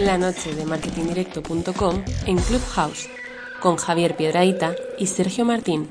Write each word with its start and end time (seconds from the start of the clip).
La 0.00 0.16
noche 0.16 0.54
de 0.54 0.64
marketingdirecto.com 0.64 2.04
en 2.26 2.36
Clubhouse 2.36 3.10
con 3.60 3.76
Javier 3.76 4.14
Piedraíta 4.14 4.76
y 4.96 5.06
Sergio 5.06 5.44
Martín. 5.44 5.88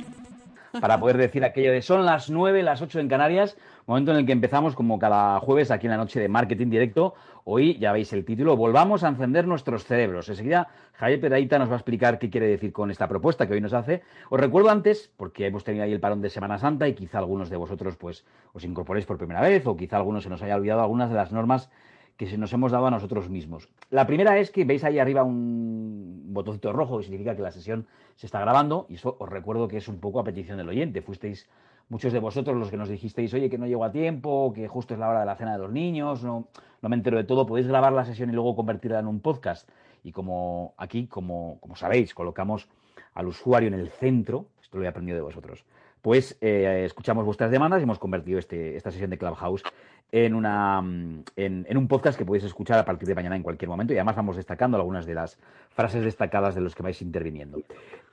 Para 0.80 0.98
poder 0.98 1.18
decir 1.18 1.44
aquello 1.44 1.74
de 1.74 1.82
son 1.82 2.06
las 2.06 2.30
9, 2.30 2.64
las 2.64 2.82
8 2.82 3.02
en 3.02 3.10
Canarias, 3.10 3.58
momento 3.86 4.12
en 4.12 4.20
el 4.20 4.26
que 4.26 4.32
empezamos 4.32 4.76
como 4.76 4.98
cada 4.98 5.38
jueves 5.42 5.72
aquí 5.72 5.88
en 5.88 5.92
la 5.92 5.98
noche 5.98 6.22
de 6.22 6.30
marketing 6.30 6.70
directo. 6.70 7.16
Hoy 7.44 7.78
ya 7.80 7.92
veis 7.92 8.14
el 8.14 8.24
título, 8.24 8.56
volvamos 8.56 9.04
a 9.04 9.10
encender 9.10 9.46
nuestros 9.46 9.84
cerebros. 9.84 10.30
Enseguida 10.30 10.70
Javier 10.94 11.20
Piedraíta 11.20 11.60
nos 11.60 11.70
va 11.70 11.74
a 11.74 11.78
explicar 11.78 12.18
qué 12.18 12.30
quiere 12.30 12.48
decir 12.48 12.72
con 12.72 12.90
esta 12.92 13.10
propuesta 13.10 13.46
que 13.46 13.56
hoy 13.56 13.62
nos 13.62 13.74
hace. 13.74 14.04
Os 14.30 14.40
recuerdo 14.40 14.70
antes, 14.70 15.12
porque 15.18 15.48
hemos 15.48 15.66
tenido 15.66 15.84
ahí 15.84 15.92
el 15.92 16.00
parón 16.00 16.22
de 16.22 16.30
Semana 16.30 16.58
Santa 16.58 16.88
y 16.88 16.94
quizá 16.94 17.18
algunos 17.18 17.50
de 17.50 17.58
vosotros 17.58 17.98
pues 17.98 18.26
os 18.54 18.64
incorporéis 18.64 19.06
por 19.06 19.18
primera 19.18 19.42
vez 19.42 19.68
o 19.68 19.76
quizá 19.76 19.98
algunos 19.98 20.24
se 20.24 20.30
nos 20.30 20.42
haya 20.42 20.56
olvidado 20.56 20.80
algunas 20.80 21.10
de 21.10 21.16
las 21.16 21.34
normas 21.34 21.70
que 22.18 22.38
nos 22.38 22.52
hemos 22.52 22.72
dado 22.72 22.88
a 22.88 22.92
nosotros 22.92 23.30
mismos. 23.30 23.70
La 23.92 24.08
primera 24.08 24.38
es 24.40 24.52
que 24.52 24.66
veis 24.66 24.84
ahí 24.84 24.98
arriba 25.00 25.24
un 25.24 26.34
botoncito 26.34 26.74
rojo 26.74 26.98
que 26.98 27.04
significa 27.04 27.36
que 27.36 27.44
la 27.44 27.52
sesión 27.52 27.88
se 28.16 28.26
está 28.26 28.40
grabando 28.40 28.88
y 28.90 28.96
eso 28.96 29.16
os 29.20 29.30
recuerdo 29.30 29.68
que 29.68 29.78
es 29.78 29.88
un 29.88 30.00
poco 30.00 30.20
a 30.20 30.24
petición 30.24 30.58
del 30.58 30.68
oyente. 30.68 31.02
Fuisteis 31.02 31.48
muchos 31.90 32.12
de 32.12 32.20
vosotros 32.20 32.58
los 32.58 32.70
que 32.70 32.78
nos 32.78 32.90
dijisteis, 32.90 33.34
oye, 33.34 33.50
que 33.50 33.58
no 33.58 33.68
llego 33.68 33.86
a 33.86 33.92
tiempo, 33.92 34.52
que 34.54 34.68
justo 34.68 34.96
es 34.96 35.00
la 35.00 35.10
hora 35.10 35.20
de 35.22 35.26
la 35.28 35.36
cena 35.36 35.54
de 35.54 35.60
los 35.60 35.72
niños, 35.72 36.24
no, 36.24 36.48
no 36.82 36.90
me 36.90 36.96
entero 36.96 37.18
de 37.18 37.24
todo, 37.24 37.46
podéis 37.46 37.68
grabar 37.68 37.94
la 37.94 38.04
sesión 38.04 38.30
y 38.30 38.34
luego 38.34 38.56
convertirla 38.56 39.00
en 39.00 39.08
un 39.08 39.20
podcast. 39.20 39.70
Y 40.04 40.12
como 40.12 40.74
aquí, 40.78 41.08
como, 41.08 41.60
como 41.62 41.76
sabéis, 41.76 42.14
colocamos 42.14 42.68
al 43.14 43.28
usuario 43.28 43.68
en 43.68 43.76
el 43.76 43.90
centro, 43.90 44.48
esto 44.62 44.78
lo 44.78 44.86
he 44.86 44.88
aprendido 44.88 45.16
de 45.16 45.24
vosotros, 45.24 45.66
pues 46.08 46.38
eh, 46.40 46.84
escuchamos 46.86 47.26
vuestras 47.26 47.52
demandas 47.52 47.82
y 47.82 47.84
hemos 47.84 48.00
convertido 48.00 48.40
este, 48.40 48.78
esta 48.78 48.92
sesión 48.92 49.10
de 49.10 49.18
Clubhouse 49.18 49.62
en, 50.10 50.36
una, 50.36 50.80
en, 50.80 51.26
en, 51.36 51.78
un 51.78 51.86
podcast 51.90 52.18
que 52.18 52.24
podéis 52.24 52.46
escuchar 52.46 52.80
a 52.80 52.86
partir 52.86 53.10
de 53.10 53.14
mañana 53.14 53.36
en 53.36 53.44
cualquier 53.44 53.68
momento 53.68 53.92
y 53.92 53.98
además 53.98 54.16
vamos 54.16 54.38
destacando 54.38 54.78
algunas 54.78 55.06
de 55.06 55.14
las 55.14 55.38
frases 55.70 56.06
destacadas 56.06 56.56
de 56.56 56.62
los 56.62 56.76
que 56.76 56.82
vais 56.82 57.02
interviniendo. 57.02 57.60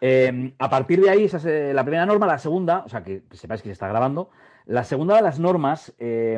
Eh, 0.00 0.52
a 0.58 0.68
partir 0.68 1.00
de 1.02 1.08
ahí, 1.08 1.26
esa 1.26 1.36
es 1.36 1.44
eh, 1.44 1.72
la 1.72 1.84
primera 1.84 2.04
norma. 2.04 2.26
La 2.26 2.38
segunda, 2.38 2.82
o 2.84 2.88
sea, 2.88 3.04
que, 3.04 3.22
que, 3.30 3.36
sepáis 3.36 3.62
que 3.62 3.68
se 3.68 3.74
está 3.74 3.86
grabando, 3.86 4.28
la 4.66 4.82
segunda 4.82 5.14
de 5.14 5.22
las 5.22 5.38
normas 5.38 5.94
eh, 6.00 6.36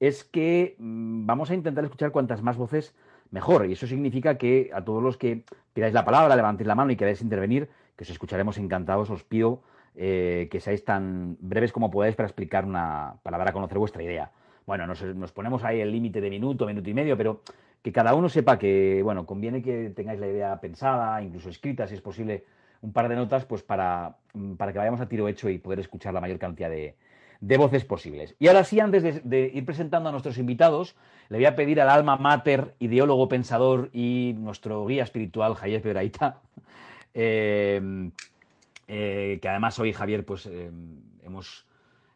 es 0.00 0.24
que 0.24 0.76
mm, 0.78 1.26
vamos 1.26 1.50
a 1.50 1.54
intentar 1.54 1.84
escuchar 1.84 2.10
cuantas 2.10 2.42
más 2.42 2.56
voces 2.56 2.94
mejor. 3.30 3.66
Y 3.66 3.72
eso 3.72 3.86
significa 3.86 4.38
que 4.38 4.70
a 4.72 4.82
todos 4.82 5.02
los 5.02 5.18
que 5.18 5.44
pidáis 5.74 5.92
la 5.92 6.06
palabra, 6.06 6.34
levantéis 6.34 6.66
la 6.66 6.74
mano 6.74 6.90
y 6.90 6.96
queráis 6.96 7.20
intervenir, 7.20 7.68
que 7.96 8.04
os 8.04 8.10
escucharemos 8.10 8.56
encantados, 8.56 9.10
os 9.10 9.24
pido 9.24 9.60
eh, 9.96 10.48
que 10.50 10.60
seáis 10.60 10.84
tan 10.84 11.36
breves 11.40 11.72
como 11.72 11.90
podáis 11.90 12.14
para 12.16 12.26
explicar 12.26 12.64
una, 12.64 13.14
para 13.22 13.38
dar 13.38 13.48
a 13.48 13.52
conocer 13.52 13.78
vuestra 13.78 14.02
idea. 14.02 14.30
Bueno, 14.66 14.86
nos, 14.86 15.32
ponemos 15.32 15.64
ahí 15.64 15.80
el 15.80 15.90
límite 15.90 16.20
de 16.20 16.30
minuto, 16.30 16.66
minuto 16.66 16.88
y 16.88 16.94
medio, 16.94 17.16
pero 17.16 17.42
que 17.82 17.92
cada 17.92 18.14
uno 18.14 18.28
sepa 18.28 18.58
que, 18.58 19.00
bueno, 19.02 19.26
conviene 19.26 19.62
que 19.62 19.90
tengáis 19.90 20.20
la 20.20 20.28
idea 20.28 20.60
pensada, 20.60 21.20
incluso 21.22 21.48
escrita, 21.48 21.86
si 21.86 21.94
es 21.94 22.00
posible, 22.00 22.44
un 22.82 22.92
par 22.92 23.08
de 23.08 23.16
notas, 23.16 23.44
pues 23.46 23.62
para, 23.62 24.16
para 24.56 24.72
que 24.72 24.78
vayamos 24.78 25.00
a 25.00 25.08
tiro 25.08 25.26
hecho 25.28 25.48
y 25.48 25.58
poder 25.58 25.80
escuchar 25.80 26.14
la 26.14 26.20
mayor 26.20 26.38
cantidad 26.38 26.70
de, 26.70 26.94
de 27.40 27.56
voces 27.56 27.84
posibles. 27.84 28.36
Y 28.38 28.48
ahora 28.48 28.64
sí, 28.64 28.80
antes 28.80 29.02
de, 29.02 29.20
de, 29.24 29.50
ir 29.52 29.64
presentando 29.64 30.08
a 30.08 30.12
nuestros 30.12 30.38
invitados, 30.38 30.94
le 31.30 31.38
voy 31.38 31.46
a 31.46 31.56
pedir 31.56 31.80
al 31.80 31.90
alma 31.90 32.16
mater, 32.16 32.74
ideólogo, 32.78 33.28
pensador 33.28 33.90
y 33.92 34.34
nuestro 34.38 34.86
guía 34.86 35.02
espiritual, 35.02 35.54
Javier 35.54 35.82
Pedraita, 35.82 36.38
eh, 37.14 38.10
eh, 38.92 39.38
que 39.40 39.48
además 39.48 39.78
hoy, 39.78 39.92
Javier, 39.92 40.24
pues 40.26 40.46
eh, 40.46 40.68
hemos, 41.22 41.64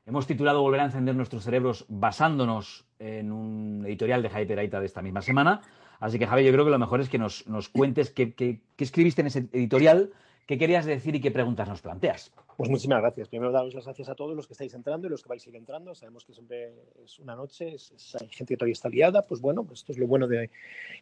hemos 0.06 0.27
titulado 0.27 0.61
Volver 0.61 0.81
a 0.81 0.86
encender 0.86 1.14
nuestros 1.14 1.44
cerebros 1.44 1.86
basándonos 1.89 2.84
en 2.98 3.31
un 3.31 3.84
editorial 3.86 4.22
de 4.22 4.28
Javier 4.28 4.48
Pedraita 4.48 4.81
de 4.81 4.86
esta 4.86 5.00
misma 5.00 5.22
semana. 5.22 5.61
Así 6.00 6.19
que, 6.19 6.27
Javier, 6.27 6.47
yo 6.47 6.53
creo 6.53 6.64
que 6.64 6.72
lo 6.72 6.81
mejor 6.81 7.00
es 7.00 7.08
que 7.08 7.19
nos, 7.19 7.47
nos 7.47 7.69
cuentes 7.69 8.11
qué, 8.11 8.34
qué 8.34 8.61
escribiste 8.78 9.20
en 9.20 9.28
ese 9.28 9.39
editorial, 9.53 10.11
qué 10.47 10.58
querías 10.58 10.84
decir 10.84 11.14
y 11.14 11.20
qué 11.20 11.31
preguntas 11.31 11.69
nos 11.69 11.81
planteas. 11.81 12.32
Pues 12.56 12.70
muchísimas 12.70 13.00
gracias. 13.00 13.28
Primero, 13.28 13.53
daros 13.53 13.75
las 13.75 13.84
gracias 13.84 14.09
a 14.09 14.15
todos 14.15 14.37
los 14.37 14.47
que 14.47 14.54
estáis 14.54 14.75
entrando 14.75 15.06
y 15.06 15.10
los 15.10 15.22
que 15.22 15.28
vais 15.28 15.44
a 15.47 15.50
ir 15.50 15.56
entrando. 15.56 15.94
Sabemos 15.94 16.25
que 16.25 16.32
siempre 16.32 16.72
es 17.04 17.19
una 17.19 17.34
noche, 17.34 17.75
es, 17.75 17.91
es, 17.92 18.16
hay 18.20 18.28
gente 18.28 18.54
que 18.54 18.56
todavía 18.56 18.72
está 18.75 18.88
liada. 18.88 19.22
Pues 19.22 19.41
bueno, 19.41 19.65
pues 19.65 19.81
esto 19.81 19.92
es 19.92 19.98
lo 19.98 20.06
bueno 20.06 20.28
de, 20.28 20.50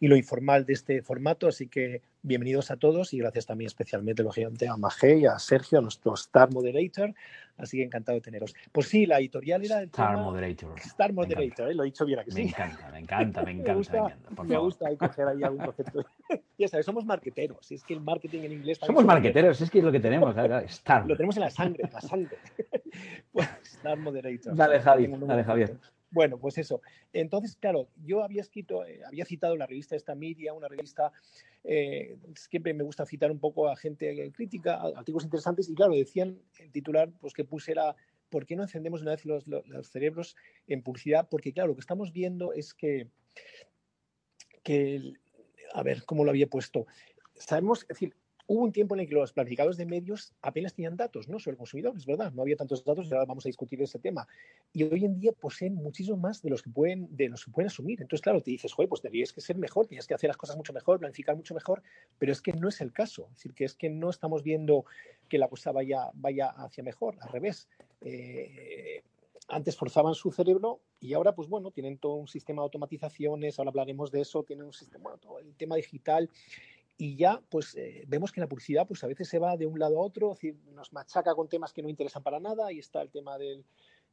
y 0.01 0.09
lo 0.09 0.17
informal 0.17 0.65
de 0.65 0.73
este 0.73 1.03
formato. 1.03 1.49
Así 1.49 1.69
que 1.69 2.03
bienvenidos 2.23 2.71
a 2.71 2.77
todos 2.77 3.13
y 3.13 3.19
gracias 3.19 3.47
también 3.47 3.67
especialmente, 3.67 4.23
lógicamente, 4.23 4.69
a 4.69 4.77
Magé 4.77 5.19
y 5.19 5.27
a 5.27 5.39
Sergio, 5.39 5.79
a 5.79 5.83
nuestro 5.83 6.15
Star 6.15 6.53
Moderator. 6.53 7.15
Así 7.59 7.77
que 7.77 7.85
encantado 7.85 8.17
de 8.17 8.23
teneros. 8.23 8.55
Pues 8.73 8.89
sí, 8.89 9.07
la 9.07 9.19
editorial 9.19 9.65
era 9.65 9.79
el 9.81 9.85
Star 9.87 10.13
tema... 10.13 10.23
Moderator. 10.23 10.79
Star 10.79 11.13
Moderator, 11.13 11.71
¿eh? 11.71 11.75
lo 11.75 11.83
he 11.83 11.87
dicho 11.87 12.05
bien 12.05 12.19
aquí. 12.19 12.31
Me 12.31 12.43
sí. 12.43 12.49
encanta, 12.49 12.91
me 12.91 12.99
encanta, 12.99 13.43
me 13.43 13.51
encanta. 13.53 13.73
me 13.73 13.77
gusta, 13.77 13.93
me, 13.93 13.99
encanta, 14.09 14.31
por 14.31 14.47
me 14.47 14.55
favor. 14.55 14.69
gusta 14.69 14.89
ahí 14.89 14.97
coger 14.97 15.29
ahí 15.29 15.43
algún 15.43 15.65
concepto. 15.65 16.05
ya 16.59 16.69
sabes, 16.69 16.87
somos 16.87 17.05
marqueteros. 17.05 17.71
Es 17.71 17.85
que 17.85 17.95
el 17.95 18.01
marketing 18.01 18.41
en 18.41 18.53
inglés... 18.53 18.79
Somos 18.79 19.05
marqueteros, 19.05 19.61
es 19.61 19.71
que 19.71 19.79
es 19.79 19.85
lo 19.85 19.93
que 19.93 20.01
tenemos. 20.01 20.35
Star. 20.71 21.07
Lo 21.07 21.15
tenemos 21.15 21.37
en 21.37 21.42
la 21.43 21.51
sangre, 21.51 21.89
la 21.93 22.01
sangre. 22.01 22.37
pues, 23.33 23.49
Star 23.65 23.99
Moderator. 23.99 24.55
Dale, 24.55 24.81
Javi, 24.81 25.07
dale, 25.09 25.45
Javier. 25.45 25.79
Bueno, 26.13 26.39
pues 26.39 26.59
eso. 26.59 26.83
Entonces, 27.13 27.57
claro, 27.57 27.89
yo 28.05 28.23
había 28.23 28.43
escrito, 28.43 28.85
eh, 28.85 29.01
había 29.07 29.25
citado 29.25 29.57
la 29.57 29.67
revista 29.67 29.97
esta 29.97 30.15
Media, 30.15 30.53
una 30.53 30.69
revista, 30.69 31.11
eh, 31.65 32.19
siempre 32.35 32.75
me 32.75 32.85
gusta 32.85 33.07
citar 33.07 33.31
un 33.31 33.39
poco 33.39 33.69
a 33.69 33.77
gente 33.77 34.31
crítica, 34.33 34.75
a 34.75 34.89
artículos 34.99 35.25
interesantes, 35.25 35.71
y 35.71 35.75
claro, 35.75 35.95
decían 35.95 36.39
el 36.59 36.71
titular, 36.71 37.11
pues 37.19 37.33
que 37.33 37.45
puse 37.45 37.73
era, 37.73 37.97
¿por 38.29 38.45
qué 38.45 38.57
no 38.57 38.63
encendemos 38.63 39.01
una 39.01 39.13
vez 39.13 39.25
los, 39.25 39.47
los, 39.49 39.67
los 39.67 39.89
cerebros 39.89 40.37
en 40.67 40.83
publicidad? 40.83 41.29
Porque 41.31 41.55
claro, 41.55 41.69
lo 41.69 41.75
que 41.77 41.81
estamos 41.81 42.13
viendo 42.13 42.53
es 42.53 42.75
que, 42.75 43.09
que, 44.63 45.15
a 45.73 45.83
ver, 45.83 46.05
¿cómo 46.05 46.25
lo 46.25 46.31
había 46.31 46.47
puesto? 46.47 46.87
Sabemos, 47.37 47.83
es 47.83 47.89
decir, 47.89 48.15
hubo 48.47 48.65
un 48.65 48.73
tiempo 48.73 48.95
en 48.95 49.01
el 49.01 49.09
que 49.09 49.15
los 49.15 49.33
planificadores 49.33 49.77
de 49.77 49.87
medios 49.87 50.33
apenas 50.43 50.75
tenían 50.75 50.97
datos 50.97 51.29
¿no? 51.29 51.39
sobre 51.39 51.53
el 51.53 51.59
consumidor, 51.59 51.97
es 51.97 52.07
verdad, 52.07 52.33
no 52.33 52.43
había 52.43 52.57
tantos 52.57 52.85
datos 52.85 53.09
y 53.09 53.13
ahora 53.13 53.25
vamos 53.25 53.47
a 53.47 53.49
discutir 53.49 53.81
ese 53.83 53.99
tema. 53.99 54.27
Y 54.73 54.83
hoy 54.85 55.05
en 55.05 55.19
día 55.19 55.33
poseen 55.33 55.75
muchísimo 55.75 56.17
más 56.17 56.43
de 56.43 56.51
los 56.51 56.63
que 56.63 56.71
pueden, 56.71 57.09
de 57.15 57.29
los 57.29 57.45
que 57.45 57.51
pueden 57.51 57.69
asumir. 57.69 58.01
Entonces, 58.01 58.23
claro, 58.23 58.43
te 58.43 58.51
dices, 58.51 58.73
joder, 58.73 58.89
pues 58.89 59.03
deberías 59.03 59.33
que 59.33 59.41
ser 59.41 59.57
mejor, 59.57 59.87
tienes 59.87 60.07
que 60.07 60.15
hacer 60.15 60.29
las 60.29 60.37
cosas 60.37 60.57
mucho 60.57 60.73
mejor, 60.73 60.99
planificar 60.99 61.37
mucho 61.37 61.55
mejor, 61.55 61.83
pero 62.19 62.33
es 62.33 62.43
que 62.43 62.53
no 62.53 62.69
es 62.69 62.81
el 62.81 62.93
caso. 62.93 63.29
Es 63.31 63.37
decir, 63.37 63.55
que 63.55 63.65
es 63.65 63.75
que 63.75 63.91
no 63.91 64.11
estamos 64.11 64.43
viendo 64.43 64.85
que 65.29 65.39
la 65.39 65.49
cosa 65.49 65.73
vaya, 65.73 66.11
vaya 66.15 66.49
hacia 66.49 66.83
mejor, 66.83 67.17
al 67.21 67.29
revés. 67.29 67.69
Eh, 68.01 69.03
antes 69.49 69.77
forzaban 69.77 70.15
su 70.15 70.31
cerebro 70.31 70.81
y 71.01 71.15
ahora, 71.15 71.35
pues 71.35 71.49
bueno, 71.49 71.71
tienen 71.71 71.99
todo 71.99 72.15
un 72.15 72.29
sistema 72.29 72.63
de 72.63 72.65
automatizaciones, 72.65 73.59
ahora 73.59 73.71
hablaremos 73.71 74.11
de 74.11 74.21
eso, 74.21 74.43
tienen 74.45 74.67
un 74.67 74.73
sistema, 74.73 75.17
todo 75.19 75.39
el 75.39 75.55
tema 75.57 75.77
digital 75.77 76.31
y 77.03 77.17
ya 77.17 77.43
pues 77.51 77.75
eh, 77.75 78.05
vemos 78.07 78.31
que 78.31 78.41
la 78.41 78.49
publicidad 78.49 78.87
pues 78.87 79.03
a 79.03 79.09
veces 79.09 79.29
se 79.29 79.41
va 79.41 79.57
de 79.57 79.67
un 79.67 79.77
lado 79.77 79.99
a 79.99 80.03
otro, 80.03 80.29
decir, 80.31 80.55
nos 80.73 80.93
machaca 80.93 81.35
con 81.35 81.49
temas 81.49 81.73
que 81.73 81.83
no 81.83 81.89
interesan 81.89 82.23
para 82.23 82.39
nada, 82.39 82.69
ahí 82.69 82.79
está 82.79 83.03
el 83.03 83.11
tema 83.11 83.37
del, 83.39 83.65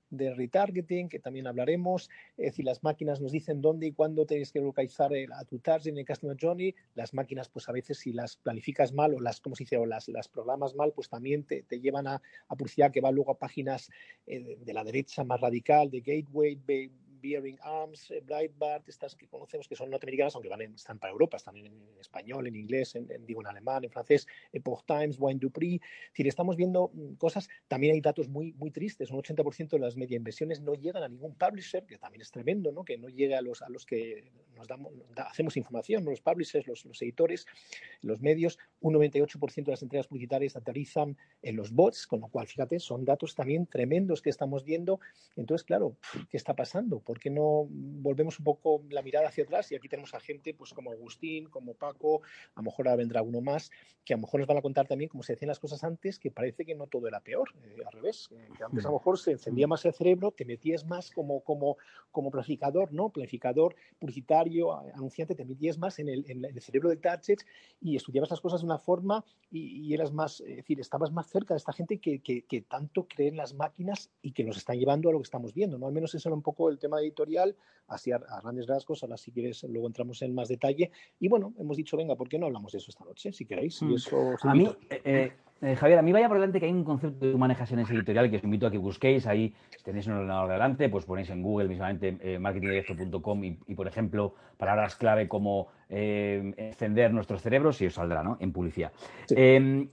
del 0.09 0.35
retargeting, 0.35 1.07
que 1.07 1.19
también 1.19 1.45
hablaremos, 1.45 2.09
es 2.35 2.45
decir, 2.45 2.66
las 2.66 2.81
máquinas 2.81 3.22
nos 3.22 3.31
dicen 3.31 3.61
dónde 3.61 3.85
y 3.85 3.91
cuándo 3.91 4.25
tienes 4.25 4.51
que 4.51 4.59
localizar 4.59 5.13
el, 5.13 5.31
a 5.33 5.45
tu 5.45 5.59
target 5.59 5.91
en 5.91 5.99
el 5.99 6.05
Customer 6.07 6.35
Journey, 6.41 6.73
las 6.95 7.13
máquinas 7.13 7.47
pues 7.47 7.69
a 7.69 7.73
veces 7.73 7.99
si 7.99 8.11
las 8.11 8.38
planificas 8.38 8.91
mal 8.91 9.13
o 9.13 9.19
las, 9.19 9.39
como 9.39 9.55
se 9.55 9.66
dice, 9.66 9.78
o 9.78 9.85
las, 9.85 10.07
las 10.07 10.28
programas 10.28 10.73
mal, 10.73 10.91
pues 10.91 11.09
también 11.09 11.44
te, 11.44 11.61
te 11.61 11.79
llevan 11.79 12.07
a, 12.07 12.19
a, 12.47 12.55
publicidad 12.55 12.91
que 12.91 13.01
va 13.01 13.11
luego 13.11 13.29
a 13.29 13.38
páginas 13.38 13.91
eh, 14.25 14.57
de, 14.59 14.73
la 14.73 14.83
derecha 14.83 15.23
más 15.23 15.39
radical, 15.39 15.91
de 15.91 16.01
Gateway, 16.01 16.55
Bearing 17.22 17.57
Arms, 17.62 18.12
eh, 18.12 18.22
Breitbart, 18.25 18.88
estas 18.88 19.16
que 19.16 19.28
conocemos 19.28 19.68
que 19.68 19.75
son 19.75 19.90
norteamericanas, 19.90 20.35
aunque 20.35 20.50
van 20.50 20.62
en, 20.62 20.75
están 20.75 21.00
para 21.00 21.12
Europa, 21.12 21.38
están 21.38 21.57
en, 21.57 21.68
en 21.68 22.00
español, 22.00 22.47
en 22.47 22.56
inglés, 22.56 22.96
en, 22.96 23.12
en, 23.12 23.25
digo 23.25 23.41
en 23.41 23.47
alemán, 23.47 23.84
en 23.84 23.91
francés, 23.91 24.28
Epoch 24.52 24.85
Times, 24.85 25.18
Wine 25.19 25.40
Dupree. 25.40 25.75
Es 25.75 26.12
decir, 26.12 26.28
estamos 26.28 26.56
viendo 26.56 26.91
mm, 26.94 27.13
cosas, 27.16 27.50
también 27.68 27.94
hay 27.94 28.02
datos 28.02 28.28
muy, 28.29 28.53
muy 28.53 28.72
tristes, 28.72 29.12
un 29.12 29.22
80% 29.22 29.69
de 29.69 29.79
las 29.79 29.96
media 29.96 30.18
inversiones 30.18 30.62
no 30.62 30.74
llegan 30.74 31.03
a 31.03 31.08
ningún 31.08 31.35
publisher, 31.35 31.85
que 31.85 31.97
también 31.97 32.22
es 32.22 32.31
tremendo, 32.31 32.72
¿no? 32.72 32.84
que 32.84 32.97
no 32.97 33.09
llega 33.09 33.38
a 33.38 33.41
los, 33.41 33.62
a 33.62 33.69
los 33.69 33.85
que 33.85 34.31
nos 34.56 34.68
damos, 34.68 34.93
da, 35.16 35.23
hacemos 35.23 35.58
información, 35.58 36.03
los 36.05 36.22
publishers, 36.22 36.67
los, 36.67 36.85
los 36.85 37.02
editores, 37.02 37.46
los 38.02 38.22
medios, 38.22 38.59
un 38.82 38.93
98% 38.96 39.66
de 39.66 39.72
las 39.72 39.84
entregas 39.84 40.08
publicitarias 40.08 40.55
aterrizan 40.55 41.17
en 41.41 41.55
los 41.55 41.72
bots, 41.72 42.08
con 42.08 42.22
lo 42.22 42.28
cual, 42.28 42.47
fíjate, 42.47 42.79
son 42.79 43.05
datos 43.05 43.35
también 43.35 43.66
tremendos 43.66 44.22
que 44.22 44.29
estamos 44.29 44.64
viendo. 44.64 44.99
Entonces, 45.35 45.66
claro, 45.66 45.97
¿qué 46.29 46.38
está 46.38 46.55
pasando? 46.55 46.99
¿Por 47.09 47.20
qué 47.20 47.32
no 47.32 47.66
volvemos 47.72 48.38
un 48.38 48.46
poco 48.46 48.84
la 48.91 49.02
mirada 49.02 49.29
hacia 49.29 49.44
atrás? 49.44 49.72
Y 49.72 49.76
aquí 49.76 49.90
tenemos 49.90 50.14
a 50.14 50.20
gente 50.20 50.53
pues 50.53 50.76
como 50.76 50.91
Agustín, 50.91 51.50
como 51.50 51.73
Paco, 51.73 52.22
a 52.53 52.59
lo 52.59 52.66
mejor 52.66 52.88
ahora 52.88 52.97
vendrá 52.97 53.23
uno 53.23 53.41
más, 53.41 53.72
que 54.06 54.14
a 54.14 54.17
lo 54.17 54.22
mejor 54.22 54.41
nos 54.41 54.47
van 54.47 54.58
a 54.58 54.61
contar 54.61 54.88
también, 54.88 55.09
como 55.09 55.23
se 55.23 55.34
decían 55.34 55.47
las 55.47 55.58
cosas 55.58 55.84
antes, 55.84 56.20
que 56.20 56.29
parece 56.29 56.66
que 56.66 56.76
no 56.76 56.85
todo 56.85 57.08
era 57.08 57.20
peor, 57.20 57.50
eh, 57.64 57.82
al 57.84 57.91
revés, 57.91 58.29
eh, 58.29 58.47
que 58.56 58.64
antes 58.64 58.85
a 58.85 58.90
lo 58.90 59.00
mejor 59.00 59.17
se 59.17 59.32
encendía 59.32 59.66
más 59.66 59.84
el 59.85 59.94
cerebro, 59.96 60.29
te 60.29 60.46
metías 60.46 60.85
más 60.85 61.09
como, 61.09 61.41
como, 61.41 61.78
como 62.11 62.29
planificador, 62.29 62.94
¿no? 62.94 63.09
Planificador 63.09 63.76
publicitario, 63.97 64.72
anunciante, 64.94 65.34
te 65.34 65.46
metías 65.46 65.79
más 65.79 65.97
en 65.97 66.09
el, 66.09 66.62
cerebro 66.62 66.90
del 66.90 67.02
target 67.02 67.40
y 67.82 67.96
estudiabas 67.96 68.29
las 68.29 68.40
cosas 68.40 68.62
de 68.62 68.67
una 68.67 68.78
forma 68.78 69.26
y, 69.50 69.91
eras 69.96 70.12
más, 70.12 70.41
es 70.41 70.58
decir, 70.58 70.79
estabas 70.79 71.12
más 71.12 71.28
cerca 71.28 71.55
de 71.55 71.58
esta 71.58 71.73
gente 71.73 71.97
que, 71.97 72.22
que, 72.22 72.62
tanto 72.70 73.08
cree 73.08 73.29
en 73.29 73.38
las 73.38 73.55
máquinas 73.55 74.12
y 74.22 74.32
que 74.32 74.44
nos 74.44 74.58
están 74.58 74.78
llevando 74.78 75.09
a 75.09 75.12
lo 75.12 75.17
que 75.17 75.23
estamos 75.23 75.55
viendo. 75.55 75.79
¿no? 75.79 75.88
Al 75.88 75.94
menos 75.94 76.14
ese 76.14 76.29
era 76.29 76.35
un 76.35 76.44
poco 76.44 76.70
el 76.70 76.78
tema 76.78 76.98
editorial, 76.99 77.55
así 77.90 78.11
a, 78.11 78.19
grandes 78.41 78.67
rasgos. 78.67 79.03
Ahora, 79.03 79.17
si 79.17 79.31
quieres, 79.31 79.63
luego 79.63 79.87
entramos 79.87 80.22
en 80.22 80.34
más 80.34 80.47
detalle. 80.47 80.91
Y 81.19 81.28
bueno, 81.28 81.53
hemos 81.59 81.78
dicho, 81.78 81.97
venga, 81.97 82.16
¿por 82.16 82.29
qué 82.29 82.40
no 82.40 82.46
hablamos 82.46 82.72
de 82.72 82.78
eso 82.78 82.91
esta 82.91 83.03
noche? 83.03 83.31
Si 83.34 83.46
queréis. 83.46 83.81
Mm. 83.81 83.96
a 84.43 84.55
mí, 84.55 84.69
eh, 84.90 85.01
eh, 85.03 85.31
eh, 85.61 85.75
Javier, 85.75 85.99
a 85.99 86.01
mí 86.01 86.11
vaya 86.11 86.28
por 86.28 86.37
delante 86.37 86.59
que 86.59 86.67
hay 86.67 86.72
un 86.72 86.84
concepto 86.84 87.19
que 87.19 87.31
tú 87.31 87.37
manejas 87.37 87.72
en 87.72 87.79
ese 87.79 87.93
editorial 87.93 88.29
que 88.29 88.37
os 88.37 88.43
invito 88.43 88.67
a 88.67 88.72
que 88.72 88.78
busquéis. 88.78 89.28
Ahí, 89.28 89.53
si 89.75 89.84
tenéis 89.84 90.07
un 90.07 90.13
ordenador 90.13 90.49
delante, 90.49 90.90
pues 90.90 91.05
ponéis 91.05 91.29
en 91.29 91.41
Google 91.41 91.67
mismamente 91.67 92.17
eh, 92.22 92.40
marketingdirecto.com 92.40 93.43
y, 93.43 93.59
y, 93.67 93.75
por 93.75 93.87
ejemplo, 93.87 94.35
palabras 94.57 94.95
clave 94.95 95.28
como 95.28 95.67
encender 95.90 97.11
nuestros 97.11 97.41
cerebros 97.41 97.81
y 97.81 97.87
os 97.87 97.95
saldrá, 97.95 98.22
¿no? 98.22 98.37
En 98.40 98.53
publicidad. 98.53 98.91
Em, 99.31 99.90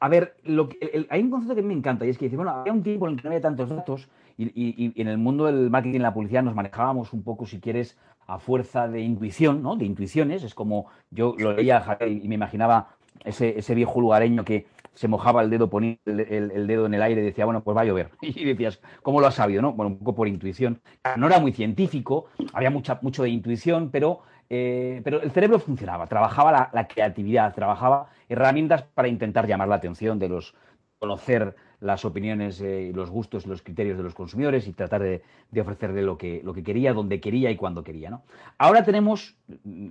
a 0.00 0.08
ver, 0.08 0.36
lo 0.44 0.68
hay 1.08 1.22
un 1.22 1.30
concepto 1.30 1.54
que 1.54 1.62
me 1.62 1.74
encanta 1.74 2.06
y 2.06 2.10
es 2.10 2.18
que 2.18 2.26
dice, 2.26 2.36
bueno, 2.36 2.50
había 2.50 2.72
un 2.72 2.82
tiempo 2.82 3.06
en 3.06 3.12
el 3.12 3.16
que 3.18 3.24
no 3.24 3.28
había 3.30 3.40
tantos 3.40 3.68
datos 3.68 4.08
y, 4.36 4.52
y, 4.54 5.00
en 5.00 5.08
el 5.08 5.18
mundo 5.18 5.46
del 5.46 5.70
marketing 5.70 5.96
y 5.96 6.02
la 6.02 6.14
publicidad 6.14 6.42
nos 6.42 6.54
manejábamos 6.54 7.12
un 7.12 7.22
poco, 7.22 7.46
si 7.46 7.60
quieres, 7.60 7.98
a 8.26 8.38
fuerza 8.38 8.88
de 8.88 9.00
intuición, 9.00 9.62
¿no? 9.62 9.76
De 9.76 9.84
intuiciones. 9.84 10.42
Es 10.42 10.54
como 10.54 10.86
yo 11.10 11.34
lo 11.38 11.52
leía 11.52 11.98
y 12.00 12.28
me 12.28 12.34
imaginaba 12.34 12.96
ese, 13.24 13.58
ese 13.58 13.74
viejo 13.74 14.00
lugareño 14.00 14.44
que 14.44 14.66
se 14.94 15.08
mojaba 15.08 15.42
el 15.42 15.50
dedo, 15.50 15.68
ponía 15.68 15.98
el, 16.04 16.66
dedo 16.66 16.86
en 16.86 16.94
el 16.94 17.02
aire 17.02 17.20
y 17.20 17.24
decía, 17.24 17.44
bueno, 17.44 17.62
pues 17.62 17.76
va 17.76 17.82
a 17.82 17.84
llover. 17.84 18.10
Y 18.20 18.44
decías, 18.44 18.80
¿cómo 19.02 19.20
lo 19.20 19.26
has 19.26 19.34
sabido? 19.34 19.60
No? 19.60 19.72
Bueno, 19.72 19.92
un 19.92 19.98
poco 19.98 20.14
por 20.14 20.28
intuición. 20.28 20.80
No 21.16 21.26
era 21.26 21.40
muy 21.40 21.52
científico, 21.52 22.26
había 22.52 22.70
mucha, 22.70 22.98
mucho 23.02 23.22
de 23.22 23.30
intuición, 23.30 23.90
pero, 23.90 24.20
eh, 24.48 25.00
pero 25.04 25.20
el 25.20 25.30
cerebro 25.32 25.58
funcionaba, 25.58 26.06
trabajaba 26.06 26.70
la, 26.72 26.88
creatividad, 26.88 27.54
trabajaba 27.54 28.08
herramientas 28.28 28.82
para 28.82 29.08
intentar 29.08 29.46
llamar 29.46 29.68
la 29.68 29.76
atención 29.76 30.18
de 30.18 30.28
los, 30.28 30.54
conocer 30.98 31.56
las 31.84 32.04
opiniones 32.06 32.62
eh, 32.62 32.92
los 32.94 33.10
gustos 33.10 33.44
y 33.44 33.48
los 33.50 33.60
criterios 33.60 33.98
de 33.98 34.02
los 34.02 34.14
consumidores 34.14 34.66
y 34.66 34.72
tratar 34.72 35.02
de, 35.02 35.22
ofrecerle 35.60 36.00
lo 36.00 36.16
que, 36.16 36.40
lo 36.42 36.54
que 36.54 36.62
quería, 36.62 36.94
donde 36.94 37.20
quería 37.20 37.50
y 37.50 37.56
cuando 37.56 37.84
quería. 37.84 38.08
¿no? 38.08 38.22
Ahora 38.56 38.82
tenemos, 38.84 39.36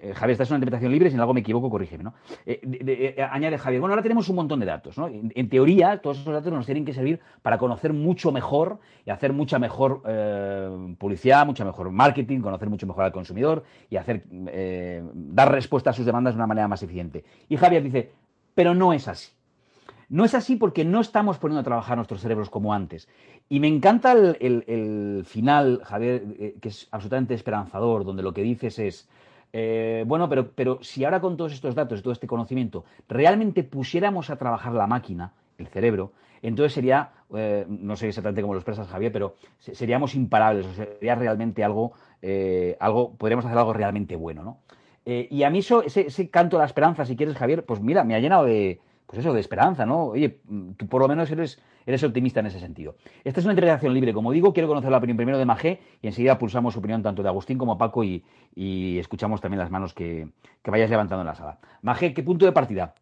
eh, 0.02 0.14
Javier, 0.16 0.32
esta 0.32 0.44
es 0.44 0.50
una 0.50 0.58
interpretación 0.58 0.92
libre, 0.92 1.10
si 1.10 1.16
en 1.16 1.22
algo 1.22 1.36
me 1.36 1.42
equivoco, 1.42 1.70
corrígeme. 1.70 2.04
¿no? 2.04 2.16
Eh, 2.48 3.16
añade 3.32 3.60
Javier, 3.60 3.80
bueno, 3.80 3.94
ahora 3.94 4.02
tenemos 4.02 4.28
un 4.28 4.36
montón 4.36 4.60
de 4.60 4.66
datos. 4.66 4.98
¿no? 4.98 5.08
En, 5.08 5.50
teoría, 5.50 6.00
todos 6.00 6.20
esos 6.20 6.34
datos 6.34 6.52
nos 6.52 6.66
tienen 6.66 6.84
que 6.84 6.94
servir 6.94 7.20
para 7.44 7.60
conocer 7.60 7.94
mucho 7.94 8.32
mejor 8.32 8.80
y 9.06 9.12
hacer 9.12 9.32
mucha 9.32 9.60
mejor 9.60 10.02
publicidad, 10.98 11.46
mucha 11.46 11.64
mejor 11.64 11.92
marketing, 11.92 12.40
conocer 12.40 12.70
mucho 12.70 12.88
mejor 12.88 13.04
al 13.04 13.12
consumidor 13.12 13.64
y 13.90 13.98
hacer, 13.98 14.24
dar 15.14 15.52
respuesta 15.52 15.92
a 15.92 15.94
sus 15.94 16.06
demandas 16.06 16.34
de 16.34 16.38
una 16.38 16.48
manera 16.48 16.68
más 16.68 16.82
eficiente. 16.82 17.24
Y 17.50 17.58
Javier 17.58 17.84
dice, 17.84 18.12
pero 18.56 18.74
no 18.74 18.94
es 18.94 19.08
así. 19.08 19.32
No 20.14 20.26
es 20.26 20.36
así 20.36 20.58
porque 20.58 20.86
no 20.86 21.02
estamos 21.02 21.40
poniendo 21.40 21.62
a 21.62 21.64
trabajar 21.64 21.98
nuestros 21.98 22.22
cerebros 22.22 22.52
como 22.52 22.72
antes. 22.72 23.10
Y 23.50 23.60
me 23.60 23.68
encanta 23.68 24.12
el, 24.12 25.24
final, 25.26 25.82
Javier, 25.84 26.24
eh, 26.38 26.56
que 26.62 26.70
es 26.70 26.88
absolutamente 26.92 27.34
esperanzador, 27.34 28.06
donde 28.06 28.22
lo 28.22 28.32
que 28.32 28.44
dices 28.44 28.78
es, 28.78 29.10
eh, 29.54 30.04
bueno, 30.06 30.30
pero, 30.30 30.52
pero 30.52 30.78
si 30.84 31.04
ahora 31.04 31.20
con 31.20 31.36
todos 31.36 31.52
estos 31.52 31.74
datos 31.74 31.98
y 31.98 32.04
todo 32.04 32.14
este 32.14 32.28
conocimiento 32.28 32.86
realmente 33.10 33.64
pusiéramos 33.64 34.30
a 34.30 34.36
trabajar 34.36 34.74
la 34.74 34.86
máquina, 34.86 35.34
el 35.58 35.66
cerebro, 35.66 36.12
entonces 36.44 36.74
sería, 36.74 37.10
eh, 37.36 37.66
no 37.68 37.96
sé 37.96 38.10
exactamente 38.10 38.44
cómo 38.44 38.54
lo 38.54 38.60
expresas 38.60 38.88
Javier, 38.88 39.12
pero 39.12 39.34
seríamos 39.58 40.14
imparables, 40.14 40.68
o 40.68 40.74
sería 40.74 41.16
realmente 41.16 41.64
algo, 41.64 41.94
algo 42.80 43.16
podríamos 43.16 43.46
hacer 43.46 43.58
algo 43.58 43.74
realmente 43.74 44.16
bueno, 44.16 44.44
¿no? 44.44 44.58
y 45.06 45.42
a 45.42 45.50
mí 45.50 45.58
eso, 45.58 45.82
ese, 45.82 46.02
ese 46.02 46.30
canto 46.30 46.58
de 46.58 46.62
la 46.62 46.68
esperanza, 46.68 47.04
si 47.04 47.16
quieres, 47.16 47.36
Javier, 47.36 47.66
pues 47.66 47.82
mira, 47.82 48.04
me 48.04 48.14
ha 48.14 48.20
llenado 48.20 48.46
de, 48.46 48.80
pues 49.14 49.28
eso, 49.28 49.34
de 49.34 49.42
esperanza, 49.42 49.86
¿no? 49.86 50.06
Oye, 50.06 50.40
tú 50.76 50.88
por 50.88 51.00
lo 51.00 51.08
menos 51.08 51.30
eres, 51.30 51.62
eres 51.86 52.04
optimista 52.04 52.40
en 52.40 52.48
ese 52.48 52.60
sentido. 52.60 52.96
Esta 53.24 53.42
es 53.42 53.46
una 53.46 53.54
interpretación 53.54 53.94
libre, 53.94 54.12
como 54.12 54.32
digo, 54.32 54.54
quiero 54.54 54.68
conocer 54.68 54.90
la 54.90 54.98
opinión 54.98 55.18
primero 55.18 55.38
de 55.38 55.46
Magé 55.46 55.80
y 56.02 56.08
enseguida 56.08 56.40
pulsamos 56.40 56.74
su 56.74 56.80
opinión 56.80 57.04
tanto 57.04 57.22
de 57.22 57.30
Agustín 57.30 57.60
como 57.60 57.78
Paco 57.78 58.04
y, 58.04 58.24
escuchamos 58.98 59.40
también 59.40 59.60
las 59.60 59.70
manos 59.70 59.94
que, 59.94 60.30
vayas 60.66 60.90
levantando 60.90 61.22
en 61.22 61.28
la 61.28 61.36
sala. 61.36 61.60
Magé, 61.84 62.12
¿qué 62.12 62.24
punto 62.24 62.48
de 62.48 62.54
partida? 62.54 62.96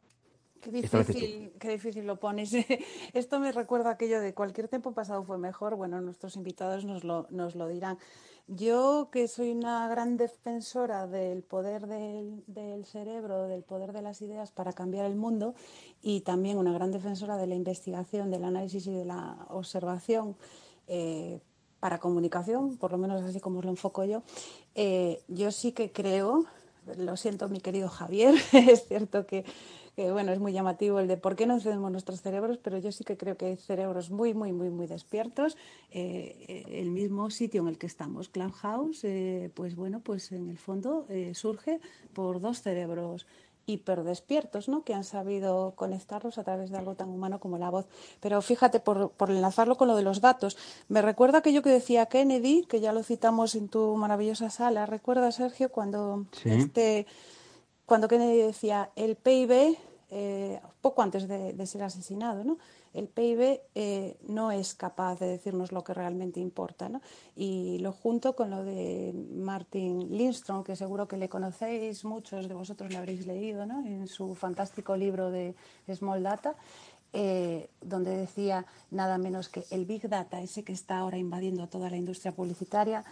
Qué 0.59 0.69
difícil, 0.69 1.53
qué 1.57 1.69
difícil 1.69 2.05
lo 2.05 2.19
pones. 2.19 2.53
Esto 3.13 3.39
me 3.39 3.53
recuerda 3.53 3.91
aquello 3.91 4.19
de 4.19 4.33
cualquier 4.33 4.67
tiempo 4.67 4.91
pasado 4.91 5.23
fue 5.23 5.37
mejor. 5.37 5.77
Bueno, 5.77 6.01
nuestros 6.01 6.35
invitados 6.35 6.83
nos 6.83 7.05
lo, 7.05 7.25
nos 7.29 7.55
lo 7.55 7.69
dirán. 7.69 7.97
Yo, 8.53 9.07
que 9.13 9.29
soy 9.29 9.51
una 9.51 9.87
gran 9.87 10.17
defensora 10.17 11.07
del 11.07 11.41
poder 11.41 11.87
del, 11.87 12.85
cerebro, 12.85 13.47
del 13.47 13.63
poder 13.63 13.93
de 13.93 14.01
las 14.01 14.21
ideas 14.21 14.51
para 14.51 14.73
cambiar 14.73 15.05
el 15.05 15.15
mundo 15.15 15.55
y 16.01 16.19
también 16.19 16.57
una 16.57 16.73
gran 16.73 16.91
defensora 16.91 17.37
de 17.37 17.47
la 17.47 17.55
investigación, 17.55 18.29
del 18.29 18.43
análisis 18.43 18.85
y 18.87 18.91
de 18.91 19.05
la 19.05 19.45
observación 19.47 20.35
eh, 20.87 21.39
para 21.79 21.99
comunicación, 21.99 22.75
por 22.75 22.91
lo 22.91 22.97
menos 22.97 23.23
así 23.23 23.39
como 23.39 23.61
lo 23.61 23.69
enfoco 23.69 24.03
yo, 24.03 24.21
eh, 24.75 25.23
yo 25.29 25.51
sí 25.51 25.71
que 25.71 25.93
creo, 25.93 26.43
lo 26.97 27.15
siento 27.15 27.47
mi 27.47 27.61
querido 27.61 27.87
Javier, 27.87 28.35
es 28.51 28.85
cierto 28.85 29.25
que 29.25 29.45
que 29.95 30.11
bueno, 30.11 30.31
es 30.31 30.39
muy 30.39 30.53
llamativo 30.53 30.99
el 30.99 31.07
de 31.07 31.17
por 31.17 31.35
qué 31.35 31.45
no 31.45 31.55
encendemos 31.55 31.91
nuestros 31.91 32.21
cerebros, 32.21 32.57
pero 32.57 32.77
yo 32.77 32.91
sí 32.91 33.03
que 33.03 33.17
creo 33.17 33.37
que 33.37 33.47
hay 33.47 33.55
cerebros 33.57 34.09
muy, 34.09 34.33
muy, 34.33 34.53
muy, 34.53 34.69
muy 34.69 34.87
despiertos. 34.87 35.57
Eh, 35.91 36.65
el 36.69 36.91
mismo 36.91 37.29
sitio 37.29 37.61
en 37.61 37.67
el 37.67 37.77
que 37.77 37.87
estamos, 37.87 38.29
Clubhouse, 38.29 39.03
eh, 39.03 39.51
pues 39.53 39.75
bueno, 39.75 39.99
pues 39.99 40.31
en 40.31 40.49
el 40.49 40.57
fondo 40.57 41.05
eh, 41.09 41.33
surge 41.35 41.79
por 42.13 42.39
dos 42.39 42.61
cerebros 42.61 43.27
hiperdespiertos, 43.65 44.67
¿no? 44.69 44.83
que 44.83 44.93
han 44.93 45.03
sabido 45.03 45.73
conectarlos 45.75 46.37
a 46.37 46.43
través 46.43 46.71
de 46.71 46.77
algo 46.77 46.95
tan 46.95 47.09
humano 47.09 47.39
como 47.39 47.57
la 47.57 47.69
voz. 47.69 47.85
Pero 48.19 48.41
fíjate, 48.41 48.79
por, 48.79 49.11
por, 49.11 49.29
enlazarlo 49.29 49.75
con 49.77 49.87
lo 49.87 49.95
de 49.95 50.03
los 50.03 50.21
datos, 50.21 50.57
me 50.87 51.01
recuerda 51.01 51.39
aquello 51.39 51.61
que 51.61 51.69
decía 51.69 52.07
Kennedy, 52.07 52.65
que 52.67 52.79
ya 52.79 52.91
lo 52.91 53.03
citamos 53.03 53.55
en 53.55 53.69
tu 53.69 53.95
maravillosa 53.95 54.49
sala. 54.49 54.85
¿Recuerda, 54.85 55.31
Sergio, 55.31 55.69
cuando 55.69 56.25
este 56.43 57.05
cuando 57.91 58.07
Kennedy 58.07 58.37
decía 58.37 58.89
el 58.95 59.17
PIB, 59.17 59.77
eh, 60.11 60.61
poco 60.79 61.01
antes 61.01 61.27
de, 61.27 61.65
ser 61.65 61.83
asesinado, 61.83 62.45
¿no? 62.45 62.57
el 62.93 63.09
PIB 63.09 63.59
eh, 63.75 64.15
no 64.29 64.53
es 64.53 64.75
capaz 64.75 65.19
de 65.19 65.27
decirnos 65.27 65.73
lo 65.73 65.83
que 65.83 65.93
realmente 65.93 66.39
importa. 66.39 66.87
¿no? 66.87 67.01
Y 67.35 67.79
lo 67.79 67.91
junto 67.91 68.33
con 68.33 68.49
lo 68.49 68.63
de 68.63 69.13
Martin 69.33 70.17
Lindstrom, 70.17 70.63
que 70.63 70.77
seguro 70.77 71.09
que 71.09 71.17
le 71.17 71.27
conocéis, 71.27 72.05
muchos 72.05 72.47
de 72.47 72.53
vosotros 72.53 72.89
le 72.91 72.97
habréis 72.97 73.27
leído 73.27 73.65
¿no? 73.65 73.85
en 73.85 74.07
su 74.07 74.35
fantástico 74.35 74.95
libro 74.95 75.29
de 75.29 75.53
Small 75.93 76.23
Data. 76.23 76.55
Eh, 77.13 77.69
donde 77.81 78.15
decía 78.15 78.65
nada 78.89 79.17
menos 79.17 79.49
que 79.49 79.65
el 79.71 79.83
Big 79.83 80.07
Data, 80.07 80.41
ese 80.41 80.63
que 80.63 80.71
está 80.71 80.99
ahora 80.99 81.17
invadiendo 81.17 81.67
toda 81.67 81.89
la 81.89 81.97
industria 81.97 82.31
publicitaria, 82.31 83.03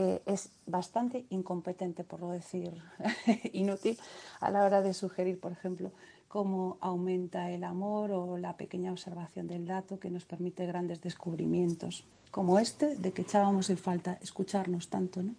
eh, 0.00 0.22
es 0.26 0.50
bastante 0.64 1.26
incompetente, 1.28 2.04
por 2.04 2.20
no 2.20 2.30
decir 2.30 2.72
inútil, 3.52 3.98
a 4.38 4.48
la 4.48 4.62
hora 4.62 4.80
de 4.80 4.94
sugerir, 4.94 5.40
por 5.40 5.50
ejemplo, 5.50 5.90
cómo 6.28 6.78
aumenta 6.80 7.50
el 7.50 7.64
amor 7.64 8.12
o 8.12 8.38
la 8.38 8.56
pequeña 8.56 8.92
observación 8.92 9.48
del 9.48 9.66
dato 9.66 9.98
que 9.98 10.08
nos 10.08 10.24
permite 10.24 10.66
grandes 10.66 11.00
descubrimientos, 11.00 12.04
como 12.30 12.60
este, 12.60 12.94
de 12.94 13.10
que 13.10 13.22
echábamos 13.22 13.70
en 13.70 13.78
falta 13.78 14.20
escucharnos 14.22 14.88
tanto. 14.88 15.20
¿no? 15.20 15.34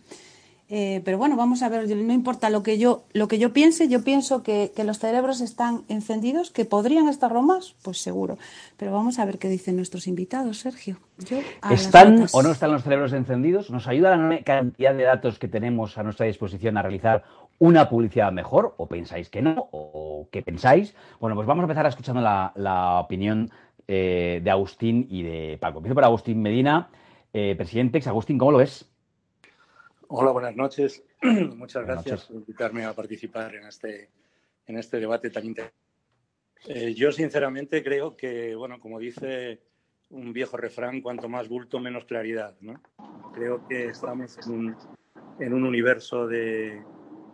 Eh, 0.71 1.01
pero 1.03 1.17
bueno, 1.17 1.35
vamos 1.35 1.63
a 1.63 1.69
ver, 1.69 1.89
no 1.89 2.13
importa 2.13 2.51
lo 2.51 2.61
que 2.61 2.77
yo, 2.77 3.03
lo 3.13 3.27
que 3.27 3.39
yo 3.39 3.53
piense, 3.53 3.87
yo 3.87 4.03
pienso 4.03 4.43
que, 4.43 4.71
los 4.85 4.99
cerebros 4.99 5.41
están 5.41 5.81
encendidos, 5.89 6.51
que 6.51 6.63
podrían 6.63 7.09
estarlo 7.09 7.41
más, 7.41 7.75
pues 7.81 7.99
seguro. 8.01 8.37
Pero 8.77 8.91
vamos 8.91 9.17
a 9.17 9.25
ver 9.25 9.39
qué 9.39 9.49
dicen 9.49 9.75
nuestros 9.75 10.05
invitados, 10.05 10.59
Sergio. 10.59 10.97
¿Están 11.71 12.27
o 12.31 12.43
no 12.43 12.51
están 12.51 12.71
los 12.71 12.83
cerebros 12.83 13.13
encendidos? 13.13 13.71
¿Nos 13.71 13.87
ayuda 13.87 14.15
la 14.15 14.43
cantidad 14.43 14.93
de 14.93 15.03
datos 15.03 15.39
que 15.39 15.47
tenemos 15.47 15.97
a 15.97 16.03
nuestra 16.03 16.27
disposición 16.27 16.77
a 16.77 16.83
realizar 16.83 17.23
una 17.57 17.89
publicidad 17.89 18.31
mejor? 18.31 18.75
¿O 18.77 18.85
pensáis 18.85 19.29
que 19.29 19.41
no? 19.41 19.69
¿O 19.71 20.27
qué 20.31 20.43
pensáis? 20.43 20.93
Bueno, 21.19 21.35
pues 21.35 21.47
vamos 21.47 21.63
a 21.63 21.65
empezar 21.65 21.87
escuchando 21.87 22.21
la, 22.21 22.99
opinión 23.03 23.49
eh, 23.87 24.39
de 24.43 24.51
Agustín 24.51 25.07
y 25.09 25.23
de 25.23 25.57
Paco. 25.59 25.79
Empiezo 25.79 25.95
por 25.95 26.03
Agustín 26.03 26.43
Medina, 26.43 26.89
eh, 27.33 27.55
presidente. 27.57 28.01
Agustín, 28.05 28.37
¿cómo 28.37 28.51
lo 28.51 28.59
ves? 28.59 28.88
Hola, 30.11 30.31
buenas 30.31 30.55
noches. 30.55 31.03
Muchas 31.21 31.85
gracias 31.85 32.25
por 32.25 32.37
invitarme 32.37 32.83
a 32.83 32.95
participar 32.95 33.53
en 33.53 33.67
este, 33.67 34.09
en 34.65 34.79
este 34.79 34.99
debate 34.99 35.29
tan 35.29 35.45
interesante. 35.45 35.77
Eh, 36.65 36.95
yo 36.95 37.11
sinceramente 37.11 37.83
creo 37.83 38.17
que, 38.17 38.55
bueno, 38.55 38.79
como 38.79 38.97
dice 38.97 39.61
un 40.09 40.33
viejo 40.33 40.57
refrán, 40.57 41.01
cuanto 41.01 41.29
más 41.29 41.47
bulto, 41.47 41.79
menos 41.79 42.05
claridad. 42.05 42.57
¿no? 42.59 42.81
Creo 43.35 43.67
que 43.67 43.89
estamos 43.89 44.35
en 44.39 44.51
un, 44.51 44.75
en 45.39 45.53
un 45.53 45.63
universo 45.63 46.25
de, 46.25 46.81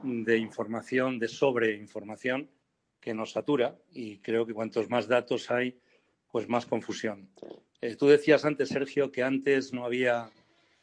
de, 0.03 0.37
información, 0.37 1.17
de 1.17 1.29
sobreinformación, 1.29 2.49
que 2.99 3.13
nos 3.13 3.31
satura 3.31 3.77
y 3.93 4.17
creo 4.17 4.45
que 4.45 4.53
cuantos 4.53 4.89
más 4.89 5.07
datos 5.07 5.49
hay, 5.49 5.79
pues 6.29 6.49
más 6.49 6.65
confusión. 6.65 7.29
Eh, 7.79 7.95
tú 7.95 8.07
decías 8.07 8.43
antes, 8.43 8.67
Sergio, 8.67 9.13
que 9.13 9.23
antes 9.23 9.71
no 9.71 9.85
había 9.85 10.29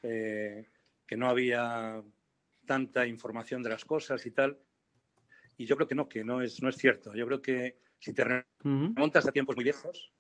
eh, 0.03 0.65
que 1.13 1.19
no 1.19 1.29
había 1.29 2.03
tanta 2.65 3.07
información 3.07 3.63
de 3.63 3.69
las 3.69 3.85
cosas 3.85 4.25
y 4.25 4.31
tal. 4.31 4.59
Y 5.59 5.67
yo 5.67 5.77
creo 5.77 5.87
que 5.87 5.95
no, 5.95 6.09
que 6.09 6.25
no 6.25 6.41
es, 6.41 6.63
no 6.63 6.71
es 6.71 6.77
cierto. 6.79 7.15
Yo 7.15 7.27
creo 7.27 7.43
que 7.43 7.77
si 7.99 8.15
te 8.15 8.25
remontas 8.25 9.27
a 9.27 9.31
tiempos 9.31 9.55
muy 9.55 9.63
viejos 9.63 10.11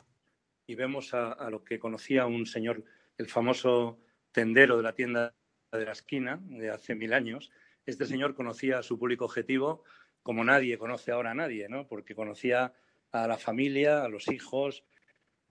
y 0.66 0.75
vemos 0.75 1.14
a, 1.14 1.49
lo 1.49 1.64
que 1.64 1.78
conocía 1.78 2.26
un 2.26 2.44
señor, 2.44 2.84
el 3.16 3.26
famoso 3.26 4.00
tendero 4.32 4.76
de 4.76 4.82
la 4.82 4.92
tienda 4.92 5.34
de 5.72 5.87
la 5.87 5.92
esquina 5.92 6.38
de 6.42 6.68
hace 6.68 6.94
mil 6.94 7.14
años, 7.14 7.50
este 7.87 8.04
señor 8.04 8.34
conocía 8.34 8.80
a 8.80 8.82
su 8.82 8.99
público 8.99 9.25
objetivo 9.25 9.84
como 10.22 10.44
nadie 10.44 10.76
conoce 10.76 11.11
ahora 11.11 11.30
a 11.30 11.34
nadie, 11.34 11.70
¿no? 11.70 11.88
Porque 11.88 12.14
conocía 12.14 12.75
a 13.12 13.26
la 13.26 13.38
familia, 13.38 14.04
a 14.04 14.11
los 14.11 14.28
hijos, 14.30 14.84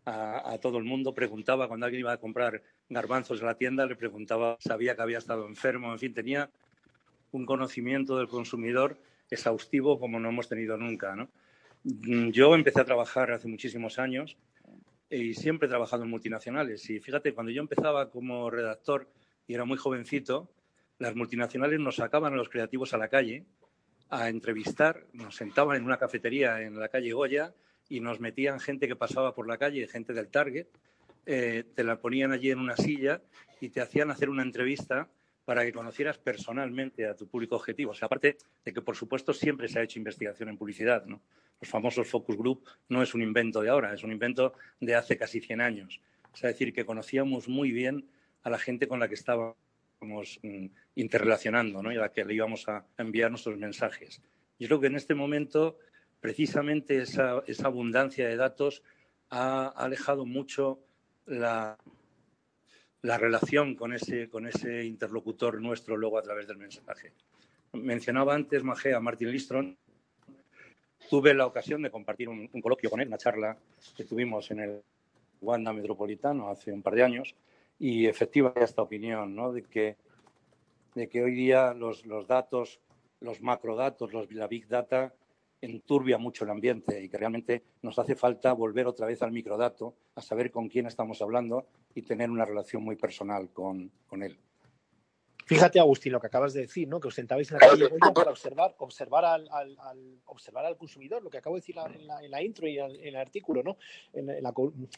a, 0.06 0.60
todo 0.62 0.78
el 0.78 0.84
mundo. 0.84 1.16
Preguntaba 1.16 1.68
cuando 1.68 1.88
alguien 1.88 2.02
iba 2.02 2.14
a 2.14 2.20
comprar 2.20 2.62
garbanzos 2.92 3.40
en 3.40 3.48
la 3.48 3.56
tienda, 3.56 3.86
le 3.86 3.96
preguntaba, 3.96 4.58
sabía 4.60 4.96
que 4.96 5.02
había 5.02 5.18
estado 5.18 5.48
enfermo, 5.48 5.92
en 5.92 6.00
fin, 6.00 6.14
tenía 6.14 6.50
un 7.32 7.46
conocimiento 7.46 8.18
del 8.18 8.28
consumidor 8.28 8.98
exhaustivo 9.30 9.98
como 10.00 10.20
no 10.20 10.30
hemos 10.30 10.50
tenido 10.50 10.78
nunca, 10.78 11.16
¿no? 11.16 11.30
Yo 11.84 12.54
empecé 12.54 12.82
a 12.82 12.86
trabajar 12.86 13.32
hace 13.32 13.48
muchísimos 13.48 13.98
años 13.98 14.38
y 15.10 15.34
siempre 15.34 15.68
he 15.68 15.70
trabajado 15.70 16.04
en 16.04 16.10
multinacionales. 16.10 16.88
Y 16.90 17.00
fíjate, 17.00 17.34
cuando 17.34 17.52
yo 17.52 17.62
empezaba 17.62 18.12
como 18.12 18.50
redactor 18.50 19.10
y 19.48 19.56
era 19.56 19.66
muy 19.66 19.78
jovencito, 19.78 20.52
las 21.00 21.16
multinacionales 21.16 21.80
nos 21.80 21.96
sacaban 21.96 22.34
a 22.34 22.36
los 22.36 22.50
creativos 22.50 22.94
a 22.94 22.98
la 22.98 23.08
calle 23.08 23.46
a 24.10 24.28
entrevistar, 24.28 25.06
nos 25.14 25.38
sentaban 25.38 25.78
en 25.78 25.86
una 25.86 25.98
cafetería 25.98 26.62
en 26.62 26.78
la 26.78 26.90
calle 26.90 27.14
Goya 27.14 27.54
y 27.90 28.02
nos 28.02 28.20
metían 28.20 28.60
gente 28.60 28.88
que 28.88 28.96
pasaba 28.96 29.34
por 29.34 29.48
la 29.48 29.58
calle, 29.58 29.88
gente 29.88 30.14
del 30.14 30.28
Target, 30.28 30.68
eh, 31.26 31.64
te 31.76 31.84
la 31.84 32.00
ponían 32.00 32.32
allí 32.32 32.52
en 32.52 32.60
una 32.60 32.76
silla 32.76 33.22
y 33.60 33.70
te 33.70 33.82
hacían 33.82 34.12
hacer 34.12 34.30
una 34.30 34.44
entrevista 34.44 35.08
para 35.46 35.64
que 35.64 35.74
conocieras 35.74 36.18
personalmente 36.18 37.08
a 37.08 37.16
tu 37.16 37.28
público 37.28 37.56
objetivo. 37.56 37.92
O 37.92 37.96
sea, 37.96 38.06
aparte 38.06 38.38
de 38.64 38.74
que, 38.74 38.82
por 38.82 38.96
supuesto, 38.96 39.34
siempre 39.34 39.68
se 39.68 39.80
ha 39.80 39.84
hecho 39.84 40.00
investigación 40.00 40.50
en 40.50 40.58
publicidad, 40.58 41.06
¿no? 41.06 41.22
Los 41.60 41.70
famosos 41.70 42.08
focus 42.08 42.38
group 42.38 42.68
no 42.90 43.04
es 43.04 43.14
un 43.14 43.22
invento 43.22 43.62
de 43.62 43.70
ahora, 43.70 43.94
es 43.94 44.04
un 44.04 44.12
invento 44.12 44.54
de 44.80 44.96
hace 44.96 45.18
casi 45.18 45.42
100 45.42 45.62
años. 45.62 46.02
Es 46.34 46.42
decir, 46.42 46.74
que 46.74 46.86
conocíamos 46.86 47.48
muy 47.48 47.72
bien 47.72 48.08
a 48.44 48.50
la 48.50 48.58
gente 48.58 48.88
con 48.88 49.00
la 49.00 49.08
que 49.08 49.16
estábamos 49.16 50.40
mm, 50.42 50.66
interrelacionando 50.96 51.84
¿no? 51.84 51.92
y 51.92 51.98
a 51.98 52.02
la 52.02 52.12
que 52.12 52.26
le 52.26 52.34
íbamos 52.34 52.68
a 52.68 52.86
enviar 52.98 53.30
nuestros 53.30 53.58
mensajes. 53.58 54.22
Yo 54.60 54.68
creo 54.68 54.80
que 54.80 54.88
en 54.88 54.96
este 54.96 55.16
momento, 55.16 55.78
precisamente 56.20 56.98
esa, 56.98 57.44
abundancia 57.64 58.28
de 58.28 58.36
datos 58.36 58.84
ha 59.30 59.68
alejado 59.68 60.26
mucho 60.26 60.80
la, 61.26 61.78
la 63.02 63.18
relación 63.18 63.76
con 63.76 63.94
ese, 63.94 64.30
con 64.30 64.48
ese 64.48 64.86
interlocutor 64.86 65.60
nuestro 65.62 65.98
luego 65.98 66.18
a 66.18 66.22
través 66.22 66.48
del 66.48 66.58
mensaje. 66.58 67.14
Mencionaba 67.74 68.36
antes, 68.36 68.64
Magé, 68.64 68.94
a 68.94 69.00
Martin 69.00 69.32
Listron. 69.32 69.78
Tuve 71.10 71.34
la 71.34 71.48
ocasión 71.48 71.82
de 71.82 71.90
compartir 71.90 72.30
un, 72.30 72.48
coloquio 72.62 72.90
con 72.90 73.02
él, 73.02 73.08
una 73.08 73.18
charla 73.18 73.58
que 73.96 74.06
tuvimos 74.06 74.52
en 74.52 74.60
el 74.60 74.84
Wanda 75.42 75.74
Metropolitano 75.74 76.50
hace 76.50 76.72
un 76.72 76.84
par 76.84 76.94
de 76.96 77.04
años, 77.04 77.36
y 77.80 78.06
efectivamente 78.06 78.64
esta 78.64 78.84
opinión, 78.84 79.36
¿no? 79.36 79.52
de, 79.52 79.64
que, 79.64 79.98
de 80.94 81.10
que 81.10 81.24
hoy 81.24 81.34
día 81.34 81.74
los, 81.74 82.06
los 82.06 82.28
datos, 82.28 82.80
los 83.20 83.42
macrodatos, 83.42 84.14
los, 84.14 84.32
la 84.32 84.48
big 84.48 84.68
data, 84.68 85.14
enturbia 85.62 86.18
mucho 86.18 86.44
el 86.44 86.50
ambiente 86.50 87.02
y 87.02 87.10
que 87.10 87.18
realmente 87.18 87.64
nos 87.82 87.98
hace 88.00 88.16
falta 88.16 88.54
volver 88.54 88.88
otra 88.88 89.06
vez 89.08 89.22
al 89.22 89.32
microdato, 89.32 89.96
a 90.16 90.22
saber 90.22 90.52
con 90.52 90.68
quién 90.68 90.88
estamos 90.88 91.22
hablando 91.22 91.68
y 91.96 92.02
tener 92.02 92.30
una 92.30 92.46
relación 92.46 92.84
muy 92.84 92.96
personal 92.96 93.50
con, 93.50 93.92
con 94.08 94.24
él. 94.24 94.38
Fíjate, 95.52 95.82
Agustín, 95.82 96.14
lo 96.14 96.22
que 96.22 96.28
acabas 96.28 96.54
de 96.54 96.62
decir, 96.62 96.88
¿no? 96.88 97.02
Que 97.02 97.10
os 97.10 97.14
sentabais 97.14 97.52
en 97.52 97.58
la 97.60 97.68
calle 97.68 97.90
para 98.16 98.32
observar, 98.32 98.74
observar 98.78 99.26
al, 99.26 99.50
al, 99.52 99.78
observar 100.28 100.66
al 100.66 100.78
consumidor, 100.78 101.22
lo 101.22 101.30
que 101.30 101.40
acabo 101.40 101.58
de 101.58 101.60
decir 101.60 101.76
en 101.94 102.08
la, 102.08 102.24
en 102.24 102.32
la 102.32 102.42
intro 102.42 102.70
y 102.70 102.80
en 102.80 102.96
el 103.02 103.18
artículo, 103.18 103.62
¿no? 103.62 103.76
En, 104.14 104.28
la, 104.28 104.54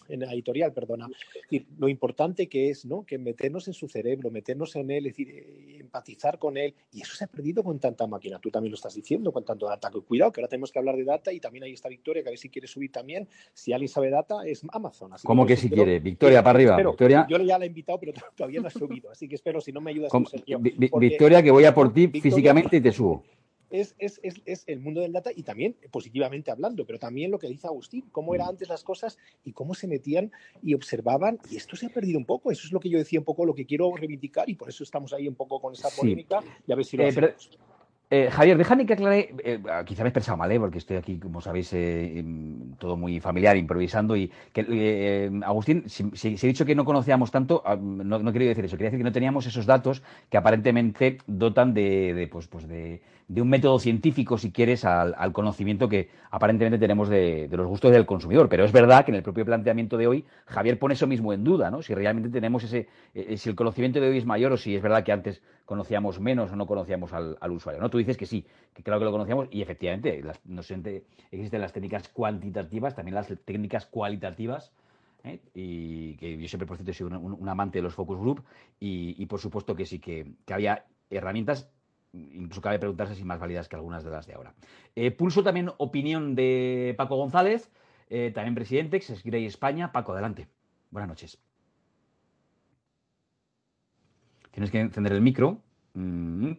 en 0.10 0.20
la, 0.20 0.32
editorial, 0.32 0.72
perdona. 0.72 1.10
Y 1.50 1.66
lo 1.80 1.90
importante 1.90 2.48
que 2.48 2.70
es, 2.70 2.86
¿no? 2.86 3.04
Que 3.04 3.18
meternos 3.18 3.68
en 3.68 3.74
su 3.74 3.88
cerebro, 3.88 4.30
meternos 4.30 4.76
en 4.76 4.92
él, 4.92 5.08
es 5.08 5.14
decir, 5.14 5.30
eh, 5.32 5.78
empatizar 5.80 6.38
con 6.38 6.56
él. 6.56 6.76
Y 6.92 7.02
eso 7.02 7.16
se 7.16 7.24
ha 7.24 7.28
perdido 7.28 7.64
con 7.64 7.80
tanta 7.80 8.06
máquina. 8.06 8.38
Tú 8.38 8.52
también 8.52 8.70
lo 8.70 8.76
estás 8.76 8.94
diciendo, 8.94 9.32
con 9.32 9.44
tanto 9.44 9.66
data. 9.66 9.90
Cuidado, 10.08 10.32
que 10.32 10.42
ahora 10.42 10.50
tenemos 10.50 10.72
que 10.72 10.78
hablar 10.78 10.96
de 10.96 11.04
data 11.04 11.34
y 11.34 11.40
también 11.40 11.64
ahí 11.64 11.74
está 11.74 11.90
Victoria, 11.90 12.22
que 12.22 12.30
a 12.30 12.32
ver 12.32 12.38
si 12.38 12.50
quiere 12.50 12.68
subir 12.68 12.92
también. 12.92 13.28
Si 13.54 13.74
alguien 13.74 13.90
sabe 13.90 14.12
data, 14.12 14.46
es 14.46 14.62
Amazon. 14.72 15.14
Así 15.14 15.26
¿Cómo 15.26 15.48
que, 15.48 15.58
si 15.58 15.68
quiere? 15.68 16.00
Victoria, 16.00 16.44
para 16.44 16.58
arriba. 16.58 16.78
Victoria. 16.78 17.26
Yo 17.28 17.38
ya 17.40 17.58
la 17.58 17.66
he 17.66 17.68
invitado, 17.70 18.00
pero 18.00 18.14
todavía 18.36 18.62
no 18.62 18.68
ha 18.68 18.72
subido. 18.72 19.10
Así 19.10 19.28
que 19.28 19.34
espero, 19.34 19.60
si 19.60 19.72
no 19.72 19.82
me 19.82 19.90
ayudas, 19.90 20.12
Victoria, 21.00 21.42
que 21.42 21.52
voy 21.52 21.66
a 21.66 21.74
por 21.74 21.94
ti 21.94 22.08
físicamente 22.08 22.78
y 22.78 22.82
te 22.82 22.92
subo. 22.92 23.24
Es, 23.70 23.96
es, 23.98 24.22
es, 24.22 24.64
el 24.68 24.80
mundo 24.82 25.02
del 25.02 25.14
data 25.14 25.32
y 25.36 25.42
también 25.42 25.76
positivamente 25.90 26.52
hablando, 26.52 26.86
pero 26.86 27.00
también 27.00 27.32
lo 27.32 27.40
que 27.40 27.48
dice 27.48 27.66
Agustín, 27.66 28.06
cómo 28.12 28.36
eran 28.36 28.50
antes 28.50 28.70
las 28.70 28.84
cosas 28.84 29.18
y 29.44 29.52
cómo 29.52 29.74
se 29.74 29.88
metían 29.88 30.32
y 30.62 30.76
observaban. 30.76 31.40
Y 31.50 31.56
esto 31.56 31.76
se 31.76 31.88
ha 31.88 31.90
perdido 31.90 32.20
un 32.20 32.26
poco. 32.26 32.52
Eso 32.52 32.68
es 32.68 32.72
lo 32.72 32.80
que 32.80 32.90
yo 32.90 33.00
decía 33.00 33.18
un 33.18 33.26
poco, 33.26 33.46
lo 33.46 33.56
que 33.56 33.66
quiero 33.66 33.92
reivindicar 33.96 34.48
y 34.48 34.54
por 34.54 34.70
eso 34.70 34.84
estamos 34.84 35.12
ahí 35.12 35.28
un 35.28 35.34
poco 35.34 35.60
con 35.60 35.74
esa 35.74 35.90
polémica 35.90 36.42
y 36.68 36.72
a 36.72 36.76
ver 36.76 36.86
si 36.86 36.98
lo 36.98 37.04
eh, 37.04 37.36
eh, 38.16 38.30
Javier, 38.30 38.58
déjame 38.58 38.86
que 38.86 38.94
aclare, 38.94 39.34
eh, 39.44 39.60
quizá 39.86 40.04
me 40.04 40.08
he 40.08 40.12
expresado 40.12 40.38
mal, 40.38 40.52
porque 40.60 40.78
estoy 40.78 40.98
aquí, 40.98 41.18
como 41.18 41.42
sabéis, 41.42 41.76
todo 42.78 42.96
muy 42.96 43.20
familiar, 43.20 43.58
improvisando. 43.58 44.16
Y 44.16 44.32
que, 44.52 45.32
Agustín, 45.44 45.90
si, 45.90 46.04
he 46.24 46.48
dicho 46.48 46.64
que 46.64 46.76
no 46.76 46.86
conocíamos 46.86 47.32
tanto, 47.32 47.64
ah, 47.66 47.76
no, 47.76 48.20
no, 48.20 48.32
quería 48.32 48.50
decir 48.50 48.66
eso, 48.66 48.78
quería 48.78 48.92
decir 48.92 49.00
que 49.00 49.10
no 49.10 49.12
teníamos 49.12 49.48
esos 49.48 49.66
datos 49.66 50.04
que 50.30 50.38
aparentemente 50.38 51.18
dotan 51.26 51.74
de, 51.74 52.14
de 52.14 52.28
pues, 52.28 52.48
pues 52.48 52.68
de, 52.68 53.02
de 53.28 53.42
un 53.42 53.50
método 53.50 53.80
científico, 53.80 54.38
si 54.38 54.52
quieres, 54.52 54.86
al, 54.86 55.34
conocimiento 55.34 55.90
que 55.90 56.10
aparentemente 56.30 56.78
tenemos 56.78 57.10
de, 57.10 57.48
los 57.52 57.68
gustos 57.68 57.92
del 57.92 58.06
consumidor. 58.06 58.50
Pero 58.50 58.66
es 58.66 58.72
verdad 58.72 59.06
que 59.06 59.12
en 59.12 59.16
el 59.16 59.24
propio 59.24 59.46
planteamiento 59.46 59.98
de 59.98 60.08
hoy, 60.08 60.26
Javier 60.46 60.78
pone 60.78 60.94
eso 60.94 61.08
mismo 61.08 61.34
en 61.34 61.44
duda, 61.44 61.72
¿no? 61.72 61.82
Si 61.82 61.94
realmente 61.94 62.30
tenemos 62.30 62.64
ese, 62.64 62.88
eh, 63.14 63.38
si 63.38 63.50
el 63.50 63.56
conocimiento 63.56 64.00
de 64.00 64.10
hoy 64.10 64.18
es 64.18 64.26
mayor 64.26 64.52
o 64.52 64.58
si 64.58 64.76
es 64.76 64.82
verdad 64.82 65.04
que 65.04 65.12
antes 65.12 65.42
conocíamos 65.66 66.20
menos 66.20 66.52
o 66.52 66.56
no 66.56 66.66
conocíamos 66.66 67.14
al, 67.14 67.52
usuario, 67.52 67.82
¿no? 67.82 67.90
Tú 67.90 67.98
dices 67.98 68.18
que 68.18 68.26
sí, 68.26 68.46
que 68.74 68.84
claro 68.84 69.00
que 69.00 69.06
lo 69.06 69.12
conocíamos 69.12 69.48
y 69.52 69.62
efectivamente 69.62 70.22
no 70.46 70.62
existen 70.62 71.62
las 71.62 71.74
técnicas 71.74 72.10
cuantitativas, 72.10 72.96
también 72.96 73.16
las 73.16 73.34
técnicas 73.46 73.86
cualitativas. 73.86 74.72
¿eh? 75.24 75.40
y 75.54 76.16
que 76.18 76.38
yo 76.38 76.50
siempre 76.50 76.68
por 76.68 76.76
cierto 76.76 76.92
he 76.92 76.94
sido 76.94 77.08
un, 77.18 77.48
amante 77.48 77.80
de 77.80 77.84
los 77.84 77.94
focus 77.94 78.20
group 78.20 78.44
y, 78.78 79.26
por 79.28 79.40
supuesto 79.40 79.74
que 79.74 79.86
sí 79.86 80.00
que, 80.00 80.34
que 80.46 80.54
había 80.54 80.86
herramientas 81.10 81.72
incluso 82.14 82.62
cabe 82.62 82.80
preguntarse 82.80 83.16
si 83.16 83.24
más 83.24 83.40
válidas 83.40 83.68
que 83.68 83.76
algunas 83.76 84.04
de 84.04 84.12
las 84.12 84.28
de 84.28 84.34
ahora. 84.34 84.54
Eh, 84.96 85.12
pulso 85.12 85.44
también 85.44 85.72
opinión 85.78 86.36
de 86.36 86.94
Paco 86.98 87.16
González, 87.16 87.72
eh, 88.10 88.32
también 88.34 88.56
presidente, 88.56 88.98
es 88.98 89.24
Grey 89.24 89.46
España. 89.46 89.92
Paco, 89.92 90.14
adelante. 90.14 90.48
Buenas 90.92 91.10
noches. 91.10 91.53
Tienes 94.54 94.70
que 94.70 94.80
encender 94.80 95.14
el 95.14 95.22
micro. 95.22 95.62
Mm. 95.96 96.50
No 96.50 96.56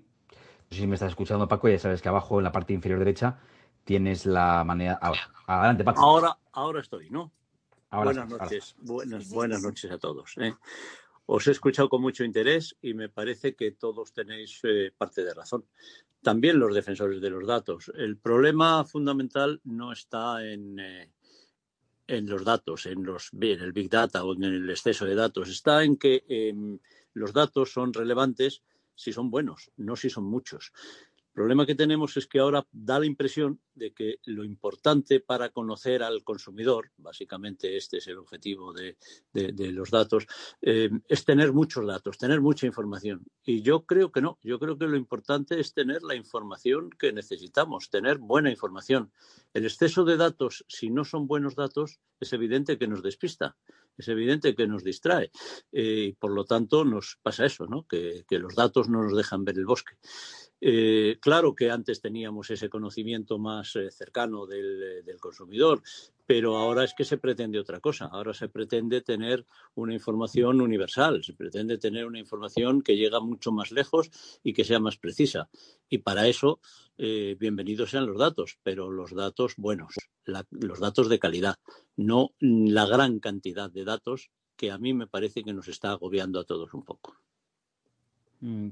sé 0.71 0.81
si 0.81 0.87
me 0.87 0.95
estás 0.95 1.11
escuchando, 1.11 1.47
Paco, 1.47 1.69
ya 1.69 1.79
sabes 1.79 2.03
que 2.03 2.09
abajo 2.09 2.41
en 2.41 2.45
la 2.45 2.53
parte 2.53 2.73
inferior 2.73 2.99
derecha 2.99 3.39
tienes 3.85 4.27
la 4.27 4.65
manera. 4.65 4.99
Adelante, 5.47 5.85
Paco. 5.85 6.03
Ahora, 6.03 6.37
ahora 6.53 6.81
estoy, 6.81 7.09
¿no? 7.11 7.33
buenas 7.93 8.29
noches, 8.29 8.75
buenas, 8.81 9.29
buenas 9.31 9.63
noches 9.63 9.91
a 9.93 9.99
todos. 9.99 10.35
¿eh? 10.39 10.53
Os 11.27 11.47
he 11.47 11.53
escuchado 11.53 11.89
con 11.89 12.03
mucho 12.03 12.25
interés 12.25 12.77
y 12.83 12.95
me 12.95 13.09
parece 13.09 13.55
que 13.55 13.71
todos 13.73 14.13
tenéis 14.13 14.59
eh, 14.65 14.93
parte 14.97 15.25
de 15.25 15.33
razón. 15.33 15.65
También 16.21 16.59
los 16.59 16.75
defensores 16.75 17.21
de 17.21 17.31
los 17.31 17.47
datos. 17.47 17.93
El 17.95 18.17
problema 18.17 18.85
fundamental 18.85 19.61
no 19.65 19.93
está 19.93 20.45
en, 20.45 20.81
eh, 20.81 21.13
en 22.09 22.27
los 22.27 22.45
datos, 22.45 22.87
en, 22.87 23.05
los, 23.05 23.31
en 23.33 23.61
el 23.61 23.73
Big 23.73 23.89
Data 23.89 24.25
o 24.25 24.35
en 24.35 24.43
el 24.43 24.71
exceso 24.71 25.05
de 25.05 25.15
datos. 25.15 25.49
Está 25.49 25.85
en 25.85 25.97
que 25.97 26.25
em, 26.29 26.79
los 27.15 27.33
datos 27.33 27.73
son 27.73 27.93
relevantes 27.93 28.63
si 28.95 29.13
son 29.13 29.31
buenos, 29.31 29.71
no 29.77 29.97
si 29.97 30.11
son 30.11 30.25
muchos. 30.25 30.73
El 31.35 31.39
problema 31.39 31.67
que 31.67 31.75
tenemos 31.75 32.17
es 32.17 32.29
que 32.29 32.39
ahora 32.39 32.65
da 32.71 33.01
la 33.01 33.07
impresión 33.07 33.61
de 33.75 33.93
que 33.93 34.21
lo 34.27 34.45
importante 34.45 35.19
para 35.19 35.49
conocer 35.49 36.05
al 36.05 36.23
consumidor, 36.23 36.93
básicamente 36.97 37.77
este 37.77 37.97
es 37.97 38.07
el 38.07 38.19
objetivo 38.19 38.73
de, 38.73 38.97
los 39.73 39.91
datos, 39.91 40.29
eh, 40.63 40.91
es 41.09 41.25
tener 41.25 41.53
muchos 41.53 41.85
datos, 41.85 42.19
tener 42.19 42.41
mucha 42.41 42.67
información. 42.67 43.27
Y 43.45 43.63
yo 43.63 43.85
creo 43.85 44.13
que 44.13 44.21
no, 44.21 44.39
yo 44.45 44.61
creo 44.61 44.79
que 44.79 44.87
lo 44.87 44.97
importante 44.97 45.59
es 45.59 45.75
tener 45.75 46.05
la 46.05 46.15
información 46.15 46.89
que 46.97 47.13
necesitamos, 47.13 47.91
tener 47.91 48.19
buena 48.19 48.49
información. 48.49 49.11
El 49.55 49.65
exceso 49.65 50.05
de 50.05 50.17
datos, 50.17 50.65
si 50.69 50.89
no 50.89 51.05
son 51.05 51.27
buenos 51.27 51.57
datos, 51.57 51.99
es 52.21 52.33
evidente 52.33 52.79
que 52.79 52.87
nos 52.87 53.03
despista 53.03 53.57
es 53.97 54.09
evidente 54.09 54.55
que 54.55 54.67
nos 54.67 54.85
distrae. 54.85 55.31
Eh, 55.73 56.07
y 56.09 56.13
por 56.13 56.33
lo 56.33 56.45
tanto, 56.45 56.85
nos 56.85 57.19
pasa 57.23 57.47
eso, 57.47 57.67
¿no? 57.67 57.87
que, 57.87 58.25
los 58.31 58.55
datos 58.55 58.89
no 58.89 59.03
nos 59.03 59.17
dejan 59.17 59.45
ver 59.45 59.57
el 59.59 59.67
bosque. 59.67 59.95
Eh, 60.61 61.19
claro 61.21 61.55
que 61.55 61.71
antes 61.71 62.01
teníamos 62.01 62.51
ese 62.51 62.71
conocimiento 62.71 63.39
más 63.39 63.77
eh, 63.77 63.91
cercano 63.91 64.47
del, 64.47 65.05
consumidor, 65.21 65.83
pero 66.27 66.57
ahora 66.57 66.85
es 66.85 66.95
que 66.95 67.05
se 67.05 67.19
pretende 67.19 67.59
otra 67.59 67.81
cosa. 67.81 68.07
Ahora 68.07 68.35
se 68.35 68.49
pretende 68.49 69.01
tener 69.01 69.47
una 69.75 69.95
información 69.95 70.61
universal, 70.61 71.23
se 71.23 71.35
pretende 71.35 71.79
tener 71.79 72.07
una 72.07 72.19
información 72.19 72.83
que 72.83 72.97
llega 72.97 73.21
mucho 73.21 73.53
más 73.53 73.73
lejos 73.73 74.11
y 74.43 74.53
que 74.53 74.65
sea 74.65 74.81
más 74.81 74.97
precisa. 74.97 75.49
Y 75.89 75.99
para 75.99 76.27
eso, 76.29 76.61
bienvenidos 76.97 77.91
sean 77.91 78.07
los 78.07 78.19
datos, 78.19 78.59
pero 78.63 78.91
los 78.91 79.15
datos 79.15 79.55
buenos, 79.57 79.95
los 80.25 80.81
datos 80.81 81.09
de 81.09 81.19
calidad, 81.19 81.57
no 81.97 82.31
la 82.41 82.87
gran 82.87 83.19
cantidad 83.21 83.71
de 83.71 83.85
datos 83.85 84.31
que 84.57 84.71
a 84.71 84.79
mí 84.79 84.95
me 84.95 85.07
parece 85.07 85.43
que 85.43 85.53
nos 85.53 85.69
está 85.69 85.91
agobiando 85.91 86.41
a 86.41 86.45
todos 86.45 86.75
un 86.75 86.85
poco. 86.85 87.17
Mm. 88.41 88.69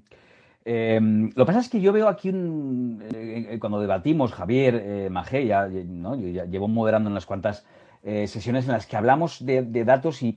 Em, 0.65 1.31
lo 1.35 1.45
que 1.45 1.47
pasa 1.47 1.61
es 1.61 1.69
que 1.69 1.81
yo 1.81 1.93
veo 1.93 2.07
aquí 2.07 2.29
un, 2.29 3.03
eh, 3.13 3.59
cuando 3.61 3.81
debatimos, 3.81 4.33
Javier, 4.33 4.81
eh, 4.85 5.47
ya, 5.47 5.67
¿no? 5.67 6.15
yo 6.15 6.45
llevo 6.45 6.69
moderando 6.69 7.09
en 7.09 7.13
unas 7.13 7.27
cuantas 7.27 7.67
eh, 8.05 8.27
sesiones 8.27 8.67
en 8.67 8.73
las 8.73 8.87
que 8.87 8.97
hablamos 8.97 9.47
de, 9.47 9.63
datos 9.85 10.25
y, 10.25 10.37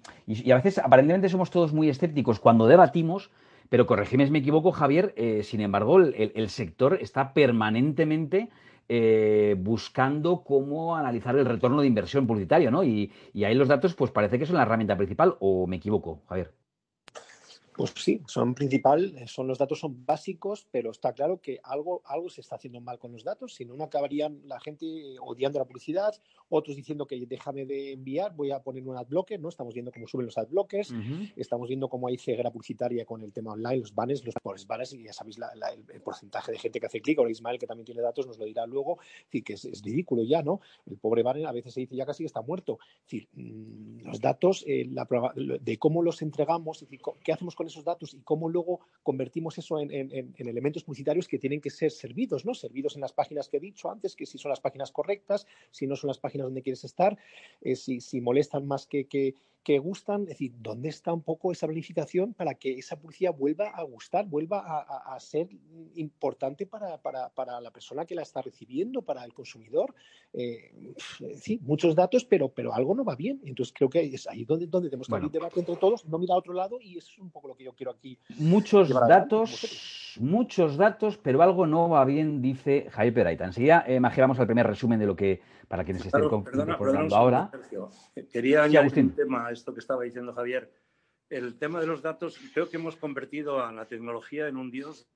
a 0.52 0.56
veces 0.56 0.78
aparentemente 0.78 1.30
somos 1.30 1.50
todos 1.50 1.74
muy 1.74 1.90
escépticos 1.90 2.40
cuando 2.40 2.68
debatimos, 2.68 3.32
pero 3.70 3.88
corregime 3.88 4.26
si 4.28 4.32
me 4.32 4.38
equivoco, 4.38 4.72
Javier, 4.72 5.16
eh, 5.18 5.42
sin 5.42 5.62
embargo, 5.62 6.00
el, 6.00 6.50
sector 6.50 7.00
está 7.02 7.34
permanentemente 7.34 8.50
buscando 9.58 10.44
cómo 10.44 10.96
analizar 10.96 11.36
el 11.38 11.46
retorno 11.46 11.82
de 11.82 11.88
inversión 11.88 12.28
publicitaria, 12.28 12.72
¿no? 12.72 12.84
Y, 12.84 13.12
y 13.34 13.44
ahí 13.44 13.56
los 13.56 13.68
datos, 13.68 13.96
pues 13.96 14.12
parece 14.12 14.40
que 14.40 14.46
son 14.46 14.56
la 14.58 14.64
herramienta 14.64 14.98
principal, 14.98 15.36
¿o 15.40 15.68
me 15.68 15.78
equivoco, 15.78 16.24
Javier? 16.28 16.65
Pues 17.76 17.94
sí, 17.98 18.22
son 18.28 18.56
principal, 18.56 19.14
son 19.28 19.48
los 19.48 19.58
datos 19.58 19.80
son 19.80 20.06
básicos, 20.06 20.66
pero 20.72 20.92
está 20.92 21.12
claro 21.12 21.42
que 21.42 21.60
algo, 21.62 22.02
algo 22.06 22.30
se 22.30 22.40
está 22.40 22.56
haciendo 22.56 22.80
mal 22.80 23.00
con 23.00 23.12
los 23.12 23.26
datos, 23.26 23.54
si 23.54 23.66
no, 23.66 23.76
no 23.76 23.84
acabarían 23.84 24.42
la 24.46 24.62
gente 24.62 24.86
odiando 25.20 25.60
la 25.60 25.66
publicidad, 25.66 26.14
otros 26.48 26.78
diciendo 26.78 27.06
que 27.06 27.26
déjame 27.26 27.66
de 27.66 27.92
enviar, 27.92 28.34
voy 28.34 28.52
a 28.52 28.62
poner 28.62 28.88
un 28.88 28.96
adblocker, 28.96 29.42
¿no? 29.42 29.50
Estamos 29.50 29.74
viendo 29.74 29.92
cómo 29.92 30.08
suben 30.08 30.28
los 30.28 30.38
adblockers, 30.38 30.94
estamos 31.36 31.68
viendo 31.68 31.90
cómo 31.90 32.08
hay 32.08 32.18
ceguera 32.18 32.50
publicitaria 32.50 33.06
con 33.06 33.22
el 33.24 33.34
tema 33.34 33.52
online, 33.52 33.78
los 33.78 33.94
banners, 33.94 34.24
los 34.24 34.68
banners, 34.68 34.94
y 34.94 35.04
ya 35.04 35.12
sabéis 35.12 35.38
el, 35.92 36.02
porcentaje 36.02 36.54
de 36.54 36.60
gente 36.60 36.80
que 36.80 36.86
hace 36.86 37.02
clic, 37.02 37.18
ahora 37.18 37.32
Ismael, 37.32 37.60
que 37.60 37.68
también 37.68 37.86
tiene 37.86 38.02
datos, 38.02 38.26
nos 38.26 38.38
lo 38.38 38.46
dirá 38.46 38.66
luego, 38.66 39.00
es 39.02 39.26
decir, 39.26 39.44
que 39.44 39.54
es, 39.54 39.82
ridículo 39.84 40.24
ya, 40.24 40.42
¿no? 40.42 40.62
El 40.86 40.98
pobre 40.98 41.24
banner 41.24 41.46
a 41.46 41.52
veces 41.52 41.74
se 41.74 41.82
dice 41.82 41.96
ya 41.96 42.06
casi 42.06 42.24
está 42.24 42.42
muerto. 42.42 42.80
Es 43.00 43.12
decir, 43.12 43.28
mm, 43.34 44.06
los 44.06 44.22
datos, 44.22 44.64
eh, 44.66 44.88
de 45.62 45.78
cómo 45.78 46.02
los 46.02 46.22
entregamos, 46.22 46.82
es 46.82 46.90
decir, 46.90 47.02
qué 47.24 47.34
hacemos 47.34 47.56
con 47.56 47.65
esos 47.68 47.84
datos 47.84 48.14
y 48.14 48.22
cómo 48.22 48.50
luego 48.50 48.82
convertimos 49.04 49.58
eso 49.58 49.80
en, 49.80 50.34
elementos 50.38 50.84
publicitarios 50.84 51.28
que 51.28 51.40
tienen 51.40 51.62
que 51.62 51.70
ser 51.70 51.92
servidos, 51.92 52.46
¿no? 52.46 52.54
Servidos 52.54 52.96
en 52.96 53.02
las 53.02 53.14
páginas 53.14 53.50
que 53.50 53.58
he 53.58 53.60
dicho 53.60 53.90
antes, 53.90 54.16
que 54.16 54.26
si 54.26 54.38
son 54.38 54.50
las 54.50 54.60
páginas 54.60 54.92
correctas, 54.92 55.46
si 55.72 55.88
no 55.88 55.96
son 55.96 56.10
las 56.10 56.20
páginas 56.20 56.48
donde 56.48 56.62
quieres 56.62 56.84
estar, 56.84 57.18
eh, 57.62 57.76
si, 57.76 58.02
si, 58.02 58.22
molestan 58.22 58.66
más 58.66 58.88
que, 58.88 59.08
que 59.08 59.36
que 59.66 59.80
gustan, 59.80 60.22
es 60.22 60.28
decir, 60.28 60.54
¿dónde 60.60 60.90
está 60.90 61.12
un 61.12 61.24
poco 61.24 61.52
esa 61.52 61.66
planificación 61.66 62.36
para 62.36 62.54
que 62.54 62.78
esa 62.78 62.98
publicidad 62.98 63.34
vuelva 63.34 63.70
a 63.70 63.82
gustar, 63.82 64.28
vuelva 64.28 64.60
a, 64.60 65.20
ser 65.20 65.50
importante 65.96 66.68
para, 66.68 67.00
la 67.62 67.72
persona 67.72 68.06
que 68.06 68.14
la 68.14 68.22
está 68.22 68.44
recibiendo, 68.44 69.02
para 69.02 69.26
el 69.26 69.34
consumidor? 69.34 69.96
Eh, 70.34 70.94
sí, 71.36 71.60
muchos 71.64 71.96
datos, 71.96 72.26
pero, 72.26 72.50
pero 72.50 72.76
algo 72.76 72.94
no 72.94 73.04
va 73.04 73.16
bien. 73.16 73.42
Entonces 73.44 73.74
creo 73.76 73.90
que 73.90 74.02
es 74.02 74.28
ahí 74.28 74.46
donde, 74.46 74.68
donde 74.68 74.90
tenemos 74.90 75.08
que 75.08 75.16
abrir 75.16 75.32
debate 75.32 75.60
entre 75.60 75.76
todos, 75.78 76.06
no 76.06 76.20
mirar 76.20 76.36
a 76.36 76.40
otro 76.40 76.54
lado 76.54 76.78
y 76.80 77.00
eso 77.00 77.12
es 77.12 77.18
un 77.18 77.32
poco 77.32 77.48
lo 77.48 77.56
que 77.56 77.64
yo 77.64 77.74
quiero 77.74 77.92
aquí. 77.92 78.20
Muchos 78.38 78.90
datos, 78.90 80.16
muchos 80.20 80.78
datos, 80.78 81.18
pero 81.18 81.42
algo 81.42 81.66
no 81.66 81.90
va 81.90 82.06
bien, 82.06 82.40
dice 82.40 82.88
Jaime 82.92 83.14
Peraita. 83.14 83.46
Enseguida, 83.46 83.84
eh, 83.88 84.00
vamos 84.00 84.40
al 84.40 84.46
primer 84.46 84.68
resumen 84.68 85.00
de 85.00 85.08
lo 85.08 85.16
que, 85.16 85.42
para 85.68 85.84
quienes 85.84 86.06
estén 86.06 86.44
perdona, 86.44 87.08
ahora. 87.12 87.52
Quería 88.32 88.64
añadir 88.64 89.04
un 89.04 89.16
tema 89.16 89.52
esto 89.52 89.74
que 89.74 89.80
estaba 89.80 90.04
diciendo 90.04 90.34
Javier. 90.34 90.72
El 91.30 91.58
tema 91.58 91.80
de 91.80 91.88
los 91.88 92.02
datos, 92.02 92.40
creo 92.54 92.70
que 92.70 92.78
hemos 92.78 92.96
convertido 92.96 93.64
a 93.64 93.72
la 93.72 93.86
tecnología 93.86 94.48
en 94.48 94.58
un 94.58 94.70
dios 94.70 95.08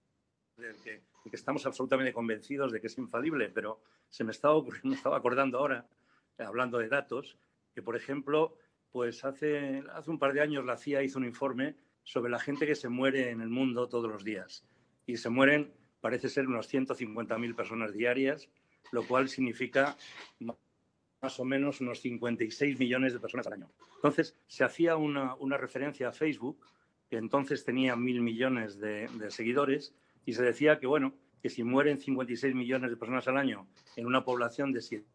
del 0.58 0.76
que, 0.82 1.04
estamos 1.32 1.66
absolutamente 1.66 2.12
convencidos 2.12 2.72
de 2.72 2.82
que 2.82 2.88
es 2.88 2.98
infalible, 2.98 3.50
pero 3.50 3.82
se 4.10 4.24
me 4.24 4.32
estaba, 4.32 4.56
ocurriendo, 4.56 4.94
estaba 4.96 5.18
acordando 5.18 5.60
ahora, 5.60 5.88
hablando 6.40 6.80
de 6.80 6.90
datos, 6.90 7.38
que 7.74 7.84
por 7.84 7.96
ejemplo, 7.96 8.58
pues 8.92 9.24
hace, 9.24 9.84
hace 9.94 10.10
un 10.10 10.18
par 10.18 10.34
de 10.34 10.42
años 10.42 10.66
la 10.66 10.78
CIA 10.78 11.04
hizo 11.04 11.20
un 11.20 11.26
informe 11.26 11.76
sobre 12.04 12.32
la 12.32 12.40
gente 12.40 12.66
que 12.66 12.76
se 12.76 12.90
muere 12.90 13.30
en 13.30 13.42
el 13.42 13.50
mundo 13.50 13.88
todos 13.88 14.10
los 14.10 14.24
días. 14.24 14.66
Y 15.06 15.18
se 15.18 15.30
mueren, 15.30 15.72
parece 16.02 16.30
ser, 16.30 16.48
unos 16.48 16.74
150.000 16.74 17.56
personas 17.56 17.94
diarias, 17.94 18.50
lo 18.92 19.06
cual 19.08 19.30
significa 19.30 19.96
más 21.22 21.40
o 21.40 21.46
menos 21.46 21.82
unos 21.82 22.00
56 22.02 22.80
millones 22.80 23.14
de 23.14 23.20
personas 23.20 23.48
al 23.48 23.54
año. 23.54 23.70
Entonces, 23.96 24.38
se 24.48 24.64
hacía 24.64 24.96
una, 24.96 25.36
referencia 25.58 26.10
a 26.10 26.14
Facebook, 26.14 26.66
que 27.10 27.18
entonces 27.18 27.66
tenía 27.66 27.96
mil 27.96 28.22
millones 28.22 28.80
de, 28.80 29.10
seguidores, 29.30 29.94
y 30.26 30.34
se 30.34 30.44
decía 30.44 30.80
que, 30.80 30.88
bueno, 30.88 31.14
que 31.42 31.50
si 31.50 31.64
mueren 31.64 32.00
56 32.00 32.54
millones 32.56 32.90
de 32.90 32.98
personas 32.98 33.28
al 33.28 33.38
año 33.38 33.68
en 33.96 34.06
una 34.06 34.24
población 34.24 34.72
de 34.72 34.82
7 34.82 35.06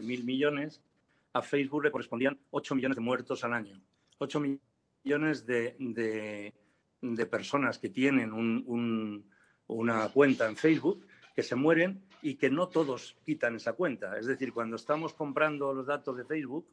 mil 0.00 0.24
millones, 0.24 0.82
a 1.32 1.42
Facebook 1.42 1.84
le 1.84 1.90
correspondían 1.90 2.38
8 2.50 2.74
millones 2.74 2.96
de 2.96 3.02
muertos 3.02 3.44
al 3.44 3.54
año. 3.54 3.80
8 4.18 4.40
millones 5.04 5.46
de, 5.46 6.52
personas 7.30 7.78
que 7.78 7.88
tienen 7.88 8.32
una 9.66 10.08
cuenta 10.08 10.48
en 10.48 10.56
Facebook 10.56 11.06
que 11.34 11.42
se 11.42 11.56
mueren 11.56 12.04
y 12.22 12.36
que 12.36 12.48
no 12.48 12.68
todos 12.68 13.16
quitan 13.24 13.56
esa 13.56 13.72
cuenta. 13.72 14.16
Es 14.16 14.26
decir, 14.26 14.52
cuando 14.52 14.76
estamos 14.76 15.12
comprando 15.12 15.74
los 15.74 15.86
datos 15.86 16.16
de 16.16 16.24
Facebook, 16.24 16.66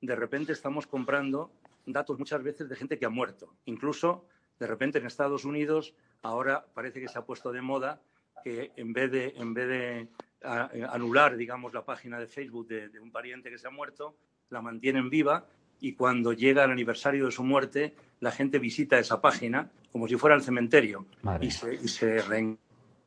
de 0.00 0.16
repente 0.16 0.52
estamos 0.52 0.86
comprando 0.86 1.50
datos 1.84 2.18
muchas 2.18 2.42
veces 2.42 2.68
de 2.68 2.76
gente 2.76 2.98
que 2.98 3.06
ha 3.06 3.10
muerto. 3.10 3.52
Incluso, 3.66 4.26
de 4.58 4.66
repente 4.66 4.98
en 4.98 5.06
Estados 5.06 5.44
Unidos, 5.44 5.94
ahora 6.22 6.64
parece 6.72 7.00
que 7.00 7.08
se 7.08 7.18
ha 7.18 7.26
puesto 7.26 7.52
de 7.52 7.60
moda 7.60 8.00
que 8.44 8.72
en 8.76 8.92
vez 8.92 9.10
de, 9.10 9.34
en 9.36 9.54
vez 9.54 9.68
de 9.68 10.08
anular, 10.88 11.36
digamos, 11.36 11.72
la 11.72 11.84
página 11.84 12.18
de 12.18 12.26
Facebook 12.26 12.68
de, 12.68 13.00
un 13.00 13.10
pariente 13.10 13.50
que 13.50 13.58
se 13.58 13.66
ha 13.66 13.70
muerto, 13.70 14.16
la 14.50 14.62
mantienen 14.62 15.10
viva 15.10 15.46
y 15.80 15.94
cuando 15.94 16.32
llega 16.32 16.64
el 16.64 16.70
aniversario 16.70 17.26
de 17.26 17.32
su 17.32 17.42
muerte, 17.42 17.94
la 18.20 18.30
gente 18.30 18.58
visita 18.58 18.98
esa 18.98 19.20
página 19.20 19.70
como 19.90 20.06
si 20.06 20.16
fuera 20.16 20.36
el 20.36 20.42
cementerio 20.42 21.06
y 21.40 21.50
se, 21.50 21.74
y 21.74 21.88
se 21.88 22.22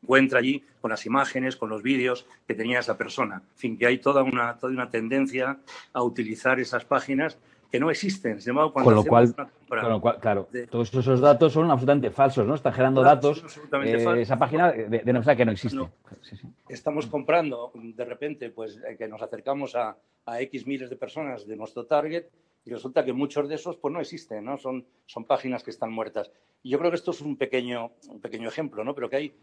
encuentra 0.06 0.40
allí 0.40 0.64
con 0.82 0.92
las 0.92 1.06
imágenes, 1.06 1.58
con 1.58 1.70
los 1.70 1.82
vídeos 1.82 2.28
que 2.48 2.54
tenía 2.54 2.80
esa 2.80 2.98
persona. 2.98 3.36
En 3.36 3.58
fin, 3.58 3.78
que 3.78 3.88
hay 3.88 3.98
toda 3.98 4.24
una, 4.24 4.58
toda 4.58 4.72
una 4.72 4.90
tendencia 4.90 5.58
a 5.94 6.04
utilizar 6.04 6.60
esas 6.60 6.86
páginas 6.86 7.38
que 7.72 7.80
no 7.80 7.90
existen. 7.90 8.40
con, 8.72 8.96
lo 8.96 9.04
cual, 9.04 9.36
claro, 10.22 10.48
todos 10.70 10.94
esos 10.94 11.20
datos 11.20 11.52
son 11.52 11.70
absolutamente 11.70 12.10
falsos, 12.12 12.48
¿no? 12.48 12.56
Está 12.56 12.72
generando 12.72 13.02
datos. 13.02 13.44
Eh, 13.84 14.22
esa 14.22 14.38
página 14.38 14.72
de, 14.72 14.88
de 14.88 15.36
que 15.36 15.46
no 15.46 15.52
existe. 15.52 15.90
Estamos 16.70 17.08
comprando, 17.08 17.72
de 17.74 18.06
repente, 18.06 18.50
pues 18.50 18.80
eh, 18.88 18.96
que 18.98 19.08
nos 19.08 19.22
acercamos 19.22 19.76
a, 19.76 19.98
a, 20.26 20.42
X 20.42 20.66
miles 20.66 20.90
de 20.90 20.96
personas 20.96 21.48
de 21.48 21.56
nuestro 21.56 21.86
target 21.86 22.26
y 22.64 22.72
resulta 22.72 23.04
que 23.06 23.14
muchos 23.14 23.48
de 23.48 23.56
esos 23.56 23.78
pues 23.78 23.94
no 23.94 24.00
existen, 24.00 24.46
¿no? 24.46 24.58
Son, 24.58 24.86
son 25.06 25.26
páginas 25.26 25.64
que 25.64 25.72
están 25.72 25.92
muertas. 25.92 26.32
Y 26.64 26.70
yo 26.70 26.80
creo 26.80 26.90
que 26.90 26.98
esto 26.98 27.12
es 27.12 27.22
un 27.22 27.38
pequeño, 27.38 27.92
un 28.10 28.22
pequeño 28.22 28.48
ejemplo, 28.48 28.84
¿no? 28.84 28.96
Pero 28.96 29.10
que 29.10 29.16
hay 29.18 29.34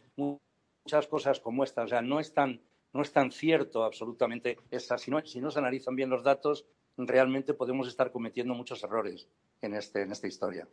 muchas 0.84 1.06
cosas 1.06 1.40
como 1.40 1.64
esta. 1.64 1.82
O 1.82 1.88
sea, 1.88 2.02
no 2.02 2.20
es 2.20 2.32
tan, 2.32 2.60
no 2.92 3.02
es 3.02 3.12
tan 3.12 3.30
cierto 3.30 3.84
absolutamente 3.84 4.58
esa. 4.70 4.98
Si 4.98 5.10
no, 5.10 5.24
si 5.24 5.40
no 5.40 5.50
se 5.50 5.58
analizan 5.58 5.96
bien 5.96 6.10
los 6.10 6.22
datos, 6.22 6.66
realmente 6.96 7.54
podemos 7.54 7.88
estar 7.88 8.10
cometiendo 8.10 8.54
muchos 8.54 8.82
errores 8.84 9.28
en, 9.60 9.74
este, 9.74 10.02
en 10.02 10.12
esta 10.12 10.26
historia. 10.26 10.68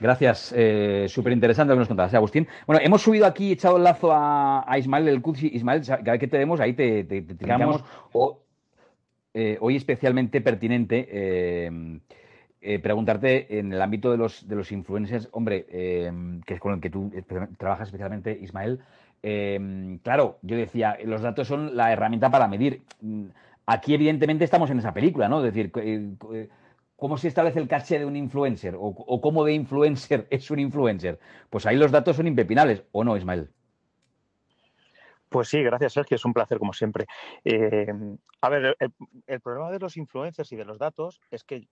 Gracias, 0.00 0.52
eh, 0.56 1.06
súper 1.08 1.32
interesante 1.32 1.70
lo 1.70 1.76
que 1.76 1.80
nos 1.80 1.88
contabas, 1.88 2.14
Agustín. 2.14 2.48
Bueno, 2.66 2.82
hemos 2.84 3.02
subido 3.02 3.26
aquí, 3.26 3.52
echado 3.52 3.76
el 3.76 3.84
lazo 3.84 4.10
a, 4.12 4.66
Ismael 4.78 5.04
del 5.04 5.22
Kutsi. 5.22 5.48
Ismael, 5.52 5.82
cada 5.86 6.12
vez 6.12 6.20
que 6.20 6.28
te 6.28 6.38
vemos, 6.38 6.60
ahí 6.60 6.72
te, 6.72 7.04
te, 7.04 7.24
eh, 9.36 9.58
hoy 9.60 9.76
especialmente 9.76 10.40
pertinente. 10.40 11.08
Eh, 11.10 12.00
eh, 12.66 12.78
preguntarte 12.78 13.58
en 13.58 13.74
el 13.74 13.82
ámbito 13.82 14.10
de 14.10 14.16
los, 14.16 14.48
de 14.48 14.56
los 14.56 14.72
influencers, 14.72 15.28
hombre, 15.32 15.66
eh, 15.68 16.10
que 16.46 16.54
es 16.54 16.60
con 16.60 16.72
el 16.72 16.80
que 16.80 16.88
tú 16.88 17.12
trabajas 17.58 17.88
especialmente, 17.88 18.38
Ismael. 18.40 18.80
Eh, 19.22 19.98
claro, 20.02 20.38
yo 20.40 20.56
decía, 20.56 20.96
los 21.04 21.20
datos 21.20 21.46
son 21.46 21.76
la 21.76 21.92
herramienta 21.92 22.30
para 22.30 22.48
medir. 22.48 22.80
Aquí, 23.66 23.92
evidentemente, 23.92 24.46
estamos 24.46 24.70
en 24.70 24.78
esa 24.78 24.94
película, 24.94 25.28
¿no? 25.28 25.44
Es 25.44 25.52
decir, 25.52 25.72
¿cómo 26.96 27.18
se 27.18 27.28
establece 27.28 27.58
el 27.58 27.68
caché 27.68 27.98
de 27.98 28.06
un 28.06 28.16
influencer? 28.16 28.76
O, 28.78 29.20
cómo 29.20 29.44
de 29.44 29.52
influencer 29.52 30.26
es 30.30 30.50
un 30.50 30.58
influencer? 30.58 31.20
Pues 31.50 31.66
ahí 31.66 31.76
los 31.76 31.92
datos 31.92 32.16
son 32.16 32.26
impepinables, 32.26 32.82
¿o 32.92 33.04
no, 33.04 33.14
Ismael? 33.14 33.50
Pues 35.28 35.48
sí, 35.48 35.62
gracias 35.62 35.92
Sergio, 35.92 36.14
es 36.14 36.24
un 36.24 36.32
placer 36.32 36.58
como 36.58 36.72
siempre. 36.72 37.04
a 38.40 38.48
ver, 38.48 38.74
el, 39.26 39.40
problema 39.42 39.70
de 39.70 39.80
los 39.80 39.98
influencers 39.98 40.50
y 40.52 40.56
de 40.56 40.64
los 40.64 40.78
datos 40.78 41.20
es 41.30 41.44
que 41.44 41.68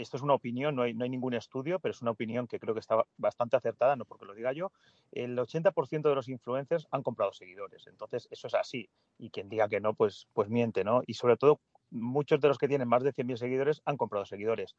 esto 0.00 0.16
es 0.16 0.22
una 0.22 0.34
opinión, 0.34 0.74
no 0.74 0.82
hay, 0.82 0.94
no 0.94 1.04
hay, 1.04 1.10
ningún 1.10 1.34
estudio, 1.34 1.78
pero 1.78 1.92
es 1.92 2.02
una 2.02 2.10
opinión 2.10 2.46
que 2.46 2.58
creo 2.58 2.74
que 2.74 2.80
está 2.80 3.04
bastante 3.16 3.56
acertada, 3.56 3.96
no 3.96 4.04
porque 4.04 4.24
lo 4.24 4.34
diga 4.34 4.52
yo, 4.52 4.72
el 5.12 5.38
80% 5.38 6.08
de 6.08 6.14
los 6.14 6.28
influencers 6.28 6.86
han 6.90 7.02
comprado 7.02 7.32
seguidores. 7.32 7.86
Entonces, 7.86 8.28
eso 8.30 8.46
es 8.46 8.54
así. 8.54 8.88
Y 9.18 9.30
quien 9.30 9.48
diga 9.48 9.68
que 9.68 9.80
no, 9.80 9.94
pues, 9.94 10.26
pues 10.32 10.48
miente, 10.48 10.84
¿no? 10.84 11.02
Y 11.06 11.14
sobre 11.14 11.36
todo, 11.36 11.60
muchos 11.90 12.40
de 12.40 12.48
los 12.48 12.58
que 12.58 12.68
tienen 12.68 12.88
más 12.88 13.02
de 13.02 13.12
100.000 13.12 13.36
seguidores 13.36 13.82
han 13.84 13.96
comprado 13.96 14.24
seguidores. 14.24 14.76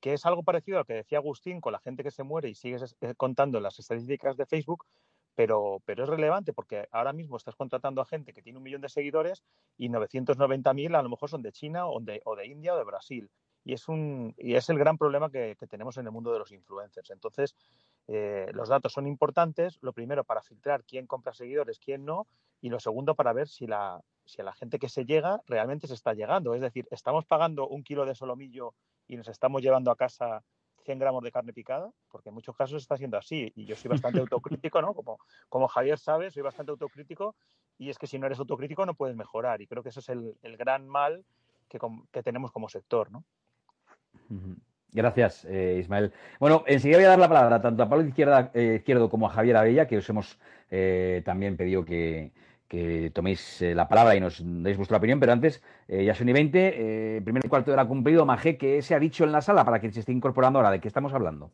Que 0.00 0.14
es 0.14 0.26
algo 0.26 0.42
parecido 0.42 0.78
a 0.78 0.80
lo 0.80 0.84
que 0.84 0.94
decía 0.94 1.18
Agustín 1.18 1.60
con 1.60 1.72
la 1.72 1.80
gente 1.80 2.02
que 2.02 2.10
se 2.10 2.22
muere 2.22 2.48
y 2.48 2.54
sigues 2.54 2.96
eh, 3.00 3.14
contando 3.16 3.60
las 3.60 3.78
estadísticas 3.78 4.36
de 4.36 4.46
Facebook, 4.46 4.84
pero, 5.34 5.80
pero 5.84 6.04
es 6.04 6.08
relevante 6.08 6.52
porque 6.52 6.88
ahora 6.90 7.12
mismo 7.12 7.36
estás 7.36 7.56
contratando 7.56 8.00
a 8.00 8.06
gente 8.06 8.32
que 8.32 8.42
tiene 8.42 8.58
un 8.58 8.64
millón 8.64 8.80
de 8.80 8.88
seguidores 8.88 9.42
y 9.78 9.88
990.000 9.88 10.96
a 10.96 11.02
lo 11.02 11.08
mejor 11.08 11.30
son 11.30 11.42
de 11.42 11.52
China 11.52 11.86
o 11.86 12.00
de, 12.00 12.20
o 12.24 12.36
de 12.36 12.46
India 12.46 12.74
o 12.74 12.76
de 12.76 12.84
Brasil 12.84 13.30
y 13.64 13.74
es, 13.74 13.88
un, 13.88 14.34
y 14.38 14.54
es 14.54 14.68
el 14.68 14.78
gran 14.78 14.98
problema 14.98 15.30
que, 15.30 15.56
tenemos 15.68 15.96
en 15.96 16.06
el 16.06 16.12
mundo 16.12 16.32
de 16.32 16.38
los 16.38 16.50
influencers. 16.52 17.10
Entonces, 17.10 17.54
eh, 18.08 18.50
los 18.52 18.68
datos 18.68 18.92
son 18.92 19.06
importantes, 19.06 19.78
lo 19.82 19.92
primero 19.92 20.24
para 20.24 20.42
filtrar 20.42 20.84
quién 20.84 21.06
compra 21.06 21.32
seguidores, 21.32 21.78
quién 21.78 22.04
no, 22.04 22.26
y 22.60 22.68
lo 22.70 22.80
segundo 22.80 23.14
para 23.14 23.32
ver 23.32 23.48
si, 23.48 23.66
la, 23.66 24.00
si 24.24 24.40
a 24.40 24.44
la 24.44 24.52
gente 24.52 24.78
que 24.78 24.88
se 24.88 25.04
llega 25.04 25.40
realmente 25.46 25.86
se 25.86 25.94
está 25.94 26.14
llegando. 26.14 26.54
Es 26.54 26.60
decir, 26.60 26.86
estamos 26.90 27.24
pagando 27.24 27.68
un 27.68 27.84
kilo 27.84 28.04
de 28.04 28.14
solomillo 28.14 28.74
y 29.06 29.16
nos 29.16 29.28
estamos 29.28 29.62
llevando 29.62 29.90
a 29.90 29.96
casa 29.96 30.42
100 30.84 30.98
gramos 30.98 31.22
de 31.22 31.30
carne 31.30 31.52
picada, 31.52 31.92
porque 32.10 32.30
en 32.30 32.34
muchos 32.34 32.56
casos 32.56 32.82
está 32.82 32.96
siendo 32.96 33.16
así. 33.16 33.52
Y 33.54 33.66
yo 33.66 33.76
soy 33.76 33.90
bastante 33.90 34.20
autocrítico, 34.20 34.82
¿no? 34.82 34.94
Como, 34.94 35.18
como 35.48 35.68
Javier 35.68 35.98
sabe, 35.98 36.30
soy 36.30 36.42
bastante 36.42 36.72
autocrítico 36.72 37.36
y 37.78 37.90
es 37.90 37.98
que 37.98 38.06
si 38.06 38.18
no 38.18 38.26
eres 38.26 38.38
autocrítico 38.38 38.84
no 38.86 38.94
puedes 38.94 39.16
mejorar. 39.16 39.60
Y 39.60 39.66
creo 39.66 39.82
que 39.82 39.90
ese 39.90 40.00
es 40.00 40.08
el, 40.08 40.36
el 40.42 40.56
gran 40.56 40.88
mal 40.88 41.24
que, 41.68 41.78
que 42.10 42.22
tenemos 42.22 42.50
como 42.52 42.68
sector, 42.68 43.10
¿no? 43.10 43.24
Gracias, 44.92 45.46
eh, 45.46 45.78
Ismael. 45.80 46.12
Bueno, 46.38 46.64
enseguida 46.66 46.98
voy 46.98 47.06
a 47.06 47.10
dar 47.10 47.18
la 47.18 47.28
palabra 47.28 47.62
tanto 47.62 47.82
a 47.82 47.88
Pablo 47.88 48.06
Izquierda, 48.06 48.50
eh, 48.52 48.76
Izquierdo 48.76 49.08
como 49.08 49.26
a 49.26 49.30
Javier 49.30 49.56
Abella, 49.56 49.86
que 49.86 49.96
os 49.96 50.08
hemos 50.10 50.38
eh, 50.70 51.22
también 51.24 51.56
pedido 51.56 51.84
que, 51.84 52.32
toméis 53.14 53.60
la 53.60 53.86
palabra 53.86 54.16
y 54.16 54.20
nos 54.20 54.42
deis 54.42 54.78
vuestra 54.78 54.96
opinión, 54.96 55.20
pero 55.20 55.32
antes, 55.32 55.62
ya 55.88 56.14
son 56.14 56.30
y 56.30 56.32
20, 56.32 57.20
primer 57.22 57.46
cuarto 57.46 57.70
de 57.70 57.74
hora 57.74 57.84
cumplido, 57.84 58.24
Maje, 58.24 58.56
¿qué 58.56 58.80
se 58.80 58.94
ha 58.94 58.98
dicho 58.98 59.24
en 59.24 59.32
la 59.32 59.42
sala 59.42 59.62
para 59.62 59.78
quien 59.78 59.92
se 59.92 60.00
esté 60.00 60.12
incorporando 60.12 60.58
ahora? 60.58 60.70
¿De 60.70 60.80
qué 60.80 60.88
estamos 60.88 61.12
hablando? 61.12 61.52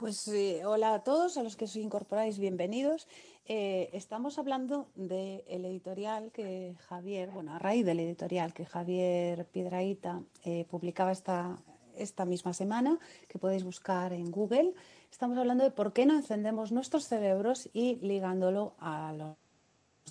Pues 0.00 0.30
hola 0.64 0.94
a 0.94 1.04
todos, 1.04 1.36
a 1.36 1.42
los 1.42 1.56
que 1.56 1.66
os 1.66 1.76
incorporáis, 1.76 2.38
bienvenidos. 2.38 3.06
estamos 3.44 4.38
hablando 4.38 4.88
del 4.94 5.66
editorial 5.66 6.32
que 6.32 6.74
Javier, 6.88 7.30
bueno, 7.30 7.52
a 7.54 7.58
raíz 7.58 7.84
del 7.84 8.00
editorial 8.00 8.54
que 8.54 8.64
Javier 8.64 9.44
Piedraíta 9.44 10.22
publicaba 10.70 11.12
esta, 11.12 11.58
esta 11.96 12.24
misma 12.24 12.54
semana, 12.54 12.98
que 13.28 13.38
podéis 13.38 13.62
buscar 13.62 14.14
en 14.14 14.30
Google. 14.30 14.72
Estamos 15.10 15.36
hablando 15.36 15.64
de 15.64 15.70
por 15.70 15.92
qué 15.92 16.06
no 16.06 16.16
encendemos 16.16 16.72
nuestros 16.72 17.06
cerebros 17.06 17.68
y 17.74 17.96
ligándolo 17.96 18.72
a 18.78 19.12
los 19.12 19.36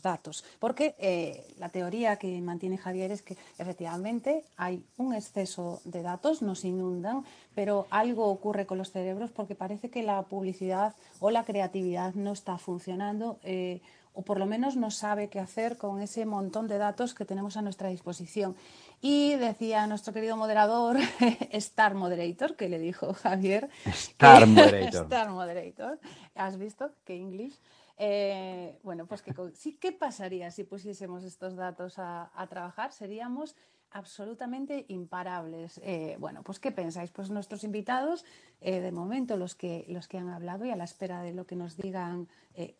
datos. 0.01 0.43
Porque 0.59 0.95
eh, 0.99 1.45
la 1.57 1.69
teoría 1.69 2.17
que 2.17 2.39
mantiene 2.41 2.77
Javier 2.77 3.11
es 3.11 3.21
que 3.21 3.37
efectivamente 3.57 4.45
hay 4.57 4.83
un 4.97 5.13
exceso 5.13 5.81
de 5.83 6.01
datos, 6.01 6.41
nos 6.41 6.65
inundan, 6.65 7.25
pero 7.55 7.87
algo 7.89 8.27
ocurre 8.27 8.65
con 8.65 8.77
los 8.77 8.91
cerebros 8.91 9.31
porque 9.31 9.55
parece 9.55 9.89
que 9.89 10.03
la 10.03 10.21
publicidad 10.23 10.95
o 11.19 11.31
la 11.31 11.43
creatividad 11.43 12.13
no 12.13 12.31
está 12.31 12.57
funcionando. 12.57 13.39
Eh, 13.43 13.81
o 14.13 14.23
por 14.23 14.39
lo 14.39 14.45
menos 14.45 14.75
no 14.75 14.91
sabe 14.91 15.29
qué 15.29 15.39
hacer 15.39 15.77
con 15.77 16.01
ese 16.01 16.25
montón 16.25 16.67
de 16.67 16.77
datos 16.77 17.13
que 17.13 17.25
tenemos 17.25 17.55
a 17.57 17.61
nuestra 17.61 17.89
disposición. 17.89 18.55
Y 19.01 19.35
decía 19.35 19.87
nuestro 19.87 20.13
querido 20.13 20.35
moderador, 20.35 20.97
Star 21.51 21.95
Moderator, 21.95 22.55
que 22.55 22.67
le 22.67 22.79
dijo 22.79 23.13
Javier. 23.13 23.69
Star 23.85 24.45
Moderator. 24.47 25.03
Star 25.03 25.29
Moderator. 25.29 25.99
¿Has 26.35 26.57
visto? 26.57 26.91
¿Qué 27.05 27.15
inglés? 27.15 27.61
Eh, 28.01 28.79
bueno, 28.81 29.05
pues 29.05 29.21
que, 29.21 29.33
sí, 29.53 29.73
¿qué 29.73 29.91
pasaría 29.91 30.49
si 30.51 30.63
pusiésemos 30.63 31.25
estos 31.25 31.57
datos 31.57 31.95
a, 31.97 32.31
trabajar? 32.49 32.93
Seríamos 32.93 33.57
absolutamente 33.91 34.85
imparables. 34.87 35.81
Eh, 35.83 36.15
bueno, 36.17 36.41
pues 36.41 36.59
¿qué 36.59 36.71
pensáis? 36.71 37.11
Pues 37.11 37.29
nuestros 37.29 37.65
invitados, 37.65 38.23
eh, 38.61 38.79
de 38.79 38.91
momento 38.93 39.35
los 39.35 39.53
que, 39.53 39.85
los 39.89 40.07
que 40.07 40.17
han 40.17 40.29
hablado 40.29 40.63
y 40.63 40.71
a 40.71 40.77
la 40.77 40.85
espera 40.85 41.21
de 41.23 41.33
lo 41.33 41.45
que 41.45 41.55
nos 41.55 41.75
digan 41.75 42.27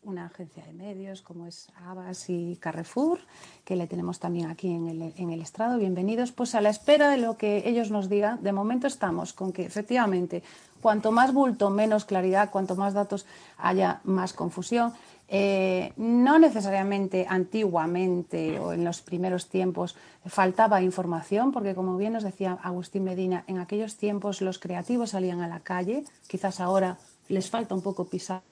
una 0.02 0.26
agencia 0.26 0.62
de 0.66 0.74
medios 0.74 1.22
como 1.22 1.46
es 1.46 1.72
Abbas 1.74 2.28
y 2.28 2.58
Carrefour, 2.60 3.18
que 3.64 3.76
le 3.76 3.86
tenemos 3.86 4.20
también 4.20 4.50
aquí 4.50 4.70
en 4.70 4.88
el, 4.88 5.14
en 5.16 5.30
el 5.30 5.40
estrado, 5.40 5.78
bienvenidos, 5.78 6.32
pues 6.32 6.54
a 6.54 6.60
la 6.60 6.68
espera 6.68 7.08
de 7.08 7.16
lo 7.16 7.38
que 7.38 7.66
ellos 7.66 7.90
nos 7.90 8.10
digan, 8.10 8.42
de 8.42 8.52
momento 8.52 8.86
estamos 8.86 9.32
con 9.32 9.54
que 9.54 9.64
efectivamente 9.64 10.42
cuanto 10.80 11.12
más 11.12 11.32
bulto, 11.32 11.70
menos 11.70 12.04
claridad, 12.04 12.50
cuanto 12.50 12.76
más 12.76 12.94
datos 12.94 13.26
haya, 13.58 14.00
más 14.04 14.32
confusión. 14.32 14.92
Eh, 15.32 15.92
no 15.96 16.40
necesariamente 16.40 17.24
antiguamente 17.28 18.58
o 18.58 18.72
en 18.72 18.84
los 18.84 19.00
primeros 19.00 19.48
tiempos 19.48 19.94
faltaba 20.26 20.82
información, 20.82 21.52
porque 21.52 21.76
como 21.76 21.96
bien 21.96 22.14
nos 22.14 22.24
decía 22.24 22.58
Agustín 22.64 23.04
Medina, 23.04 23.44
en 23.46 23.58
aquellos 23.58 23.96
tiempos 23.96 24.40
los 24.40 24.58
creativos 24.58 25.10
salían 25.10 25.40
a 25.40 25.46
la 25.46 25.60
calle, 25.60 26.02
quizás 26.26 26.58
ahora 26.58 26.98
les 27.28 27.48
falta 27.48 27.76
un 27.76 27.82
poco 27.82 28.06
pisar 28.06 28.42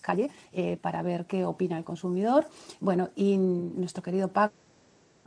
calle 0.00 0.30
eh, 0.52 0.76
para 0.76 1.02
ver 1.02 1.26
qué 1.26 1.44
opina 1.44 1.78
el 1.78 1.84
consumidor. 1.84 2.46
Bueno, 2.80 3.10
y 3.14 3.36
nuestro 3.36 4.02
querido 4.02 4.28
Paco 4.28 4.52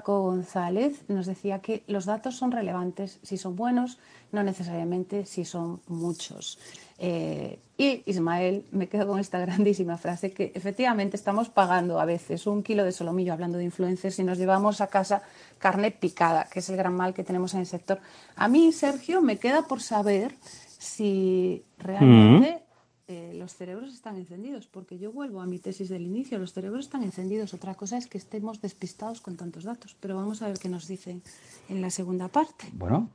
González 0.06 1.04
nos 1.08 1.26
decía 1.26 1.60
que 1.60 1.84
los 1.88 2.06
datos 2.06 2.36
son 2.36 2.52
relevantes 2.52 3.20
si 3.24 3.38
son 3.38 3.56
buenos, 3.56 3.98
no 4.32 4.44
necesariamente 4.44 5.26
si 5.26 5.46
son 5.46 5.82
muchos. 5.88 6.60
Eh, 6.98 7.60
y 7.78 8.04
Ismael, 8.06 8.66
me 8.72 8.88
quedo 8.88 9.08
con 9.08 9.20
esta 9.20 9.40
grandísima 9.40 9.98
frase 9.98 10.32
que 10.32 10.52
efectivamente 10.56 11.18
estamos 11.18 11.50
pagando 11.50 12.00
a 12.00 12.06
veces 12.06 12.48
un 12.48 12.64
kilo 12.64 12.84
de 12.84 12.92
solomillo 12.92 13.34
hablando 13.34 13.58
de 13.58 13.66
influencers 13.66 14.18
y 14.20 14.24
nos 14.24 14.38
llevamos 14.38 14.80
a 14.80 14.88
casa 14.88 15.22
carne 15.60 15.92
picada, 15.92 16.48
que 16.52 16.60
es 16.60 16.70
el 16.70 16.78
gran 16.78 16.96
mal 16.96 17.14
que 17.14 17.24
tenemos 17.24 17.54
en 17.54 17.62
el 17.62 17.66
sector. 17.66 18.00
A 18.36 18.48
mí, 18.48 18.72
Sergio, 18.72 19.22
me 19.22 19.38
queda 19.38 19.64
por 19.64 19.82
saber 19.82 20.36
si 20.78 21.64
realmente 21.78 22.64
eh, 23.08 23.34
los 23.36 23.54
cerebros 23.54 23.94
están 23.94 24.16
encendidos, 24.16 24.68
porque 24.68 24.98
yo 24.98 25.12
vuelvo 25.12 25.42
a 25.42 25.46
mi 25.46 25.60
tesis 25.60 25.90
del 25.90 26.04
inicio, 26.04 26.40
los 26.40 26.54
cerebros 26.54 26.86
están 26.86 27.04
encendidos. 27.04 27.54
Otra 27.54 27.76
cosa 27.76 27.98
es 27.98 28.08
que 28.08 28.18
estemos 28.18 28.62
despistados 28.62 29.22
con 29.22 29.36
tantos 29.36 29.66
datos, 29.66 29.96
pero 30.00 30.16
vamos 30.16 30.42
a 30.42 30.48
ver 30.48 30.58
qué 30.58 30.70
nos 30.70 30.88
dicen 30.88 31.22
en 31.70 31.82
la 31.82 31.90
segunda 31.90 32.30
parte. 32.30 32.66
Bueno, 32.74 33.10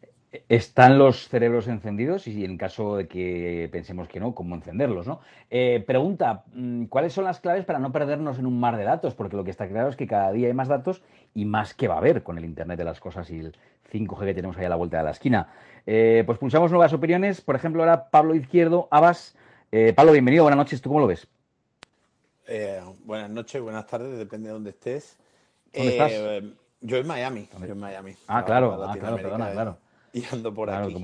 están 0.48 0.98
los 0.98 1.28
cerebros 1.28 1.66
encendidos 1.66 2.28
y 2.28 2.44
en 2.44 2.56
caso 2.56 2.96
de 2.96 3.08
que 3.08 3.68
pensemos 3.72 4.08
que 4.08 4.20
no, 4.20 4.34
¿cómo 4.34 4.54
encenderlos? 4.54 5.06
¿no? 5.06 5.20
Eh, 5.50 5.82
pregunta, 5.84 6.44
mm, 6.54 6.84
¿cuáles 6.84 7.12
son 7.12 7.24
las 7.24 7.40
claves 7.40 7.64
para 7.64 7.80
no 7.80 7.90
perdernos 7.90 8.38
en 8.38 8.46
un 8.46 8.60
mar 8.60 8.76
de 8.76 8.84
datos? 8.84 9.14
Porque 9.14 9.36
lo 9.36 9.42
que 9.42 9.50
está 9.50 9.68
claro 9.68 9.88
es 9.88 9.96
que 9.96 10.06
cada 10.06 10.30
día 10.30 10.46
hay 10.46 10.54
más 10.54 10.68
datos 10.68 11.02
y 11.34 11.44
más 11.44 11.74
que 11.74 11.88
va 11.88 11.94
a 11.94 11.98
haber 11.98 12.22
con 12.22 12.38
el 12.38 12.44
Internet 12.44 12.78
de 12.78 12.84
las 12.84 13.00
cosas 13.00 13.28
y 13.30 13.40
el 13.40 13.56
5G 13.92 14.24
que 14.26 14.34
tenemos 14.34 14.56
ahí 14.56 14.66
a 14.66 14.68
la 14.68 14.76
vuelta 14.76 14.98
de 14.98 15.04
la 15.04 15.10
esquina. 15.10 15.48
Eh, 15.84 16.22
pues 16.26 16.38
pulsamos 16.38 16.70
nuevas 16.70 16.92
opiniones. 16.92 17.40
Por 17.40 17.56
ejemplo, 17.56 17.82
ahora 17.82 18.10
Pablo 18.10 18.34
Izquierdo, 18.34 18.86
Abbas 18.90 19.36
eh, 19.72 19.92
Pablo, 19.94 20.12
bienvenido, 20.12 20.44
buenas 20.44 20.58
noches. 20.58 20.80
¿Tú 20.80 20.90
cómo 20.90 21.00
lo 21.00 21.06
ves? 21.06 21.26
Buenas 23.04 23.30
noches, 23.30 23.62
buenas 23.62 23.86
tardes, 23.86 24.18
depende 24.18 24.48
de 24.48 24.52
dónde 24.52 24.70
estés. 24.70 25.16
¿Dónde 25.72 25.90
estás? 25.90 26.12
Yo 26.80 26.96
en 26.96 27.06
Miami. 27.06 27.48
Yo 27.60 27.72
en 27.72 27.78
Miami. 27.78 28.16
Ah, 28.26 28.44
claro, 28.44 28.82
ah, 28.82 28.96
claro, 28.98 29.16
perdona, 29.16 29.52
claro. 29.52 29.78
Y 30.12 30.24
ando 30.32 30.52
por 30.52 30.70
aquí. 30.70 30.94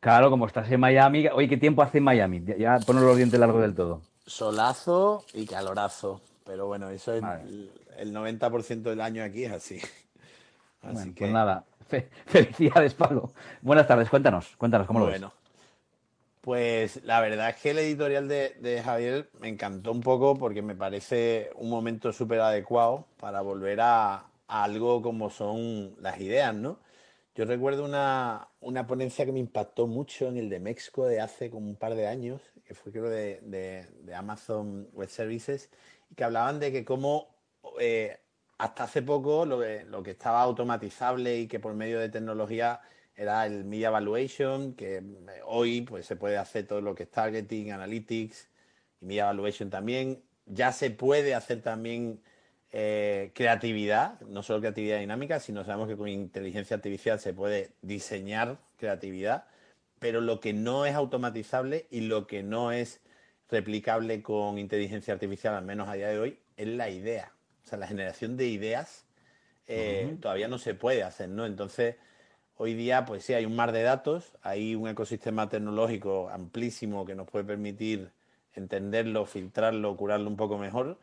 claro, 0.00 0.30
como 0.30 0.46
estás 0.46 0.70
en 0.70 0.80
Miami. 0.80 1.28
Oye, 1.28 1.48
¿qué 1.48 1.56
tiempo 1.56 1.82
hace 1.82 1.98
en 1.98 2.04
Miami? 2.04 2.42
Ya, 2.58 2.78
ponos 2.80 3.02
los 3.02 3.16
dientes 3.16 3.38
largos 3.38 3.62
del 3.62 3.74
todo. 3.74 4.02
Solazo 4.26 5.24
y 5.32 5.46
calorazo. 5.46 6.20
Pero 6.44 6.66
bueno, 6.66 6.90
eso 6.90 7.14
es 7.14 7.22
el, 7.98 8.14
90% 8.14 8.82
del 8.82 9.00
año 9.00 9.22
aquí 9.22 9.44
es 9.44 9.52
así. 9.52 9.80
así 10.82 11.14
que... 11.14 11.24
Pues 11.24 11.32
nada, 11.32 11.64
felicidades, 12.26 12.94
Pablo. 12.94 13.32
Buenas 13.62 13.86
tardes, 13.86 14.10
cuéntanos, 14.10 14.54
cuéntanos, 14.56 14.86
¿cómo 14.86 15.00
lo 15.00 15.06
ves? 15.06 15.22
Pues 16.42 17.02
la 17.04 17.20
verdad 17.20 17.48
es 17.48 17.56
que 17.56 17.70
el 17.70 17.78
editorial 17.78 18.28
de, 18.28 18.82
Javier 18.84 19.30
me 19.40 19.48
encantó 19.48 19.92
un 19.92 20.02
poco 20.02 20.36
porque 20.36 20.60
me 20.60 20.74
parece 20.74 21.50
un 21.56 21.70
momento 21.70 22.12
súper 22.12 22.40
adecuado 22.40 23.06
para 23.18 23.40
volver 23.40 23.80
a, 23.80 24.26
algo 24.46 25.00
como 25.00 25.30
son 25.30 25.94
las 26.02 26.20
ideas, 26.20 26.54
¿no? 26.54 26.78
Yo 27.34 27.44
recuerdo 27.44 27.84
una, 27.84 28.48
ponencia 28.86 29.26
que 29.26 29.32
me 29.32 29.40
impactó 29.40 29.88
mucho 29.88 30.28
en 30.28 30.36
el 30.36 30.48
de 30.48 30.60
México 30.60 31.06
de 31.06 31.20
hace 31.20 31.50
como 31.50 31.68
un 31.68 31.76
par 31.76 31.94
de 31.96 32.06
años, 32.06 32.40
que 32.64 32.74
fue 32.74 32.92
creo 32.92 33.08
de, 33.10 33.86
Amazon 34.14 34.88
Web 34.92 35.08
Services, 35.08 35.68
y 36.10 36.14
que 36.14 36.22
hablaban 36.24 36.60
de 36.60 36.70
que 36.70 36.84
cómo 36.84 37.34
eh, 37.80 38.20
hasta 38.58 38.84
hace 38.84 39.02
poco 39.02 39.46
lo 39.46 39.60
lo 39.86 40.02
que 40.02 40.12
estaba 40.12 40.42
automatizable 40.42 41.38
y 41.40 41.48
que 41.48 41.58
por 41.58 41.74
medio 41.74 41.98
de 41.98 42.08
tecnología 42.08 42.80
era 43.16 43.46
el 43.46 43.64
Media 43.64 43.88
Evaluation, 43.88 44.74
que 44.74 44.96
eh, 44.98 45.02
hoy 45.44 45.82
pues, 45.82 46.06
se 46.06 46.16
puede 46.16 46.36
hacer 46.36 46.66
todo 46.66 46.80
lo 46.80 46.94
que 46.94 47.04
es 47.04 47.10
targeting, 47.10 47.72
analytics 47.72 48.48
y 49.00 49.06
Media 49.06 49.24
Evaluation 49.24 49.70
también. 49.70 50.22
Ya 50.46 50.72
se 50.72 50.90
puede 50.90 51.34
hacer 51.34 51.62
también 51.62 52.22
eh, 52.76 53.30
creatividad, 53.36 54.20
no 54.22 54.42
solo 54.42 54.58
creatividad 54.58 54.98
dinámica, 54.98 55.38
sino 55.38 55.64
sabemos 55.64 55.86
que 55.86 55.96
con 55.96 56.08
inteligencia 56.08 56.74
artificial 56.74 57.20
se 57.20 57.32
puede 57.32 57.70
diseñar 57.82 58.58
creatividad. 58.78 59.46
pero 60.00 60.20
lo 60.20 60.40
que 60.40 60.52
no 60.52 60.84
es 60.84 60.94
automatizable 60.96 61.86
y 61.90 62.00
lo 62.00 62.26
que 62.26 62.42
no 62.42 62.72
es 62.72 63.00
replicable 63.48 64.22
con 64.22 64.58
inteligencia 64.58 65.14
artificial, 65.14 65.54
al 65.54 65.64
menos 65.64 65.88
a 65.88 65.94
día 65.94 66.08
de 66.08 66.18
hoy, 66.18 66.38
es 66.56 66.66
la 66.66 66.90
idea. 66.90 67.32
O 67.64 67.68
sea, 67.68 67.78
la 67.78 67.86
generación 67.86 68.36
de 68.36 68.48
ideas 68.48 69.06
eh, 69.68 70.16
todavía 70.20 70.48
no 70.48 70.58
se 70.58 70.74
puede 70.74 71.04
hacer, 71.04 71.28
¿no? 71.28 71.46
Entonces, 71.46 71.94
hoy 72.56 72.74
día, 72.74 73.04
pues 73.04 73.24
sí, 73.24 73.34
hay 73.34 73.46
un 73.46 73.54
mar 73.54 73.70
de 73.70 73.82
datos, 73.82 74.32
hay 74.42 74.74
un 74.74 74.88
ecosistema 74.88 75.48
tecnológico 75.48 76.28
amplísimo 76.28 77.06
que 77.06 77.14
nos 77.14 77.30
puede 77.30 77.44
permitir 77.44 78.10
entenderlo, 78.52 79.26
filtrarlo, 79.26 79.96
curarlo 79.96 80.28
un 80.28 80.36
poco 80.36 80.58
mejor. 80.58 80.98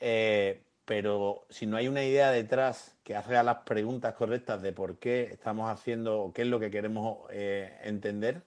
Eh, 0.00 0.62
pero 0.92 1.46
si 1.48 1.64
no 1.64 1.78
hay 1.78 1.88
una 1.88 2.04
idea 2.04 2.30
detrás 2.30 2.94
que 3.02 3.16
haga 3.16 3.42
las 3.42 3.60
preguntas 3.60 4.12
correctas 4.12 4.60
de 4.60 4.74
por 4.74 4.98
qué 4.98 5.22
estamos 5.22 5.70
haciendo 5.70 6.20
o 6.20 6.34
qué 6.34 6.42
es 6.42 6.48
lo 6.48 6.60
que 6.60 6.70
queremos 6.70 7.20
eh, 7.30 7.78
entender, 7.82 8.42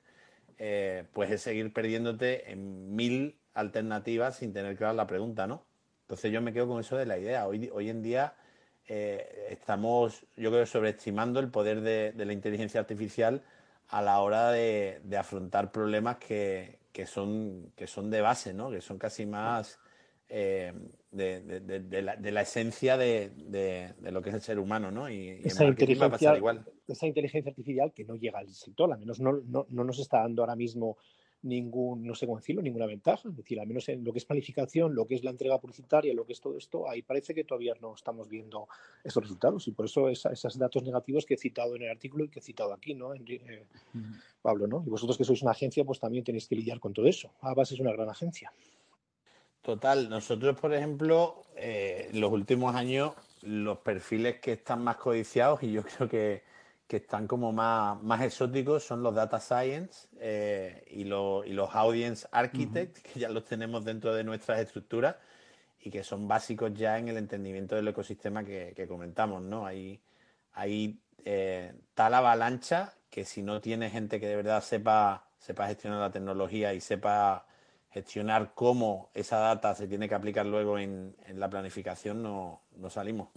eh, 0.59 1.05
pues 1.11 1.31
es 1.31 1.41
seguir 1.41 1.73
perdiéndote 1.73 2.51
en 2.51 2.95
mil 2.95 3.39
alternativas 3.55 4.35
sin 4.35 4.53
tener 4.53 4.77
clara 4.77 4.93
la 4.93 5.07
pregunta, 5.07 5.47
¿no? 5.47 5.65
Entonces 6.01 6.31
yo 6.31 6.39
me 6.39 6.53
quedo 6.53 6.67
con 6.67 6.79
eso 6.79 6.95
de 6.95 7.07
la 7.07 7.17
idea. 7.17 7.47
Hoy, 7.47 7.71
hoy 7.73 7.89
en 7.89 8.03
día 8.03 8.35
eh, 8.87 9.47
estamos, 9.49 10.23
yo 10.37 10.51
creo, 10.51 10.67
sobreestimando 10.67 11.39
el 11.39 11.49
poder 11.49 11.81
de, 11.81 12.13
la 12.15 12.31
inteligencia 12.31 12.79
artificial 12.79 13.41
a 13.87 14.03
la 14.03 14.19
hora 14.19 14.51
de, 14.51 15.01
afrontar 15.17 15.71
problemas 15.71 16.17
que, 16.17 16.77
que, 16.91 17.07
son, 17.07 17.71
que 17.75 17.87
son 17.87 18.11
de 18.11 18.21
base, 18.21 18.53
¿no? 18.53 18.69
Que 18.69 18.81
son 18.81 18.99
casi 18.99 19.25
más 19.25 19.79
de, 21.15 22.31
la, 22.31 22.41
esencia 22.41 22.97
de, 22.97 23.31
lo 24.01 24.21
que 24.21 24.29
es 24.29 24.35
el 24.35 24.41
ser 24.41 24.59
humano, 24.59 24.91
¿no? 24.91 25.09
Y, 25.09 25.41
esa, 25.43 25.65
inteligencia, 25.65 26.37
igual. 26.37 26.65
esa 26.87 27.07
inteligencia 27.07 27.49
artificial 27.49 27.93
que 27.93 28.03
no 28.03 28.15
llega 28.15 28.39
al 28.39 28.49
sector, 28.49 28.91
al 28.91 28.99
menos 28.99 29.19
no, 29.19 29.41
no, 29.47 29.65
no, 29.69 29.83
nos 29.83 29.99
está 29.99 30.19
dando 30.19 30.43
ahora 30.43 30.55
mismo 30.55 30.97
ningún, 31.45 32.03
no 32.03 32.15
sé 32.15 32.25
cómo 32.25 32.39
decirlo, 32.39 32.61
ninguna 32.61 32.87
ventaja. 32.87 33.29
Es 33.29 33.35
decir, 33.35 33.59
al 33.59 33.67
menos 33.67 33.87
en 33.89 34.03
lo 34.03 34.11
que 34.11 34.19
es 34.19 34.25
planificación, 34.25 34.93
lo 34.95 35.05
que 35.05 35.15
es 35.15 35.23
la 35.23 35.29
entrega 35.29 35.59
publicitaria, 35.59 36.13
lo 36.13 36.25
que 36.25 36.33
es 36.33 36.41
todo 36.41 36.57
esto, 36.57 36.89
ahí 36.89 37.01
parece 37.03 37.33
que 37.33 37.43
todavía 37.43 37.73
no 37.81 37.93
estamos 37.93 38.27
viendo 38.27 38.67
estos 39.03 39.23
resultados. 39.23 39.67
Y 39.67 39.71
por 39.71 39.85
eso 39.85 40.09
esos 40.09 40.57
datos 40.57 40.83
negativos 40.83 41.25
que 41.25 41.35
he 41.35 41.37
citado 41.37 41.75
en 41.75 41.83
el 41.83 41.89
artículo 41.91 42.25
y 42.25 42.29
que 42.29 42.39
he 42.39 42.43
citado 42.43 42.73
aquí, 42.73 42.95
¿no? 42.95 43.13
Eh, 43.13 43.65
Pablo, 44.41 44.67
¿no? 44.67 44.83
Y 44.85 44.89
vosotros 44.89 45.17
que 45.17 45.23
sois 45.23 45.41
una 45.43 45.51
agencia, 45.51 45.83
pues 45.83 45.99
también 45.99 46.23
tenéis 46.23 46.47
que 46.47 46.55
lidiar 46.55 46.79
con 46.79 46.93
todo 46.93 47.07
eso. 47.07 47.31
Abbas 47.41 47.71
es 47.71 47.79
una 47.79 47.91
gran 47.91 48.09
agencia. 48.09 48.51
Total, 49.65 50.07
nosotros, 50.09 50.55
por 50.59 50.75
ejemplo, 50.75 51.43
eh, 51.55 52.09
en 52.13 52.21
los 52.21 52.31
últimos 52.31 52.75
años, 52.75 53.13
los 53.41 53.79
perfiles 53.79 54.39
que 54.39 54.51
están 54.51 54.83
más 54.83 54.97
codiciados 54.97 55.63
y 55.63 55.71
yo 55.71 55.81
creo 55.97 56.07
que, 56.07 56.43
están 56.87 57.27
como 57.27 57.51
más, 57.51 58.01
más 58.03 58.21
exóticos 58.21 58.83
son 58.83 59.03
los 59.03 59.13
data 59.13 59.39
science 59.41 60.07
eh, 60.21 60.85
y, 60.91 61.03
los, 61.03 61.45
y, 61.45 61.49
los 61.49 61.75
audience 61.75 62.25
architects, 62.31 63.01
que 63.01 63.19
ya 63.19 63.27
los 63.27 63.43
tenemos 63.43 63.83
dentro 63.83 64.13
de 64.13 64.23
nuestras 64.23 64.59
estructuras 64.59 65.15
y 65.81 65.89
que 65.89 66.03
son 66.03 66.27
básicos 66.27 66.73
ya 66.73 66.97
en 66.97 67.09
el 67.09 67.17
entendimiento 67.17 67.75
del 67.75 67.87
ecosistema 67.89 68.45
que, 68.45 68.85
comentamos, 68.87 69.41
¿no? 69.41 69.65
Hay, 69.65 69.99
hay 70.53 70.99
eh, 71.25 71.73
tal 71.95 72.13
avalancha 72.13 72.93
que 73.09 73.25
si 73.25 73.41
no 73.41 73.59
tiene 73.59 73.89
gente 73.89 74.19
que 74.19 74.27
de 74.27 74.35
verdad 74.37 74.61
sepa, 74.63 75.25
sepa 75.39 75.67
gestionar 75.67 75.99
la 75.99 76.11
tecnología 76.11 76.73
y 76.73 76.79
sepa 76.79 77.45
gestionar 77.95 78.51
cómo 78.53 79.09
esa 79.13 79.37
data 79.37 79.73
se 79.73 79.87
tiene 79.87 80.09
que 80.09 80.15
aplicar 80.15 80.45
luego 80.45 80.77
en, 80.77 81.15
la 81.33 81.49
planificación, 81.49 82.21
no, 82.21 82.59
salimos. 82.89 83.29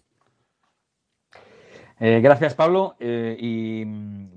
Eh, 2.01 2.21
gracias, 2.21 2.57
Pablo. 2.57 2.97
Eh, 2.99 3.37
y 3.39 3.85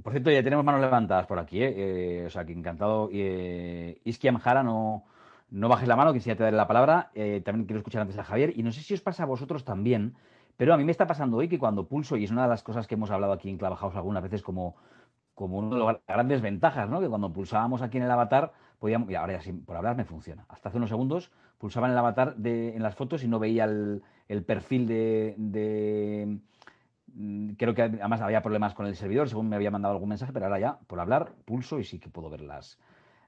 por 0.04 0.14
cierto, 0.14 0.30
ya 0.30 0.44
tenemos 0.44 0.64
manos 0.64 0.80
levantadas 0.80 1.26
por 1.26 1.40
aquí. 1.40 1.64
¿eh? 1.64 2.24
o 2.28 2.30
sea, 2.30 2.46
que 2.46 2.54
encantado. 2.54 3.10
Isquiam 3.12 4.38
Jara, 4.38 4.62
no, 4.62 5.06
no 5.50 5.68
bajes 5.68 5.88
la 5.88 5.96
mano, 5.96 6.14
que 6.14 6.20
si 6.20 6.30
te 6.36 6.44
daré 6.44 6.56
la 6.56 6.68
palabra. 6.68 7.10
también 7.44 7.66
quiero 7.66 7.80
escuchar 7.80 8.04
antes 8.04 8.20
a 8.20 8.24
Javier. 8.24 8.54
Y 8.56 8.62
no 8.62 8.72
sé 8.72 8.82
si 8.82 8.94
os 8.94 9.02
pasa 9.02 9.24
a 9.24 9.26
vosotros 9.26 9.66
también, 9.66 10.14
pero 10.56 10.76
a 10.76 10.78
mí 10.78 10.84
me 10.84 10.92
está 10.92 11.08
pasando 11.08 11.38
hoy 11.38 11.50
que 11.50 11.58
cuando 11.58 11.88
pulso, 11.88 12.16
y 12.16 12.26
es 12.26 12.32
una 12.32 12.44
de 12.44 12.50
las 12.50 12.62
cosas 12.62 12.86
que 12.86 12.94
hemos 12.94 13.10
hablado 13.10 13.34
aquí 13.34 13.50
en 13.50 13.58
Clavajaos 13.58 13.96
algunas 13.96 14.22
veces 14.22 14.44
como, 14.44 14.76
como 15.34 15.58
una 15.58 15.76
de 15.78 15.84
las 15.84 15.98
grandes 16.08 16.42
ventajas, 16.42 16.88
¿no? 16.88 17.02
Que 17.02 17.10
cuando 17.10 17.34
pulsábamos 17.34 17.82
aquí 17.82 17.98
en 17.98 18.04
el 18.04 18.12
avatar 18.12 18.54
ahora 18.82 19.40
ya 19.40 19.54
por 19.66 19.78
hablar 19.78 19.96
me 19.96 20.06
funciona. 20.06 20.46
Hasta 20.50 20.70
hace 20.70 20.78
unos 20.78 20.90
segundos 20.90 21.32
pulsaba 21.58 21.88
en 21.88 21.94
el 21.94 22.00
avatar 22.00 22.36
de, 22.36 22.76
en 22.76 22.82
las 22.82 22.96
fotos 22.96 23.24
y 23.24 23.28
no 23.28 23.40
veía 23.40 23.66
el, 23.66 24.02
perfil 24.46 24.88
de, 24.88 26.40
mm, 27.14 27.52
Creo 27.54 27.76
que 27.76 27.84
además 27.84 28.22
había 28.22 28.42
problemas 28.42 28.74
con 28.74 28.88
el 28.88 28.96
servidor, 28.96 29.30
según 29.30 29.50
me 29.50 29.56
había 29.56 29.70
mandado 29.70 29.94
algún 29.94 30.10
mensaje, 30.10 30.34
pero 30.34 30.46
ahora 30.46 30.60
ya, 30.60 30.80
por 30.88 31.00
hablar, 31.00 31.34
pulso 31.46 31.80
y 31.80 31.84
sí 31.84 32.00
que 32.00 32.10
puedo 32.10 32.30
ver 32.30 32.42
las, 32.42 32.80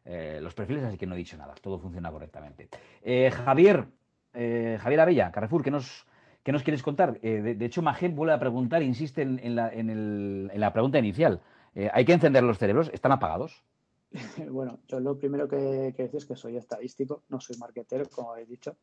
eh, 0.06 0.40
los 0.42 0.56
perfiles, 0.56 0.84
así 0.84 0.98
que 0.98 1.06
no 1.06 1.16
he 1.16 1.18
dicho 1.18 1.38
nada, 1.38 1.54
todo 1.62 1.78
funciona 1.78 2.12
correctamente. 2.12 2.70
Eh, 3.04 3.30
Javier, 3.30 3.86
eh, 4.34 4.80
Javier 4.82 5.02
Abella, 5.02 5.32
Carrefour, 5.32 5.64
¿qué 5.64 5.72
nos, 5.72 6.08
qué 6.42 6.52
nos 6.52 6.64
quieres 6.64 6.82
contar? 6.82 7.20
De, 7.20 7.66
hecho, 7.66 7.82
Majet 7.82 8.16
vuelve 8.16 8.34
a 8.34 8.40
preguntar, 8.40 8.82
insiste 8.82 9.22
en, 9.22 9.56
la, 9.56 9.70
en 9.72 10.50
la 10.56 10.74
pregunta 10.74 10.98
inicial. 10.98 11.42
¿Hay 11.92 12.06
que 12.06 12.14
encender 12.14 12.44
los 12.44 12.58
cerebros? 12.58 12.90
¿Están 12.94 13.12
apagados? 13.12 13.64
bueno, 14.52 14.80
yo 14.88 15.00
lo 15.00 15.18
primero 15.18 15.48
que, 15.48 15.94
que 15.96 16.04
decir 16.04 16.18
es 16.18 16.26
que 16.26 16.36
soy 16.36 16.58
estadístico, 16.58 17.24
no 17.30 17.40
soy 17.40 17.58
marketero, 17.58 18.08
como 18.10 18.36
he 18.38 18.46
dicho. 18.46 18.78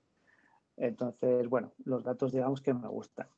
Entonces, 0.77 1.49
bueno, 1.49 1.73
los 1.85 2.03
datos 2.03 2.33
digamos 2.33 2.61
que 2.61 2.75
me 2.75 2.89
gustan. 2.89 3.29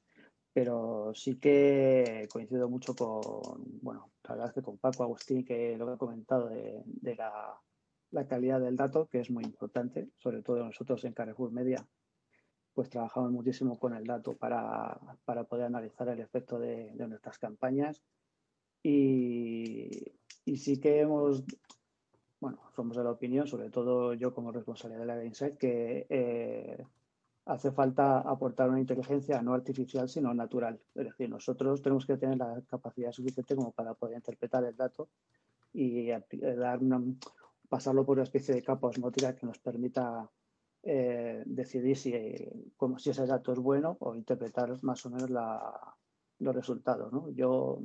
Pero 0.54 1.12
sí 1.14 1.38
que 1.38 2.28
coincido 2.30 2.68
mucho 2.68 2.94
con, 2.94 3.80
bueno, 3.80 4.12
la 4.24 4.34
verdad 4.34 4.48
es 4.48 4.54
que 4.54 4.62
con 4.62 4.78
Paco 4.78 5.02
Agustín, 5.02 5.44
que 5.44 5.76
lo 5.76 5.86
que 5.86 5.92
ha 5.92 5.96
comentado 5.96 6.48
de, 6.48 7.16
la, 7.16 8.26
calidad 8.28 8.60
del 8.60 8.76
dato, 8.76 9.08
que 9.08 9.20
es 9.20 9.30
muy 9.30 9.44
importante, 9.44 10.10
sobre 10.18 10.42
todo 10.42 10.62
nosotros 10.64 11.04
en 11.04 11.14
Carrefour 11.14 11.50
Media, 11.52 11.86
pues 12.74 12.90
trabajamos 12.90 13.32
muchísimo 13.32 13.78
con 13.78 13.94
el 13.94 14.04
dato 14.04 14.36
para, 14.36 14.98
poder 15.48 15.64
analizar 15.64 16.08
el 16.08 16.20
efecto 16.20 16.58
de, 16.58 16.92
nuestras 17.08 17.38
campañas. 17.38 18.02
Y 18.84 20.12
sí 20.56 20.78
que 20.80 21.00
hemos 21.00 21.44
bueno, 22.42 22.58
somos 22.74 22.96
de 22.96 23.04
la 23.04 23.12
opinión, 23.12 23.46
sobre 23.46 23.70
todo 23.70 24.14
yo 24.14 24.34
como 24.34 24.50
responsable 24.50 24.96
de 24.96 25.06
la 25.06 25.24
Insight, 25.24 25.56
que 25.58 26.06
eh, 26.10 26.84
hace 27.44 27.70
falta 27.70 28.18
aportar 28.18 28.68
una 28.68 28.80
inteligencia 28.80 29.40
no 29.40 29.54
artificial, 29.54 30.08
sino 30.08 30.34
natural. 30.34 30.80
Es 30.92 31.04
decir, 31.04 31.30
nosotros 31.30 31.80
tenemos 31.82 32.04
que 32.04 32.16
tener 32.16 32.38
la 32.38 32.60
capacidad 32.68 33.12
suficiente 33.12 33.54
como 33.54 33.70
para 33.70 33.94
poder 33.94 34.16
interpretar 34.16 34.64
el 34.64 34.76
dato 34.76 35.08
y 35.72 36.10
eh, 36.10 36.20
dar 36.56 36.80
pasarlo 37.68 38.04
por 38.04 38.16
una 38.16 38.24
especie 38.24 38.56
de 38.56 38.62
capa 38.64 38.88
osmótica 38.88 39.36
que 39.36 39.46
nos 39.46 39.60
permita 39.60 40.28
eh, 40.82 41.44
decidir 41.46 41.96
si, 41.96 42.12
como, 42.76 42.98
si 42.98 43.10
ese 43.10 43.24
dato 43.24 43.52
es 43.52 43.60
bueno 43.60 43.96
o 44.00 44.16
interpretar 44.16 44.82
más 44.82 45.06
o 45.06 45.10
menos 45.10 45.30
los 46.40 46.54
resultados. 46.56 47.12
¿no? 47.12 47.30
Yo 47.30 47.84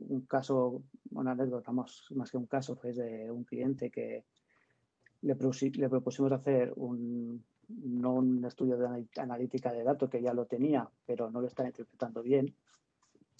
un 0.00 0.22
caso, 0.22 0.82
una 1.10 1.32
anécdota 1.32 1.72
más, 1.72 2.06
más 2.10 2.30
que 2.30 2.36
un 2.36 2.46
caso, 2.46 2.76
fue 2.76 2.92
de 2.92 3.30
un 3.30 3.44
cliente 3.44 3.90
que 3.90 4.24
le, 5.22 5.34
le 5.34 5.88
propusimos 5.88 6.32
hacer 6.32 6.72
un, 6.76 7.44
no 7.68 8.14
un 8.14 8.44
estudio 8.44 8.76
de 8.76 9.06
analítica 9.16 9.72
de 9.72 9.84
datos 9.84 10.10
que 10.10 10.22
ya 10.22 10.34
lo 10.34 10.46
tenía, 10.46 10.88
pero 11.06 11.30
no 11.30 11.40
lo 11.40 11.46
estaba 11.46 11.68
interpretando 11.68 12.22
bien, 12.22 12.54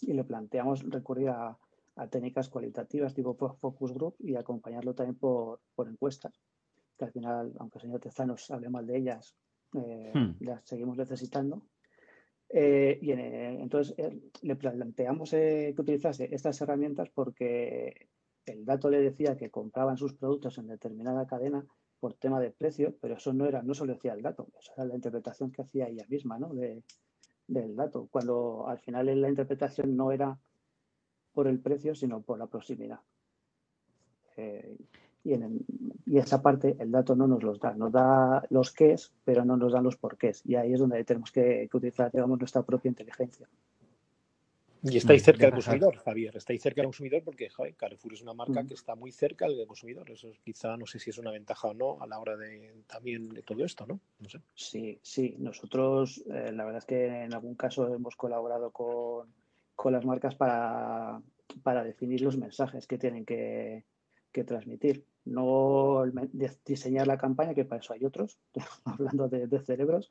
y 0.01 0.13
le 0.13 0.25
planteamos 0.25 0.83
recurrir 0.89 1.31
a, 1.31 1.57
técnicas 2.11 2.49
cualitativas 2.49 3.15
tipo 3.15 3.35
focus 3.37 3.93
group 3.95 4.17
y 4.19 4.35
acompañarlo 4.35 4.95
también 4.95 5.15
por, 5.17 5.61
por 5.77 5.89
encuestas, 5.89 6.33
que 6.99 7.05
al 7.05 7.13
final, 7.13 7.53
aunque 7.59 7.79
el 7.79 7.83
señor 7.83 8.01
Tezanos 8.01 8.51
hable 8.51 8.69
mal 8.69 8.85
de 8.85 8.97
ellas, 8.97 9.37
eh, 9.75 10.13
hmm. 10.13 10.45
las 10.45 10.65
seguimos 10.65 10.97
necesitando. 10.97 11.63
Eh, 12.57 13.01
y 13.03 13.11
eh, 13.11 13.59
entonces 13.61 13.97
eh, 13.99 14.31
le 14.43 14.55
planteamos 14.55 15.31
que 15.31 15.75
utilizase 15.77 16.33
estas 16.33 16.61
herramientas 16.61 17.11
porque 17.13 18.07
el 18.47 18.65
dato 18.65 18.89
le 18.91 19.01
decía 19.01 19.37
que 19.37 19.51
compraban 19.51 19.97
sus 19.97 20.15
productos 20.15 20.57
en 20.59 20.69
determinada 20.69 21.27
cadena 21.27 21.67
por 21.99 22.15
tema 22.15 22.39
de 22.39 22.53
precio, 22.53 22.95
pero 23.01 23.17
eso 23.17 23.33
no 23.33 23.47
era, 23.47 23.61
no 23.63 23.75
solo 23.75 23.95
decía 23.95 24.13
el 24.13 24.23
dato, 24.23 24.47
eso 24.57 24.73
era 24.77 24.87
la 24.87 24.95
interpretación 24.95 25.51
que 25.51 25.63
hacía 25.63 25.89
ella 25.89 26.07
misma 26.09 26.39
¿no? 26.39 26.55
de, 26.55 26.85
del 27.49 27.75
dato, 27.75 28.07
cuando 28.09 28.69
al 28.69 28.79
final 28.79 29.21
la 29.21 29.29
interpretación 29.29 29.97
no 29.97 30.13
era 30.13 30.39
por 31.33 31.49
el 31.49 31.59
precio, 31.59 31.97
sino 31.97 32.23
por 32.23 32.39
la 32.39 32.47
proximidad. 32.47 33.01
Y, 35.25 35.33
en, 35.33 35.65
y 36.07 36.19
esa 36.19 36.43
parte 36.43 36.77
el 36.79 36.91
dato 36.91 37.17
no 37.17 37.27
nos 37.27 37.43
los 37.43 37.59
da, 37.59 37.75
nos 37.75 37.91
da 37.91 38.45
los 38.51 38.71
qués, 38.73 39.13
pero 39.25 39.45
no 39.45 39.57
nos 39.57 39.73
da 39.73 39.81
los 39.81 39.97
porqués. 39.97 40.43
Y 40.45 40.55
ahí 40.55 40.75
es 40.75 40.81
donde 40.81 41.03
tenemos 41.05 41.33
que, 41.33 41.69
utilizar, 41.73 42.13
digamos, 42.13 42.39
nuestra 42.39 42.63
propia 42.63 42.91
inteligencia. 42.91 43.49
Y 44.83 44.99
estáis 44.99 45.23
mm, 45.23 45.25
cerca 45.25 45.47
del 45.47 45.55
consumidor, 45.55 45.97
Javier. 45.97 46.37
Estáis 46.37 46.61
cerca 46.61 46.83
del 46.83 46.89
consumidor 46.89 47.23
porque 47.25 47.49
Carrefour 47.75 48.13
es 48.13 48.21
una 48.21 48.35
marca 48.35 48.63
mm. 48.63 48.67
que 48.69 48.75
está 48.75 48.95
muy 48.95 49.13
cerca 49.13 49.49
del 49.49 49.67
consumidor. 49.67 50.11
Eso 50.11 50.31
quizá 50.45 50.77
no 50.77 50.85
sé 50.85 50.99
si 50.99 51.09
es 51.09 51.17
una 51.17 51.31
ventaja 51.31 51.69
o 51.69 51.75
no 51.75 51.97
a 52.03 52.07
la 52.07 52.19
hora 52.19 52.37
de 52.37 52.83
también 52.87 53.31
de 53.31 53.43
todo 53.43 53.65
esto, 53.65 53.87
¿no? 53.87 53.99
no 54.19 54.29
sé. 54.29 54.41
Sí, 54.55 54.99
sí. 55.01 55.37
Nosotros, 55.39 56.23
eh, 56.27 56.53
la 56.53 56.67
verdad 56.67 56.81
es 56.81 56.85
que 56.85 57.07
en 57.07 57.33
algún 57.33 57.55
caso 57.55 57.95
hemos 57.95 58.15
colaborado 58.15 58.73
con, 58.73 59.33
con 59.75 59.95
las 59.95 60.05
marcas 60.05 60.35
para, 60.35 61.23
para 61.63 61.83
definir 61.83 62.21
los 62.21 62.37
mensajes 62.37 62.87
que 62.87 62.99
tienen 62.99 63.25
que, 63.25 63.87
que 64.33 64.45
transmitir. 64.45 65.07
No 65.25 66.05
diseñar 66.65 67.07
la 67.07 67.17
campaña, 67.17 67.55
que 67.55 67.65
para 67.65 67.81
eso 67.81 67.93
hay 67.93 68.05
otros, 68.05 68.39
hablando 68.85 69.29
de, 69.29 69.61
cerebros, 69.61 70.11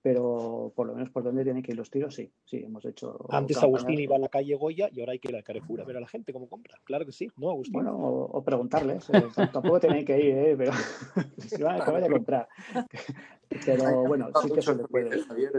pero 0.00 0.72
por 0.76 0.86
lo 0.86 0.94
menos 0.94 1.10
por 1.10 1.24
dónde 1.24 1.44
tienen 1.44 1.62
que 1.62 1.72
ir 1.72 1.78
los 1.78 1.90
tiros, 1.90 2.14
sí, 2.14 2.32
sí, 2.44 2.58
hemos 2.58 2.84
hecho. 2.84 3.26
Antes 3.30 3.56
Agustín 3.62 3.98
iba 3.98 4.16
a 4.16 4.18
la 4.18 4.28
calle 4.28 4.54
Goya 4.54 4.88
y 4.92 5.00
ahora 5.00 5.12
hay 5.12 5.18
que 5.18 5.28
ir 5.28 5.36
al 5.36 5.42
Carrefour 5.42 5.80
a 5.80 5.84
ver 5.84 5.96
a 5.96 6.00
la 6.00 6.06
gente 6.06 6.32
cómo 6.32 6.48
compra. 6.48 6.78
Claro 6.84 7.04
que 7.06 7.12
sí, 7.12 7.28
¿no, 7.36 7.50
Agustín? 7.50 7.72
Bueno, 7.72 7.96
o, 7.96 8.44
preguntarles, 8.44 9.08
eh, 9.12 9.48
tampoco 9.52 9.80
tienen 9.80 10.04
que 10.04 10.20
ir, 10.20 10.36
¿eh? 10.36 10.54
pero 10.56 10.72
si 11.38 11.62
van 11.62 11.80
a, 11.80 11.90
vaya 11.90 12.06
a 12.06 12.10
comprar. 12.10 12.48
pero 13.64 14.04
bueno, 14.04 14.30
sí 14.42 14.50
que 14.50 14.62
se 14.62 14.74
le 14.74 14.84
puede. 14.84 15.10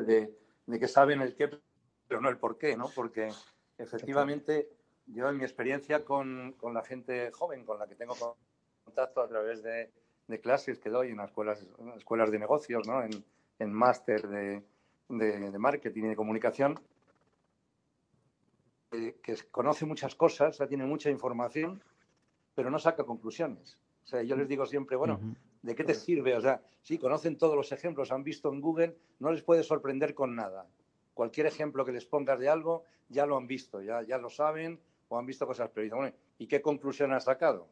de, 0.06 0.34
de 0.68 0.80
que 0.80 0.88
saben 0.88 1.22
el 1.22 1.36
qué, 1.36 1.50
pero 2.08 2.22
no 2.22 2.30
el 2.30 2.38
por 2.38 2.58
qué, 2.58 2.78
¿no? 2.78 2.90
Porque 2.96 3.30
efectivamente 3.78 4.70
yo 5.08 5.30
en 5.30 5.38
mi 5.38 5.44
experiencia 5.44 6.04
con, 6.04 6.54
con, 6.54 6.74
la 6.74 6.84
gente 6.84 7.32
joven 7.32 7.66
con 7.66 7.80
la 7.80 7.88
que 7.88 7.96
tengo 7.96 8.16
contacto 8.96 9.22
a 9.22 9.28
través 9.28 9.62
de, 9.62 9.92
de 10.28 10.40
clases 10.40 10.80
que 10.80 10.90
doy 10.90 11.10
en 11.10 11.18
las 11.18 11.28
escuelas, 11.28 11.68
escuelas 11.98 12.32
de 12.32 12.40
negocios, 12.40 12.88
¿no? 12.88 13.04
en, 13.04 13.12
en 13.60 13.74
máster 13.74 14.26
de, 14.26 14.64
de, 15.10 15.60
marketing 15.60 16.04
y 16.06 16.08
de 16.08 16.16
comunicación, 16.16 16.80
eh, 18.92 19.18
que 19.22 19.36
conoce 19.52 19.86
muchas 19.86 20.16
cosas, 20.16 20.58
tiene 20.70 20.86
mucha 20.86 21.10
información, 21.10 21.84
pero 22.54 22.70
no 22.70 22.80
saca 22.80 23.04
conclusiones. 23.04 23.78
O 24.06 24.08
sea, 24.08 24.24
yo 24.24 24.38
les 24.38 24.48
digo 24.48 24.66
siempre, 24.66 24.96
bueno, 24.96 25.20
¿de 25.62 25.76
qué 25.76 25.84
te 25.84 25.94
sirve? 25.94 26.34
O 26.38 26.42
sea, 26.42 26.62
sí, 26.82 26.98
conocen 26.98 27.38
todos 27.38 27.58
los 27.58 27.74
ejemplos, 27.74 28.14
han 28.14 28.24
visto 28.24 28.54
en 28.54 28.62
Google, 28.62 28.96
no 29.20 29.30
les 29.30 29.44
puede 29.44 29.64
sorprender 29.64 30.16
con 30.16 30.36
nada. 30.38 30.68
Cualquier 31.14 31.48
ejemplo 31.48 31.84
que 31.84 31.92
les 31.92 32.06
pongas 32.06 32.40
de 32.40 32.48
algo, 32.48 32.86
ya 33.10 33.26
lo 33.26 33.36
han 33.36 33.48
visto, 33.48 33.82
ya, 33.82 34.04
ya 34.04 34.18
lo 34.18 34.30
saben, 34.30 34.80
o 35.10 35.20
han 35.20 35.26
visto 35.26 35.46
cosas, 35.46 35.70
pero 35.74 35.84
dicen, 35.84 35.98
bueno, 35.98 36.16
¿y 36.38 36.48
qué 36.48 36.62
conclusión 36.62 37.12
has 37.12 37.26
sacado? 37.26 37.68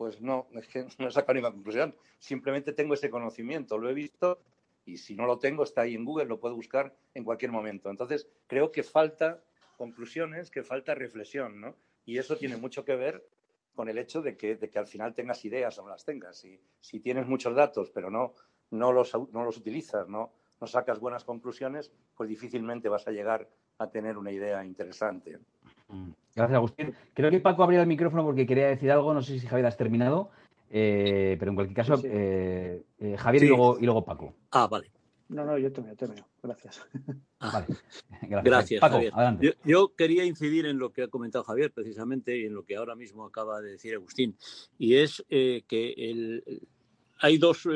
Pues 0.00 0.22
no, 0.22 0.46
es 0.54 0.66
que 0.66 0.86
no 0.98 1.08
he 1.08 1.10
sacado 1.10 1.34
ninguna 1.34 1.52
conclusión, 1.52 1.94
simplemente 2.18 2.72
tengo 2.72 2.94
ese 2.94 3.10
conocimiento, 3.10 3.76
lo 3.76 3.90
he 3.90 3.92
visto 3.92 4.40
y 4.86 4.96
si 4.96 5.14
no 5.14 5.26
lo 5.26 5.38
tengo 5.38 5.62
está 5.62 5.82
ahí 5.82 5.94
en 5.94 6.06
Google, 6.06 6.24
lo 6.24 6.40
puedo 6.40 6.54
buscar 6.54 6.96
en 7.12 7.22
cualquier 7.22 7.52
momento. 7.52 7.90
Entonces, 7.90 8.26
creo 8.46 8.72
que 8.72 8.82
falta 8.82 9.44
conclusiones, 9.76 10.50
que 10.50 10.62
falta 10.62 10.94
reflexión, 10.94 11.60
¿no? 11.60 11.76
Y 12.06 12.16
eso 12.16 12.38
tiene 12.38 12.56
mucho 12.56 12.82
que 12.82 12.96
ver 12.96 13.28
con 13.74 13.90
el 13.90 13.98
hecho 13.98 14.22
de 14.22 14.38
que, 14.38 14.56
de 14.56 14.70
que 14.70 14.78
al 14.78 14.86
final 14.86 15.12
tengas 15.12 15.44
ideas 15.44 15.78
o 15.78 15.82
no 15.82 15.90
las 15.90 16.06
tengas. 16.06 16.38
Si, 16.38 16.58
si 16.80 17.00
tienes 17.00 17.26
muchos 17.26 17.54
datos, 17.54 17.90
pero 17.90 18.10
no, 18.10 18.32
no, 18.70 18.92
los, 18.92 19.12
no 19.32 19.44
los 19.44 19.58
utilizas, 19.58 20.08
¿no? 20.08 20.32
no 20.60 20.66
sacas 20.66 21.00
buenas 21.00 21.24
conclusiones, 21.24 21.92
pues 22.14 22.28
difícilmente 22.28 22.88
vas 22.88 23.06
a 23.06 23.10
llegar 23.10 23.48
a 23.78 23.90
tener 23.90 24.18
una 24.18 24.30
idea 24.30 24.64
interesante. 24.64 25.38
Gracias, 26.34 26.56
Agustín. 26.56 26.94
Creo 27.14 27.30
que 27.30 27.40
Paco 27.40 27.62
abrió 27.62 27.80
el 27.80 27.86
micrófono 27.86 28.24
porque 28.24 28.46
quería 28.46 28.68
decir 28.68 28.90
algo. 28.90 29.12
No 29.12 29.22
sé 29.22 29.38
si 29.38 29.46
Javier 29.46 29.66
has 29.66 29.76
terminado, 29.76 30.30
eh, 30.70 31.36
pero 31.38 31.50
en 31.50 31.54
cualquier 31.56 31.76
caso, 31.76 32.00
eh, 32.04 32.82
eh, 32.98 33.16
Javier 33.18 33.44
y, 33.44 33.48
luego, 33.48 33.78
y 33.78 33.84
luego 33.84 34.04
Paco. 34.04 34.34
Ah, 34.52 34.68
vale. 34.68 34.90
No, 35.28 35.44
no, 35.44 35.58
yo 35.58 35.72
termino, 35.72 35.94
termino. 35.96 36.26
Gracias. 36.42 36.80
Ah, 37.40 37.50
vale. 37.52 37.66
Gracias, 38.44 38.80
Paco, 38.80 38.94
Javier. 38.94 39.12
Yo, 39.40 39.50
yo, 39.64 39.94
quería 39.96 40.24
incidir 40.24 40.66
en 40.66 40.78
lo 40.78 40.92
que 40.92 41.02
ha 41.02 41.08
comentado 41.08 41.44
Javier 41.44 41.72
precisamente 41.72 42.36
y 42.38 42.46
en 42.46 42.54
lo 42.54 42.64
que 42.64 42.76
ahora 42.76 42.94
mismo 42.94 43.24
acaba 43.24 43.60
de 43.60 43.72
decir 43.72 43.94
Agustín. 43.94 44.36
Y 44.78 44.96
es 44.96 45.24
que 45.28 45.94
el, 45.96 46.62
hay 47.18 47.38
dos 47.38 47.68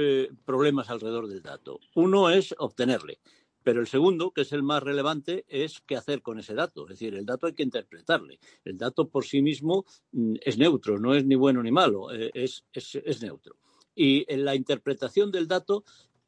problemas 0.44 0.90
alrededor 0.90 1.28
del 1.28 1.42
dato. 1.42 1.80
Uno 1.94 2.30
es 2.30 2.54
obtenerle. 2.58 3.18
Pero 3.64 3.80
el 3.80 3.86
segundo, 3.88 4.30
que 4.30 4.42
es 4.42 4.52
el 4.52 4.62
más 4.62 4.82
relevante, 4.82 5.44
es 5.48 5.80
qué 5.86 5.96
hacer 5.96 6.22
con 6.22 6.38
ese 6.38 6.54
dato. 6.54 6.84
Es 6.84 6.90
decir, 6.90 7.14
el 7.14 7.26
dato 7.26 7.46
hay 7.46 7.54
que 7.54 7.62
interpretarle. 7.62 8.38
El 8.64 8.76
dato 8.76 9.08
por 9.08 9.24
sí 9.24 9.42
mismo 9.42 9.86
mm, 10.12 10.34
es 10.42 10.58
neutro, 10.58 10.98
no 10.98 11.14
es 11.14 11.24
ni 11.24 11.34
bueno 11.34 11.62
ni 11.62 11.72
malo, 11.72 12.12
eh, 12.12 12.30
es, 12.34 12.64
es, 12.72 12.94
es 12.94 13.22
neutro. 13.22 13.56
Y 13.96 14.30
en 14.32 14.44
la 14.44 14.54
interpretación 14.54 15.32
del 15.32 15.48
dato 15.48 15.84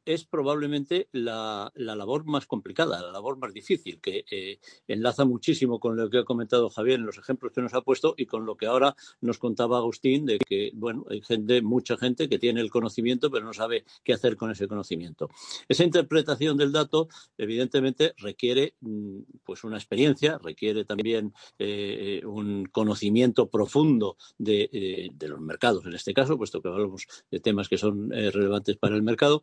es 0.07 0.25
probablemente 0.25 1.09
la, 1.13 1.73
labor 1.75 2.25
más 2.25 2.47
complicada, 2.47 3.03
la 3.03 3.11
labor 3.11 3.39
más 3.39 3.53
difícil, 3.53 4.01
que 4.01 4.25
eh, 4.31 4.61
enlaza 4.87 5.25
muchísimo 5.25 5.81
con 5.81 5.97
lo 5.97 6.09
que 6.09 6.19
ha 6.19 6.25
comentado 6.25 6.71
Javier 6.71 7.01
en 7.01 7.07
los 7.07 7.19
ejemplos 7.19 7.53
que 7.53 7.61
nos 7.61 7.75
ha 7.75 7.83
puesto 7.83 8.15
y 8.17 8.27
con 8.27 8.47
lo 8.47 8.57
que 8.57 8.67
ahora 8.67 8.95
nos 9.21 9.39
contaba 9.39 9.79
Agustín 9.79 10.25
de 10.25 10.39
que, 10.39 10.71
bueno, 10.75 11.05
hay 11.11 11.21
gente, 11.23 11.61
mucha 11.61 11.97
gente 11.97 12.29
que 12.29 12.39
tiene 12.39 12.61
el 12.61 12.71
conocimiento 12.71 13.31
pero 13.31 13.45
no 13.45 13.53
sabe 13.53 13.85
qué 14.05 14.13
hacer 14.13 14.37
con 14.37 14.51
ese 14.53 14.69
conocimiento. 14.69 15.29
Esa 15.69 15.83
interpretación 15.83 16.57
del 16.57 16.71
dato, 16.71 17.09
evidentemente, 17.37 18.15
requiere 18.19 18.75
mm, 18.81 19.19
pues 19.45 19.65
una 19.65 19.77
experiencia, 19.77 20.39
requiere 20.39 20.85
también 20.85 21.35
eh, 21.59 22.23
un 22.25 22.67
conocimiento 22.67 23.49
profundo 23.49 24.17
eh, 24.39 25.11
de, 25.13 25.29
los 25.29 25.41
mercados, 25.41 25.85
en 25.87 25.95
este 25.95 26.15
caso, 26.15 26.39
puesto 26.39 26.63
que 26.63 26.69
hablamos 26.69 27.09
de 27.29 27.41
temas 27.41 27.69
que 27.69 27.77
son 27.77 28.11
relevantes 28.11 28.77
para 28.77 28.95
el 28.95 29.03
mercado, 29.03 29.43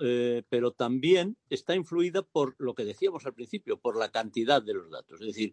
eh, 0.00 0.42
pero 0.48 0.72
también 0.72 1.36
está 1.48 1.74
influida 1.74 2.22
por 2.22 2.54
lo 2.58 2.74
que 2.74 2.84
decíamos 2.84 3.24
al 3.26 3.34
principio, 3.34 3.78
por 3.78 3.96
la 3.96 4.10
cantidad 4.10 4.62
de 4.62 4.74
los 4.74 4.90
datos. 4.90 5.20
Es 5.20 5.28
decir, 5.28 5.52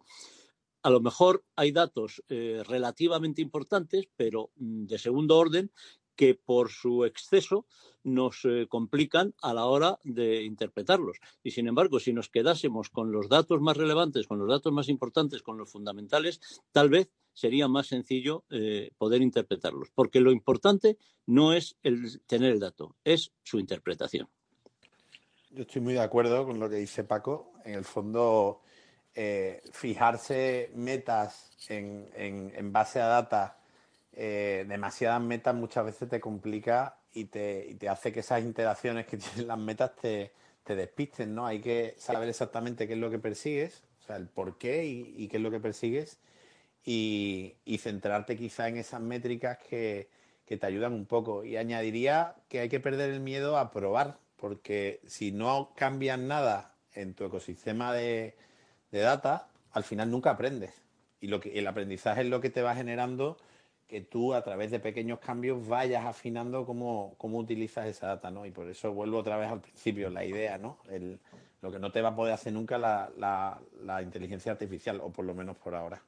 a 0.84 0.89
lo 0.89 1.00
mejor 1.00 1.45
hay 1.56 1.71
datos 1.71 2.24
eh, 2.28 2.63
relativamente 2.67 3.41
importantes, 3.41 4.10
pero 4.15 4.52
mm, 4.56 4.86
de 4.86 4.97
segundo 4.97 5.38
orden, 5.38 5.71
que 6.15 6.36
por 6.36 6.69
su 6.69 7.06
exceso 7.06 7.65
nos 8.04 8.45
eh, 8.45 8.67
complican 8.67 9.34
a 9.41 9.54
la 9.54 9.65
hora 9.65 10.00
de 10.04 10.43
interpretarlos. 10.43 11.17
Y 11.43 11.52
sin 11.52 11.67
embargo, 11.67 12.00
si 12.00 12.13
nos 12.13 12.30
quedásemos 12.30 12.89
con 12.89 13.12
los 13.12 13.30
datos 13.30 13.62
más 13.62 13.78
relevantes, 13.78 14.28
con 14.28 14.39
los 14.39 14.50
datos 14.50 14.74
más 14.74 14.89
importantes, 14.89 15.41
con 15.41 15.58
los 15.58 15.71
fundamentales, 15.71 16.39
tal 16.71 16.89
vez 16.89 17.10
sería 17.34 17.67
más 17.67 17.88
sencillo 17.88 18.43
eh, 18.50 18.91
poder 18.97 19.21
interpretarlos. 19.21 19.89
Porque 19.93 20.19
lo 20.19 20.32
importante 20.32 20.97
no 21.26 21.54
es 21.54 21.78
el 21.84 22.21
tener 22.28 22.54
el 22.54 22.60
dato, 22.60 22.95
es 23.04 23.32
su 23.43 23.60
interpretación. 23.60 24.28
Yo 25.52 25.63
estoy 25.63 25.82
muy 25.82 25.93
de 25.93 26.02
acuerdo 26.02 26.45
con 26.45 26.60
lo 26.60 26.69
que 26.69 26.78
dice 26.78 27.04
Paco. 27.04 27.52
En 27.65 27.76
el 27.76 27.86
fondo, 27.86 28.62
eh, 29.13 29.62
fijarse 29.74 30.71
metas 30.76 31.52
en, 31.67 32.10
en 32.15 32.71
base 32.71 33.02
a 33.02 33.08
data 33.08 33.61
eh, 34.13 34.65
demasiadas 34.67 35.21
metas 35.21 35.56
muchas 35.56 35.86
veces 35.86 36.10
te 36.10 36.19
complica 36.19 36.97
y 37.13 37.26
te, 37.26 37.65
y 37.69 37.76
te, 37.76 37.89
hace 37.89 38.12
que 38.12 38.21
esas 38.21 38.41
interacciones 38.41 39.06
que 39.06 39.17
tienen 39.17 39.47
las 39.47 39.58
metas 39.58 39.95
te, 39.95 40.32
te, 40.63 40.76
despisten, 40.76 41.34
¿no? 41.34 41.45
Hay 41.45 41.62
que 41.62 41.95
saber 41.97 42.28
exactamente 42.30 42.88
qué 42.88 42.93
es 42.93 43.00
lo 43.00 43.10
que 43.10 43.19
persigues, 43.19 43.84
o 44.02 44.06
sea, 44.06 44.17
el 44.17 44.28
por 44.28 44.58
qué 44.58 44.86
y, 44.86 45.28
qué 45.28 45.38
es 45.38 45.43
lo 45.43 45.52
que 45.52 45.60
persigues 45.60 46.19
y, 46.84 47.56
y, 47.65 47.78
centrarte 47.78 48.36
quizá 48.36 48.67
en 48.67 48.78
esas 48.78 49.02
métricas 49.02 49.58
que, 49.60 50.10
que 50.45 50.58
te 50.58 50.65
ayudan 50.65 50.93
un 50.93 51.06
poco. 51.06 51.45
Y 51.45 51.58
añadiría 51.58 52.36
que 52.50 52.60
hay 52.60 52.69
que 52.69 52.80
perder 52.80 53.12
el 53.12 53.21
miedo 53.21 53.58
a 53.58 53.71
probar, 53.71 54.17
porque 54.36 55.00
si 55.08 55.32
no 55.32 55.74
cambias 55.76 56.19
nada 56.19 56.76
en 56.93 57.13
tu 57.13 57.24
ecosistema 57.24 57.93
de, 57.93 58.36
de 58.91 59.00
data, 59.00 59.47
al 59.71 59.84
final 59.84 60.12
nunca 60.12 60.32
aprendes. 60.32 60.74
Y 61.21 61.28
lo 61.28 61.39
que, 61.39 61.58
el 61.58 61.67
aprendizaje 61.67 62.21
es 62.21 62.28
lo 62.28 62.41
que 62.41 62.50
te 62.50 62.62
va 62.62 62.76
generando 62.76 63.38
que 63.91 63.99
tú 63.99 64.34
a 64.34 64.41
través 64.41 64.71
de 64.71 64.80
pequeños 64.80 65.19
cambios 65.19 65.67
vayas 65.67 66.06
afinando 66.06 66.65
cómo, 66.65 67.13
cómo 67.17 67.39
utilizas 67.39 67.88
esa 67.88 68.08
data, 68.08 68.32
¿no? 68.32 68.45
Y 68.45 68.51
por 68.51 68.69
eso 68.69 68.93
vuelvo 68.93 69.17
otra 69.17 69.36
vez 69.36 69.51
al 69.51 69.60
principio, 69.60 70.10
la 70.10 70.23
idea, 70.23 70.58
¿no? 70.58 70.77
El, 70.89 71.19
lo 71.62 71.73
que 71.73 71.77
no 71.77 71.91
te 71.91 72.01
va 72.01 72.10
a 72.10 72.15
poder 72.15 72.34
hacer 72.34 72.54
nunca 72.54 72.77
la, 72.77 73.10
la, 73.17 74.01
inteligencia 74.01 74.54
artificial, 74.54 75.01
o 75.01 75.10
por 75.10 75.25
lo 75.25 75.34
menos 75.34 75.58
por 75.58 75.75
ahora. 75.75 76.01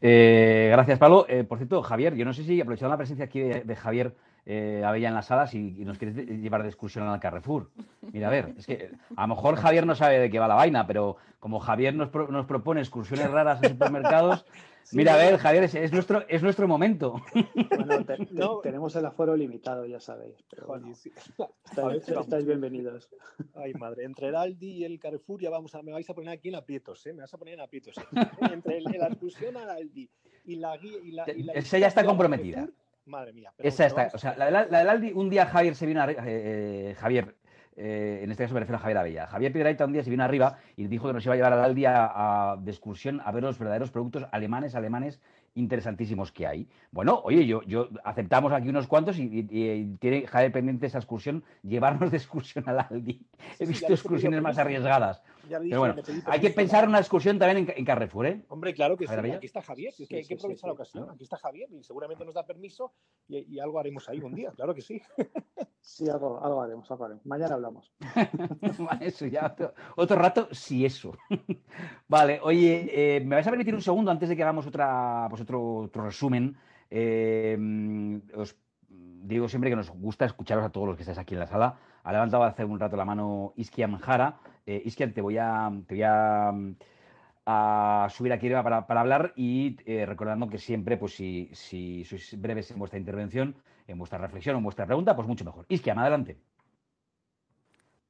Eh, 0.00 0.68
gracias, 0.72 0.98
Pablo. 0.98 1.26
Eh, 1.28 1.44
por 1.44 1.58
cierto, 1.58 1.80
Javier, 1.80 2.16
yo 2.16 2.24
no 2.24 2.32
sé 2.32 2.42
si 2.42 2.60
aprovechando 2.60 2.90
la 2.90 2.98
presencia 2.98 3.26
aquí 3.26 3.38
de, 3.38 3.76
Javier 3.76 4.16
eh, 4.44 4.82
Abella 4.84 5.10
en 5.10 5.14
las 5.14 5.26
salas 5.26 5.54
y, 5.54 5.84
nos 5.84 5.96
quieres 5.96 6.16
llevar 6.26 6.64
de 6.64 6.70
excursión 6.70 7.06
al 7.06 7.20
Carrefour. 7.20 7.70
Mira, 8.12 8.26
a 8.26 8.30
ver, 8.32 8.52
es 8.58 8.66
que 8.66 8.90
a 9.14 9.22
lo 9.22 9.36
mejor 9.36 9.54
Javier 9.54 9.86
no 9.86 9.94
sabe 9.94 10.18
de 10.18 10.28
qué 10.28 10.40
va 10.40 10.48
la 10.48 10.56
vaina, 10.56 10.88
pero 10.88 11.18
como 11.38 11.60
Javier 11.60 11.94
nos, 11.94 12.12
nos 12.12 12.46
propone 12.46 12.80
excursiones 12.80 13.30
raras 13.30 13.62
en 13.62 13.70
supermercados, 13.70 14.44
Mira, 14.92 15.14
a 15.14 15.16
ver, 15.16 15.38
Javier, 15.38 15.64
es, 15.64 15.92
nuestro, 15.92 16.24
es 16.28 16.42
nuestro 16.42 16.68
momento. 16.68 17.22
Bueno, 17.54 18.04
tenemos 18.62 18.94
el 18.96 19.06
aforo 19.06 19.36
limitado, 19.36 19.86
ya 19.86 20.00
sabéis. 20.00 20.36
Pero 21.74 21.90
estáis, 21.90 22.46
bienvenidos. 22.46 23.08
Ay, 23.54 23.72
madre, 23.74 24.04
entre 24.04 24.28
el 24.28 24.36
Aldi 24.36 24.70
y 24.70 24.84
el 24.84 24.98
Carrefour 24.98 25.40
ya 25.40 25.50
vamos 25.50 25.74
a, 25.74 25.82
me 25.82 25.92
vais 25.92 26.08
a 26.08 26.14
poner 26.14 26.30
aquí 26.30 26.48
en 26.48 26.56
aprietos, 26.56 27.06
¿eh? 27.06 27.12
Me 27.12 27.22
vas 27.22 27.32
a 27.32 27.38
poner 27.38 27.54
en 27.54 27.60
aprietos. 27.60 27.96
¿eh? 27.98 28.02
Entre 28.52 28.80
la 28.80 29.06
excursión 29.06 29.56
al 29.56 29.70
Aldi 29.70 30.10
y 30.44 30.56
la 30.56 30.76
guía 30.76 30.98
y 31.02 31.12
la... 31.12 31.24
Y 31.34 31.46
Esa 31.54 31.78
ya 31.78 31.86
está 31.86 32.04
comprometida. 32.04 32.68
Madre 33.04 33.32
mía. 33.32 33.52
Esa 33.58 33.86
está, 33.86 34.10
o 34.14 34.18
sea, 34.18 34.36
la, 34.36 34.50
la, 34.50 34.64
del 34.66 34.88
Aldi, 34.88 35.12
un 35.12 35.28
día 35.28 35.46
Javier 35.46 35.74
se 35.74 35.86
vino 35.86 36.02
a... 36.02 36.06
Eh, 36.10 36.94
Javier, 36.98 37.34
eh, 37.76 38.20
en 38.22 38.30
este 38.30 38.44
caso 38.44 38.54
me 38.54 38.60
refiero 38.60 38.76
a 38.76 38.80
Javier 38.80 38.98
Abella. 38.98 39.26
Javier 39.26 39.52
Piedraita 39.52 39.84
un 39.84 39.92
día 39.92 40.02
se 40.02 40.10
vino 40.10 40.24
arriba 40.24 40.58
y 40.76 40.86
dijo 40.86 41.06
que 41.06 41.14
nos 41.14 41.24
iba 41.24 41.34
a 41.34 41.36
llevar 41.36 41.52
al 41.54 41.74
día 41.74 42.10
a, 42.12 42.56
de 42.56 42.70
excursión 42.70 43.20
a 43.24 43.32
ver 43.32 43.42
los 43.42 43.58
verdaderos 43.58 43.90
productos 43.90 44.26
alemanes, 44.30 44.74
alemanes 44.74 45.20
interesantísimos 45.54 46.32
que 46.32 46.46
hay. 46.46 46.68
Bueno, 46.90 47.20
oye, 47.24 47.46
yo, 47.46 47.62
yo 47.64 47.88
aceptamos 48.04 48.52
aquí 48.52 48.68
unos 48.68 48.86
cuantos 48.86 49.18
y, 49.18 49.42
tiene 50.00 50.26
Javier 50.26 50.52
pendiente 50.52 50.86
esa 50.86 50.98
excursión, 50.98 51.44
llevarnos 51.62 52.10
de 52.10 52.16
excursión 52.16 52.68
al 52.68 52.86
Aldi. 52.90 53.20
He 53.58 53.66
visto 53.66 53.92
excursiones 53.92 54.40
más 54.40 54.58
arriesgadas. 54.58 55.22
Pero 55.60 55.80
bueno, 55.80 55.94
hay 56.26 56.40
que 56.40 56.50
pensar 56.50 56.84
en 56.84 56.90
una 56.90 56.98
excursión 56.98 57.38
también 57.38 57.72
en, 57.74 57.84
Carrefour, 57.84 58.26
¿eh? 58.26 58.44
Hombre, 58.48 58.74
claro 58.74 58.96
que 58.96 59.06
sí. 59.06 59.14
Aquí 59.14 59.46
está 59.46 59.62
Javier, 59.62 59.92
es 59.98 60.08
que 60.08 60.16
hay 60.16 60.24
que 60.24 60.34
aprovechar 60.34 60.68
la 60.68 60.74
ocasión. 60.74 61.10
Aquí 61.10 61.24
está 61.24 61.36
Javier 61.36 61.68
y 61.72 61.82
seguramente 61.82 62.24
nos 62.24 62.34
da 62.34 62.44
permiso 62.44 62.92
y, 63.28 63.58
algo 63.58 63.78
haremos 63.78 64.08
ahí 64.08 64.20
un 64.20 64.34
día, 64.34 64.50
claro 64.52 64.74
que 64.74 64.82
sí. 64.82 65.00
Sí, 65.84 66.08
algo, 66.08 66.38
haremos, 66.62 66.88
algo 66.92 67.04
haremos. 67.06 67.26
Mañana 67.26 67.54
hablamos. 67.54 67.92
eso 69.00 69.26
ya, 69.26 69.52
otro, 69.96 70.16
rato, 70.16 70.46
sí 70.52 70.86
eso. 70.86 71.16
vale, 72.08 72.38
oye, 72.40 73.16
eh, 73.16 73.20
¿me 73.20 73.34
vais 73.34 73.46
a 73.48 73.50
permitir 73.50 73.74
un 73.74 73.82
segundo 73.82 74.12
antes 74.12 74.28
de 74.28 74.36
que 74.36 74.44
hagamos 74.44 74.64
otra, 74.64 75.26
pues 75.28 75.42
otro, 75.42 75.78
otro 75.78 76.04
resumen? 76.04 76.56
Eh, 76.88 77.58
os 78.36 78.56
digo 78.88 79.48
siempre 79.48 79.70
que 79.70 79.76
nos 79.76 79.90
gusta 79.90 80.24
escucharos 80.24 80.64
a 80.64 80.70
todos 80.70 80.86
los 80.86 80.96
que 80.96 81.02
estáis 81.02 81.18
aquí 81.18 81.34
en 81.34 81.40
la 81.40 81.46
sala. 81.46 81.78
Ha 82.04 82.12
levantado 82.12 82.44
hace 82.44 82.64
un 82.64 82.80
rato 82.80 82.96
la 82.96 83.04
mano 83.04 83.52
Iskian 83.56 83.98
Jara. 83.98 84.40
Eh, 84.66 84.82
Iskian, 84.84 85.12
te 85.12 85.20
voy 85.20 85.38
a, 85.38 85.70
te 85.86 85.94
voy 85.94 86.04
a, 86.04 86.52
subir 88.10 88.32
aquí 88.32 88.48
para, 88.50 88.86
para 88.86 89.00
hablar 89.00 89.32
y 89.36 89.76
eh, 89.86 90.06
recordando 90.06 90.48
que 90.48 90.58
siempre, 90.58 90.96
pues 90.96 91.14
si, 91.14 91.50
si 91.52 92.04
sois 92.04 92.40
breves 92.40 92.70
en 92.70 92.78
vuestra 92.78 92.98
intervención, 92.98 93.56
en 93.86 93.98
vuestra 93.98 94.18
reflexión 94.18 94.56
o 94.56 94.58
en 94.58 94.64
vuestra 94.64 94.86
pregunta, 94.86 95.14
pues 95.16 95.28
mucho 95.28 95.44
mejor. 95.44 95.66
Iskian, 95.68 95.98
adelante. 95.98 96.38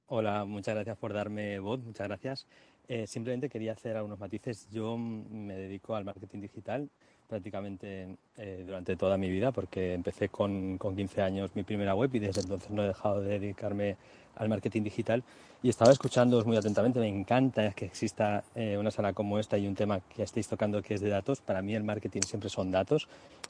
Hola, 0.07 0.45
muchas 0.45 0.74
gracias 0.74 0.99
por 0.99 1.14
darme 1.14 1.59
voz, 1.59 1.82
muchas 1.82 2.07
gracias. 2.07 2.47
Eh, 2.86 3.07
simplemente 3.07 3.49
quería 3.49 3.72
hacer 3.72 3.97
algunos 3.97 4.18
matices. 4.18 4.68
Yo 4.70 4.99
me 4.99 5.57
dedico 5.57 5.95
al 5.95 6.05
marketing 6.05 6.40
digital 6.40 6.90
prácticamente 7.29 8.16
eh, 8.37 8.62
durante 8.66 8.97
toda 8.97 9.16
mi 9.16 9.31
vida, 9.31 9.53
porque 9.53 9.95
empecé 9.95 10.29
con, 10.29 10.79
con 10.79 10.95
15 10.97 11.23
años 11.23 11.51
mi 11.55 11.62
primera 11.62 11.95
web 11.95 12.11
y 12.14 12.18
desde 12.18 12.43
entonces 12.43 12.70
no 12.70 12.85
he 12.85 12.89
dejado 12.89 13.20
de 13.20 13.39
dedicarme 13.39 13.97
al 14.37 14.49
marketing 14.49 14.83
digital. 14.83 15.23
Y 15.62 15.68
estaba 15.68 15.93
escuchándoos 15.93 16.45
muy 16.45 16.57
atentamente, 16.57 16.99
me 16.99 17.09
encanta 17.09 17.70
que 17.73 17.85
exista 17.85 18.43
eh, 18.55 18.77
una 18.77 18.91
sala 18.91 19.12
como 19.12 19.39
esta 19.39 19.57
y 19.57 19.68
un 19.68 19.77
tema 19.77 20.01
que 20.01 20.25
estéis 20.25 20.49
tocando 20.49 20.83
que 20.83 20.95
es 20.95 21.01
de 21.01 21.09
datos. 21.09 21.41
Para 21.41 21.62
mí 21.62 21.75
el 21.75 21.85
marketing 21.85 22.23
siempre 22.27 22.51
son 22.51 22.73
datos 22.73 23.07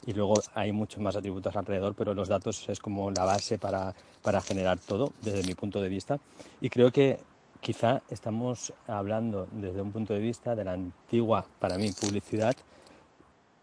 y 0.06 0.12
luego 0.12 0.34
hay 0.54 0.72
muchos 0.72 1.00
más 1.00 1.16
atributos 1.16 1.56
alrededor, 1.56 1.94
pero 1.94 2.12
los 2.12 2.28
datos 2.28 2.68
es 2.68 2.80
como 2.80 3.10
la 3.10 3.24
base 3.24 3.58
para, 3.58 3.94
para 4.22 4.42
generar 4.42 4.78
todo 4.78 5.12
desde 5.22 5.42
mi 5.46 5.54
punto 5.54 5.80
de 5.80 5.88
vista. 5.88 6.18
Y 6.60 6.68
creo 6.68 6.92
que 6.92 7.18
quizá 7.62 8.02
estamos 8.10 8.74
hablando 8.86 9.48
desde 9.52 9.80
un 9.80 9.92
punto 9.92 10.12
de 10.12 10.20
vista 10.20 10.54
de 10.54 10.64
la 10.64 10.72
antigua, 10.72 11.46
para 11.60 11.78
mí, 11.78 11.92
publicidad 11.92 12.54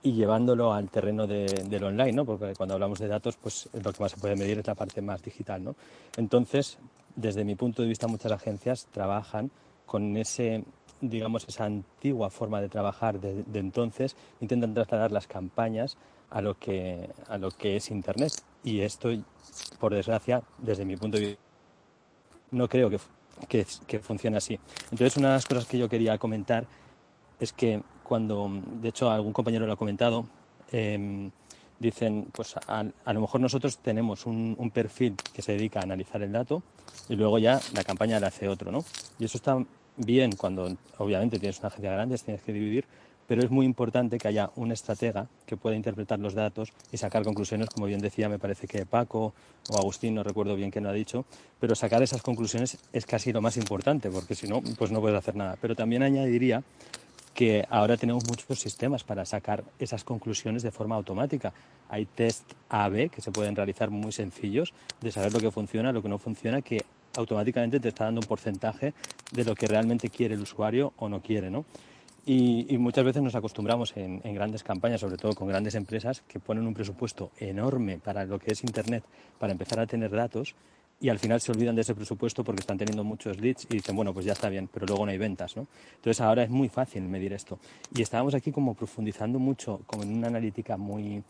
y 0.01 0.13
llevándolo 0.13 0.73
al 0.73 0.89
terreno 0.89 1.27
de, 1.27 1.45
del 1.45 1.83
online, 1.83 2.13
¿no? 2.13 2.25
Porque 2.25 2.53
cuando 2.55 2.75
hablamos 2.75 2.99
de 2.99 3.07
datos, 3.07 3.35
pues 3.37 3.69
lo 3.73 3.91
que 3.91 4.01
más 4.01 4.11
se 4.11 4.17
puede 4.17 4.35
medir 4.35 4.59
es 4.59 4.67
la 4.67 4.75
parte 4.75 5.01
más 5.01 5.21
digital, 5.21 5.63
¿no? 5.63 5.75
Entonces, 6.15 6.77
desde 7.15 7.43
mi 7.43 7.55
punto 7.55 7.81
de 7.81 7.89
vista, 7.89 8.07
muchas 8.07 8.31
agencias 8.31 8.87
trabajan 8.91 9.51
con 9.85 10.15
ese, 10.15 10.63
digamos, 11.01 11.47
esa 11.47 11.65
antigua 11.65 12.29
forma 12.29 12.61
de 12.61 12.69
trabajar 12.69 13.19
de, 13.19 13.43
entonces, 13.59 14.15
intentan 14.39 14.73
trasladar 14.73 15.11
las 15.11 15.27
campañas 15.27 15.97
a 16.29 16.41
lo 16.41 16.57
que, 16.57 17.09
a 17.27 17.37
lo 17.37 17.51
que 17.51 17.75
es 17.75 17.91
Internet. 17.91 18.33
Y 18.63 18.81
esto, 18.81 19.09
por 19.79 19.93
desgracia, 19.93 20.43
desde 20.59 20.85
mi 20.85 20.95
punto 20.95 21.17
de 21.17 21.25
vista, 21.25 21.43
no 22.51 22.69
creo 22.69 22.89
que, 22.89 22.99
que, 23.49 23.65
que 23.85 23.99
funcione 23.99 24.37
así. 24.37 24.57
Entonces, 24.91 25.17
una 25.17 25.29
de 25.29 25.33
las 25.35 25.45
cosas 25.45 25.65
que 25.65 25.77
yo 25.77 25.89
quería 25.89 26.17
comentar 26.17 26.65
es 27.39 27.51
que 27.51 27.81
cuando, 28.09 28.49
de 28.81 28.89
hecho, 28.89 29.11
algún 29.11 29.33
compañero 29.33 29.67
lo 29.67 29.73
ha 29.73 29.75
comentado, 29.75 30.25
em, 30.71 31.29
dicen, 31.79 32.25
pues 32.31 32.55
a, 32.57 32.83
lo 33.13 33.21
mejor 33.21 33.39
nosotros 33.39 33.77
tenemos 33.77 34.25
un, 34.25 34.71
perfil 34.73 35.15
que 35.31 35.43
se 35.43 35.51
dedica 35.51 35.79
a 35.79 35.83
analizar 35.83 36.23
el 36.23 36.31
dato 36.31 36.63
y 37.07 37.15
luego 37.15 37.37
ya 37.37 37.61
la 37.75 37.83
campaña 37.83 38.19
la 38.19 38.27
hace 38.27 38.47
otro, 38.47 38.71
¿no? 38.71 38.83
Y 39.19 39.25
eso 39.25 39.37
está 39.37 39.63
bien 39.95 40.31
cuando, 40.31 40.75
obviamente, 40.97 41.37
tienes 41.37 41.59
una 41.59 41.67
agencia 41.67 41.91
grande, 41.91 42.17
tienes 42.17 42.41
que 42.41 42.51
dividir, 42.51 42.85
pero 43.27 43.43
es 43.43 43.51
muy 43.51 43.67
importante 43.67 44.17
que 44.17 44.27
haya 44.27 44.49
un 44.55 44.71
estratega 44.71 45.27
que 45.45 45.55
pueda 45.55 45.75
interpretar 45.75 46.17
los 46.17 46.33
datos 46.33 46.73
y 46.91 46.97
sacar 46.97 47.23
conclusiones, 47.23 47.69
como 47.69 47.85
bien 47.85 47.99
decía, 47.99 48.27
me 48.27 48.39
parece 48.39 48.65
que 48.67 48.87
Paco 48.87 49.35
o 49.69 49.77
Agustín, 49.77 50.15
no 50.15 50.23
recuerdo 50.23 50.55
bien 50.55 50.71
quién 50.71 50.83
lo 50.83 50.89
ha 50.89 50.93
dicho, 50.93 51.25
pero 51.59 51.75
sacar 51.75 52.01
esas 52.01 52.23
conclusiones 52.23 52.79
es 52.91 53.05
casi 53.05 53.31
lo 53.31 53.39
más 53.39 53.55
importante, 53.55 54.09
porque 54.09 54.33
si 54.33 54.47
no, 54.47 54.63
pues 54.79 54.89
no 54.89 54.99
puedes 54.99 55.15
hacer 55.15 55.35
nada. 55.35 55.57
Pero 55.61 55.75
también 55.75 56.01
añadiría 56.01 56.63
que 57.33 57.65
ahora 57.69 57.97
tenemos 57.97 58.27
muchos 58.27 58.59
sistemas 58.59 59.03
para 59.03 59.25
sacar 59.25 59.63
esas 59.79 60.03
conclusiones 60.03 60.63
de 60.63 60.71
forma 60.71 60.95
automática. 60.95 61.53
Hay 61.89 62.05
test 62.05 62.51
A-B 62.69 63.09
que 63.09 63.21
se 63.21 63.31
pueden 63.31 63.55
realizar 63.55 63.89
muy 63.89 64.11
sencillos 64.11 64.73
de 65.01 65.11
saber 65.11 65.33
lo 65.33 65.39
que 65.39 65.51
funciona, 65.51 65.91
lo 65.91 66.01
que 66.01 66.09
no 66.09 66.17
funciona, 66.17 66.61
que 66.61 66.83
automáticamente 67.15 67.79
te 67.79 67.89
está 67.89 68.05
dando 68.05 68.21
un 68.21 68.27
porcentaje 68.27 68.93
de 69.31 69.43
lo 69.43 69.55
que 69.55 69.67
realmente 69.67 70.09
quiere 70.09 70.35
el 70.35 70.41
usuario 70.41 70.93
o 70.97 71.09
no 71.09 71.21
quiere, 71.21 71.49
¿no? 71.49 71.65
Y, 72.25 72.77
muchas 72.77 73.03
veces 73.03 73.23
nos 73.23 73.33
acostumbramos 73.33 73.97
en, 73.97 74.21
en, 74.23 74.35
grandes 74.35 74.63
campañas, 74.63 75.01
sobre 75.01 75.17
todo 75.17 75.33
con 75.33 75.47
grandes 75.47 75.73
empresas, 75.73 76.21
que 76.27 76.39
ponen 76.39 76.67
un 76.67 76.75
presupuesto 76.75 77.31
enorme 77.39 77.97
para 77.97 78.23
lo 78.25 78.37
que 78.37 78.51
es 78.51 78.63
Internet, 78.63 79.03
para 79.39 79.51
empezar 79.51 79.79
a 79.79 79.87
tener 79.87 80.11
datos, 80.11 80.53
y 81.01 81.09
al 81.09 81.19
final 81.19 81.39
se 81.39 81.51
olvidan 81.51 81.75
de 81.75 81.81
ese 81.81 81.95
presupuesto 81.95 82.43
porque 82.43 82.59
están 82.59 82.77
teniendo 82.77 83.03
muchos 83.03 83.39
leads 83.39 83.65
y 83.69 83.75
dicen, 83.75 83.95
bueno, 83.95 84.13
pues 84.13 84.25
ya 84.25 84.33
está 84.33 84.49
bien, 84.49 84.67
pero 84.71 84.85
luego 84.85 85.05
no 85.05 85.11
hay 85.11 85.17
ventas, 85.17 85.55
¿no? 85.55 85.67
Entonces 85.95 86.19
ahora 86.19 86.43
es 86.43 86.49
muy 86.49 86.67
fácil 86.67 87.03
medir 87.03 87.31
esto. 87.31 87.59
Y 87.95 88.01
estábamos 88.01 88.33
aquí 88.33 88.51
como 88.51 88.73
profundizando 88.73 89.39
mucho, 89.39 89.81
como 89.85 90.03
en 90.03 90.13
una 90.13 90.27
analítica 90.27 90.75
muy, 90.75 91.23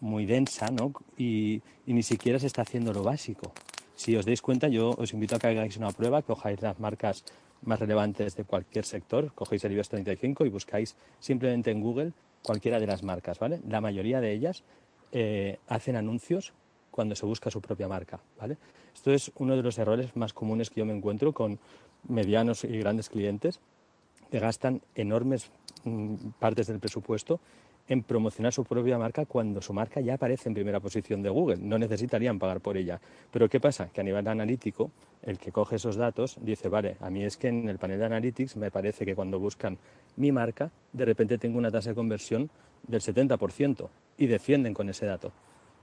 muy 0.00 0.26
densa, 0.26 0.70
¿no? 0.70 0.92
Y, 1.18 1.60
ni 1.86 2.02
siquiera 2.02 2.38
se 2.38 2.46
está 2.46 2.62
haciendo 2.62 2.92
lo 2.92 3.02
básico. 3.02 3.52
Si 3.96 4.14
os 4.14 4.26
dais 4.26 4.42
cuenta, 4.42 4.68
yo 4.68 4.90
os 4.90 5.12
invito 5.12 5.36
a 5.36 5.38
que 5.38 5.48
hagáis 5.48 5.76
una 5.76 5.90
prueba, 5.90 6.22
que 6.22 6.28
cojáis 6.28 6.60
las 6.60 6.78
marcas 6.78 7.24
más 7.62 7.80
relevantes 7.80 8.36
de 8.36 8.44
cualquier 8.44 8.84
sector, 8.84 9.32
cogéis 9.34 9.64
el 9.64 9.72
IBEX 9.72 9.88
35 9.88 10.44
y 10.44 10.50
buscáis 10.50 10.94
simplemente 11.18 11.70
en 11.70 11.80
Google 11.80 12.12
cualquiera 12.42 12.78
de 12.78 12.86
las 12.86 13.02
marcas, 13.02 13.38
¿vale? 13.38 13.60
La 13.66 13.80
mayoría 13.80 14.20
de 14.20 14.32
ellas 14.32 14.62
eh, 15.12 15.58
hacen 15.66 15.96
anuncios 15.96 16.52
cuando 16.96 17.14
se 17.14 17.26
busca 17.26 17.50
su 17.50 17.60
propia 17.60 17.86
marca. 17.86 18.18
Esto 18.94 19.12
es 19.12 19.30
uno 19.36 19.54
de 19.54 19.62
los 19.62 19.76
errores 19.78 20.16
más 20.16 20.32
comunes 20.32 20.70
que 20.70 20.80
yo 20.80 20.86
me 20.86 20.96
encuentro 20.96 21.34
con 21.34 21.58
medianos 22.08 22.64
y 22.64 22.78
grandes 22.78 23.10
clientes 23.10 23.60
que 24.30 24.40
gastan 24.40 24.80
enormes 24.94 25.50
mm, 25.84 26.14
partes 26.40 26.66
del 26.68 26.80
presupuesto 26.80 27.38
en 27.88 28.02
promocionar 28.02 28.52
su 28.52 28.64
propia 28.64 28.98
marca 28.98 29.26
cuando 29.26 29.60
su 29.60 29.72
marca 29.72 30.00
ya 30.00 30.14
aparece 30.14 30.48
en 30.48 30.54
primera 30.54 30.80
posición 30.80 31.22
de 31.22 31.28
Google. 31.28 31.58
No 31.58 31.78
necesitarían 31.78 32.38
pagar 32.38 32.60
por 32.60 32.76
ella. 32.76 32.98
Pero 33.30 33.48
¿qué 33.48 33.60
pasa? 33.60 33.90
Que 33.92 34.00
a 34.00 34.04
nivel 34.04 34.26
analítico, 34.26 34.90
el 35.22 35.38
que 35.38 35.52
coge 35.52 35.76
esos 35.76 35.96
datos 35.96 36.38
dice, 36.40 36.68
vale, 36.68 36.96
a 37.00 37.10
mí 37.10 37.22
es 37.22 37.36
que 37.36 37.48
en 37.48 37.68
el 37.68 37.78
panel 37.78 37.98
de 37.98 38.06
Analytics 38.06 38.56
me 38.56 38.70
parece 38.70 39.04
que 39.04 39.14
cuando 39.14 39.38
buscan 39.38 39.78
mi 40.16 40.32
marca, 40.32 40.72
de 40.92 41.04
repente 41.04 41.38
tengo 41.38 41.58
una 41.58 41.70
tasa 41.70 41.90
de 41.90 41.94
conversión 41.94 42.50
del 42.88 43.02
70% 43.02 43.88
y 44.18 44.26
defienden 44.26 44.74
con 44.74 44.88
ese 44.88 45.06
dato. 45.06 45.30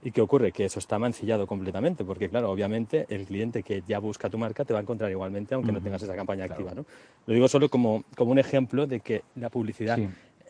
¿Y 0.04 0.10
qué 0.10 0.20
ocurre? 0.20 0.52
Que 0.52 0.66
eso 0.66 0.78
está 0.78 0.98
mancillado 0.98 1.46
completamente, 1.46 2.04
porque 2.04 2.28
claro, 2.28 2.50
obviamente 2.50 3.06
el 3.08 3.24
cliente 3.24 3.62
que 3.62 3.82
ya 3.88 3.98
busca 3.98 4.28
tu 4.28 4.36
marca 4.36 4.64
te 4.66 4.74
va 4.74 4.80
a 4.80 4.82
encontrar 4.82 5.10
igualmente 5.10 5.54
aunque 5.54 5.72
no 5.72 5.80
tengas 5.80 6.02
esa 6.02 6.14
campaña 6.14 6.44
activa. 6.44 6.74
¿no? 6.74 6.84
Lo 7.26 7.32
digo 7.34 7.48
solo 7.48 7.70
como, 7.70 8.04
como 8.14 8.30
un 8.30 8.38
ejemplo 8.38 8.86
de 8.86 9.00
que 9.00 9.22
la 9.34 9.48
publicidad 9.48 9.98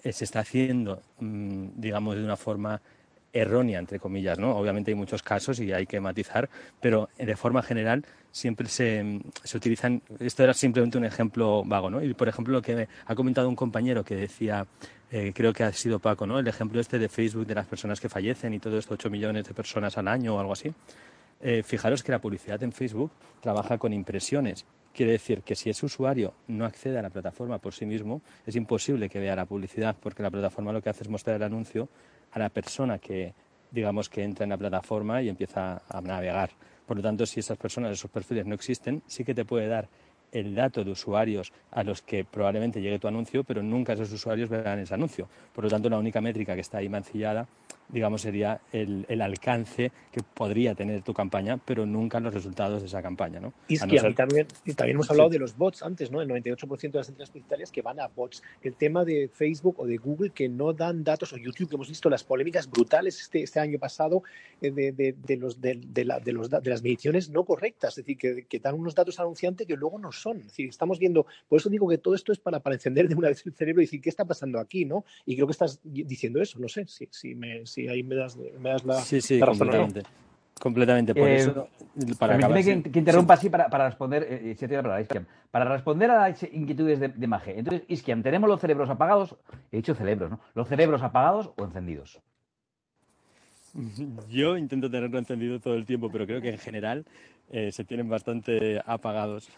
se 0.03 0.25
está 0.25 0.41
haciendo, 0.41 1.01
mm, 1.21 1.69
digamos, 1.77 2.17
de 2.17 2.25
una 2.25 2.37
forma 2.37 2.83
errónea, 3.35 3.80
entre 3.80 3.99
comillas, 3.99 4.39
¿no? 4.39 4.57
Obviamente 4.57 4.93
hay 4.93 4.95
muchos 4.95 5.22
casos 5.22 5.59
y 5.61 5.72
hay 5.72 5.87
que 5.87 6.01
matizar, 6.01 6.49
pero 6.80 7.11
de 7.18 7.37
forma 7.37 7.62
general 7.62 8.07
siempre 8.30 8.68
se, 8.68 9.20
se, 9.43 9.57
utilizan, 9.57 10.01
esto 10.20 10.45
era 10.45 10.55
simplemente 10.55 10.97
un 10.97 11.05
ejemplo 11.05 11.62
vago, 11.64 11.91
¿no? 11.91 12.03
Y 12.03 12.14
por 12.14 12.28
ejemplo 12.28 12.55
lo 12.55 12.62
que 12.62 12.89
ha 13.05 13.14
comentado 13.14 13.49
un 13.49 13.57
compañero 13.57 14.05
que 14.05 14.14
decía, 14.14 14.66
eh, 15.11 15.32
creo 15.35 15.53
que 15.53 15.64
ha 15.64 15.72
sido 15.72 15.99
Paco, 15.99 16.26
¿no? 16.26 16.39
El 16.39 16.49
ejemplo 16.49 16.80
este 16.80 16.99
de 16.99 17.09
Facebook 17.09 17.47
de 17.47 17.55
las 17.55 17.66
personas 17.66 18.01
que 18.01 18.09
fallecen 18.09 18.55
y 18.55 18.61
todo 18.61 18.78
esto, 18.78 18.95
8 18.95 19.11
millones 19.11 19.45
de 19.45 19.55
personas 19.55 19.99
al 19.99 20.09
año 20.09 20.37
o 20.37 20.41
algo 20.41 20.53
así. 20.53 20.72
Eh, 21.41 21.62
fijaros 21.62 22.03
que 22.03 22.12
la 22.12 22.20
publicidad 22.20 22.62
en 22.62 22.72
Facebook 22.72 23.11
trabaja 23.41 23.78
con 23.78 23.93
impresiones. 23.93 24.64
Quiere 24.95 25.12
decir 25.12 25.43
que 25.43 25.57
si 25.57 25.70
ese 25.70 25.85
usuario 25.87 26.35
no 26.47 26.64
accede 26.64 26.99
a 26.99 27.03
la 27.03 27.11
plataforma 27.11 27.59
por 27.59 27.74
sí 27.74 27.85
mismo, 27.85 28.22
es 28.47 28.55
imposible 28.55 29.09
que 29.09 29.18
vea 29.18 29.35
la 29.35 29.45
publicidad, 29.45 29.97
porque 30.01 30.22
la 30.22 30.30
plataforma 30.30 30.72
lo 30.72 30.80
que 30.80 30.91
hace 30.91 31.03
es 31.03 31.09
mostrar 31.09 31.37
el 31.37 31.43
anuncio 31.43 31.89
a 32.35 32.39
la 32.39 32.49
persona 32.51 32.99
que, 32.99 33.32
digamos, 33.70 34.09
que 34.09 34.22
entra 34.22 34.45
en 34.45 34.51
la 34.51 34.59
plataforma 34.59 35.22
y 35.22 35.28
empieza 35.28 35.82
a 35.89 36.01
navegar. 36.01 36.51
Por 36.85 36.97
lo 36.99 37.03
tanto, 37.03 37.24
si 37.24 37.41
esas 37.41 37.57
personas, 37.57 37.93
esos 37.93 38.11
perfiles 38.11 38.45
no 38.45 38.55
existen, 38.55 39.03
sí 39.07 39.24
que 39.24 39.35
te 39.35 39.45
puede 39.45 39.68
dar 39.68 39.89
el 40.32 40.55
dato 40.55 40.82
de 40.82 40.91
usuarios 40.91 41.53
a 41.70 41.85
los 41.85 42.03
que 42.03 42.24
probablemente 42.24 42.82
llegue 42.82 42.99
tu 42.99 43.07
anuncio, 43.07 43.45
pero 43.45 43.62
nunca 43.62 43.93
esos 43.93 44.12
usuarios 44.12 44.49
verán 44.49 44.80
ese 44.80 44.93
anuncio. 44.93 45.28
Por 45.55 45.64
lo 45.64 45.70
tanto, 45.70 45.89
la 45.89 45.99
única 45.99 46.20
métrica 46.20 46.57
que 46.57 46.61
está 46.61 46.78
ahí 46.78 46.89
mancillada 46.89 47.47
digamos, 47.89 48.22
sería 48.22 48.61
el, 48.72 49.05
alcance 49.20 49.93
que 50.12 50.20
podría 50.22 50.74
tener 50.74 51.03
tu 51.03 51.14
campaña, 51.14 51.59
pero 51.64 51.87
nunca 51.87 52.20
los 52.20 52.35
resultados 52.35 52.82
de 52.82 52.89
esa 52.89 53.03
campaña, 53.03 53.41
¿no? 53.41 53.53
Y 53.68 53.74
es 53.74 53.82
que 53.85 53.99
también, 54.12 54.47
también 54.76 54.97
hemos 54.97 55.11
hablado 55.11 55.30
de 55.30 55.39
los 55.39 55.57
bots 55.57 55.82
antes, 55.82 56.11
¿no? 56.11 56.20
El 56.20 56.28
98% 56.28 56.91
de 56.91 56.99
las 56.99 57.09
entradas 57.09 57.30
publicitarias 57.30 57.70
que 57.70 57.82
van 57.82 58.01
a 58.01 58.09
bots. 58.09 58.43
El 58.62 58.74
tema 58.74 59.05
de 59.05 59.28
Facebook 59.28 59.76
o 59.78 59.87
de 59.87 59.97
Google 59.97 60.30
que 60.30 60.49
no 60.49 60.72
dan 60.72 61.05
datos, 61.05 61.32
o 61.32 61.37
YouTube, 61.37 61.68
que 61.68 61.76
hemos 61.76 61.89
visto 61.89 62.11
las 62.11 62.24
polémicas 62.24 62.70
brutales 62.70 63.20
este, 63.20 63.43
este 63.43 63.61
año 63.61 63.78
pasado 63.78 64.22
eh, 64.61 64.70
de, 64.70 64.93
de, 64.93 65.37
los, 65.37 65.61
de, 65.61 66.05
la, 66.05 66.20
de, 66.20 66.32
los, 66.32 66.51
de 66.51 66.70
las 66.70 66.82
mediciones 66.82 67.30
no 67.30 67.45
correctas, 67.45 67.99
es 67.99 68.05
decir, 68.05 68.18
que, 68.18 68.47
que, 68.47 68.59
dan 68.61 68.74
unos 68.74 68.95
datos 68.95 69.18
anunciantes 69.20 69.66
que 69.66 69.76
luego 69.76 69.99
no 69.99 70.12
son. 70.12 70.39
Es 70.39 70.47
decir, 70.47 70.68
estamos 70.68 70.99
viendo, 70.99 71.26
por 71.49 71.59
eso 71.59 71.68
digo 71.68 71.89
que 71.89 71.99
todo 71.99 72.14
esto 72.14 72.32
es 72.32 72.39
para, 72.39 72.61
para 72.61 72.74
encender 72.74 73.09
de 73.09 73.14
una 73.14 73.28
vez 73.28 73.45
el 73.47 73.53
cerebro 73.55 73.82
y 73.82 73.85
decir, 73.85 74.01
¿qué 74.01 74.09
está 74.09 74.24
pasando 74.24 74.59
aquí, 74.59 74.85
no? 74.85 75.05
Y 75.26 75.35
creo 75.35 75.47
que 75.47 75.53
estás 75.53 75.80
diciendo 75.82 76.41
eso, 76.41 76.59
no 76.59 76.68
sé, 76.68 76.87
si, 76.87 77.09
si, 77.11 77.35
me, 77.35 77.66
si 77.75 77.89
ahí 77.89 78.05
me 78.05 78.14
das, 78.14 78.37
me 78.37 78.70
das 78.70 78.85
la, 78.85 78.95
sí, 79.01 79.20
sí, 79.20 79.41
completamente. 79.41 80.03
Completamente, 80.61 81.14
por 81.14 81.29
eh, 81.29 81.37
eso. 81.37 81.68
Para 82.18 82.39
que, 82.39 82.83
que, 82.83 82.99
interrumpa 83.01 83.35
así 83.35 83.51
para, 83.51 83.68
para 83.68 83.89
responder, 83.89 84.25
eh, 84.31 84.55
si 84.57 84.68
te 84.68 84.81
la 84.81 85.01
Iskiam, 85.01 85.27
para 85.51 85.64
responder 85.64 86.11
a 86.12 86.29
las 86.29 86.43
inquietudes 86.45 87.01
de, 87.01 87.09
de 87.09 87.27
Maje. 87.27 87.59
Entonces, 87.59 87.83
Iskiam, 87.89 88.22
¿tenemos 88.22 88.49
los 88.49 88.61
cerebros 88.61 88.89
apagados? 88.89 89.37
He 89.72 89.79
dicho 89.79 89.95
cerebros, 89.97 90.31
¿no? 90.31 90.41
¿Los 90.55 90.68
cerebros 90.68 91.03
apagados 91.03 91.51
o 91.57 91.64
encendidos? 91.64 92.20
Yo 94.31 94.57
intento 94.57 94.89
tenerlo 94.89 95.18
encendido 95.18 95.59
todo 95.59 95.75
el 95.75 95.85
tiempo, 95.85 96.09
pero 96.12 96.27
creo 96.27 96.41
que 96.41 96.51
en 96.51 96.59
general 96.59 97.05
eh, 97.51 97.72
se 97.72 97.85
tienen 97.85 98.09
bastante 98.09 98.81
apagados. 98.87 99.49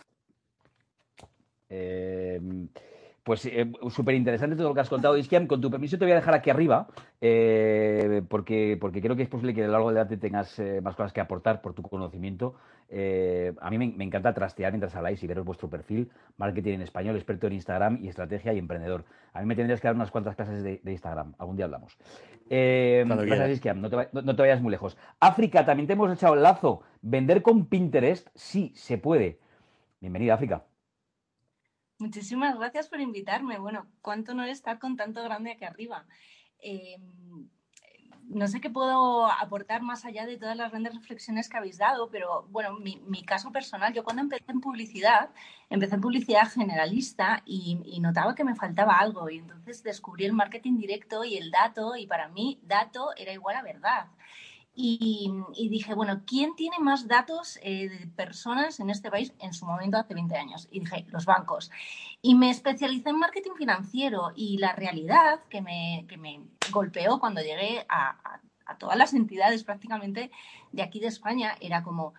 Eh, 1.68 2.40
pues 3.26 3.44
eh, 3.46 3.72
súper 3.90 4.14
interesante 4.14 4.54
todo 4.54 4.68
lo 4.68 4.74
que 4.74 4.82
has 4.82 4.88
contado, 4.88 5.16
Iskiam. 5.16 5.48
Con 5.48 5.60
tu 5.60 5.68
permiso 5.68 5.98
te 5.98 6.04
voy 6.04 6.12
a 6.12 6.14
dejar 6.14 6.32
aquí 6.34 6.48
arriba, 6.48 6.86
eh, 7.20 8.22
porque, 8.28 8.78
porque 8.80 9.02
creo 9.02 9.16
que 9.16 9.24
es 9.24 9.28
posible 9.28 9.52
que 9.52 9.64
a 9.64 9.66
lo 9.66 9.72
largo 9.72 9.88
del 9.88 9.96
debate 9.96 10.16
tengas 10.16 10.56
eh, 10.60 10.80
más 10.80 10.94
cosas 10.94 11.12
que 11.12 11.20
aportar 11.20 11.60
por 11.60 11.74
tu 11.74 11.82
conocimiento. 11.82 12.54
a 12.88 13.70
mí 13.70 13.78
me, 13.78 14.04
encanta 14.04 14.32
trastear 14.32 14.70
mientras 14.70 14.94
habláis 14.94 15.20
y 15.24 15.26
veros 15.26 15.44
vuestro 15.44 15.68
perfil, 15.68 16.08
marketing 16.36 16.74
en 16.74 16.82
español, 16.82 17.16
experto 17.16 17.48
en 17.48 17.54
Instagram 17.54 17.98
y 18.00 18.06
estrategia 18.06 18.52
y 18.52 18.58
emprendedor. 18.60 19.04
A 19.32 19.40
mí 19.40 19.46
me 19.46 19.56
tendrías 19.56 19.80
que 19.80 19.88
dar 19.88 19.96
unas 19.96 20.12
cuantas 20.12 20.36
clases 20.36 20.62
de, 20.62 20.80
Instagram. 20.84 21.34
Algún 21.38 21.56
día 21.56 21.64
hablamos. 21.64 21.98
gracias, 22.48 23.50
Iskiam. 23.50 23.80
No 23.80 23.90
te, 23.90 24.08
no 24.12 24.36
te 24.36 24.42
vayas 24.42 24.62
muy 24.62 24.70
lejos. 24.70 24.96
África, 25.18 25.66
también 25.66 25.88
te 25.88 25.94
hemos 25.94 26.12
echado 26.12 26.34
el 26.34 26.44
lazo. 26.44 26.82
¿Vender 27.02 27.42
con 27.42 27.66
Pinterest? 27.66 28.28
Sí, 28.36 28.70
se 28.76 28.98
puede. 28.98 29.40
Bienvenida, 30.00 30.34
África. 30.34 30.62
Muchísimas 31.99 32.59
gracias 32.59 32.88
por 32.88 33.01
invitarme. 33.01 33.59
Bueno, 33.59 33.86
cuánto 34.03 34.34
no 34.34 34.44
estar 34.44 34.78
con 34.78 34.97
tanto 34.97 35.22
grande 35.22 35.53
aquí 35.53 35.64
arriba. 35.64 36.07
Em, 36.61 37.49
no 38.28 38.49
sé 38.49 38.61
qué 38.61 38.70
puedo 38.70 39.26
aportar 39.30 39.82
más 39.82 40.05
allá 40.05 40.26
de 40.26 40.36
todas 40.36 40.57
las 40.57 40.70
grandes 40.70 40.94
reflexiones 40.94 41.49
que 41.49 41.57
habéis 41.57 41.78
dado, 41.78 42.11
pero 42.11 42.47
bueno, 42.51 42.74
mi, 42.74 43.22
caso 43.24 43.53
personal, 43.53 43.94
yo 43.94 44.05
cuando 44.05 44.22
empecé 44.22 44.44
en 44.49 44.61
publicidad, 44.61 45.30
empecé 45.70 45.94
en 45.94 46.01
publicidad 46.01 46.51
generalista 46.51 47.42
y, 47.47 48.01
notaba 48.01 48.34
que 48.34 48.44
me 48.44 48.55
faltaba 48.57 48.94
algo 48.94 49.30
y 49.30 49.38
entonces 49.38 49.82
descubrí 49.82 50.24
el 50.26 50.32
marketing 50.32 50.76
directo 50.76 51.24
y 51.24 51.36
el 51.36 51.51
dato 51.51 51.97
y 51.97 52.07
para 52.07 52.28
mí 52.28 52.61
dato 52.62 53.11
era 53.16 53.32
igual 53.32 53.57
a 53.57 53.62
verdad. 53.62 54.07
Y, 54.78 55.32
dije, 55.70 55.94
bueno, 55.94 56.20
¿quién 56.26 56.54
tiene 56.54 56.78
más 56.78 57.08
datos 57.08 57.58
eh, 57.62 57.88
de 57.88 58.06
personas 58.08 58.78
en 58.78 58.90
este 58.90 59.10
país 59.10 59.32
en 59.38 59.54
su 59.54 59.64
momento 59.64 59.96
hace 59.96 60.12
20 60.12 60.36
años? 60.36 60.68
Y 60.70 60.80
dije, 60.80 61.06
los 61.08 61.24
bancos. 61.24 61.70
Y 62.20 62.34
me 62.34 62.50
especialicé 62.50 63.08
en 63.08 63.18
marketing 63.18 63.54
financiero 63.56 64.32
y 64.36 64.58
la 64.58 64.74
realidad 64.74 65.40
que 65.48 65.62
me, 65.62 66.04
que 66.06 66.18
me 66.18 66.42
golpeó 66.70 67.18
cuando 67.18 67.40
llegué 67.40 67.86
a, 67.88 68.40
a, 68.66 68.76
todas 68.76 68.98
las 68.98 69.14
entidades 69.14 69.64
prácticamente 69.64 70.30
de 70.72 70.82
aquí 70.82 71.00
de 71.00 71.06
España 71.06 71.56
era 71.60 71.82
como, 71.82 72.12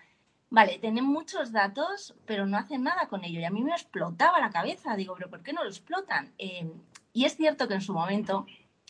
vale, 0.49 0.79
tienen 0.79 1.05
muchos 1.05 1.51
datos, 1.51 2.15
pero 2.25 2.47
no 2.47 2.57
hacen 2.57 2.81
nada 2.81 3.07
con 3.07 3.23
ello. 3.23 3.39
Y 3.39 3.45
a 3.45 3.51
mí 3.51 3.63
me 3.63 3.71
explotaba 3.71 4.39
la 4.39 4.49
cabeza. 4.49 4.95
Digo, 4.95 5.13
pero 5.15 5.29
¿por 5.29 5.43
qué 5.43 5.53
no 5.53 5.63
lo 5.63 5.69
explotan? 5.69 6.33
Eh, 6.39 6.71
y 7.13 7.25
es 7.25 7.35
cierto 7.37 7.67
que 7.67 7.75
en 7.75 7.81
su 7.81 7.93
momento 7.93 8.47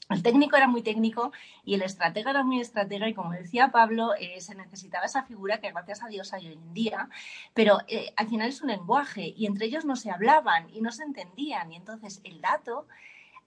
el 0.09 0.23
técnico 0.23 0.55
era 0.55 0.67
muy 0.67 0.81
técnico 0.81 1.31
y 1.65 1.73
el 1.73 1.81
estratega 1.81 2.31
era 2.31 2.43
muy 2.43 2.61
estratega 2.61 3.09
y 3.09 3.13
como 3.13 3.31
decía 3.31 3.69
Pablo, 3.69 4.13
eh, 4.19 4.39
se 4.39 4.55
necesitaba 4.55 5.05
esa 5.05 5.23
figura 5.23 5.59
que 5.59 5.71
gracias 5.71 6.01
a 6.03 6.07
Dios 6.07 6.33
hay 6.33 6.47
hoy 6.47 6.53
en 6.53 6.73
día, 6.73 7.09
pero 7.53 7.79
eh, 7.87 8.13
al 8.15 8.27
final 8.27 8.47
es 8.47 8.61
un 8.61 8.69
lenguaje 8.69 9.33
y 9.35 9.45
entre 9.45 9.65
ellos 9.65 9.85
no 9.85 9.95
se 9.95 10.11
hablaban 10.11 10.69
y 10.73 10.81
no 10.81 10.91
se 10.91 11.03
entendían 11.03 11.71
y 11.71 11.75
entonces 11.75 12.21
el 12.23 12.39
dato, 12.39 12.87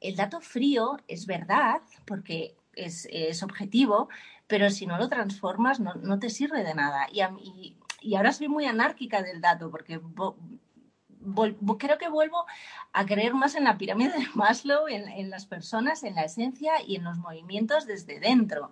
el 0.00 0.16
dato 0.16 0.40
frío 0.40 0.98
es 1.08 1.26
verdad 1.26 1.80
porque 2.04 2.54
es, 2.74 3.42
objetivo, 3.42 4.08
pero 4.46 4.70
si 4.70 4.86
no 4.86 4.98
lo 4.98 5.08
transformas 5.08 5.80
no, 5.80 6.18
te 6.18 6.30
sirve 6.30 6.62
de 6.62 6.74
nada. 6.74 7.08
Y, 7.12 7.76
y 8.00 8.14
ahora 8.14 8.32
soy 8.32 8.48
muy 8.48 8.64
anárquica 8.66 9.22
del 9.22 9.40
dato 9.40 9.70
porque 9.70 10.00
creo 11.78 11.98
que 11.98 12.08
vuelvo 12.08 12.46
a 12.92 13.06
creer 13.06 13.34
más 13.34 13.54
en 13.54 13.64
la 13.64 13.78
pirámide 13.78 14.12
de 14.12 14.26
Maslow, 14.34 14.88
en, 14.88 15.30
las 15.30 15.46
personas, 15.46 16.02
en 16.02 16.14
la 16.14 16.22
esencia 16.22 16.82
y 16.86 16.96
en 16.96 17.04
los 17.04 17.18
movimientos 17.18 17.86
desde 17.86 18.20
dentro. 18.20 18.70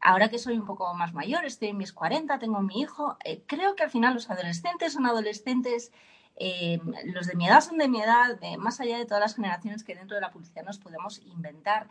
Ahora 0.00 0.28
que 0.28 0.38
soy 0.38 0.56
un 0.56 0.64
poco 0.64 0.92
más 0.94 1.12
mayor, 1.12 1.44
estoy 1.44 1.68
en 1.68 1.76
mis 1.76 1.92
40, 1.92 2.38
tengo 2.38 2.60
mi 2.60 2.80
hijo, 2.80 3.16
eh, 3.24 3.42
creo 3.46 3.74
que 3.74 3.82
al 3.82 3.90
final 3.90 4.14
los 4.14 4.30
adolescentes 4.30 4.92
son 4.92 5.06
adolescentes, 5.06 5.90
eh, 6.36 6.78
los 7.06 7.26
de 7.26 7.34
mi 7.34 7.48
edad 7.48 7.60
son 7.60 7.78
de 7.78 7.88
mi 7.88 8.00
edad, 8.00 8.38
más 8.58 8.80
allá 8.80 8.96
de 8.96 9.06
todas 9.06 9.20
las 9.20 9.34
generaciones 9.34 9.82
que 9.82 9.96
dentro 9.96 10.14
de 10.14 10.20
la 10.20 10.30
publicidad 10.30 10.62
nos 10.62 10.78
podemos 10.78 11.20
inventar 11.26 11.88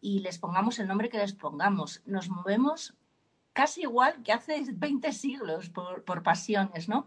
y 0.00 0.20
les 0.20 0.38
pongamos 0.38 0.78
el 0.78 0.88
nombre 0.88 1.10
que 1.10 1.18
les 1.18 1.34
pongamos. 1.34 2.02
Nos 2.06 2.30
movemos 2.30 2.94
casi 3.52 3.82
igual 3.82 4.22
que 4.22 4.32
hace 4.32 4.64
20 4.72 5.12
siglos 5.12 5.68
por, 5.68 6.04
por 6.04 6.22
pasiones, 6.22 6.88
¿no? 6.88 7.06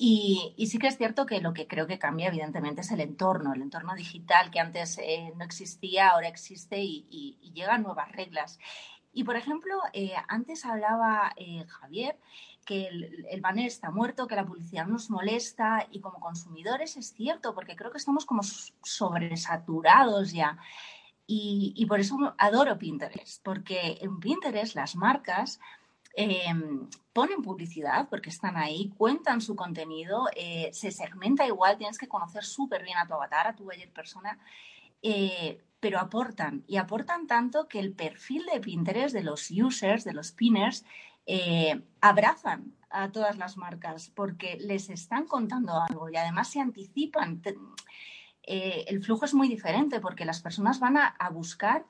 Y, 0.00 0.54
sí 0.70 0.78
que 0.78 0.86
es 0.86 0.96
cierto 0.96 1.26
que 1.26 1.40
lo 1.40 1.52
que 1.52 1.66
creo 1.66 1.88
que 1.88 1.98
cambia, 1.98 2.28
evidentemente, 2.28 2.82
es 2.82 2.92
el 2.92 3.00
entorno, 3.00 3.52
el 3.52 3.62
entorno 3.62 3.96
digital 3.96 4.52
que 4.52 4.60
antes 4.60 4.96
eh, 4.98 5.32
no 5.36 5.44
existía, 5.44 6.10
ahora 6.10 6.28
existe 6.28 6.80
y, 6.80 7.36
llegan 7.52 7.82
nuevas 7.82 8.12
reglas. 8.12 8.60
Y, 9.12 9.24
por 9.24 9.34
ejemplo, 9.34 9.74
eh, 9.92 10.12
antes 10.28 10.64
hablaba 10.64 11.32
eh, 11.36 11.64
Javier 11.66 12.16
que 12.64 12.86
el, 12.86 13.40
banner 13.40 13.66
está 13.66 13.90
muerto, 13.90 14.28
que 14.28 14.36
la 14.36 14.46
publicidad 14.46 14.86
nos 14.86 15.10
molesta 15.10 15.88
y 15.90 16.00
como 16.00 16.20
consumidores 16.20 16.96
es 16.96 17.12
cierto, 17.14 17.54
porque 17.54 17.74
creo 17.74 17.90
que 17.90 17.98
estamos 17.98 18.24
como 18.24 18.42
sobresaturados 18.44 20.32
ya. 20.32 20.58
Y, 21.26 21.72
y 21.76 21.86
por 21.86 21.98
eso 21.98 22.34
adoro 22.38 22.78
Pinterest, 22.78 23.42
porque 23.42 23.98
en 24.00 24.20
Pinterest 24.20 24.76
las 24.76 24.94
marcas 24.94 25.58
Em, 26.14 26.88
ponen 27.12 27.42
publicidad 27.42 28.08
porque 28.08 28.30
están 28.30 28.56
ahí, 28.56 28.90
cuentan 28.96 29.40
su 29.40 29.54
contenido, 29.54 30.28
eh, 30.34 30.70
se 30.72 30.90
segmenta 30.90 31.46
igual, 31.46 31.78
tienes 31.78 31.98
que 31.98 32.08
conocer 32.08 32.44
súper 32.44 32.82
bien 32.82 32.98
a 32.98 33.06
tu 33.06 33.14
avatar, 33.14 33.46
a 33.46 33.54
tu 33.54 33.64
buyer 33.64 33.90
persona, 33.92 34.38
eh, 35.02 35.62
pero 35.80 36.00
aportan 36.00 36.64
y 36.66 36.76
aportan 36.76 37.26
tanto 37.26 37.68
que 37.68 37.78
el 37.78 37.92
perfil 37.92 38.46
de 38.52 38.60
Pinterest 38.60 39.14
de 39.14 39.22
los 39.22 39.50
users, 39.50 40.04
de 40.04 40.12
los 40.12 40.32
pinners, 40.32 40.84
eh, 41.26 41.82
abrazan 42.00 42.74
a 42.90 43.12
todas 43.12 43.36
las 43.36 43.56
marcas 43.56 44.10
porque 44.14 44.56
les 44.60 44.90
están 44.90 45.26
contando 45.26 45.80
algo 45.80 46.08
y 46.10 46.16
además 46.16 46.50
se 46.50 46.60
anticipan. 46.60 47.42
el 48.42 49.02
flujo 49.04 49.26
es 49.26 49.34
muy 49.34 49.48
diferente 49.48 50.00
porque 50.00 50.24
las 50.24 50.40
personas 50.40 50.80
van 50.80 50.96
a 50.96 51.30
buscar 51.30 51.84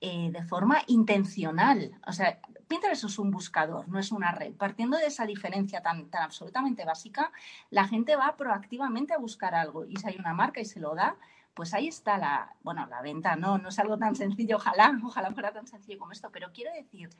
eh, 0.00 0.30
de 0.32 0.42
forma 0.42 0.82
intencional. 0.86 1.92
O 2.06 2.12
sea, 2.12 2.40
Pinterest 2.66 3.04
es 3.04 3.18
un 3.18 3.30
buscador, 3.30 3.88
no 3.88 3.98
es 3.98 4.12
una 4.12 4.32
red. 4.32 4.54
Partiendo 4.54 4.96
de 4.96 5.06
esa 5.06 5.26
diferencia 5.26 5.82
tan, 5.82 6.08
tan 6.08 6.22
absolutamente 6.22 6.84
básica, 6.84 7.32
la 7.70 7.86
gente 7.86 8.16
va 8.16 8.36
proactivamente 8.36 9.12
a 9.12 9.18
buscar 9.18 9.54
algo 9.54 9.84
y 9.84 9.96
si 9.96 10.08
hay 10.08 10.16
una 10.18 10.32
marca 10.32 10.60
y 10.60 10.64
se 10.64 10.80
lo 10.80 10.94
da, 10.94 11.16
pues 11.54 11.74
ahí 11.74 11.88
está 11.88 12.16
la, 12.16 12.54
bueno, 12.62 12.86
la 12.86 13.02
venta, 13.02 13.36
no, 13.36 13.58
no 13.58 13.68
es 13.68 13.78
algo 13.78 13.98
tan 13.98 14.14
sencillo, 14.14 14.56
ojalá, 14.56 14.98
ojalá 15.04 15.32
fuera 15.32 15.52
tan 15.52 15.66
sencillo 15.66 15.98
como 15.98 16.12
esto, 16.12 16.30
pero 16.32 16.52
quiero 16.52 16.72
decir, 16.72 17.10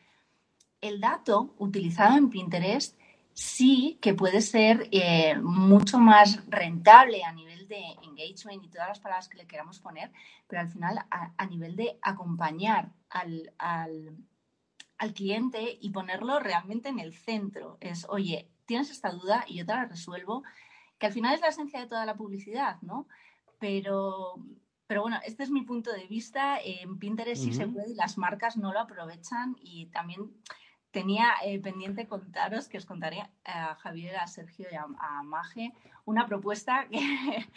el 0.80 1.00
dato 1.00 1.54
utilizado 1.58 2.16
en 2.16 2.30
Pinterest 2.30 2.98
sí 3.34 3.98
que 4.00 4.14
puede 4.14 4.40
ser 4.40 4.88
eh, 4.92 5.36
mucho 5.38 5.98
más 5.98 6.40
rentable 6.48 7.24
a 7.24 7.32
nivel 7.32 7.59
de 7.70 7.82
engagement 8.02 8.62
y 8.62 8.68
todas 8.68 8.88
las 8.88 9.00
palabras 9.00 9.28
que 9.28 9.38
le 9.38 9.46
queramos 9.46 9.80
poner, 9.80 10.12
pero 10.46 10.60
al 10.60 10.68
final 10.68 11.06
a, 11.10 11.46
nivel 11.46 11.76
de 11.76 11.98
acompañar 12.02 12.92
al, 13.08 13.54
al, 13.56 14.16
cliente 15.14 15.78
y 15.80 15.90
ponerlo 15.90 16.38
realmente 16.40 16.90
en 16.90 16.98
el 16.98 17.14
centro. 17.14 17.78
Es, 17.80 18.06
oye, 18.10 18.50
tienes 18.66 18.90
esta 18.90 19.10
duda 19.10 19.44
y 19.48 19.56
yo 19.56 19.64
te 19.64 19.72
la 19.72 19.86
resuelvo, 19.86 20.42
que 20.98 21.06
al 21.06 21.12
final 21.12 21.34
es 21.34 21.40
la 21.40 21.48
esencia 21.48 21.80
de 21.80 21.86
toda 21.86 22.04
la 22.04 22.16
publicidad, 22.16 22.76
¿no? 22.82 23.08
Pero, 23.58 24.34
pero 24.86 25.00
bueno, 25.00 25.18
este 25.24 25.42
es 25.42 25.50
mi 25.50 25.62
punto 25.62 25.90
de 25.90 26.06
vista. 26.06 26.58
En 26.62 26.98
Pinterest 26.98 27.42
sí 27.42 27.54
se 27.54 27.66
puede 27.66 27.92
y 27.92 27.94
las 27.94 28.18
marcas 28.18 28.58
no 28.58 28.72
lo 28.72 28.80
aprovechan 28.80 29.56
y 29.62 29.86
también 29.86 30.30
tenía 30.90 31.34
eh, 31.44 31.58
pendiente 31.60 32.08
contaros 32.08 32.68
que 32.68 32.78
os 32.78 32.86
contaría 32.86 33.30
a 33.44 33.74
Javier, 33.76 34.16
a 34.16 34.26
Sergio 34.26 34.66
y 34.70 34.74
a, 34.74 35.22
Maje 35.22 35.72
una 36.04 36.26
propuesta 36.26 36.88
que, 36.88 36.98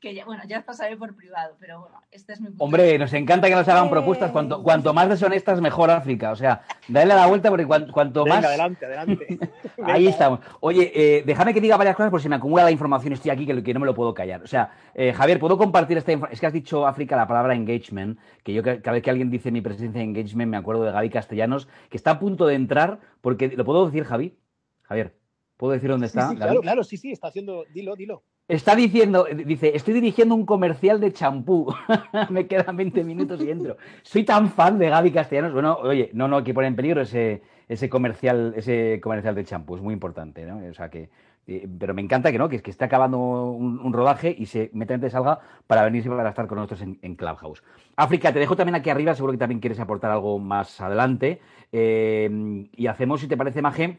que 0.00 0.14
ya, 0.14 0.24
bueno, 0.24 0.42
ya 0.46 0.58
os 0.58 0.64
pasaré 0.64 0.96
por 0.96 1.14
privado, 1.14 1.56
pero 1.58 1.80
bueno, 1.80 2.00
este 2.10 2.32
es 2.32 2.40
mi 2.40 2.48
punto. 2.48 2.64
Hombre, 2.64 2.98
nos 2.98 3.12
encanta 3.12 3.48
que 3.48 3.54
nos 3.54 3.68
hagan 3.68 3.90
propuestas. 3.90 4.30
Cuanto, 4.30 4.62
cuanto 4.62 4.94
más 4.94 5.08
deshonestas, 5.08 5.60
mejor 5.60 5.90
África. 5.90 6.30
O 6.30 6.36
sea, 6.36 6.62
dale 6.86 7.14
la 7.14 7.26
vuelta 7.26 7.50
porque 7.50 7.66
cuanto, 7.66 8.24
más. 8.26 8.44
adelante, 8.44 8.86
adelante. 8.86 9.38
Ahí 9.84 10.06
estamos. 10.06 10.40
Oye, 10.60 10.92
eh, 10.94 11.22
déjame 11.26 11.52
que 11.52 11.60
diga 11.60 11.76
varias 11.76 11.96
cosas 11.96 12.10
porque 12.10 12.22
si 12.22 12.28
me 12.28 12.36
acumula 12.36 12.64
la 12.64 12.70
información. 12.70 13.12
Estoy 13.12 13.30
aquí 13.30 13.46
que, 13.46 13.62
que 13.62 13.74
no 13.74 13.80
me 13.80 13.86
lo 13.86 13.94
puedo 13.94 14.14
callar. 14.14 14.42
O 14.42 14.46
sea, 14.46 14.72
eh, 14.94 15.12
Javier, 15.12 15.38
¿puedo 15.38 15.58
compartir 15.58 15.98
esta 15.98 16.12
información? 16.12 16.34
Es 16.34 16.40
que 16.40 16.46
has 16.46 16.52
dicho 16.52 16.86
África 16.86 17.16
la 17.16 17.26
palabra 17.26 17.54
engagement, 17.54 18.18
que 18.44 18.52
yo 18.52 18.62
cada 18.62 18.92
vez 18.92 19.02
que 19.02 19.10
alguien 19.10 19.30
dice 19.30 19.50
mi 19.50 19.60
presencia 19.60 20.00
en 20.00 20.10
engagement 20.10 20.50
me 20.50 20.56
acuerdo 20.56 20.84
de 20.84 20.92
Gaby 20.92 21.10
Castellanos, 21.10 21.68
que 21.90 21.96
está 21.96 22.12
a 22.12 22.18
punto 22.18 22.46
de 22.46 22.54
entrar, 22.54 23.00
porque 23.20 23.48
¿lo 23.48 23.64
puedo 23.64 23.86
decir, 23.86 24.04
Javi? 24.04 24.36
Javier, 24.82 25.14
¿puedo 25.56 25.72
decir 25.72 25.90
dónde 25.90 26.06
está? 26.06 26.30
Sí, 26.30 26.36
claro, 26.36 26.60
claro, 26.60 26.84
sí, 26.84 26.96
sí, 26.96 27.12
está 27.12 27.28
haciendo. 27.28 27.64
Dilo, 27.72 27.96
dilo. 27.96 28.22
Está 28.48 28.74
diciendo, 28.74 29.26
dice, 29.44 29.76
estoy 29.76 29.92
dirigiendo 29.92 30.34
un 30.34 30.46
comercial 30.46 31.00
de 31.00 31.12
champú. 31.12 31.70
Me 32.30 32.46
quedan 32.46 32.78
20 32.78 33.04
minutos 33.04 33.42
y 33.42 33.50
entro. 33.50 33.76
Soy 34.00 34.24
tan 34.24 34.48
fan 34.48 34.78
de 34.78 34.88
Gaby 34.88 35.10
Castellanos. 35.12 35.52
Bueno, 35.52 35.76
oye, 35.82 36.08
no, 36.14 36.28
no, 36.28 36.42
que 36.42 36.54
pone 36.54 36.68
en 36.68 36.74
peligro 36.74 37.02
ese, 37.02 37.42
ese 37.68 37.90
comercial, 37.90 38.54
ese 38.56 39.00
comercial 39.02 39.34
de 39.34 39.44
champú. 39.44 39.76
Es 39.76 39.82
muy 39.82 39.92
importante, 39.92 40.46
¿no? 40.46 40.66
O 40.66 40.72
sea 40.72 40.88
que. 40.88 41.10
Eh, 41.46 41.68
pero 41.78 41.92
me 41.92 42.00
encanta 42.00 42.32
que 42.32 42.38
no, 42.38 42.48
que 42.48 42.56
es 42.56 42.62
que 42.62 42.70
esté 42.70 42.86
acabando 42.86 43.18
un, 43.18 43.92
rodaje 43.92 44.34
y 44.36 44.46
se 44.46 44.70
inmediatamente 44.72 45.10
salga 45.10 45.40
para 45.66 45.82
venirse 45.82 46.08
para 46.08 46.28
estar 46.28 46.46
con 46.46 46.56
nosotros 46.56 46.82
en, 46.82 47.14
Clubhouse. 47.16 47.62
África, 47.96 48.32
te 48.32 48.38
dejo 48.38 48.56
también 48.56 48.74
aquí 48.74 48.88
arriba, 48.88 49.14
seguro 49.14 49.32
que 49.32 49.38
también 49.38 49.60
quieres 49.60 49.80
aportar 49.80 50.10
algo 50.10 50.38
más 50.38 50.80
adelante. 50.80 51.40
Eh, 51.72 52.66
y 52.72 52.86
hacemos, 52.86 53.20
si 53.20 53.28
te 53.28 53.36
parece, 53.36 53.62
Maje, 53.62 53.98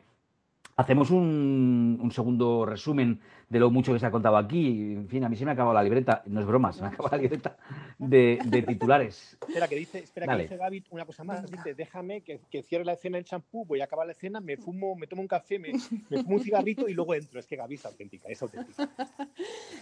hacemos 0.79 1.11
un, 1.11 1.99
un 2.01 2.11
segundo 2.11 2.65
resumen 2.65 3.19
de 3.49 3.59
lo 3.59 3.69
mucho 3.69 3.91
que 3.91 3.99
se 3.99 4.05
ha 4.05 4.11
contado 4.11 4.37
aquí. 4.37 4.93
En 4.93 5.09
fin, 5.09 5.25
a 5.25 5.29
mí 5.29 5.35
se 5.35 5.43
me 5.43 5.51
ha 5.51 5.53
acabado 5.53 5.73
la 5.73 5.83
libreta, 5.83 6.23
no 6.27 6.39
es 6.39 6.45
broma, 6.45 6.71
se 6.71 6.81
me 6.81 6.87
ha 6.87 6.89
acabado 6.91 7.17
la 7.17 7.21
libreta 7.21 7.57
de, 7.97 8.63
titulares. 8.65 9.37
Espera, 9.45 9.67
que 9.67 9.75
dice, 9.75 9.99
espera 9.99 10.25
que 10.37 10.43
dice 10.43 10.55
Gaby 10.55 10.85
una 10.91 11.05
cosa 11.05 11.25
más. 11.25 11.51
Dice, 11.51 11.73
déjame 11.73 12.21
que, 12.21 12.39
que 12.49 12.63
cierre 12.63 12.85
la 12.85 12.93
escena 12.93 13.17
del 13.17 13.25
champú, 13.25 13.65
voy 13.65 13.81
a 13.81 13.83
acabar 13.83 14.05
la 14.05 14.13
escena, 14.13 14.39
me 14.39 14.55
fumo, 14.55 14.95
me 14.95 15.05
tomo 15.05 15.21
un 15.21 15.27
café, 15.27 15.59
me, 15.59 15.73
me 16.09 16.23
fumo 16.23 16.37
un 16.37 16.41
cigarrito 16.41 16.87
y 16.87 16.93
luego 16.93 17.13
entro. 17.13 17.41
Es 17.41 17.45
que 17.45 17.57
Gaby 17.57 17.75
es 17.75 17.85
auténtica, 17.85 18.29
es 18.29 18.41
auténtica. 18.41 18.87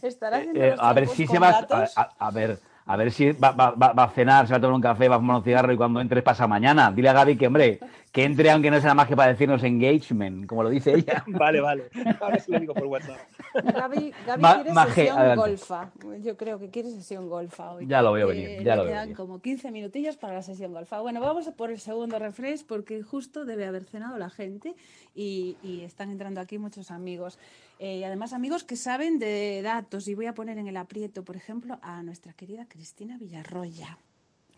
Estará 0.02 0.42
eh, 0.42 0.52
eh, 0.56 0.76
a 0.80 0.94
ver 0.94 1.08
si 1.08 1.28
se 1.28 1.38
va 1.38 1.68
a 2.18 2.32
ver 2.32 2.60
a 2.88 2.96
ver 2.96 3.12
si 3.12 3.32
va, 3.34 3.54
a 3.76 4.10
cenar, 4.10 4.48
se 4.48 4.54
va 4.54 4.58
a 4.58 4.62
tomar 4.62 4.76
un 4.76 4.82
café, 4.82 5.10
va 5.10 5.18
a 5.18 5.20
fumar 5.20 5.38
un 5.38 5.44
cigarro 5.44 5.74
y 5.74 5.78
cuando 5.78 6.00
entres 6.00 6.24
pasa 6.24 6.48
mañana. 6.48 6.90
Dile 6.90 7.10
a 7.10 7.14
Gaby 7.14 7.36
que, 7.36 7.48
hombre, 7.48 7.80
que 8.18 8.24
entre 8.24 8.50
aunque 8.50 8.72
no 8.72 8.82
sea 8.82 8.96
más 8.96 9.08
que 9.08 9.16
para 9.16 9.32
decirnos 9.32 9.62
engagement, 9.62 10.48
como 10.48 10.64
lo 10.64 10.72
dice 10.72 10.92
ella. 10.92 11.24
vale, 11.28 11.62
vale. 11.62 11.84
Ahora 12.20 12.40
sí 12.40 12.52
lo 12.52 12.60
digo 12.60 12.74
por 12.74 12.86
WhatsApp. 12.86 13.20
Gaby, 13.54 14.12
Gaby 14.26 14.44
quiere 14.64 14.74
sesión 14.74 15.36
golfa. 15.36 15.92
Yo 16.24 16.36
creo 16.36 16.58
que 16.58 16.72
quiere 16.72 16.90
sesión 16.90 17.30
golfa 17.30 17.74
hoy. 17.74 17.86
Ya 17.86 18.02
lo 18.02 18.14
veo 18.14 18.30
venir. 18.30 18.64
Ya 18.64 18.76
lo 18.76 18.86
quedan 18.86 19.02
venir. 19.02 19.16
como 19.16 19.40
15 19.40 19.70
minutillos 19.70 20.18
para 20.18 20.34
la 20.34 20.42
sesión 20.42 20.74
golfa. 20.74 21.00
Bueno, 21.00 21.22
vamos 21.22 21.48
por 21.56 21.70
el 21.70 21.80
segundo 21.80 22.18
refresh 22.18 22.66
porque 22.66 23.04
justo 23.04 23.46
debe 23.46 23.68
haber 23.68 23.84
cenado 23.84 24.18
la 24.18 24.32
gente 24.32 24.76
y, 25.14 25.58
y 25.62 25.82
están 25.82 26.10
entrando 26.10 26.42
aquí 26.42 26.58
muchos 26.58 26.90
amigos. 26.90 27.38
Eh, 27.78 27.98
y 27.98 28.04
además 28.04 28.34
amigos 28.34 28.64
que 28.64 28.78
saben 28.78 29.20
de 29.20 29.62
datos. 29.62 30.08
Y 30.08 30.16
voy 30.16 30.26
a 30.26 30.34
poner 30.34 30.58
en 30.58 30.68
el 30.68 30.78
aprieto, 30.78 31.24
por 31.24 31.36
ejemplo, 31.36 31.78
a 31.84 32.02
nuestra 32.02 32.34
querida 32.34 32.66
Cristina 32.68 33.20
Villarroya 33.20 34.00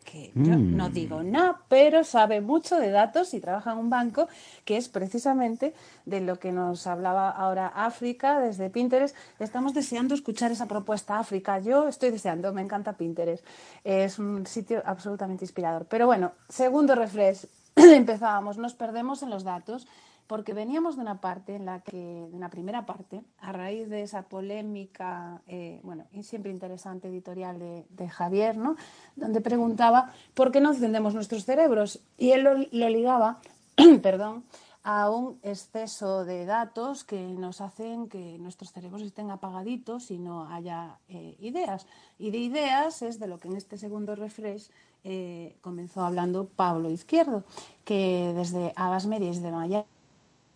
que 0.10 0.32
yo 0.36 0.58
mm. 0.58 0.76
no 0.76 0.90
digo 0.90 1.22
nada, 1.24 1.62
pero 1.68 2.04
sabe 2.04 2.42
mucho 2.42 2.78
de 2.78 2.90
datos 2.90 3.34
y 3.34 3.40
trabaja 3.40 3.74
en 3.74 3.78
un 3.78 3.90
banco 3.90 4.28
que 4.66 4.78
es 4.78 4.90
precisamente 4.90 5.74
de 6.06 6.22
lo 6.22 6.40
que 6.40 6.52
nos 6.52 6.88
hablaba 6.88 7.30
ahora 7.30 7.68
África 7.68 8.40
desde 8.40 8.70
Pinterest. 8.70 9.16
Estamos 9.40 9.74
deseando 9.74 10.16
escuchar 10.16 10.52
esa 10.52 10.68
propuesta 10.68 11.20
África. 11.20 11.60
Yo 11.60 11.88
estoy 11.88 12.12
deseando, 12.12 12.52
me 12.54 12.62
encanta 12.62 12.94
Pinterest. 12.94 13.46
Es 13.84 14.20
un 14.20 14.48
sitio 14.48 14.82
absolutamente 14.86 15.46
inspirador. 15.46 15.86
Pero 15.86 16.08
bueno, 16.08 16.32
segundo 16.48 16.96
refresh, 16.96 17.46
empezábamos, 17.76 18.58
nos 18.58 18.74
perdemos 18.74 19.22
en 19.24 19.30
los 19.30 19.44
datos 19.44 19.88
porque 20.30 20.54
veníamos 20.54 20.96
de 20.96 21.02
una 21.02 21.22
parte 21.22 21.56
en 21.56 21.66
la 21.66 21.80
que, 21.80 21.98
de 21.98 22.36
una 22.36 22.52
primera 22.52 22.86
parte, 22.86 23.24
a 23.40 23.52
raíz 23.52 23.90
de 23.90 24.04
esa 24.04 24.30
polémica, 24.30 25.42
eh, 25.48 25.80
bueno, 25.82 26.06
siempre 26.22 26.52
interesante 26.52 27.08
editorial 27.08 27.58
de, 27.58 28.10
Javier, 28.10 28.56
¿no? 28.56 28.76
Donde 29.16 29.42
preguntaba 29.42 30.14
por 30.36 30.52
qué 30.52 30.62
no 30.62 30.70
encendemos 30.70 31.16
nuestros 31.16 31.46
cerebros. 31.46 32.02
Y 32.16 32.30
él 32.30 32.44
lo, 32.44 32.90
ligaba, 32.90 33.40
perdón, 34.04 34.44
a 34.84 35.10
un 35.10 35.40
exceso 35.42 36.24
de 36.26 36.46
datos 36.46 37.04
que 37.04 37.20
nos 37.20 37.60
hacen 37.60 38.08
que 38.08 38.38
nuestros 38.38 38.72
cerebros 38.72 39.02
estén 39.02 39.32
apagaditos 39.32 40.12
y 40.12 40.20
no 40.20 40.48
haya 40.48 41.00
eh, 41.08 41.38
ideas. 41.40 41.88
Y 42.20 42.30
de 42.30 42.38
ideas 42.38 43.02
es 43.02 43.20
de 43.20 43.26
lo 43.26 43.40
que 43.40 43.48
en 43.48 43.56
este 43.56 43.80
segundo 43.80 44.16
refresh 44.16 44.70
eh, 45.04 45.58
comenzó 45.62 46.04
hablando 46.04 46.48
Pablo 46.48 46.92
Izquierdo, 46.92 47.46
que 47.84 48.32
desde 48.36 48.74
Agas 48.76 49.08
Medias 49.08 49.42
de 49.42 49.52
Miami 49.52 49.86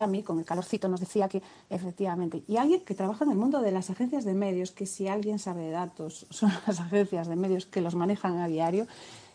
a 0.03 0.07
mí, 0.07 0.23
con 0.23 0.39
el 0.39 0.45
calorcito, 0.45 0.87
nos 0.87 0.99
decía 0.99 1.27
que 1.27 1.41
efectivamente, 1.69 2.43
y 2.47 2.57
alguien 2.57 2.81
que 2.81 2.93
trabaja 2.93 3.25
en 3.25 3.31
el 3.31 3.37
mundo 3.37 3.61
de 3.61 3.71
las 3.71 3.89
agencias 3.89 4.25
de 4.25 4.33
medios, 4.33 4.71
que 4.71 4.85
si 4.85 5.07
alguien 5.07 5.39
sabe 5.39 5.63
de 5.63 5.71
datos, 5.71 6.25
son 6.31 6.51
las 6.67 6.79
agencias 6.79 7.27
de 7.27 7.35
medios 7.35 7.65
que 7.65 7.81
los 7.81 7.95
manejan 7.95 8.37
a 8.39 8.47
diario, 8.47 8.87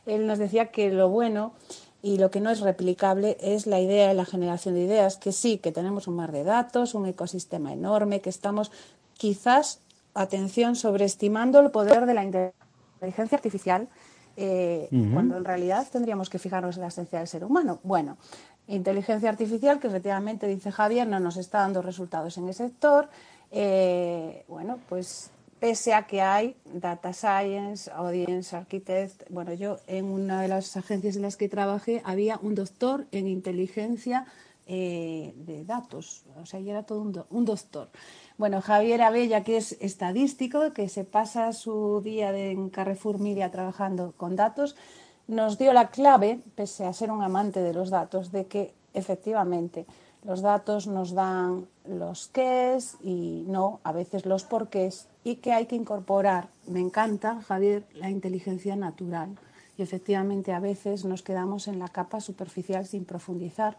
él 0.06 0.26
nos 0.26 0.38
decía 0.38 0.70
que 0.70 0.90
lo 0.90 1.08
bueno 1.08 1.52
y 2.02 2.18
lo 2.18 2.30
que 2.30 2.40
no 2.40 2.50
es 2.50 2.60
replicable 2.60 3.36
es 3.40 3.66
la 3.66 3.80
idea 3.80 4.08
de 4.08 4.14
la 4.14 4.24
generación 4.24 4.74
de 4.74 4.82
ideas, 4.82 5.16
que 5.16 5.32
sí, 5.32 5.58
que 5.58 5.72
tenemos 5.72 6.06
un 6.06 6.16
mar 6.16 6.32
de 6.32 6.44
datos, 6.44 6.94
un 6.94 7.06
ecosistema 7.06 7.72
enorme, 7.72 8.20
que 8.20 8.30
estamos 8.30 8.70
quizás, 9.14 9.80
atención, 10.14 10.76
sobreestimando 10.76 11.60
el 11.60 11.70
poder 11.70 12.06
de 12.06 12.14
la 12.14 12.24
inteligencia 12.24 13.36
artificial, 13.36 13.88
eh, 14.36 14.88
cuando 15.12 15.36
en 15.36 15.44
realidad 15.44 15.84
tendríamos 15.90 16.30
que 16.30 16.38
fijarnos 16.38 16.76
en 16.76 16.82
la 16.82 16.88
esencia 16.88 17.18
del 17.18 17.26
ser 17.26 17.44
humano. 17.44 17.80
Bueno, 17.82 18.16
inteligencia 18.68 19.28
artificial, 19.28 19.80
que 19.80 19.88
efectivamente, 19.88 20.46
dice 20.46 20.70
Javier, 20.70 21.08
no 21.08 21.18
nos 21.20 21.36
está 21.36 21.60
dando 21.60 21.82
resultados 21.82 22.38
en 22.38 22.48
ese 22.48 22.68
sector. 22.68 23.08
Eh, 23.50 24.44
bueno, 24.46 24.78
pues 24.88 25.30
pese 25.58 25.94
a 25.94 26.06
que 26.06 26.20
hay 26.20 26.54
data 26.64 27.12
science, 27.12 27.90
audience 27.90 28.54
architect, 28.54 29.24
bueno, 29.30 29.54
yo 29.54 29.78
en 29.86 30.04
una 30.04 30.42
de 30.42 30.48
las 30.48 30.76
agencias 30.76 31.16
en 31.16 31.22
las 31.22 31.36
que 31.36 31.48
trabajé 31.48 32.00
había 32.04 32.38
un 32.42 32.54
doctor 32.54 33.06
en 33.10 33.26
inteligencia 33.26 34.26
eh, 34.66 35.32
de 35.34 35.64
datos, 35.64 36.24
o 36.40 36.44
sea, 36.44 36.60
y 36.60 36.68
era 36.68 36.82
todo 36.82 37.00
un, 37.00 37.24
un, 37.30 37.44
doctor. 37.46 37.88
Bueno, 38.36 38.60
Javier 38.60 39.00
Abella, 39.00 39.42
que 39.42 39.56
es 39.56 39.72
estadístico, 39.80 40.74
que 40.74 40.90
se 40.90 41.04
pasa 41.04 41.54
su 41.54 42.02
día 42.04 42.36
en 42.36 42.68
Carrefour 42.68 43.18
Media 43.18 43.50
trabajando 43.50 44.12
con 44.16 44.36
datos, 44.36 44.76
nos 45.28 45.58
dio 45.58 45.72
la 45.72 45.90
clave, 45.90 46.40
pese 46.56 46.86
a 46.86 46.92
ser 46.92 47.10
un 47.12 47.22
amante 47.22 47.60
de 47.60 47.74
los 47.74 47.90
datos, 47.90 48.32
de 48.32 48.46
que 48.46 48.74
efectivamente 48.94 49.86
los 50.24 50.40
datos 50.40 50.86
nos 50.86 51.12
dan 51.12 51.68
los 51.84 52.28
qués 52.28 52.96
y 53.02 53.44
no 53.46 53.80
a 53.84 53.92
veces 53.92 54.26
los 54.26 54.44
porqués 54.44 55.06
y 55.22 55.36
que 55.36 55.52
hay 55.52 55.66
que 55.66 55.76
incorporar, 55.76 56.48
me 56.66 56.80
encanta, 56.80 57.40
Javier, 57.42 57.86
la 57.94 58.10
inteligencia 58.10 58.74
natural. 58.74 59.36
Y 59.76 59.82
efectivamente 59.82 60.52
a 60.52 60.60
veces 60.60 61.04
nos 61.04 61.22
quedamos 61.22 61.68
en 61.68 61.78
la 61.78 61.88
capa 61.88 62.20
superficial 62.20 62.86
sin 62.86 63.04
profundizar, 63.04 63.78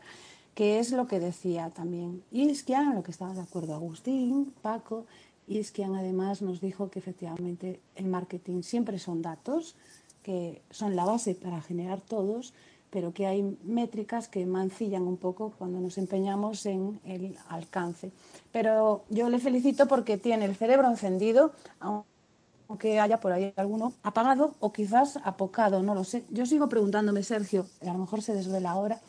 que 0.55 0.79
es 0.79 0.91
lo 0.91 1.07
que 1.07 1.19
decía 1.19 1.71
también 1.71 2.23
Iskian, 2.31 2.89
en 2.89 2.95
lo 2.95 3.03
que 3.03 3.11
estaba 3.11 3.33
de 3.33 3.41
acuerdo 3.41 3.73
Agustín, 3.73 4.53
Paco. 4.61 5.05
Iskian 5.47 5.95
además 5.95 6.41
nos 6.41 6.61
dijo 6.61 6.89
que 6.89 6.99
efectivamente 6.99 7.81
el 7.95 8.05
marketing 8.05 8.61
siempre 8.61 8.99
son 8.99 9.21
datos, 9.21 9.75
que 10.24 10.61
son 10.70 10.95
la 10.95 11.05
base 11.05 11.36
para 11.36 11.61
generar 11.61 12.01
todos, 12.01 12.53
pero 12.89 13.13
que 13.13 13.28
hay 13.28 13.57
métricas 13.63 14.28
que 14.28 14.45
mancillan 14.45 15.03
un 15.03 15.17
poco 15.17 15.53
cuando 15.57 15.80
nos 15.80 15.97
empeñamos 15.97 16.65
en 16.65 16.99
el 17.03 17.38
alcance. 17.49 18.11
Pero 18.51 19.03
yo 19.09 19.30
le 19.30 19.39
felicito 19.39 19.88
porque 19.88 20.17
tiene 20.17 20.45
el 20.45 20.55
cerebro 20.55 20.88
encendido, 20.88 21.51
aunque 21.80 22.99
haya 22.99 23.20
por 23.20 23.32
ahí 23.32 23.53
alguno 23.57 23.93
apagado 24.03 24.55
o 24.59 24.72
quizás 24.72 25.20
apocado, 25.24 25.84
no 25.84 25.93
lo 25.93 26.03
sé. 26.03 26.24
Yo 26.30 26.45
sigo 26.45 26.67
preguntándome, 26.67 27.24
Sergio, 27.24 27.67
a 27.82 27.93
lo 27.93 27.99
mejor 27.99 28.22
se 28.22 28.34
desvela 28.34 28.72
ahora, 28.72 28.99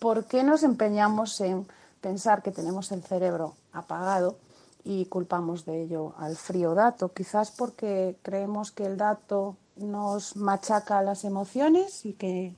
¿por 0.00 0.26
qué 0.26 0.42
nos 0.42 0.64
empeñamos 0.64 1.40
en 1.40 1.66
pensar 2.00 2.42
que 2.42 2.50
tenemos 2.50 2.90
el 2.90 3.02
cerebro 3.02 3.54
apagado 3.72 4.36
y 4.84 5.04
culpamos 5.06 5.64
de 5.64 5.82
ello 5.82 6.14
al 6.18 6.36
frío 6.36 6.74
dato? 6.74 7.12
Quizás 7.12 7.52
porque 7.52 8.16
creemos 8.22 8.72
que 8.72 8.84
el 8.84 8.96
dato 8.96 9.56
nos 9.76 10.36
machaca 10.36 11.02
las 11.02 11.24
emociones 11.24 12.04
y 12.04 12.12
que, 12.14 12.54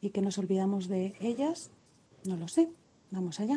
y 0.00 0.10
que 0.10 0.22
nos 0.22 0.38
olvidamos 0.38 0.88
de 0.88 1.14
ellas. 1.20 1.70
No 2.24 2.36
lo 2.36 2.48
sé. 2.48 2.68
Vamos 3.10 3.40
allá. 3.40 3.56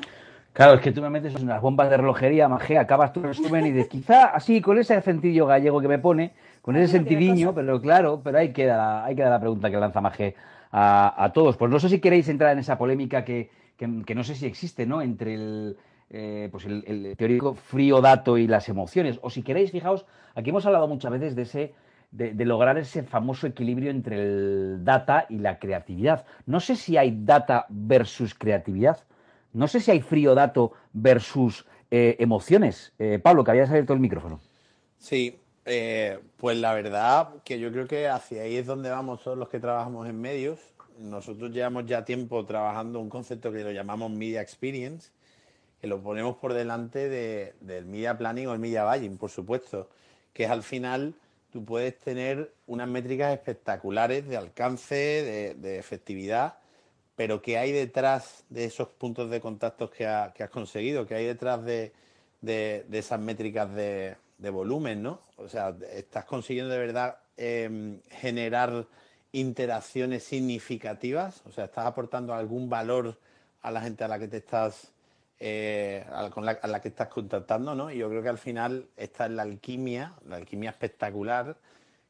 Claro, 0.53 0.75
es 0.75 0.81
que 0.81 0.91
tú 0.91 1.01
me 1.01 1.09
metes 1.09 1.33
unas 1.35 1.61
bombas 1.61 1.89
de 1.89 1.97
relojería, 1.97 2.47
magia, 2.47 2.81
acabas 2.81 3.11
tu 3.11 3.21
resumen 3.21 3.65
y 3.65 3.71
de 3.71 3.87
quizá 3.87 4.25
así, 4.25 4.61
con 4.61 4.77
ese 4.77 4.93
acentillo 4.93 5.47
gallego 5.47 5.81
que 5.81 5.87
me 5.87 5.97
pone, 5.97 6.33
con 6.61 6.75
ese 6.75 6.91
sentidiño, 6.91 7.55
pero 7.55 7.81
claro, 7.81 8.21
pero 8.23 8.37
ahí 8.37 8.53
queda, 8.53 8.77
la, 8.77 9.05
hay 9.05 9.15
queda 9.15 9.31
la 9.31 9.39
pregunta 9.39 9.71
que 9.71 9.77
lanza 9.77 9.99
Maje 9.99 10.35
a, 10.71 11.23
a, 11.23 11.33
todos. 11.33 11.57
Pues 11.57 11.71
no 11.71 11.79
sé 11.79 11.89
si 11.89 11.99
queréis 11.99 12.29
entrar 12.29 12.51
en 12.51 12.59
esa 12.59 12.77
polémica 12.77 13.25
que, 13.25 13.49
que, 13.77 14.15
no 14.15 14.23
sé 14.23 14.35
si 14.35 14.45
existe, 14.45 14.85
¿no? 14.85 15.01
Entre 15.01 15.33
el, 15.33 15.77
eh, 16.09 16.49
pues 16.51 16.65
el, 16.65 17.15
teórico 17.17 17.55
frío 17.55 18.01
dato 18.01 18.37
y 18.37 18.47
las 18.47 18.69
emociones. 18.69 19.19
O 19.21 19.29
si 19.29 19.41
queréis, 19.41 19.71
fijaos, 19.71 20.05
aquí 20.35 20.51
hemos 20.51 20.65
hablado 20.65 20.87
muchas 20.87 21.11
veces 21.11 21.35
de 21.35 21.41
ese 21.41 21.73
de, 22.13 22.45
lograr 22.45 22.77
ese 22.77 23.03
famoso 23.03 23.47
equilibrio 23.47 23.89
entre 23.89 24.21
el 24.21 24.85
data 24.85 25.25
y 25.29 25.39
la 25.39 25.57
creatividad. 25.57 26.25
No 26.45 26.59
sé 26.59 26.75
si 26.75 26.95
hay 26.95 27.17
data 27.23 27.65
versus 27.69 28.35
creatividad. 28.35 28.99
No 29.51 29.67
sé 29.67 29.79
si 29.79 29.91
hay 29.91 30.01
frío 30.01 30.35
dato 30.35 30.73
versus 30.93 31.65
eh, 31.89 32.15
emociones. 32.19 32.93
Eh, 32.99 33.19
Pablo, 33.21 33.43
que 33.43 33.51
habías 33.51 33.69
abierto 33.69 33.93
el 33.93 33.99
micrófono. 33.99 34.39
Sí, 34.99 35.39
pues 36.37 36.57
la 36.57 36.73
verdad 36.73 37.29
que 37.43 37.59
yo 37.59 37.71
creo 37.71 37.87
que 37.87 38.07
hacia 38.07 38.43
ahí 38.43 38.57
es 38.57 38.65
donde 38.65 38.89
vamos 38.89 39.23
todos 39.23 39.37
los 39.37 39.49
que 39.49 39.59
trabajamos 39.59 40.07
en 40.07 40.19
medios. 40.21 40.59
Nosotros 40.99 41.51
llevamos 41.51 41.85
ya 41.87 42.05
tiempo 42.05 42.45
trabajando 42.45 42.99
un 42.99 43.09
concepto 43.09 43.51
que 43.51 43.63
lo 43.63 43.71
llamamos 43.71 44.11
Media 44.11 44.41
Experience, 44.41 45.09
que 45.81 45.87
lo 45.87 46.01
ponemos 46.01 46.37
por 46.37 46.53
delante 46.53 47.09
del 47.59 47.85
media 47.85 48.17
planning 48.17 48.47
o 48.47 48.53
el 48.53 48.59
media 48.59 48.85
buying, 48.85 49.17
por 49.17 49.31
supuesto, 49.31 49.89
que 50.31 50.43
es 50.43 50.49
al 50.49 50.63
final 50.63 51.15
tú 51.53 51.63
puedes 51.63 51.99
tener 51.99 52.51
unas 52.65 52.87
métricas 52.87 53.31
espectaculares 53.31 54.27
de 54.27 54.37
alcance, 54.37 55.55
de, 55.55 55.77
efectividad, 55.77 56.55
pero 57.15 57.43
¿qué 57.43 57.59
hay 57.59 57.71
detrás 57.71 58.43
de 58.49 58.65
esos 58.65 58.87
puntos 58.87 59.29
de 59.29 59.39
contacto 59.39 59.91
que, 59.91 60.07
has 60.07 60.49
conseguido? 60.51 61.05
¿Qué 61.05 61.13
hay 61.13 61.25
detrás 61.27 61.63
de, 61.63 61.93
esas 62.91 63.19
métricas 63.19 63.71
de, 63.75 64.17
volumen, 64.51 65.03
¿no? 65.03 65.21
O 65.37 65.47
sea, 65.47 65.75
estás 65.93 66.25
consiguiendo 66.25 66.73
de 66.73 66.79
verdad 66.79 67.19
em, 67.37 68.01
generar 68.09 68.87
interacciones 69.31 70.23
significativas, 70.23 71.43
o 71.45 71.51
sea, 71.51 71.65
estás 71.65 71.85
aportando 71.85 72.33
algún 72.33 72.67
valor 72.67 73.19
a 73.61 73.69
la 73.69 73.81
gente 73.81 74.03
a 74.03 74.07
la 74.07 74.17
que 74.17 74.27
te 74.27 74.37
estás 74.37 74.91
eh, 75.45 76.05
con 76.33 76.45
la, 76.45 76.81
que 76.81 76.87
estás 76.87 77.09
contactando, 77.09 77.75
¿no? 77.75 77.91
Y 77.91 77.97
yo 77.97 78.07
creo 78.07 78.23
que 78.23 78.29
al 78.29 78.37
final 78.37 78.87
esta 78.95 79.25
es 79.25 79.31
la 79.31 79.41
alquimia, 79.41 80.13
la 80.25 80.37
alquimia 80.37 80.69
espectacular 80.69 81.57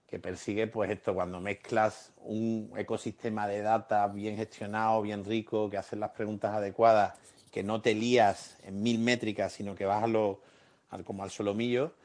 que 0.06 0.20
persigue, 0.20 0.68
pues 0.68 0.92
esto, 0.92 1.16
cuando 1.16 1.42
mezclas 1.42 2.14
un 2.18 2.72
ecosistema 2.78 3.48
de 3.48 3.64
data 3.64 4.06
bien 4.06 4.38
gestionado, 4.38 5.02
bien 5.02 5.26
rico, 5.26 5.68
que 5.68 5.78
haces 5.78 5.98
las 5.98 6.12
preguntas 6.12 6.54
adecuadas, 6.54 7.18
que 7.52 7.64
no 7.64 7.82
te 7.82 7.96
lías 7.96 8.60
en 8.62 8.84
mil 8.84 9.00
métricas, 9.00 9.52
sino 9.52 9.74
que 9.74 9.88
vas 9.88 10.04
a 10.04 10.08
lo, 10.08 10.42
como 11.04 11.24
al 11.24 11.32
solomillo 11.32 11.96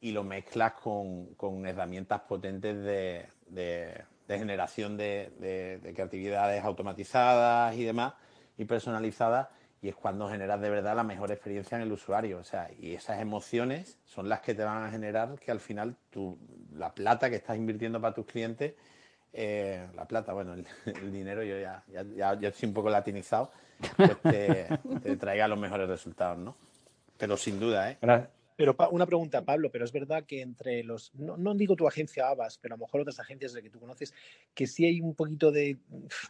y 0.00 0.12
lo 0.12 0.22
mezclas 0.22 0.74
con, 0.74 1.66
herramientas 1.66 2.20
potentes 2.20 2.76
de, 2.84 4.04
generación 4.28 4.96
de, 4.96 5.80
de 5.82 5.92
creatividades 5.94 6.62
automatizadas 6.62 7.74
y 7.74 7.82
demás 7.82 8.14
y 8.56 8.66
personalizadas 8.66 9.48
y 9.86 9.90
es 9.90 9.94
cuando 9.94 10.28
generas 10.28 10.60
de 10.60 10.68
verdad 10.68 10.96
la 10.96 11.04
mejor 11.04 11.30
experiencia 11.30 11.76
en 11.76 11.82
el 11.82 11.92
usuario. 11.92 12.38
O 12.38 12.42
sea, 12.42 12.68
y 12.76 12.94
esas 12.94 13.20
emociones 13.20 13.98
son 14.04 14.28
las 14.28 14.40
que 14.40 14.52
te 14.52 14.64
van 14.64 14.82
a 14.82 14.90
generar 14.90 15.38
que 15.38 15.52
al 15.52 15.60
final 15.60 15.94
tu, 16.10 16.36
la 16.74 16.92
plata 16.92 17.30
que 17.30 17.36
estás 17.36 17.56
invirtiendo 17.56 18.00
para 18.00 18.12
tus 18.12 18.26
clientes, 18.26 18.74
eh, 19.32 19.86
la 19.94 20.04
plata, 20.04 20.32
bueno, 20.32 20.54
el, 20.54 20.66
dinero 21.12 21.44
yo 21.44 21.60
ya, 21.60 21.84
ya, 21.86 22.34
ya, 22.34 22.48
estoy 22.48 22.68
un 22.68 22.74
poco 22.74 22.90
latinizado, 22.90 23.52
pues 23.96 24.20
te, 24.22 25.16
traiga 25.18 25.46
los 25.46 25.58
mejores 25.58 25.88
resultados, 25.88 26.38
¿no? 26.38 26.56
Pero 27.16 27.36
sin 27.36 27.60
duda, 27.60 27.92
¿eh? 27.92 27.98
Pero 28.56 28.74
una 28.90 29.04
pregunta, 29.04 29.44
Pablo, 29.44 29.70
pero 29.70 29.84
es 29.84 29.92
verdad 29.92 30.24
que 30.24 30.40
entre 30.40 30.82
los, 30.82 31.14
no, 31.14 31.36
no, 31.36 31.54
digo 31.54 31.76
tu 31.76 31.86
agencia 31.86 32.28
Abbas, 32.28 32.58
pero 32.58 32.74
a 32.74 32.78
lo 32.78 32.86
mejor 32.86 33.02
otras 33.02 33.20
agencias 33.20 33.52
de 33.52 33.62
que 33.62 33.68
tú 33.68 33.78
conoces, 33.78 34.14
que 34.54 34.66
sí 34.66 34.86
hay 34.86 35.02
un 35.02 35.14
poquito 35.14 35.52
de 35.52 35.76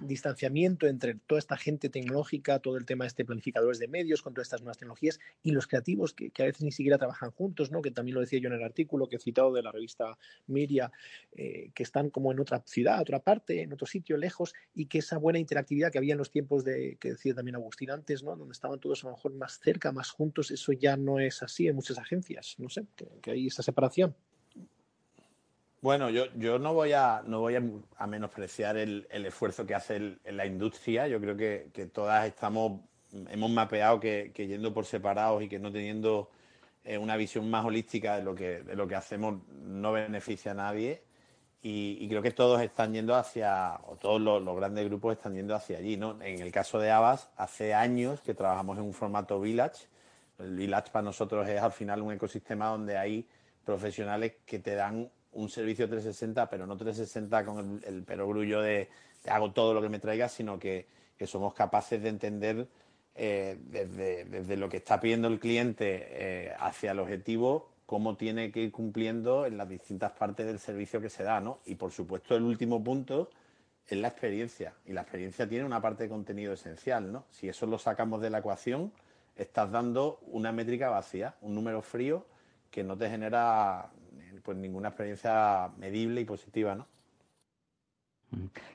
distanciamiento 0.00 0.88
entre 0.88 1.14
toda 1.14 1.38
esta 1.38 1.56
gente 1.56 1.88
tecnológica, 1.88 2.58
todo 2.58 2.78
el 2.78 2.84
tema 2.84 3.04
de 3.04 3.08
este 3.08 3.24
planificadores 3.24 3.78
de 3.78 3.86
medios 3.86 4.22
con 4.22 4.34
todas 4.34 4.48
estas 4.48 4.62
nuevas 4.62 4.76
tecnologías 4.76 5.20
y 5.44 5.52
los 5.52 5.68
creativos 5.68 6.14
que, 6.14 6.32
a 6.38 6.46
veces 6.46 6.62
ni 6.62 6.72
siquiera 6.72 6.98
trabajan 6.98 7.30
juntos, 7.30 7.70
¿no? 7.70 7.80
Que 7.80 7.92
también 7.92 8.16
lo 8.16 8.20
decía 8.20 8.40
yo 8.40 8.48
en 8.48 8.54
el 8.54 8.64
artículo 8.64 9.08
que 9.08 9.16
he 9.16 9.20
citado 9.20 9.52
de 9.52 9.62
la 9.62 9.70
revista 9.70 10.18
Miria, 10.48 10.90
eh, 11.30 11.70
que 11.74 11.84
están 11.84 12.10
como 12.10 12.32
en 12.32 12.40
otra 12.40 12.60
ciudad, 12.66 13.00
otra 13.00 13.20
parte, 13.20 13.62
en 13.62 13.72
otro 13.72 13.86
sitio 13.86 14.16
lejos 14.16 14.52
y 14.74 14.86
que 14.86 14.98
esa 14.98 15.16
buena 15.18 15.38
interactividad 15.38 15.92
que 15.92 15.98
había 15.98 16.14
en 16.14 16.18
los 16.18 16.32
tiempos 16.32 16.64
de, 16.64 16.96
que 16.98 17.10
decía 17.10 17.34
también 17.34 17.54
Agustín 17.54 17.92
antes, 17.92 18.24
¿no? 18.24 18.34
Donde 18.34 18.52
estaban 18.52 18.80
todos 18.80 19.04
a 19.04 19.06
lo 19.06 19.12
mejor 19.14 19.32
más 19.34 19.60
cerca, 19.60 19.92
más 19.92 20.10
juntos, 20.10 20.50
eso 20.50 20.72
ya 20.72 20.96
no 20.96 21.20
es 21.20 21.40
así 21.44 21.68
en 21.68 21.76
muchas 21.76 21.98
agencias 21.98 22.15
no 22.58 22.68
sé, 22.68 22.86
que, 23.22 23.30
hay 23.30 23.46
esa 23.46 23.62
separación. 23.62 24.14
Bueno, 25.82 26.10
yo, 26.10 26.24
yo 26.34 26.58
no 26.58 26.74
voy 26.74 26.92
a 26.92 27.22
no 27.26 27.40
voy 27.40 27.54
a, 27.54 28.06
menospreciar 28.06 28.76
el, 28.76 29.06
esfuerzo 29.10 29.66
que 29.66 29.74
hace 29.74 30.18
la 30.24 30.46
industria. 30.46 31.06
Yo 31.06 31.20
creo 31.20 31.36
que, 31.36 31.90
todas 31.92 32.26
estamos, 32.26 32.80
hemos 33.28 33.50
mapeado 33.50 34.00
que, 34.00 34.32
yendo 34.34 34.72
por 34.72 34.84
separados 34.84 35.42
y 35.42 35.48
que 35.48 35.58
no 35.58 35.70
teniendo 35.70 36.30
eh, 36.84 36.98
una 36.98 37.16
visión 37.16 37.48
más 37.50 37.64
holística 37.64 38.16
de 38.16 38.24
lo 38.24 38.34
que, 38.34 38.62
de 38.62 38.74
lo 38.74 38.88
que 38.88 38.94
hacemos 38.94 39.42
no 39.52 39.92
beneficia 39.92 40.52
a 40.52 40.54
nadie. 40.54 41.02
Y, 41.62 42.08
creo 42.08 42.22
que 42.22 42.30
todos 42.30 42.60
están 42.62 42.92
yendo 42.92 43.16
hacia, 43.16 43.80
o 43.86 43.96
todos 43.96 44.20
los, 44.20 44.40
los, 44.40 44.56
grandes 44.56 44.84
grupos 44.84 45.16
están 45.16 45.34
yendo 45.34 45.54
hacia 45.54 45.78
allí. 45.78 45.96
¿no? 45.96 46.20
En 46.22 46.40
el 46.40 46.52
caso 46.52 46.78
de 46.78 46.92
Abbas, 46.92 47.28
hace 47.36 47.74
años 47.74 48.20
que 48.20 48.34
trabajamos 48.34 48.78
en 48.78 48.84
un 48.84 48.92
formato 48.92 49.40
Village 49.40 49.88
el 50.38 50.56
Village 50.56 50.90
para 50.90 51.04
nosotros 51.04 51.48
es 51.48 51.60
al 51.60 51.72
final 51.72 52.02
un 52.02 52.12
ecosistema 52.12 52.66
donde 52.66 52.96
hay 52.96 53.26
profesionales 53.64 54.34
que 54.44 54.58
te 54.58 54.74
dan 54.74 55.10
un 55.32 55.48
servicio 55.48 55.88
360, 55.88 56.48
pero 56.48 56.66
no 56.66 56.76
360 56.76 57.44
con 57.44 57.80
el, 57.84 58.02
perogrullo 58.04 58.60
de 58.60 58.88
te 59.22 59.30
hago 59.30 59.52
todo 59.52 59.74
lo 59.74 59.82
que 59.82 59.88
me 59.88 59.98
traigas, 59.98 60.32
sino 60.32 60.58
que, 60.58 60.86
somos 61.26 61.54
capaces 61.54 62.02
de 62.02 62.10
entender 62.10 62.68
eh, 63.14 63.56
desde, 63.58 64.56
lo 64.56 64.68
que 64.68 64.76
está 64.76 65.00
pidiendo 65.00 65.28
el 65.28 65.40
cliente 65.40 66.06
eh, 66.10 66.52
hacia 66.58 66.92
el 66.92 66.98
objetivo, 66.98 67.70
cómo 67.86 68.16
tiene 68.16 68.52
que 68.52 68.60
ir 68.60 68.72
cumpliendo 68.72 69.46
en 69.46 69.56
las 69.56 69.68
distintas 69.68 70.12
partes 70.12 70.46
del 70.46 70.58
servicio 70.58 71.00
que 71.00 71.08
se 71.08 71.22
da, 71.22 71.40
¿no? 71.40 71.60
Y 71.64 71.76
por 71.76 71.90
supuesto 71.90 72.36
el 72.36 72.42
último 72.42 72.84
punto 72.84 73.30
es 73.88 73.96
la 73.98 74.08
experiencia. 74.08 74.74
Y 74.84 74.92
la 74.92 75.02
experiencia 75.02 75.48
tiene 75.48 75.64
una 75.64 75.80
parte 75.80 76.04
de 76.04 76.10
contenido 76.10 76.52
esencial, 76.52 77.10
¿no? 77.10 77.24
Si 77.30 77.48
eso 77.48 77.66
lo 77.66 77.78
sacamos 77.78 78.20
de 78.20 78.30
la 78.30 78.38
ecuación, 78.38 78.92
estás 79.36 79.70
dando 79.70 80.18
una 80.26 80.52
métrica 80.52 80.88
vacía, 80.88 81.34
un 81.42 81.54
número 81.54 81.82
frío 81.82 82.26
que 82.70 82.82
no 82.82 82.96
te 82.96 83.08
genera 83.08 83.90
pues 84.42 84.56
ninguna 84.56 84.88
experiencia 84.88 85.70
medible 85.76 86.20
y 86.20 86.24
positiva, 86.24 86.74
¿no? 86.74 86.86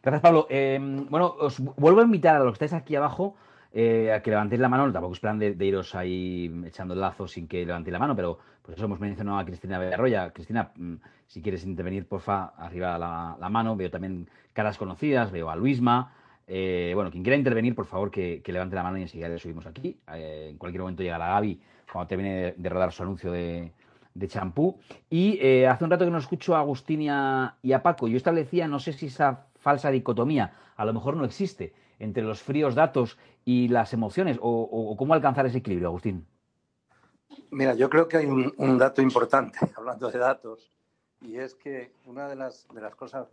Gracias, 0.02 0.22
Pablo. 0.22 0.48
Em, 0.50 1.08
bueno, 1.10 1.36
os 1.40 1.60
vuelvo 1.60 2.02
a 2.02 2.04
invitar 2.04 2.36
a 2.36 2.40
los 2.40 2.58
que 2.58 2.66
estáis 2.66 2.82
aquí 2.82 2.96
abajo 2.96 3.36
eh, 3.72 4.12
a 4.12 4.22
que 4.22 4.32
levantéis 4.32 4.60
la 4.60 4.70
mano. 4.70 4.92
Tampoco 4.92 5.14
es 5.14 5.20
plan 5.20 5.40
de, 5.40 5.56
iros 5.60 5.94
ahí 5.96 6.52
echando 6.66 6.94
el 6.94 7.02
lazo 7.02 7.28
sin 7.28 7.48
que 7.48 7.66
levantéis 7.66 7.94
la 7.94 8.00
mano, 8.00 8.16
pero 8.16 8.40
por 8.62 8.74
eso 8.74 8.86
hemos 8.86 9.00
mencionado 9.00 9.38
a 9.38 9.46
Cristina 9.46 9.80
Villarroya. 9.80 10.32
Cristina, 10.32 10.72
mm, 10.76 10.96
si 11.28 11.42
quieres 11.42 11.64
intervenir, 11.66 12.08
porfa, 12.08 12.54
arriba 12.58 12.98
la 12.98 13.50
mano. 13.50 13.76
Veo 13.76 13.90
también 13.90 14.30
caras 14.54 14.78
conocidas, 14.78 15.32
veo 15.32 15.50
a 15.50 15.56
Luisma, 15.56 16.14
eh, 16.54 16.92
bueno, 16.94 17.10
quien 17.10 17.24
quiera 17.24 17.38
intervenir, 17.38 17.74
por 17.74 17.86
favor, 17.86 18.12
que, 18.12 18.44
levante 18.46 18.76
la 18.76 18.84
mano 18.84 18.98
y 18.98 19.04
enseguida 19.04 19.30
le 19.30 19.40
subimos 19.40 19.66
aquí. 19.66 19.98
Eh, 20.14 20.50
en 20.50 20.58
cualquier 20.58 20.82
momento 20.82 21.02
llega 21.02 21.18
la 21.18 21.30
Gaby 21.30 21.62
cuando 21.90 22.10
termine 22.10 22.56
de 22.58 22.70
rodar 22.70 22.92
su 22.92 23.04
anuncio 23.04 23.32
de, 23.32 23.72
champú. 24.28 24.78
Y 25.10 25.40
eh, 25.42 25.66
hace 25.66 25.86
un 25.86 25.92
rato 25.92 26.04
que 26.04 26.12
no 26.12 26.18
escucho 26.18 26.54
a 26.54 26.60
Agustín 26.60 27.04
y 27.04 27.10
a, 27.10 27.56
Paco. 27.82 28.10
Yo 28.10 28.18
establecía, 28.18 28.68
no 28.68 28.82
sé 28.82 28.92
si 28.92 29.06
esa 29.06 29.46
falsa 29.60 29.92
dicotomía 29.92 30.54
a 30.76 30.84
lo 30.84 30.92
mejor 30.92 31.16
no 31.16 31.24
existe 31.24 31.74
entre 32.00 32.24
los 32.24 32.42
fríos 32.42 32.76
datos 32.76 33.18
y 33.46 33.70
las 33.70 33.94
emociones, 33.94 34.38
o, 34.42 34.94
cómo 34.98 35.14
alcanzar 35.14 35.46
ese 35.46 35.60
equilibrio, 35.60 35.88
Agustín. 35.88 36.28
Mira, 37.50 37.76
yo 37.76 37.90
creo 37.90 38.10
que 38.10 38.18
hay 38.18 38.26
un, 38.26 38.78
dato 38.78 39.02
importante, 39.02 39.58
hablando 39.78 40.12
de 40.12 40.20
datos, 40.20 40.70
y 41.22 41.38
es 41.38 41.56
que 41.56 41.94
una 42.06 42.28
de 42.28 42.36
las, 42.36 42.68
de 42.74 42.82
las 42.82 42.94
cosas, 42.96 43.30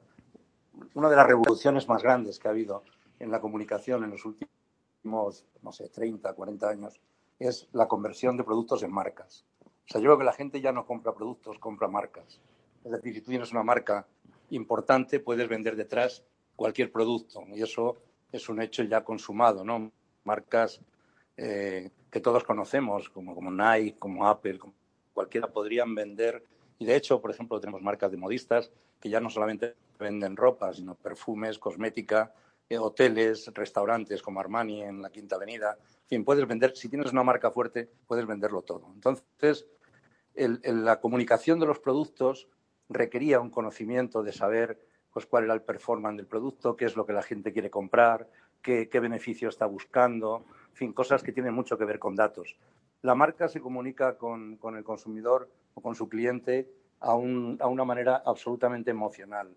una 0.95 1.11
de 1.11 1.17
las 1.17 1.27
revoluciones 1.27 1.89
más 1.89 2.01
grandes 2.01 2.39
que 2.39 2.47
ha 2.47 2.53
habido 2.53 2.85
en 3.19 3.31
la 3.31 3.41
comunicación 3.41 4.05
en 4.05 4.11
los 4.11 4.25
últimos, 4.25 5.45
no 5.63 5.73
sé, 5.73 5.89
30, 5.89 6.33
40 6.33 6.69
años, 6.69 7.01
es 7.39 7.69
la 7.73 7.89
conversión 7.89 8.37
de 8.37 8.45
productos 8.45 8.83
en 8.83 8.93
marcas. 8.93 9.45
O 9.65 9.91
sea, 9.91 10.01
yo 10.01 10.07
creo 10.07 10.19
que 10.19 10.25
la 10.25 10.33
gente 10.33 10.61
ya 10.61 10.73
no 10.73 10.87
compra 10.87 11.15
productos, 11.15 11.59
compra 11.59 11.89
marcas. 11.89 12.41
Es 12.85 12.93
decir, 12.93 13.15
si 13.15 13.21
tú 13.21 13.31
tienes 13.31 13.53
una 13.53 13.63
marca 13.63 14.07
importante, 14.51 15.21
puedes 15.21 15.49
vender 15.49 15.77
detrás 15.77 16.25
cualquier 16.57 16.93
producto. 16.93 17.45
Y 17.55 17.63
eso 17.63 17.97
es 18.33 18.49
un 18.49 18.61
hecho 18.61 18.83
ya 18.83 19.05
consumado, 19.05 19.65
¿no? 19.65 19.91
Marcas 20.25 20.81
eh, 21.37 21.91
que 22.11 22.21
todos 22.21 22.45
conocemos, 22.45 23.09
como, 23.09 23.35
como 23.35 23.51
Nike, 23.51 23.99
como 23.99 24.27
Apple, 24.27 24.59
cualquiera 25.15 25.49
podrían 25.49 25.95
vender. 25.95 26.45
Y 26.79 26.85
de 26.85 26.97
hecho, 26.97 27.21
por 27.21 27.31
ejemplo, 27.31 27.61
tenemos 27.61 27.83
marcas 27.83 28.11
de 28.11 28.17
modistas 28.17 28.71
que 29.01 29.09
ya 29.09 29.21
no 29.21 29.31
solamente 29.31 29.75
venden 29.99 30.37
ropa, 30.37 30.73
sino 30.73 30.95
perfumes, 30.95 31.59
cosmética, 31.59 32.35
hoteles, 32.77 33.51
restaurantes 33.55 34.21
como 34.23 34.41
Armani 34.41 34.83
en 34.83 35.01
la 35.01 35.11
Quinta 35.11 35.37
Avenida. 35.37 35.79
En 36.03 36.09
fin, 36.09 36.25
puedes 36.25 36.47
vender, 36.47 36.77
si 36.77 36.89
tienes 36.89 37.13
una 37.13 37.23
marca 37.23 37.51
fuerte, 37.51 37.89
puedes 38.07 38.27
venderlo 38.27 38.63
todo. 38.63 38.91
Entonces, 38.95 39.67
la 40.35 41.01
comunicación 41.01 41.59
de 41.59 41.67
los 41.67 41.79
productos 41.79 42.49
requería 42.89 43.41
un 43.41 43.51
conocimiento 43.51 44.23
de 44.23 44.33
saber 44.33 44.79
pues, 45.13 45.27
cuál 45.27 45.45
era 45.45 45.55
el 45.55 45.63
performance 45.63 46.19
del 46.19 46.27
producto, 46.27 46.77
qué 46.77 46.85
es 46.85 46.97
lo 46.97 47.07
que 47.07 47.13
la 47.13 47.23
gente 47.23 47.53
quiere 47.53 47.71
comprar, 47.71 48.29
qué, 48.63 48.89
beneficio 49.01 49.49
está 49.49 49.67
buscando. 49.67 50.45
fin, 50.73 50.93
cosas 50.93 51.23
que 51.23 51.33
tienen 51.33 51.55
mucho 51.55 51.79
que 51.79 51.85
ver 51.85 51.99
con 51.99 52.15
datos. 52.15 52.57
La 53.03 53.15
marca 53.15 53.49
se 53.49 53.61
comunica 53.61 54.19
con, 54.19 54.59
el 54.77 54.85
consumidor 54.85 55.51
o 55.75 55.81
con 55.81 55.95
su 55.95 56.09
cliente 56.09 56.71
a 57.01 57.15
una 57.15 57.85
manera 57.85 58.23
absolutamente 58.27 58.91
emocional. 58.91 59.55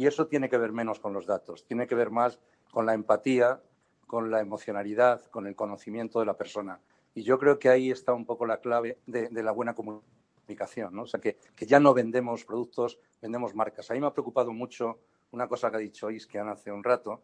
Y 0.00 0.06
eso 0.06 0.28
tiene 0.28 0.48
que 0.48 0.56
ver 0.56 0.72
menos 0.72 0.98
con 0.98 1.12
los 1.12 1.26
datos, 1.26 1.66
tiene 1.66 1.86
que 1.86 1.94
ver 1.94 2.08
más 2.08 2.40
con 2.70 2.86
la 2.86 2.94
empatía, 2.94 3.60
con 4.06 4.30
la 4.30 4.40
emocionalidad, 4.40 5.26
con 5.26 5.46
el 5.46 5.54
conocimiento 5.54 6.20
de 6.20 6.24
la 6.24 6.38
persona. 6.38 6.80
Y 7.12 7.22
yo 7.22 7.38
creo 7.38 7.58
que 7.58 7.68
ahí 7.68 7.90
está 7.90 8.14
un 8.14 8.24
poco 8.24 8.46
la 8.46 8.62
clave 8.62 8.96
de, 9.04 9.28
la 9.42 9.52
buena 9.52 9.74
comunicación, 9.74 10.94
¿no? 10.94 11.02
O 11.02 11.06
sea, 11.06 11.20
que, 11.20 11.36
que, 11.54 11.66
ya 11.66 11.80
no 11.80 11.92
vendemos 11.92 12.46
productos, 12.46 12.98
vendemos 13.20 13.54
marcas. 13.54 13.90
A 13.90 13.92
mí 13.92 14.00
me 14.00 14.06
ha 14.06 14.14
preocupado 14.14 14.54
mucho 14.54 15.00
una 15.32 15.48
cosa 15.48 15.70
que 15.70 15.76
ha 15.76 15.80
dicho 15.80 16.10
Iskian 16.10 16.48
hace 16.48 16.72
un 16.72 16.82
rato, 16.82 17.20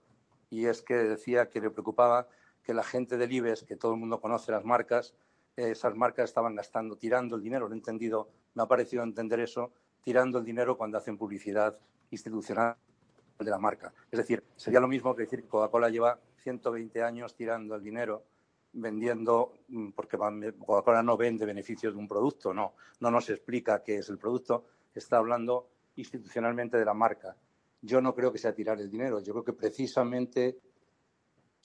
y 0.50 0.66
es 0.66 0.82
que 0.82 0.96
decía 0.96 1.48
que 1.48 1.62
le 1.62 1.70
preocupaba 1.70 2.28
que 2.62 2.74
la 2.74 2.84
gente 2.84 3.16
del 3.16 3.32
IBEX, 3.32 3.62
que 3.62 3.76
todo 3.76 3.94
el 3.94 4.00
mundo 4.00 4.20
conoce 4.20 4.52
las 4.52 4.66
marcas, 4.66 5.14
eh, 5.56 5.70
esas 5.70 5.94
marcas 5.94 6.28
estaban 6.28 6.54
gastando, 6.54 6.96
tirando 6.96 7.36
el 7.36 7.42
dinero, 7.42 7.68
lo 7.68 7.74
he 7.74 7.78
entendido, 7.78 8.28
me 8.52 8.64
ha 8.64 8.66
parecido 8.66 9.02
entender 9.02 9.40
eso, 9.40 9.72
tirando 10.04 10.38
el 10.38 10.44
dinero 10.44 10.76
cuando 10.76 10.98
hacen 10.98 11.16
publicidad 11.16 11.78
institucional 12.10 12.76
de 13.38 13.50
la 13.50 13.58
marca. 13.58 13.92
Es 14.10 14.18
decir, 14.18 14.42
sería 14.56 14.80
lo 14.80 14.88
mismo 14.88 15.14
que 15.14 15.24
decir 15.24 15.42
que 15.42 15.48
Coca-Cola 15.48 15.90
lleva 15.90 16.18
120 16.42 17.02
años 17.02 17.34
tirando 17.34 17.74
el 17.74 17.82
dinero 17.82 18.24
vendiendo, 18.72 19.54
mm, 19.68 19.90
porque 19.90 20.18
Coca-Cola 20.18 21.02
no 21.02 21.16
vende 21.16 21.46
beneficios 21.46 21.94
de 21.94 21.98
un 21.98 22.08
producto, 22.08 22.52
no, 22.52 22.74
no 23.00 23.10
nos 23.10 23.28
explica 23.30 23.82
qué 23.82 23.96
es 23.98 24.08
el 24.08 24.18
producto, 24.18 24.66
está 24.94 25.18
hablando 25.18 25.68
institucionalmente 25.96 26.76
de 26.76 26.84
la 26.84 26.94
marca. 26.94 27.36
Yo 27.82 28.00
no 28.00 28.14
creo 28.14 28.32
que 28.32 28.38
sea 28.38 28.54
tirar 28.54 28.80
el 28.80 28.90
dinero, 28.90 29.20
yo 29.20 29.32
creo 29.32 29.44
que 29.44 29.52
precisamente 29.52 30.58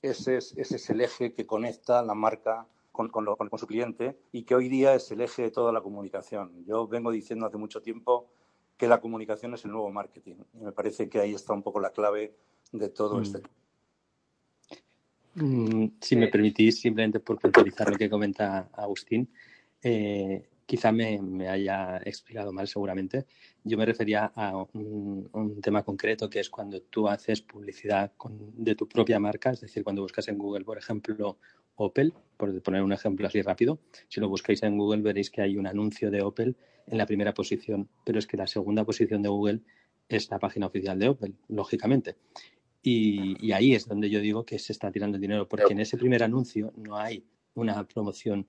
ese 0.01 0.37
es, 0.37 0.53
ese 0.57 0.77
es 0.77 0.89
el 0.89 1.01
eje 1.01 1.33
que 1.33 1.45
conecta 1.45 2.01
la 2.01 2.15
marca 2.15 2.67
con, 2.91 3.09
su 3.57 3.67
cliente 3.67 4.19
y 4.31 4.43
que 4.43 4.55
hoy 4.55 4.69
día 4.69 4.93
es 4.95 5.11
el 5.11 5.21
eje 5.21 5.43
de 5.43 5.51
toda 5.51 5.71
la 5.71 5.81
comunicación. 5.81 6.63
Yo 6.65 6.87
vengo 6.87 7.11
diciendo 7.11 7.45
hace 7.45 7.57
mucho 7.57 7.81
tiempo 7.81 8.29
que 8.81 8.87
la 8.87 8.99
comunicación 8.99 9.53
es 9.53 9.63
el 9.63 9.69
nuevo 9.69 9.91
marketing 9.91 10.37
y 10.55 10.63
me 10.63 10.71
parece 10.71 11.07
que 11.07 11.19
ahí 11.19 11.35
está 11.35 11.53
un 11.53 11.61
poco 11.61 11.79
la 11.79 11.91
clave 11.91 12.33
de 12.71 12.89
todo 12.89 13.19
mm. 13.19 13.21
este. 13.21 13.41
Mm, 15.35 15.85
si 16.01 16.15
me 16.15 16.29
permitís, 16.29 16.81
simplemente 16.81 17.19
por 17.19 17.37
puntualizar 17.37 17.91
lo 17.91 17.95
que 17.95 18.09
comenta 18.09 18.71
Agustín, 18.73 19.29
eh, 19.83 20.49
quizá 20.65 20.91
me, 20.91 21.21
me, 21.21 21.47
haya 21.47 21.97
explicado 21.97 22.51
mal 22.51 22.67
seguramente. 22.67 23.27
Yo 23.63 23.77
me 23.77 23.85
refería 23.85 24.31
a 24.33 24.57
un, 24.73 25.29
un 25.31 25.61
tema 25.61 25.83
concreto 25.83 26.27
que 26.27 26.39
es 26.39 26.49
cuando 26.49 26.81
tú 26.81 27.07
haces 27.07 27.43
publicidad 27.43 28.13
con, 28.17 28.51
de 28.63 28.73
tu 28.73 28.87
propia 28.87 29.19
marca, 29.19 29.51
es 29.51 29.61
decir, 29.61 29.83
cuando 29.83 30.01
buscas 30.01 30.27
en 30.27 30.39
Google, 30.39 30.65
por 30.65 30.79
ejemplo, 30.79 31.37
Opel, 31.81 32.13
por 32.37 32.61
poner 32.61 32.81
un 32.83 32.93
ejemplo 32.93 33.27
así 33.27 33.41
rápido. 33.41 33.79
Si 34.07 34.19
lo 34.19 34.29
buscáis 34.29 34.63
en 34.63 34.77
Google 34.77 35.01
veréis 35.01 35.29
que 35.29 35.41
hay 35.41 35.57
un 35.57 35.67
anuncio 35.67 36.11
de 36.11 36.21
Opel 36.21 36.55
en 36.87 36.97
la 36.97 37.05
primera 37.05 37.33
posición, 37.33 37.89
pero 38.05 38.19
es 38.19 38.27
que 38.27 38.37
la 38.37 38.47
segunda 38.47 38.83
posición 38.83 39.21
de 39.21 39.29
Google 39.29 39.61
es 40.07 40.29
la 40.29 40.39
página 40.39 40.67
oficial 40.67 40.99
de 40.99 41.09
Opel, 41.09 41.35
lógicamente. 41.47 42.15
Y, 42.83 43.51
ahí 43.51 43.73
es 43.75 43.87
donde 43.87 44.09
yo 44.09 44.19
digo 44.19 44.43
que 44.43 44.57
se 44.57 44.73
está 44.73 44.91
tirando 44.91 45.17
el 45.17 45.21
dinero, 45.21 45.47
porque 45.47 45.73
en 45.73 45.79
ese 45.79 45.97
primer 45.97 46.23
anuncio 46.23 46.73
no 46.75 46.97
hay 46.97 47.23
una 47.53 47.87
promoción 47.87 48.47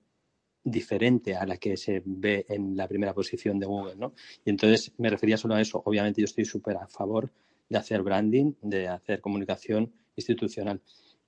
diferente 0.63 1.35
a 1.35 1.45
la 1.45 1.57
que 1.57 1.77
se 1.77 2.01
ve 2.05 2.45
en 2.47 2.75
la 2.75 2.87
primera 2.87 3.13
posición 3.13 3.59
de 3.59 3.65
Google, 3.65 3.95
¿no? 3.95 4.13
Y 4.45 4.49
entonces 4.49 4.93
me 4.97 5.09
refería 5.09 5.37
solo 5.37 5.55
a 5.55 5.61
eso. 5.61 5.81
Obviamente 5.85 6.21
yo 6.21 6.25
estoy 6.25 6.45
súper 6.45 6.77
a 6.77 6.87
favor 6.87 7.31
de 7.69 7.77
hacer 7.77 8.01
branding, 8.01 8.53
de 8.61 8.87
hacer 8.87 9.19
comunicación 9.21 9.91
institucional. 10.15 10.81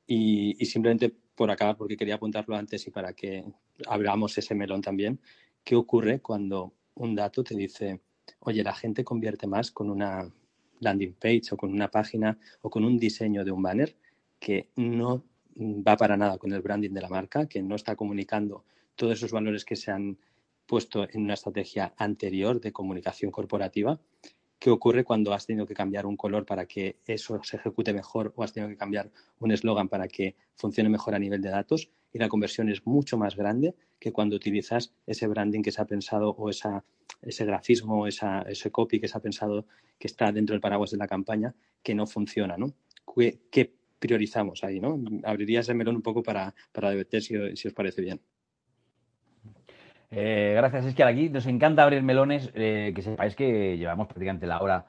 Y, 0.07 0.53
simplemente 0.65 1.13
por 1.35 1.51
acabar, 1.51 1.77
porque 1.77 1.97
quería 1.97 2.15
apuntarlo 2.15 2.55
antes 2.55 2.87
y 2.87 2.91
para 2.91 3.13
que 3.13 3.43
abramos 3.87 4.37
ese 4.37 4.55
melón 4.55 4.81
también, 4.81 5.19
¿qué 5.63 5.75
ocurre 5.75 6.21
cuando 6.21 6.73
un 6.95 7.15
dato 7.15 7.43
te 7.43 7.55
dice, 7.55 8.01
oye, 8.39 8.63
la 8.63 8.73
gente 8.73 9.03
convierte 9.03 9.47
más 9.47 9.71
con 9.71 9.89
una 9.89 10.31
landing 10.79 11.13
page 11.13 11.43
o 11.51 11.57
con 11.57 11.71
una 11.71 11.89
página 11.89 12.37
o 12.61 12.69
con 12.69 12.85
un 12.85 12.97
diseño 12.97 13.43
de 13.43 13.51
un 13.51 13.61
banner 13.61 13.95
que 14.39 14.69
no 14.75 15.23
va 15.57 15.95
para 15.97 16.17
nada 16.17 16.37
con 16.37 16.51
el 16.53 16.61
branding 16.61 16.91
de 16.91 17.01
la 17.01 17.09
marca, 17.09 17.47
que 17.47 17.61
no 17.61 17.75
está 17.75 17.95
comunicando 17.95 18.65
todos 18.95 19.13
esos 19.13 19.31
valores 19.31 19.65
que 19.65 19.75
se 19.75 19.91
han 19.91 20.17
puesto 20.65 21.07
en 21.09 21.21
una 21.21 21.33
estrategia 21.33 21.93
anterior 21.97 22.59
de 22.59 22.71
comunicación 22.71 23.31
corporativa 23.31 23.99
qué 24.59 24.69
ocurre 24.69 25.03
cuando 25.03 25.33
has 25.33 25.45
tenido 25.45 25.65
que 25.65 25.73
cambiar 25.73 26.05
un 26.05 26.17
color 26.17 26.45
para 26.45 26.65
que 26.65 26.97
eso 27.05 27.39
se 27.43 27.57
ejecute 27.57 27.93
mejor 27.93 28.33
o 28.35 28.43
has 28.43 28.53
tenido 28.53 28.69
que 28.69 28.77
cambiar 28.77 29.11
un 29.39 29.51
eslogan 29.51 29.89
para 29.89 30.07
que 30.07 30.35
funcione 30.55 30.89
mejor 30.89 31.15
a 31.15 31.19
nivel 31.19 31.41
de 31.41 31.49
datos 31.49 31.89
y 32.13 32.19
la 32.19 32.29
conversión 32.29 32.69
es 32.69 32.85
mucho 32.85 33.17
más 33.17 33.35
grande 33.35 33.75
que 33.99 34.11
cuando 34.11 34.35
utilizas 34.35 34.93
ese 35.05 35.27
branding 35.27 35.61
que 35.61 35.71
se 35.71 35.81
ha 35.81 35.85
pensado 35.85 36.31
o 36.31 36.49
esa, 36.49 36.85
ese 37.21 37.45
grafismo, 37.45 38.07
esa, 38.07 38.41
ese 38.43 38.71
copy 38.71 38.99
que 38.99 39.07
se 39.07 39.17
ha 39.17 39.21
pensado 39.21 39.65
que 39.99 40.07
está 40.07 40.31
dentro 40.31 40.53
del 40.53 40.61
paraguas 40.61 40.91
de 40.91 40.97
la 40.97 41.07
campaña 41.07 41.55
que 41.83 41.95
no 41.95 42.07
funciona, 42.07 42.57
¿no? 42.57 42.73
¿Qué, 43.51 43.73
priorizamos 43.99 44.63
ahí, 44.63 44.79
no? 44.79 45.01
Abriría 45.23 45.61
melón 45.73 45.95
un 45.95 46.01
poco 46.01 46.21
para, 46.21 46.53
para 46.71 46.89
debatir 46.91 47.21
si, 47.21 47.55
si 47.55 47.67
os 47.67 47.73
parece 47.73 48.01
bien. 48.01 48.21
Eh, 50.11 50.53
gracias, 50.55 50.85
es 50.85 50.95
que 50.95 51.03
aquí 51.03 51.29
nos 51.29 51.45
encanta 51.45 51.83
abrir 51.83 52.03
melones, 52.03 52.51
eh, 52.53 52.93
que 52.95 53.01
sepáis 53.01 53.35
que 53.35 53.77
llevamos 53.77 54.07
prácticamente 54.07 54.47
la 54.47 54.61
hora. 54.61 54.85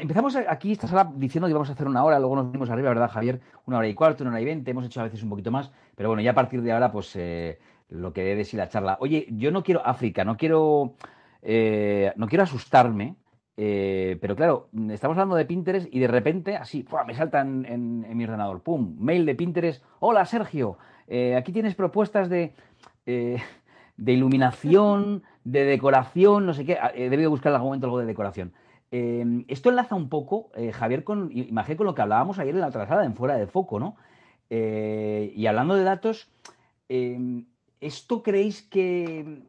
Empezamos 0.00 0.36
aquí 0.36 0.72
esta 0.72 0.86
sala 0.86 1.12
diciendo 1.16 1.48
que 1.48 1.50
íbamos 1.50 1.68
a 1.68 1.72
hacer 1.72 1.88
una 1.88 2.04
hora, 2.04 2.20
luego 2.20 2.36
nos 2.36 2.46
venimos 2.46 2.70
arriba, 2.70 2.90
¿verdad, 2.90 3.10
Javier? 3.10 3.40
Una 3.66 3.78
hora 3.78 3.88
y 3.88 3.94
cuarto, 3.94 4.22
una 4.22 4.30
hora 4.30 4.40
y 4.40 4.44
veinte, 4.44 4.70
hemos 4.70 4.86
hecho 4.86 5.00
a 5.00 5.04
veces 5.04 5.24
un 5.24 5.30
poquito 5.30 5.50
más, 5.50 5.72
pero 5.96 6.08
bueno, 6.08 6.22
ya 6.22 6.30
a 6.30 6.34
partir 6.34 6.62
de 6.62 6.70
ahora, 6.70 6.92
pues 6.92 7.16
eh, 7.16 7.58
lo 7.88 8.12
que 8.12 8.22
debe 8.22 8.44
ser 8.44 8.58
la 8.58 8.68
charla. 8.68 8.96
Oye, 9.00 9.26
yo 9.30 9.50
no 9.50 9.64
quiero 9.64 9.84
África, 9.84 10.24
no 10.24 10.36
quiero, 10.36 10.94
no 11.42 12.26
quiero 12.28 12.44
asustarme, 12.44 13.16
pero 13.56 14.36
claro, 14.36 14.68
estamos 14.90 15.16
hablando 15.16 15.34
de 15.34 15.46
Pinterest 15.46 15.88
y 15.92 15.98
de 15.98 16.06
repente, 16.06 16.56
así, 16.56 16.86
me 17.04 17.14
salta 17.14 17.40
en, 17.40 17.66
en, 17.66 18.06
en, 18.08 18.16
mi 18.16 18.22
ordenador, 18.22 18.62
¡pum! 18.62 18.94
Mail 19.00 19.26
de 19.26 19.34
Pinterest, 19.34 19.84
hola 19.98 20.24
Sergio, 20.26 20.78
aquí 21.36 21.50
tienes 21.50 21.74
propuestas 21.74 22.28
de 22.30 22.54
de 24.02 24.12
iluminación, 24.12 25.22
de 25.44 25.64
decoración, 25.64 26.44
no 26.44 26.54
sé 26.54 26.64
qué. 26.64 26.76
He 26.94 27.08
debido 27.08 27.30
buscar 27.30 27.52
algún 27.52 27.68
momento 27.68 27.86
algo 27.86 28.00
de 28.00 28.06
decoración. 28.06 28.52
Eh, 28.90 29.44
esto 29.46 29.70
enlaza 29.70 29.94
un 29.94 30.08
poco, 30.08 30.50
eh, 30.56 30.72
Javier, 30.72 31.04
con, 31.04 31.30
imagínate 31.32 31.76
con 31.76 31.86
lo 31.86 31.94
que 31.94 32.02
hablábamos 32.02 32.38
ayer 32.40 32.54
en 32.54 32.60
la 32.60 32.72
trazada, 32.72 33.04
en 33.04 33.14
fuera 33.14 33.36
de 33.36 33.46
foco, 33.46 33.78
¿no? 33.78 33.96
Eh, 34.50 35.32
y 35.36 35.46
hablando 35.46 35.74
de 35.76 35.84
datos, 35.84 36.28
¿esto 36.88 38.22
creéis 38.22 38.62
que, 38.62 39.44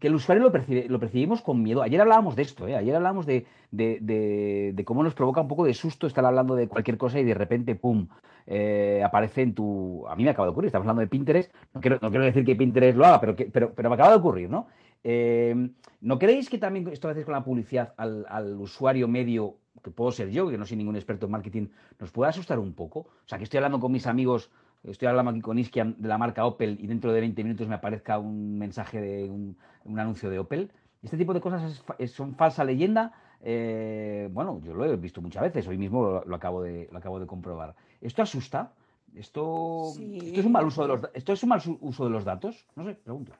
que 0.00 0.08
el 0.08 0.14
usuario 0.14 0.42
lo, 0.42 0.98
percibimos 0.98 1.42
con 1.42 1.62
miedo? 1.62 1.82
Ayer 1.82 2.00
hablábamos 2.00 2.34
de 2.34 2.42
esto, 2.42 2.66
¿eh? 2.66 2.74
Ayer 2.74 2.96
hablábamos 2.96 3.26
de, 3.26 3.46
de, 3.70 3.98
de, 4.00 4.72
de, 4.74 4.84
cómo 4.84 5.02
nos 5.02 5.14
provoca 5.14 5.42
un 5.42 5.48
poco 5.48 5.66
de 5.66 5.74
susto 5.74 6.06
estar 6.06 6.24
hablando 6.24 6.56
de 6.56 6.68
cualquier 6.68 6.96
cosa 6.96 7.20
y 7.20 7.24
de 7.24 7.34
repente, 7.34 7.74
¡pum!, 7.74 8.08
eh, 8.46 9.02
aparece 9.04 9.42
en 9.42 9.54
tu... 9.54 10.06
A 10.08 10.16
mí 10.16 10.24
me 10.24 10.30
acaba 10.30 10.46
de 10.46 10.52
ocurrir, 10.52 10.68
estamos 10.68 10.84
hablando 10.84 11.02
de 11.02 11.06
Pinterest, 11.06 11.52
no 11.74 11.80
quiero, 11.80 11.98
no 12.00 12.08
quiero 12.08 12.24
decir 12.24 12.44
que 12.44 12.56
Pinterest 12.56 12.96
lo 12.96 13.04
haga, 13.04 13.20
pero, 13.20 13.36
que, 13.36 13.44
pero, 13.44 13.74
pero 13.74 13.90
me 13.90 13.94
acaba 13.94 14.10
de 14.10 14.16
ocurrir, 14.16 14.48
¿no? 14.48 14.66
Eh, 15.04 15.70
¿No 16.00 16.18
creéis 16.18 16.48
que 16.48 16.58
también 16.58 16.88
esto 16.88 17.06
a 17.06 17.12
veces 17.12 17.26
con 17.26 17.34
la 17.34 17.44
publicidad 17.44 17.94
al, 17.96 18.26
al, 18.28 18.58
usuario 18.58 19.06
medio, 19.06 19.56
que 19.82 19.90
puedo 19.90 20.12
ser 20.12 20.30
yo, 20.30 20.48
que 20.48 20.58
no 20.58 20.64
soy 20.64 20.78
ningún 20.78 20.96
experto 20.96 21.26
en 21.26 21.32
marketing, 21.32 21.66
nos 21.98 22.10
puede 22.10 22.30
asustar 22.30 22.58
un 22.58 22.72
poco? 22.72 23.00
O 23.00 23.26
sea, 23.26 23.38
que 23.38 23.44
estoy 23.44 23.58
hablando 23.58 23.80
con 23.80 23.92
mis 23.92 24.06
amigos, 24.06 24.50
estoy 24.84 25.08
hablando 25.08 25.30
aquí 25.30 25.40
con 25.40 25.58
Iskian 25.58 25.96
de 25.98 26.08
la 26.08 26.18
marca 26.18 26.46
Opel 26.46 26.78
y 26.80 26.86
dentro 26.86 27.12
de 27.12 27.20
20 27.20 27.42
minutos 27.44 27.68
me 27.68 27.74
aparezca 27.74 28.18
un 28.18 28.58
mensaje 28.58 29.00
de 29.00 29.30
un, 29.30 29.56
un 29.84 29.98
anuncio 29.98 30.30
de 30.30 30.38
Opel. 30.38 30.72
Este 31.02 31.16
tipo 31.16 31.32
de 31.32 31.40
cosas 31.40 31.62
es, 31.72 31.84
es, 31.98 32.12
son 32.12 32.34
falsa 32.34 32.64
leyenda. 32.64 33.12
Eh, 33.42 34.28
bueno, 34.32 34.60
yo 34.62 34.74
lo 34.74 34.84
he 34.84 34.96
visto 34.96 35.22
muchas 35.22 35.42
veces, 35.42 35.66
hoy 35.66 35.78
mismo 35.78 36.02
lo, 36.02 36.24
lo, 36.24 36.36
acabo, 36.36 36.62
de, 36.62 36.88
lo 36.92 36.98
acabo 36.98 37.18
de 37.18 37.26
comprobar. 37.26 37.74
¿Esto 38.00 38.22
asusta? 38.22 38.72
¿Esto, 39.14 39.92
sí. 39.94 40.18
¿Esto, 40.22 40.40
es 40.40 40.46
un 40.46 40.52
mal 40.52 40.66
uso 40.66 40.82
de 40.82 40.88
los, 40.88 41.00
¿Esto 41.14 41.32
es 41.32 41.42
un 41.42 41.48
mal 41.48 41.62
uso 41.80 42.04
de 42.04 42.10
los 42.10 42.24
datos? 42.24 42.66
No 42.76 42.84
sé, 42.84 42.94
pregunto. 42.94 43.32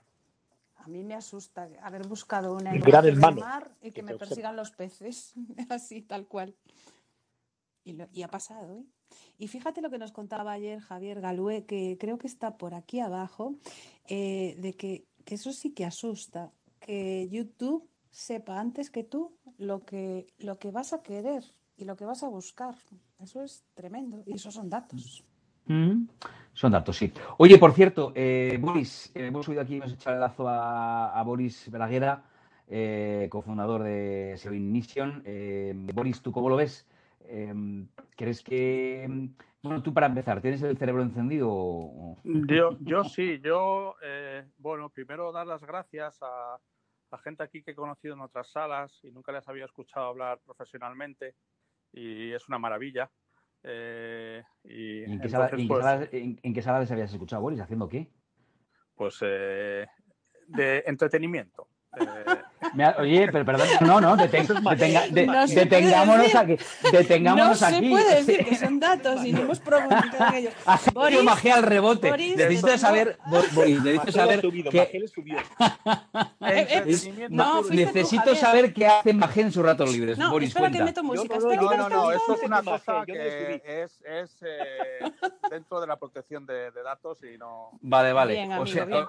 A 0.76 0.88
mí 0.88 1.03
me 1.03 1.14
asusta 1.14 1.68
haber 1.82 2.07
buscado 2.07 2.55
una 2.55 2.74
imagen 2.74 3.03
del 3.03 3.16
mar 3.16 3.70
y 3.82 3.91
que 3.91 4.03
me 4.03 4.16
persigan 4.16 4.57
los 4.57 4.70
peces, 4.70 5.34
así, 5.68 6.03
tal 6.03 6.26
cual. 6.26 6.55
Y, 7.84 7.93
lo, 7.93 8.09
y, 8.12 8.22
ha 8.22 8.28
pasado, 8.28 8.74
¿eh? 8.74 8.84
Y 9.38 9.48
fíjate 9.48 9.80
lo 9.80 9.90
que 9.90 9.98
nos 9.98 10.12
contaba 10.12 10.52
ayer 10.52 10.80
Javier 10.80 11.20
Galúe, 11.20 11.64
que 11.66 11.96
creo 11.98 12.18
que 12.18 12.26
está 12.26 12.56
por 12.56 12.74
aquí 12.74 13.00
abajo, 13.00 13.54
eh, 14.08 14.56
de 14.58 14.74
que, 14.74 15.06
que 15.24 15.36
eso 15.36 15.52
sí 15.52 15.72
que 15.72 15.84
asusta, 15.84 16.52
que 16.80 17.28
YouTube 17.30 17.88
sepa 18.11 18.58
antes 18.58 18.90
que 18.90 19.04
tú 19.04 19.36
lo 19.58 19.84
que, 19.84 20.26
lo 20.38 20.58
que 20.58 20.70
vas 20.70 20.92
a 20.92 21.02
querer 21.02 21.44
y 21.76 21.84
lo 21.84 21.96
que 21.96 22.04
vas 22.04 22.22
a 22.22 22.28
buscar. 22.28 22.74
Eso 23.18 23.42
es 23.42 23.64
tremendo. 23.74 24.22
Y 24.26 24.34
esos 24.34 24.54
son 24.54 24.68
datos. 24.68 25.24
Mm, 25.66 26.08
son 26.52 26.72
datos, 26.72 26.96
sí. 26.96 27.12
Oye, 27.38 27.58
por 27.58 27.72
cierto, 27.72 28.12
eh, 28.14 28.58
Boris, 28.61 29.12
eh, 29.14 29.26
hemos 29.26 29.46
subido 29.46 29.62
aquí, 29.62 29.76
hemos 29.76 29.92
echado 29.92 30.16
el 30.16 30.20
lazo 30.20 30.48
a, 30.48 31.22
Boris 31.24 31.70
Braguera, 31.70 32.24
eh, 32.66 33.28
cofundador 33.30 33.82
de 33.82 34.34
SEO 34.36 34.52
Ignition. 34.52 35.22
Boris, 35.94 36.20
¿tú 36.20 36.32
cómo 36.32 36.48
lo 36.48 36.56
ves? 36.56 36.86
¿Crees 38.16 38.42
que 38.42 39.08
Bueno, 39.62 39.82
tú 39.82 39.92
para 39.92 40.06
empezar, 40.06 40.40
¿tienes 40.40 40.62
el 40.62 40.76
cerebro 40.76 41.02
encendido? 41.02 42.16
Yo, 42.24 42.76
yo 42.80 43.04
sí, 43.04 43.40
yo, 43.42 43.96
eh, 44.02 44.46
bueno, 44.58 44.88
primero 44.90 45.32
dar 45.32 45.46
las 45.46 45.62
gracias 45.62 46.18
a 46.22 46.58
la 47.10 47.18
gente 47.18 47.42
aquí 47.42 47.62
que 47.62 47.72
he 47.72 47.74
conocido 47.74 48.14
en 48.14 48.20
otras 48.20 48.50
salas 48.50 48.98
y 49.02 49.10
nunca 49.10 49.32
les 49.32 49.46
había 49.48 49.64
escuchado 49.64 50.06
hablar 50.06 50.40
profesionalmente 50.44 51.34
y 51.92 52.32
es 52.32 52.48
una 52.48 52.58
maravilla. 52.58 53.10
Eh, 53.62 54.42
y 54.64 55.04
¿En, 55.04 55.20
qué 55.20 55.28
sala, 55.28 55.50
pues 55.50 55.60
¿en, 56.12 56.54
qué 56.54 56.62
sala, 56.62 56.80
les 56.80 56.90
habías 56.90 57.12
escuchado, 57.12 57.42
Boris? 57.42 57.60
¿Haciendo 57.60 57.88
qué? 57.88 58.10
Pues 58.94 59.18
eh, 59.22 59.86
de 60.46 60.82
entretenimiento. 60.86 61.68
Oye, 62.98 63.28
pero 63.32 63.44
perdón, 63.44 63.68
no, 63.80 64.00
no, 64.00 64.16
detengámonos 64.16 66.34
aquí. 66.34 66.56
Detengámonos 66.92 67.61
no 67.61 67.66
aquí. 67.66 67.76
se 67.76 67.90
puede 67.90 68.14
decir 68.16 68.44
que 68.44 68.56
son 68.56 68.80
datos 68.80 69.24
y 69.24 69.32
no 69.32 69.40
hemos 69.40 69.61
profundizado 69.61 70.28
en 70.28 70.34
ellos. 70.34 70.54
Boris, 70.92 71.22
magia 71.22 71.56
al 71.56 71.62
rebote. 71.62 72.11
necesito 72.11 72.78
saber, 72.78 73.18
Boris, 73.52 73.82
necesito 73.82 74.12
saber 74.12 74.40
qué... 74.70 75.04
no, 77.30 77.62
necesito 77.62 78.34
saber 78.34 78.74
qué 78.74 78.86
hace 78.86 79.12
Magel 79.12 79.46
en 79.46 79.52
sus 79.52 79.64
ratos 79.64 79.92
libres. 79.92 80.18
No, 80.18 80.30
Boris, 80.30 80.48
espera 80.48 80.70
que 80.70 80.82
meto 80.82 81.02
música. 81.02 81.38
No, 81.38 81.54
no, 81.54 81.76
no, 81.76 81.88
no, 81.88 82.12
esto 82.12 82.34
es 82.34 82.42
una 82.42 82.62
cosa 82.62 83.04
que 83.06 83.62
es, 83.64 84.00
es 84.04 84.36
eh, 84.42 85.12
dentro 85.50 85.80
de 85.80 85.86
la 85.86 85.96
protección 85.96 86.46
de, 86.46 86.70
datos 86.70 87.18
y 87.22 87.36
no... 87.36 87.70
Vale, 87.82 88.12
vale. 88.12 88.48
o 88.58 88.66
sea, 88.66 88.86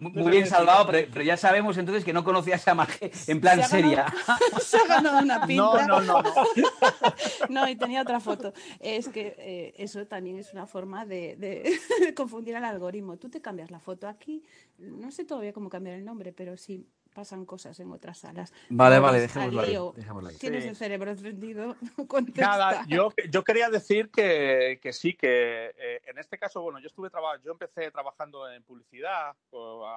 Muy, 0.00 0.30
bien 0.30 0.46
salvado, 0.46 0.86
pero, 0.86 1.22
ya 1.22 1.36
sabemos 1.36 1.76
entonces 1.78 2.04
que 2.04 2.12
no 2.12 2.24
conocías 2.56 2.68
a 2.68 2.74
Magé 2.74 3.12
en 3.26 3.40
plan 3.40 3.62
seria. 3.62 4.06
Se 4.60 4.76
ha 4.76 4.86
ganado 4.86 5.18
una 5.22 5.46
pinta. 5.46 5.86
No, 5.86 6.00
no, 6.00 6.22
no. 6.22 6.22
No, 7.48 7.68
y 7.68 7.76
tenía 7.76 8.02
otra 8.02 8.20
foto. 8.20 8.52
Es 8.80 9.08
que 9.08 9.34
eh, 9.38 9.74
eso 9.78 10.06
también 10.06 10.38
es 10.38 10.52
una 10.52 10.66
forma 10.66 11.06
de, 11.06 11.36
de, 11.36 12.14
confundir 12.14 12.56
al 12.56 12.64
algoritmo. 12.64 13.16
Tú 13.16 13.28
te 13.28 13.40
cambias 13.40 13.70
la 13.70 13.80
foto 13.80 14.08
aquí, 14.08 14.42
no 14.78 15.10
sé 15.10 15.24
todavía 15.24 15.52
cómo 15.52 15.68
cambiar 15.68 15.96
el 15.96 16.04
nombre, 16.04 16.32
pero 16.32 16.56
sí 16.56 16.86
pasan 17.16 17.46
cosas 17.46 17.80
en 17.80 17.90
otras 17.90 18.18
salas. 18.18 18.52
Vale, 18.68 18.98
vale, 18.98 19.20
dejémoslo 19.20 19.60
ahí, 19.62 20.36
Tienes 20.38 20.66
el 20.66 20.76
cerebro 20.76 21.10
encendido. 21.10 21.74
Nada, 22.36 22.84
yo, 22.88 23.10
yo 23.30 23.42
quería 23.42 23.70
decir 23.70 24.10
que, 24.10 24.78
que 24.82 24.92
sí, 24.92 25.14
que 25.14 25.72
eh, 25.78 26.02
en 26.04 26.18
este 26.18 26.36
caso, 26.36 26.60
bueno, 26.60 26.78
yo 26.78 26.88
estuve 26.88 27.08
trabajando, 27.08 27.42
yo 27.42 27.52
empecé 27.52 27.90
trabajando 27.90 28.50
en 28.52 28.62
publicidad 28.64 29.34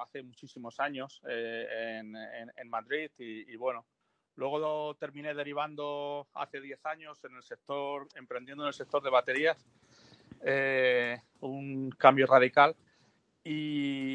hace 0.02 0.22
muchísimos 0.22 0.80
años 0.80 1.20
eh, 1.28 1.98
en, 2.00 2.16
en, 2.56 2.70
Madrid 2.70 3.10
y, 3.18 3.54
bueno, 3.56 3.84
luego 4.36 4.58
lo 4.58 4.94
terminé 4.94 5.34
derivando 5.34 6.26
hace 6.32 6.58
10 6.58 6.86
años 6.86 7.22
en 7.24 7.36
el 7.36 7.42
sector, 7.42 8.08
emprendiendo 8.14 8.64
en 8.64 8.68
el 8.68 8.74
sector 8.74 9.02
de 9.02 9.10
baterías, 9.10 9.58
eh, 10.42 11.20
un 11.40 11.90
cambio 11.90 12.26
radical. 12.26 12.74
Y, 13.44 14.09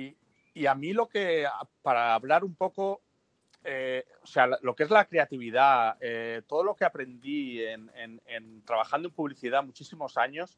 y 0.56 0.68
a 0.68 0.74
mí 0.74 0.94
lo 0.94 1.08
que, 1.08 1.46
para 1.82 2.16
hablar 2.16 2.46
un 2.46 2.56
poco, 2.56 3.02
eh, 3.66 4.06
o 4.24 4.26
sea, 4.26 4.48
lo 4.62 4.74
que 4.74 4.84
es 4.84 4.90
la 4.90 5.06
creatividad, 5.06 5.98
eh, 6.00 6.42
todo 6.48 6.64
lo 6.64 6.76
que 6.76 6.86
aprendí 6.86 7.62
en, 7.62 8.62
trabajando 8.66 9.10
en 9.10 9.14
publicidad 9.14 9.66
muchísimos 9.66 10.18
años, 10.18 10.58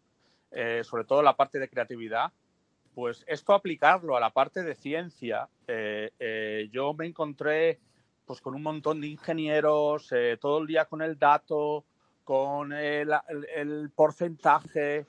eh, 0.51 0.83
sobre 0.83 1.03
todo 1.03 1.23
la 1.23 1.35
parte 1.35 1.57
de 1.57 1.67
creatividad, 1.67 2.31
pues 2.93 3.25
esto 3.27 3.53
aplicarlo 3.53 4.15
a 4.15 4.19
la 4.19 4.29
parte 4.29 4.61
de 4.61 4.75
ciencia, 4.75 5.49
yo 6.71 6.93
me 6.93 7.07
encontré 7.07 7.79
pues 8.25 8.39
con 8.39 8.53
un 8.53 8.61
montón 8.63 9.01
de 9.01 9.07
ingenieros, 9.07 10.13
todo 10.39 10.59
el 10.59 10.67
día 10.67 10.85
con 10.85 11.01
el 11.01 11.17
dato, 11.17 11.85
con 12.23 12.71
el, 12.71 13.91
porcentaje, 13.95 15.07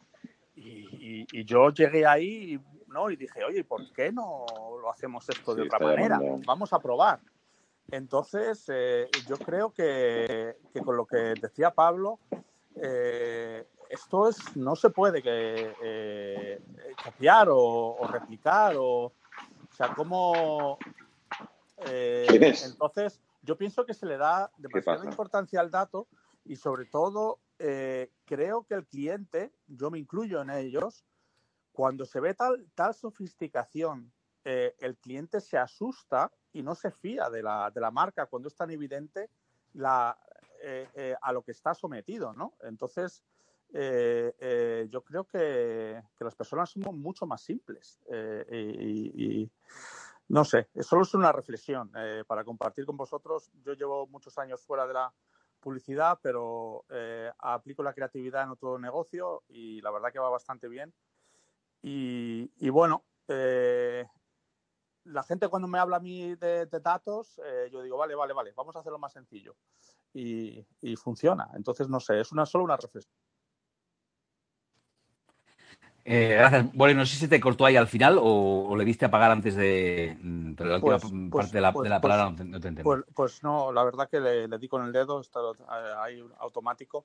y, 0.54 1.26
y, 1.30 1.44
yo 1.44 1.70
llegué 1.70 2.04
ahí 2.04 2.60
¿no? 2.88 3.10
Y 3.10 3.16
dije, 3.16 3.44
oye, 3.44 3.64
¿por 3.64 3.92
qué 3.92 4.12
no 4.12 4.76
lo 4.80 4.90
hacemos 4.90 5.28
esto 5.28 5.54
de 5.54 5.62
otra 5.62 5.78
manera? 5.78 6.20
Vamos 6.44 6.72
a 6.72 6.80
probar. 6.80 7.20
Entonces, 7.90 8.64
eh, 8.68 9.22
yo 9.24 9.38
creo 9.38 9.72
que, 9.72 10.56
con 10.84 10.96
lo 10.96 11.06
que 11.06 11.36
decía 11.36 11.70
Pablo, 11.70 12.20
eh, 12.76 13.66
esto 13.88 14.28
es, 14.28 14.54
no 14.56 14.76
se 14.76 14.90
puede 14.90 15.22
que, 15.22 15.74
eh, 15.82 16.60
copiar 17.02 17.48
o, 17.50 18.06
replicar 18.10 18.76
o, 18.76 19.04
o 19.06 19.14
sea, 19.70 19.94
como... 19.94 20.78
entonces, 21.78 23.22
yo 23.42 23.56
pienso 23.56 23.86
que 23.86 23.94
se 23.94 24.04
le 24.04 24.18
da 24.18 24.50
demasiada 24.58 25.04
importancia 25.06 25.60
al 25.60 25.70
dato 25.70 26.08
y 26.44 26.56
sobre 26.56 26.84
todo 26.84 27.40
creo 27.56 28.64
que 28.64 28.74
el 28.74 28.86
cliente, 28.86 29.52
yo 29.66 29.90
me 29.90 29.98
incluyo 29.98 30.42
en 30.42 30.50
ellos, 30.50 31.04
cuando 31.78 32.04
se 32.04 32.18
ve 32.18 32.34
tal, 32.34 32.66
tal 32.74 32.92
sofisticación, 32.92 34.12
eh, 34.44 34.74
el 34.80 34.96
cliente 34.96 35.40
se 35.40 35.56
asusta 35.56 36.28
y 36.52 36.60
no 36.60 36.74
se 36.74 36.90
fía 36.90 37.30
de 37.30 37.40
la, 37.40 37.70
de 37.70 37.80
la 37.80 37.92
marca 37.92 38.26
cuando 38.26 38.48
es 38.48 38.56
tan 38.56 38.72
evidente 38.72 39.30
la, 39.74 40.18
eh, 40.60 40.88
eh, 40.92 41.14
a 41.22 41.32
lo 41.32 41.42
que 41.42 41.52
está 41.52 41.76
sometido, 41.76 42.32
¿no? 42.32 42.56
Entonces, 42.62 43.22
yo 43.70 45.04
creo 45.04 45.24
que, 45.24 46.02
las 46.18 46.34
personas 46.34 46.70
somos 46.70 46.96
mucho 46.96 47.26
más 47.26 47.42
simples 47.42 48.00
y, 48.50 49.48
no 50.26 50.44
sé, 50.44 50.68
solo 50.80 51.02
es 51.02 51.14
una 51.14 51.30
reflexión 51.30 51.92
para 52.26 52.42
compartir 52.42 52.86
con 52.86 52.96
vosotros. 52.96 53.52
Yo 53.64 53.74
llevo 53.74 54.08
muchos 54.08 54.36
años 54.36 54.64
fuera 54.66 54.84
de 54.84 54.94
la 54.94 55.14
publicidad, 55.60 56.18
pero 56.20 56.86
aplico 57.38 57.84
la 57.84 57.94
creatividad 57.94 58.42
en 58.42 58.50
otro 58.50 58.80
negocio 58.80 59.44
y 59.48 59.80
la 59.80 59.92
verdad 59.92 60.10
que 60.10 60.18
va 60.18 60.28
bastante 60.28 60.66
bien 60.66 60.92
y, 61.82 62.68
bueno, 62.70 63.04
eh, 63.28 64.06
la 65.04 65.22
gente 65.22 65.48
cuando 65.48 65.68
me 65.68 65.78
habla 65.78 65.96
a 65.96 66.00
mí 66.00 66.34
de, 66.36 66.66
datos, 66.66 67.40
eh, 67.44 67.68
yo 67.72 67.82
digo, 67.82 67.96
vale, 67.96 68.14
vale, 68.14 68.32
vale, 68.32 68.52
vamos 68.56 68.76
a 68.76 68.80
hacerlo 68.80 68.98
más 68.98 69.12
sencillo. 69.12 69.56
Y, 70.14 70.66
funciona. 70.96 71.48
Entonces, 71.54 71.88
no 71.88 72.00
sé, 72.00 72.20
es 72.20 72.32
una 72.32 72.44
solo 72.46 72.64
una 72.64 72.76
reflexión. 72.76 73.14
Eh, 76.04 76.36
gracias. 76.38 76.72
Bueno, 76.72 77.00
no 77.00 77.06
sé 77.06 77.16
si 77.16 77.28
te 77.28 77.38
cortó 77.38 77.66
ahí 77.66 77.76
al 77.76 77.86
final 77.86 78.18
o, 78.20 78.74
le 78.76 78.84
diste 78.84 79.04
a 79.04 79.10
pagar 79.10 79.30
antes 79.30 79.54
de. 79.54 80.16
Mm, 80.20 80.54
pero 80.54 80.70
la 80.70 80.80
pues, 80.80 81.02
parte 81.02 81.28
pues, 81.30 81.52
de 81.52 81.60
la, 81.60 81.72
pues, 81.72 81.90
palabra 82.00 82.30
no, 82.30 82.60
te, 82.60 82.70
no 82.70 83.04
Pues, 83.14 83.42
no, 83.42 83.70
la 83.72 83.84
verdad 83.84 84.08
que 84.08 84.18
le, 84.18 84.48
le 84.48 84.58
di 84.58 84.68
con 84.68 84.86
el 84.86 84.92
dedo, 84.92 85.20
está 85.20 85.40
ahí 86.02 86.24
automático. 86.38 87.04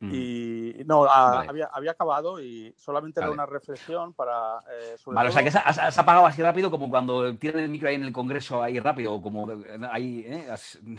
Mm. 0.00 0.10
Y 0.12 0.84
no, 0.86 1.04
había, 1.04 1.66
había, 1.72 1.92
acabado 1.92 2.40
y 2.40 2.74
solamente 2.76 3.20
era 3.20 3.30
una 3.30 3.46
reflexión 3.46 4.12
para. 4.12 4.58
Eh, 4.70 4.96
vale, 5.06 5.28
o 5.28 5.32
sea 5.32 5.42
que 5.42 5.50
se, 5.50 5.58
ha 5.58 5.88
apagado 5.88 6.26
así 6.26 6.42
rápido 6.42 6.70
como 6.70 6.90
cuando 6.90 7.36
tienen 7.36 7.64
el 7.64 7.70
micro 7.70 7.88
ahí 7.88 7.94
en 7.94 8.04
el 8.04 8.12
congreso, 8.12 8.62
ahí 8.62 8.80
rápido, 8.80 9.22
como 9.22 9.48
ahí, 9.90 10.24
¿eh? 10.26 10.48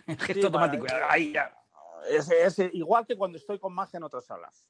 gesto 0.20 0.48
automático. 0.48 0.86
ahí 1.10 1.34
ya. 1.34 1.54
Es, 2.10 2.58
igual 2.74 3.06
que 3.06 3.18
cuando 3.18 3.38
estoy 3.38 3.60
con 3.60 3.74
magia 3.74 3.98
en 3.98 4.04
otras 4.04 4.26
salas. 4.26 4.66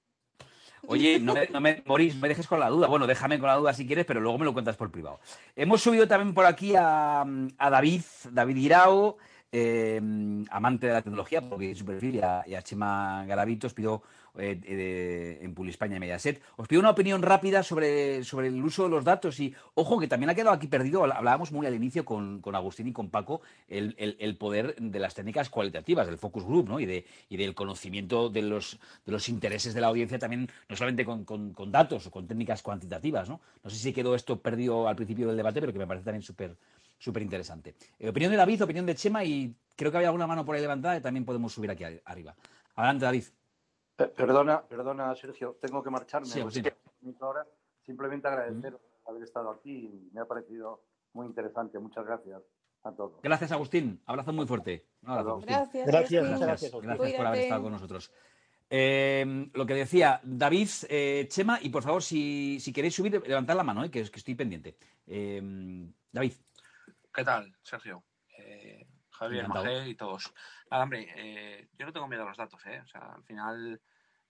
Oye, 0.88 1.20
no 1.20 1.34
me, 1.34 1.48
no 1.52 1.62
me, 1.62 1.84
Boris, 1.86 2.16
me 2.16 2.28
dejes 2.28 2.48
con 2.48 2.60
la 2.60 2.70
duda. 2.70 2.88
Bueno, 2.88 3.08
déjame 3.08 3.40
con 3.40 3.48
la 3.48 3.56
duda 3.56 3.74
si 3.74 3.86
quieres, 3.86 4.06
pero 4.06 4.22
luego 4.22 4.38
me 4.38 4.46
lo 4.46 4.54
cuentas 4.54 4.76
por 4.76 4.92
privado. 4.92 5.20
Hemos 5.56 5.82
subido 5.82 6.08
también 6.08 6.34
por 6.34 6.46
aquí 6.46 6.76
a, 6.76 7.22
a 7.22 7.70
David, 7.70 8.02
David 8.32 8.58
Irao. 8.58 9.18
Em, 9.52 10.44
amante 10.50 10.88
de 10.88 10.94
la 10.94 11.02
tecnología, 11.02 11.42
porque 11.42 11.74
su 11.76 11.86
perfil, 11.86 12.16
y 12.16 12.54
a, 12.54 12.62
Chema 12.62 13.24
Garavito 13.26 13.68
os 13.68 13.74
pido 13.74 14.04
eh, 14.38 14.60
eh, 14.66 15.40
en 15.42 15.54
Publispaña 15.54 15.96
y 15.96 16.00
Mediaset. 16.02 16.42
Os 16.58 16.68
pido 16.68 16.82
una 16.82 16.90
opinión 16.90 17.22
rápida 17.22 17.64
sobre, 17.64 18.26
sobre 18.26 18.48
el 18.48 18.62
uso 18.62 18.84
de 18.84 18.90
los 18.90 19.06
datos 19.06 19.40
y, 19.40 19.56
ojo, 19.76 19.98
que 19.98 20.10
también 20.10 20.30
ha 20.30 20.36
quedado 20.36 20.52
aquí 20.52 20.68
perdido, 20.68 21.06
hablábamos 21.06 21.54
muy 21.54 21.66
al 21.66 21.74
inicio 21.74 22.04
con, 22.04 22.42
Agustín 22.54 22.88
y 22.88 22.92
con 22.92 23.10
Paco, 23.10 23.42
el, 23.70 24.36
poder 24.38 24.76
de 24.76 25.00
las 25.00 25.14
técnicas 25.16 25.50
cualitativas, 25.50 26.08
del 26.08 26.18
focus 26.18 26.44
group, 26.44 26.68
¿no? 26.68 26.82
Y, 26.82 26.86
de, 26.86 27.06
y 27.30 27.38
del 27.38 27.56
conocimiento 27.56 28.30
de 28.30 28.42
los, 28.42 28.78
de 29.06 29.14
los 29.14 29.30
intereses 29.30 29.74
de 29.74 29.80
la 29.80 29.88
audiencia 29.88 30.20
también, 30.20 30.50
no 30.68 30.76
solamente 30.76 31.06
con, 31.06 31.24
con, 31.24 31.72
datos 31.72 32.08
o 32.08 32.12
con 32.12 32.28
técnicas 32.28 32.62
cuantitativas, 32.62 33.30
¿no? 33.30 33.40
No 33.64 33.70
sé 33.70 33.78
si 33.78 33.94
quedó 33.94 34.16
esto 34.16 34.38
perdido 34.42 34.90
al 34.90 34.98
principio 34.98 35.28
del 35.28 35.38
debate, 35.38 35.62
pero 35.62 35.72
que 35.72 35.80
me 35.80 35.88
parece 35.88 36.04
también 36.04 36.24
súper 36.24 36.58
súper 36.98 37.22
interesante. 37.22 37.76
Eh, 38.00 38.10
opinión 38.10 38.32
de 38.32 38.38
David, 38.38 38.64
opinión 38.64 38.86
de 38.86 38.96
Chema 38.96 39.24
y 39.24 39.56
creo 39.76 39.92
que 39.92 39.98
había 39.98 40.10
alguna 40.10 40.28
mano 40.28 40.46
por 40.46 40.56
ahí 40.56 40.62
levantada 40.62 40.96
que 40.96 41.02
también 41.02 41.26
podemos 41.26 41.54
subir 41.54 41.72
aquí 41.72 41.84
arriba. 42.06 42.36
Adelante, 42.76 43.06
David. 43.06 43.24
Perdona, 43.96 44.62
perdona, 44.62 45.16
Sergio, 45.16 45.58
tengo 45.62 45.82
que 45.82 45.90
marcharme. 45.90 46.28
Simplemente 47.86 48.28
agradecer 48.28 48.78
haber 49.08 49.24
estado 49.24 49.52
aquí. 49.52 50.10
Me 50.12 50.22
ha 50.22 50.26
parecido 50.26 50.82
muy 51.14 51.28
interesante. 51.28 51.80
Muchas 51.80 52.06
gracias 52.06 52.42
a 52.84 52.92
todos. 52.92 53.22
Gracias, 53.22 53.52
Agustín. 53.52 54.02
Abrazo 54.06 54.34
muy 54.34 54.48
fuerte. 54.48 54.86
Gracias, 55.02 55.86
gracias, 55.86 56.40
gracias, 56.40 56.72
por 56.72 56.90
haber 56.90 57.40
estado 57.40 57.64
con 57.64 57.72
nosotros. 57.72 58.12
Eh, 58.68 59.50
lo 59.54 59.66
que 59.66 59.76
decía 59.76 60.20
David, 60.24 60.68
eh, 60.90 61.28
Chema, 61.30 61.60
y 61.62 61.70
por 61.70 61.84
favor, 61.84 62.02
si, 62.02 62.60
queréis 62.74 62.96
subir, 62.96 63.22
levantad 63.26 63.56
la 63.56 63.64
mano, 63.64 63.84
que, 63.84 64.10
que, 64.10 64.18
estoy 64.18 64.36
pendiente. 64.36 64.76
David. 66.12 66.34
¿Qué 67.16 67.24
tal, 67.24 67.56
Sergio? 67.64 68.04
Eh, 68.38 68.86
Javier, 69.12 69.48
Magé 69.48 69.88
y 69.88 69.96
todos. 69.96 70.34
Nada, 70.70 70.84
hombre, 70.84 71.08
eh, 71.16 71.70
yo 71.80 71.86
no 71.86 71.94
tengo 71.94 72.10
miedo 72.10 72.24
a 72.24 72.28
los 72.28 72.36
datos, 72.38 72.62
¿eh? 72.66 72.82
O 72.84 72.88
sea, 72.88 73.14
al 73.16 73.24
final 73.24 73.82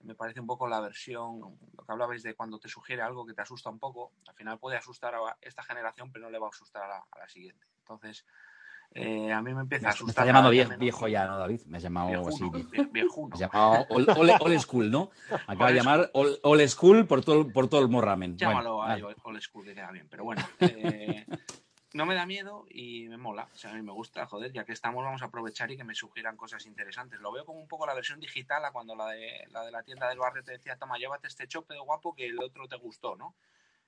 me 0.02 0.14
parece 0.14 0.40
un 0.40 0.46
poco 0.46 0.68
la 0.68 0.80
versión, 0.82 1.40
lo 1.40 1.84
que 1.84 1.92
hablabais 1.92 2.22
de 2.22 2.36
cuando 2.36 2.60
te 2.60 2.70
sugiere 2.70 3.02
algo 3.02 3.26
que 3.26 3.34
te 3.34 3.42
asusta 3.42 3.72
un 3.72 3.80
poco, 3.80 4.12
al 4.28 4.36
final 4.36 4.60
puede 4.60 4.78
asustar 4.78 5.16
a 5.16 5.36
esta 5.42 5.64
generación, 5.64 6.12
pero 6.12 6.26
no 6.26 6.32
le 6.32 6.38
va 6.38 6.46
a 6.46 6.50
asustar 6.50 6.84
a 6.84 7.20
la, 7.20 7.28
siguiente. 7.28 7.66
Entonces, 7.80 8.24
eh, 8.92 9.32
a 9.32 9.42
mí 9.42 9.52
me 9.56 9.62
empieza 9.62 9.88
a 9.88 9.90
asustar. 9.90 10.06
Me 10.06 10.12
está 10.12 10.26
llamando 10.26 10.78
viejo, 10.78 11.08
ya, 11.08 11.26
¿no, 11.26 11.40
David? 11.40 11.62
Me 11.66 11.78
has 11.78 11.84
llamado 11.84 12.28
así. 12.28 12.44
Viejuno. 12.92 13.30
Me 13.30 13.34
has 13.34 13.40
llamado 13.52 13.88
old, 13.90 14.60
school, 14.60 14.92
¿no? 14.92 15.10
Acaba 15.48 15.72
de 15.72 15.78
llamar 15.78 16.12
old, 16.14 16.68
school 16.68 17.08
por 17.08 17.26
todo, 17.26 17.52
por 17.52 17.68
todo 17.68 17.82
el 17.82 17.90
morramen. 17.90 18.38
Llámalo 18.38 18.76
bueno, 18.76 19.08
a 19.08 19.16
old 19.24 19.42
school, 19.42 19.66
que 19.66 19.74
queda 19.74 19.90
bien. 19.90 20.08
Pero 20.08 20.24
bueno, 20.24 20.48
eh, 20.60 21.26
no 21.96 22.06
me 22.06 22.14
da 22.14 22.26
miedo 22.26 22.66
y 22.70 23.08
me 23.08 23.16
mola. 23.16 23.48
O 23.54 23.58
sea, 23.58 23.72
a 23.72 23.74
mí 23.74 23.82
me 23.82 23.93
gusta, 23.93 24.26
joder, 24.26 24.52
ya 24.52 24.66
que 24.66 24.74
estamos, 24.74 25.02
vamos 25.02 25.22
a 25.22 25.26
aprovechar 25.26 25.72
y 25.72 25.78
que 25.78 25.86
me 25.86 25.96
sugieran 25.96 26.36
cosas 26.36 26.66
interesantes. 26.66 27.22
Lo 27.22 27.32
veo 27.32 27.46
como 27.46 27.62
un 27.62 27.70
poco 27.70 27.88
la 27.88 27.93
versión 27.93 28.20
digital 28.20 28.66
a 28.66 28.72
cuando 28.74 28.98
la 28.98 29.08
de 29.12 29.48
la, 29.50 29.64
de 29.64 29.72
la 29.72 29.82
tienda 29.82 30.10
del 30.10 30.20
barrio 30.20 30.43
te 30.43 30.52
decía, 30.52 30.76
toma, 30.76 30.98
llévate 30.98 31.28
este 31.28 31.48
chope 31.48 31.74
guapo 31.80 32.14
que 32.14 32.28
el 32.28 32.38
otro 32.41 32.68
te 32.68 32.76
gustó, 32.76 33.16
¿no? 33.16 33.34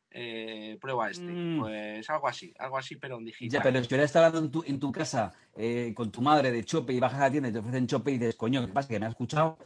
Eh, 0.09 0.77
prueba 0.79 1.09
este. 1.09 1.25
Mm. 1.25 1.59
Pues 1.59 2.09
algo 2.09 2.29
así, 2.29 2.53
algo 2.57 2.77
así, 2.77 2.95
pero 2.95 3.17
en 3.17 3.25
digital. 3.25 3.59
Ya, 3.59 3.61
pero 3.61 3.83
si 3.83 3.93
ahora 3.93 4.05
estás 4.05 4.23
hablando 4.23 4.45
en 4.45 4.51
tu, 4.51 4.63
en 4.65 4.79
tu 4.79 4.89
casa 4.89 5.33
eh, 5.57 5.91
con 5.93 6.09
tu 6.09 6.21
madre 6.21 6.49
de 6.49 6.63
chope 6.63 6.93
y 6.93 7.01
bajas 7.01 7.19
a 7.19 7.23
la 7.23 7.31
tienda 7.31 7.49
y 7.49 7.51
te 7.51 7.59
ofrecen 7.59 7.87
chope 7.87 8.11
y 8.11 8.17
dices, 8.17 8.35
coño, 8.35 8.65
¿qué 8.65 8.71
pasa? 8.71 8.87
Que 8.87 9.01
me 9.01 9.07
ha 9.07 9.09
escuchado. 9.09 9.57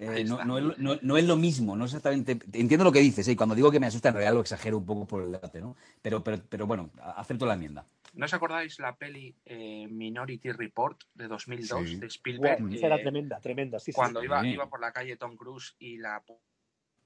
Eh, 0.00 0.24
no, 0.24 0.42
no, 0.46 0.58
no, 0.78 0.98
no, 1.02 1.16
es 1.18 1.24
lo 1.26 1.36
mismo, 1.36 1.76
no 1.76 1.84
exactamente. 1.84 2.32
Entiendo 2.54 2.84
lo 2.84 2.92
que 2.92 3.00
dices, 3.00 3.28
y 3.28 3.36
cuando 3.36 3.54
digo 3.54 3.70
que 3.70 3.78
me 3.78 3.86
asusta, 3.86 4.08
en 4.08 4.14
realidad 4.14 4.32
lo 4.32 4.40
exagero 4.40 4.78
un 4.78 4.86
poco 4.86 5.06
por 5.06 5.22
el 5.22 5.32
debate, 5.32 5.60
¿no? 5.60 5.76
Pero, 6.00 6.24
pero, 6.24 6.40
pero 6.48 6.66
bueno, 6.66 6.88
acepto 7.16 7.44
la 7.44 7.52
enmienda. 7.52 7.84
¿No 8.14 8.24
os 8.24 8.32
acordáis 8.32 8.78
la 8.78 8.96
peli 8.96 9.36
eh, 9.44 9.86
Minority 9.88 10.52
Report 10.52 11.02
de 11.12 11.28
2002 11.28 12.00
de 12.00 12.06
Spielberg? 12.06 12.74
era 12.82 12.96
tremenda, 12.96 13.40
tremenda. 13.40 13.78
Sí, 13.78 13.92
cuando 13.92 14.24
Iba, 14.24 14.46
iba 14.46 14.70
por 14.70 14.80
la 14.80 14.90
calle 14.90 15.18
Tom 15.18 15.36
Cruise 15.36 15.76
y 15.78 15.98
la 15.98 16.22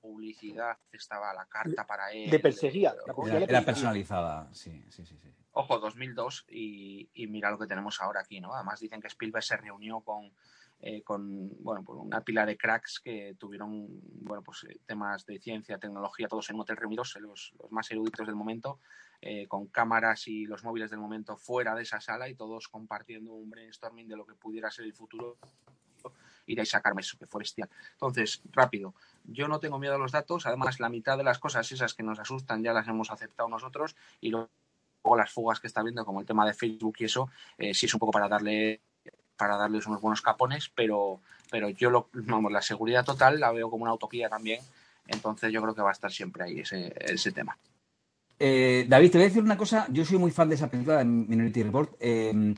publicidad 0.01 0.79
estaba 0.93 1.35
la 1.35 1.47
carta 1.47 1.85
para 1.85 2.13
él. 2.13 2.31
De 2.31 2.39
perseguía. 2.39 2.95
era, 3.49 3.63
personalizada, 3.63 4.49
sí, 4.55 4.85
sí, 4.89 5.05
sí, 5.05 5.19
Ojo, 5.57 5.79
2002 5.81 6.47
y, 6.49 7.11
y, 7.13 7.27
mira 7.27 7.51
lo 7.51 7.59
que 7.59 7.67
tenemos 7.67 8.01
ahora 8.01 8.21
aquí, 8.21 8.41
¿no? 8.41 8.55
Además 8.55 8.81
dicen 8.81 9.01
que 9.01 9.07
Spielberg 9.07 9.45
se 9.45 9.57
reunió 9.57 10.01
con, 10.01 10.33
eh, 10.81 11.03
con 11.03 11.51
bueno, 11.63 11.83
pues 11.83 11.99
una 11.99 12.21
pila 12.21 12.45
de 12.45 12.59
cracks 12.59 13.01
que 13.01 13.35
tuvieron 13.39 13.87
bueno, 14.21 14.43
pues, 14.43 14.65
eh, 14.65 14.81
temas 14.85 15.25
de 15.25 15.39
ciencia, 15.39 15.79
tecnología, 15.79 16.29
todos 16.29 16.51
en 16.51 16.57
un 16.57 16.63
hotel 16.63 16.77
reunidos, 16.77 17.17
los, 17.21 17.55
los 17.59 17.73
más 17.73 17.91
eruditos 17.91 18.27
del 18.27 18.37
momento, 18.37 18.81
eh, 19.23 19.47
con 19.49 19.69
cámaras 19.69 20.29
y 20.29 20.45
los 20.45 20.63
móviles 20.63 20.91
del 20.91 21.01
momento 21.01 21.39
fuera 21.39 21.75
de 21.75 21.83
esa 21.83 22.01
sala 22.01 22.29
y 22.29 22.35
todos 22.35 22.69
compartiendo 22.69 23.33
un 23.33 23.49
brainstorming 23.49 24.09
de 24.09 24.17
lo 24.17 24.27
que 24.27 24.35
pudiera 24.35 24.71
ser 24.71 24.85
el 24.85 24.93
futuro 24.93 25.39
de 26.47 26.61
ahí 26.61 26.67
sacarme 26.67 27.01
eso, 27.01 27.17
que 27.17 27.27
fue. 27.27 27.43
Entonces, 27.93 28.43
rápido, 28.53 28.93
yo 29.25 29.49
no 29.49 29.61
tengo 29.61 29.79
miedo 29.79 29.95
a 29.95 29.99
los 29.99 30.13
datos, 30.13 30.45
además 30.45 30.81
la 30.81 30.91
mitad 30.91 31.17
de 31.17 31.25
las 31.25 31.39
cosas 31.39 31.73
esas 31.73 31.95
que 31.95 32.03
nos 32.03 32.19
asustan 32.19 32.63
ya 32.63 32.75
las 32.75 32.87
hemos 32.87 33.11
aceptado 33.11 33.49
nosotros 33.49 33.97
y 34.21 34.29
luego 34.29 34.51
las 35.17 35.33
fugas 35.33 35.61
que 35.61 35.67
está 35.67 35.83
viendo, 35.83 36.05
como 36.05 36.21
el 36.21 36.27
tema 36.27 36.45
de 36.45 36.53
Facebook 36.53 36.97
y 36.99 37.05
eso, 37.05 37.31
sí 37.59 37.87
es 37.87 37.95
un 37.95 38.01
poco 38.01 38.13
para 38.13 38.29
darle 38.29 38.83
para 39.37 39.57
darles 39.57 39.87
unos 39.87 40.01
buenos 40.01 40.23
capones, 40.23 40.71
pero, 40.75 41.21
pero 41.51 41.69
yo 41.69 41.91
lo, 41.91 42.09
vamos, 42.13 42.53
la 42.53 42.63
seguridad 42.63 43.05
total 43.05 43.41
la 43.41 43.53
veo 43.53 43.71
como 43.71 43.83
una 43.85 43.95
utopía 43.95 44.29
también, 44.29 44.61
entonces 45.07 45.53
yo 45.53 45.63
creo 45.63 45.75
que 45.75 45.83
va 45.83 45.91
a 45.91 45.93
estar 45.93 46.13
siempre 46.13 46.45
ahí 46.45 46.61
ese, 46.61 46.95
ese 47.01 47.33
tema. 47.33 47.57
Eh, 48.39 48.87
David, 48.89 49.11
te 49.11 49.19
voy 49.19 49.25
a 49.27 49.29
decir 49.29 49.43
una 49.43 49.57
cosa, 49.57 49.87
yo 49.91 50.05
soy 50.05 50.19
muy 50.19 50.31
fan 50.31 50.49
de 50.49 50.57
esa 50.57 50.69
película 50.69 50.99
de 50.99 51.05
Minority 51.05 51.63
Report. 51.63 51.95
Eh, 52.01 52.55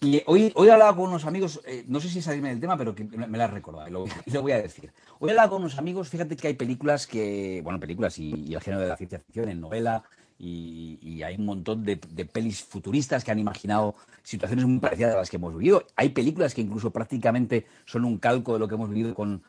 y 0.00 0.22
hoy, 0.26 0.52
hoy 0.54 0.68
he 0.68 0.72
hablado 0.72 0.94
con 0.96 1.08
unos 1.08 1.24
amigos, 1.24 1.60
eh, 1.64 1.84
no 1.88 2.00
sé 2.00 2.08
si 2.08 2.20
salirme 2.20 2.50
del 2.50 2.60
tema, 2.60 2.76
pero 2.76 2.94
que 2.94 3.04
me 3.04 3.38
la 3.38 3.44
he 3.44 3.48
recordado 3.48 3.88
y 3.88 3.90
lo, 3.90 4.04
lo, 4.32 4.42
voy 4.42 4.52
a 4.52 4.60
decir. 4.60 4.92
Hoy 5.18 5.30
he 5.30 5.32
hablado 5.32 5.50
con 5.50 5.62
unos 5.62 5.78
amigos, 5.78 6.08
fíjate 6.08 6.36
que 6.36 6.48
hay 6.48 6.54
películas 6.54 7.06
que, 7.06 7.60
bueno, 7.64 7.80
películas 7.80 8.18
y, 8.18 8.34
y 8.34 8.54
el 8.54 8.60
género 8.60 8.82
de 8.82 8.88
la 8.88 8.96
ciencia 8.96 9.18
ficción 9.18 9.48
en 9.48 9.60
novela, 9.60 10.02
y, 10.38 11.22
hay 11.22 11.36
un 11.36 11.46
montón 11.46 11.84
de, 11.84 11.96
pelis 11.96 12.62
futuristas 12.62 13.24
que 13.24 13.30
han 13.30 13.38
imaginado 13.38 13.94
situaciones 14.22 14.66
muy 14.66 14.78
parecidas 14.80 15.14
a 15.14 15.18
las 15.18 15.30
que 15.30 15.36
hemos 15.36 15.56
vivido. 15.56 15.84
Hay 15.96 16.10
películas 16.10 16.54
que 16.54 16.60
incluso 16.60 16.90
prácticamente 16.90 17.66
son 17.84 18.04
un 18.04 18.18
calco 18.18 18.52
de 18.52 18.58
lo 18.58 18.68
que 18.68 18.74
hemos 18.74 18.90
vivido 18.90 19.14
con, 19.14 19.42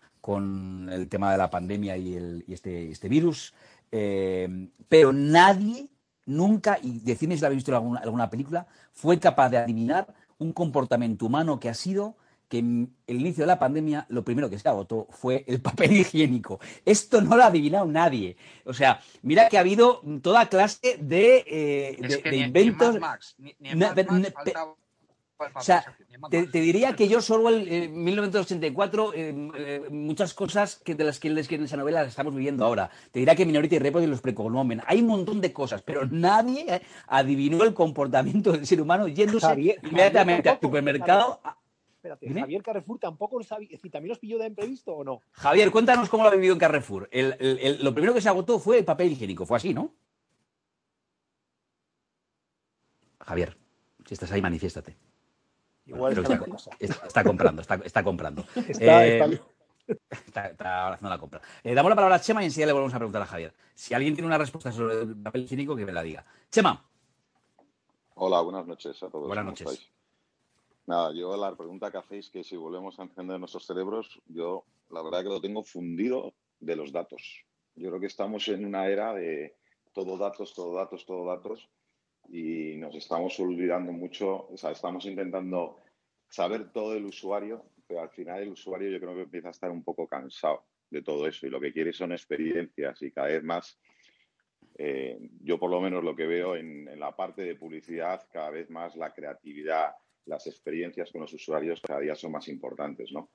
el 0.91 1.07
tema 1.07 1.31
de 1.31 1.37
la 1.37 1.49
pandemia 1.49 1.97
y, 1.97 2.15
el, 2.15 2.45
este, 2.47 2.89
este, 2.91 3.09
virus. 3.09 3.53
Eh, 3.91 4.69
pero 4.89 5.13
nadie 5.13 5.87
nunca, 6.25 6.77
y 6.81 6.99
decidme 6.99 7.35
si 7.35 7.41
la 7.41 7.47
habéis 7.47 7.59
visto 7.59 7.71
en 7.71 7.75
alguna, 7.75 7.99
alguna 7.99 8.29
película, 8.29 8.67
fue 8.91 9.19
capaz 9.19 9.49
de 9.49 9.57
adivinar 9.57 10.13
un 10.37 10.51
comportamiento 10.51 11.25
humano 11.25 11.59
que 11.59 11.69
ha 11.69 11.73
sido 11.73 12.15
que 12.47 12.59
en 12.59 12.95
el 13.07 13.19
inicio 13.21 13.43
de 13.43 13.47
la 13.47 13.59
pandemia 13.59 14.05
lo 14.09 14.23
primero 14.23 14.49
que 14.49 14.59
se 14.59 14.69
agotó 14.69 15.07
fue 15.09 15.43
el 15.47 15.59
papel 15.61 15.93
higiénico. 15.93 16.59
Esto 16.85 17.21
no 17.21 17.35
lo 17.35 17.43
ha 17.43 17.47
adivinado 17.47 17.85
nadie. 17.85 18.37
O 18.65 18.73
sea, 18.73 19.01
mira 19.21 19.49
que 19.49 19.57
ha 19.57 19.61
habido 19.61 20.01
toda 20.21 20.47
clase 20.47 20.97
de, 20.99 21.43
eh, 21.47 22.21
de, 22.23 22.37
inventos. 22.37 22.97
o 25.53 25.61
sea, 25.61 25.85
te, 26.29 26.47
diría 26.47 26.93
que 26.93 27.07
yo 27.07 27.21
solo 27.21 27.49
en 27.49 28.03
1984, 28.03 29.13
eh, 29.13 29.49
eh, 29.55 29.81
muchas 29.89 30.33
cosas 30.33 30.77
que 30.77 30.95
de 30.95 31.03
las 31.03 31.19
que 31.19 31.29
les 31.29 31.51
en 31.51 31.63
esa 31.63 31.77
novela 31.77 32.01
las 32.01 32.09
estamos 32.09 32.33
viviendo 32.33 32.65
ahora. 32.65 32.89
Te 33.11 33.19
diría 33.19 33.35
que 33.35 33.45
Minority 33.45 33.79
Report 33.79 34.03
y 34.03 34.07
los 34.07 34.21
preconomen. 34.21 34.81
Hay 34.87 35.01
un 35.01 35.07
montón 35.07 35.41
de 35.41 35.53
cosas, 35.53 35.81
pero 35.81 36.07
nadie 36.09 36.81
adivinó 37.07 37.63
el 37.63 37.73
comportamiento 37.73 38.53
del 38.53 38.65
ser 38.65 38.81
humano 38.81 39.07
yéndose 39.07 39.79
inmediatamente 39.83 40.49
al 40.49 40.59
supermercado 40.61 41.39
Javier 41.43 41.66
Carrefour 42.63 42.99
tampoco 42.99 43.37
lo 43.37 43.43
sabía, 43.43 43.69
es 43.71 43.81
¿también 43.91 44.09
los 44.09 44.19
pilló 44.19 44.37
de 44.37 44.47
imprevisto 44.47 44.93
o 44.93 45.03
no? 45.03 45.21
Javier, 45.31 45.71
cuéntanos 45.71 46.09
cómo 46.09 46.23
lo 46.23 46.29
ha 46.29 46.35
vivido 46.35 46.53
en 46.53 46.59
Carrefour. 46.59 47.09
lo 47.11 47.93
primero 47.93 48.13
que 48.13 48.21
se 48.21 48.29
agotó 48.29 48.59
fue 48.59 48.79
el 48.79 48.85
papel 48.85 49.11
higiénico, 49.11 49.45
fue 49.45 49.57
así, 49.57 49.73
¿no? 49.73 49.93
Javier, 53.19 53.57
si 54.05 54.13
estás 54.13 54.31
ahí, 54.31 54.41
manifiéstate. 54.41 54.95
Igual 55.85 56.11
está, 56.79 57.23
comprando, 57.23 57.61
está, 57.61 58.03
comprando. 58.03 58.45
Eh, 58.79 59.39
está, 60.09 60.89
haciendo 60.89 61.09
la 61.09 61.17
compra. 61.17 61.41
Eh, 61.63 61.73
damos 61.73 61.89
la 61.89 61.95
palabra 61.95 62.15
a 62.15 62.19
Chema 62.19 62.41
y 62.41 62.45
enseguida 62.45 62.67
le 62.67 62.73
volvemos 62.73 62.93
a 62.93 62.97
preguntar 62.97 63.21
a 63.21 63.25
Javier. 63.25 63.53
Si 63.73 63.93
alguien 63.93 64.13
tiene 64.13 64.27
una 64.27 64.37
respuesta 64.37 64.71
sobre 64.71 65.01
el 65.01 65.15
papel 65.15 65.43
higiénico, 65.43 65.75
que 65.75 65.85
me 65.85 65.93
la 65.93 66.03
diga. 66.03 66.25
Chema. 66.51 66.85
Hola, 68.15 68.41
buenas 68.41 68.67
noches 68.67 69.01
a 69.01 69.09
todos. 69.09 69.27
Buenas 69.27 69.45
noches. 69.45 69.89
Nada, 70.87 71.13
yo 71.13 71.35
la 71.35 71.53
pregunta 71.53 71.91
que 71.91 71.97
hacéis, 71.97 72.29
que 72.29 72.45
si 72.45 72.55
volvemos 72.55 72.97
a 72.97 73.03
encender 73.03 73.37
nuestros 73.37 73.65
cerebros, 73.65 74.21
yo 74.25 74.63
la 74.89 75.01
verdad 75.01 75.21
que 75.21 75.29
lo 75.29 75.41
tengo 75.41 75.61
fundido 75.61 76.33
de 76.61 76.77
los 76.77 76.93
datos. 76.93 77.43
Yo 77.75 77.89
creo 77.89 77.99
que 77.99 78.07
estamos 78.07 78.47
en 78.47 78.65
una 78.65 78.87
era 78.87 79.13
de 79.13 79.57
todo 79.91 80.17
datos, 80.17 80.53
todo 80.53 80.73
datos, 80.73 81.05
todo 81.05 81.25
datos, 81.25 81.69
y 82.29 82.77
nos 82.77 82.95
estamos 82.95 83.37
olvidando 83.41 83.91
mucho, 83.91 84.47
o 84.47 84.55
sea, 84.55 84.71
estamos 84.71 85.05
intentando 85.05 85.75
saber 86.29 86.71
todo 86.71 86.93
del 86.93 87.05
usuario, 87.05 87.65
pero 87.85 87.99
al 87.99 88.09
final 88.09 88.43
el 88.43 88.49
usuario 88.49 88.89
yo 88.89 88.99
creo 89.01 89.13
que 89.13 89.23
empieza 89.23 89.49
a 89.49 89.51
estar 89.51 89.71
un 89.71 89.83
poco 89.83 90.07
cansado 90.07 90.63
de 90.89 91.01
todo 91.01 91.27
eso 91.27 91.45
y 91.45 91.49
lo 91.49 91.59
que 91.59 91.73
quiere 91.73 91.91
son 91.91 92.13
experiencias 92.13 93.01
y 93.01 93.11
cada 93.11 93.27
vez 93.27 93.43
más, 93.43 93.77
eh, 94.77 95.19
yo 95.41 95.59
por 95.59 95.69
lo 95.69 95.81
menos 95.81 96.01
lo 96.01 96.15
que 96.15 96.27
veo 96.27 96.55
en, 96.55 96.87
en 96.87 96.99
la 96.99 97.13
parte 97.13 97.41
de 97.41 97.55
publicidad, 97.55 98.25
cada 98.31 98.51
vez 98.51 98.69
más 98.69 98.95
la 98.95 99.13
creatividad, 99.13 99.93
las 100.27 100.45
experiencias 100.47 101.11
con 101.11 101.21
los 101.21 101.33
usuarios 101.33 101.81
cada 101.81 102.01
día 102.01 102.15
son 102.15 102.31
más 102.31 102.47
importantes, 102.47 103.11
¿no? 103.11 103.29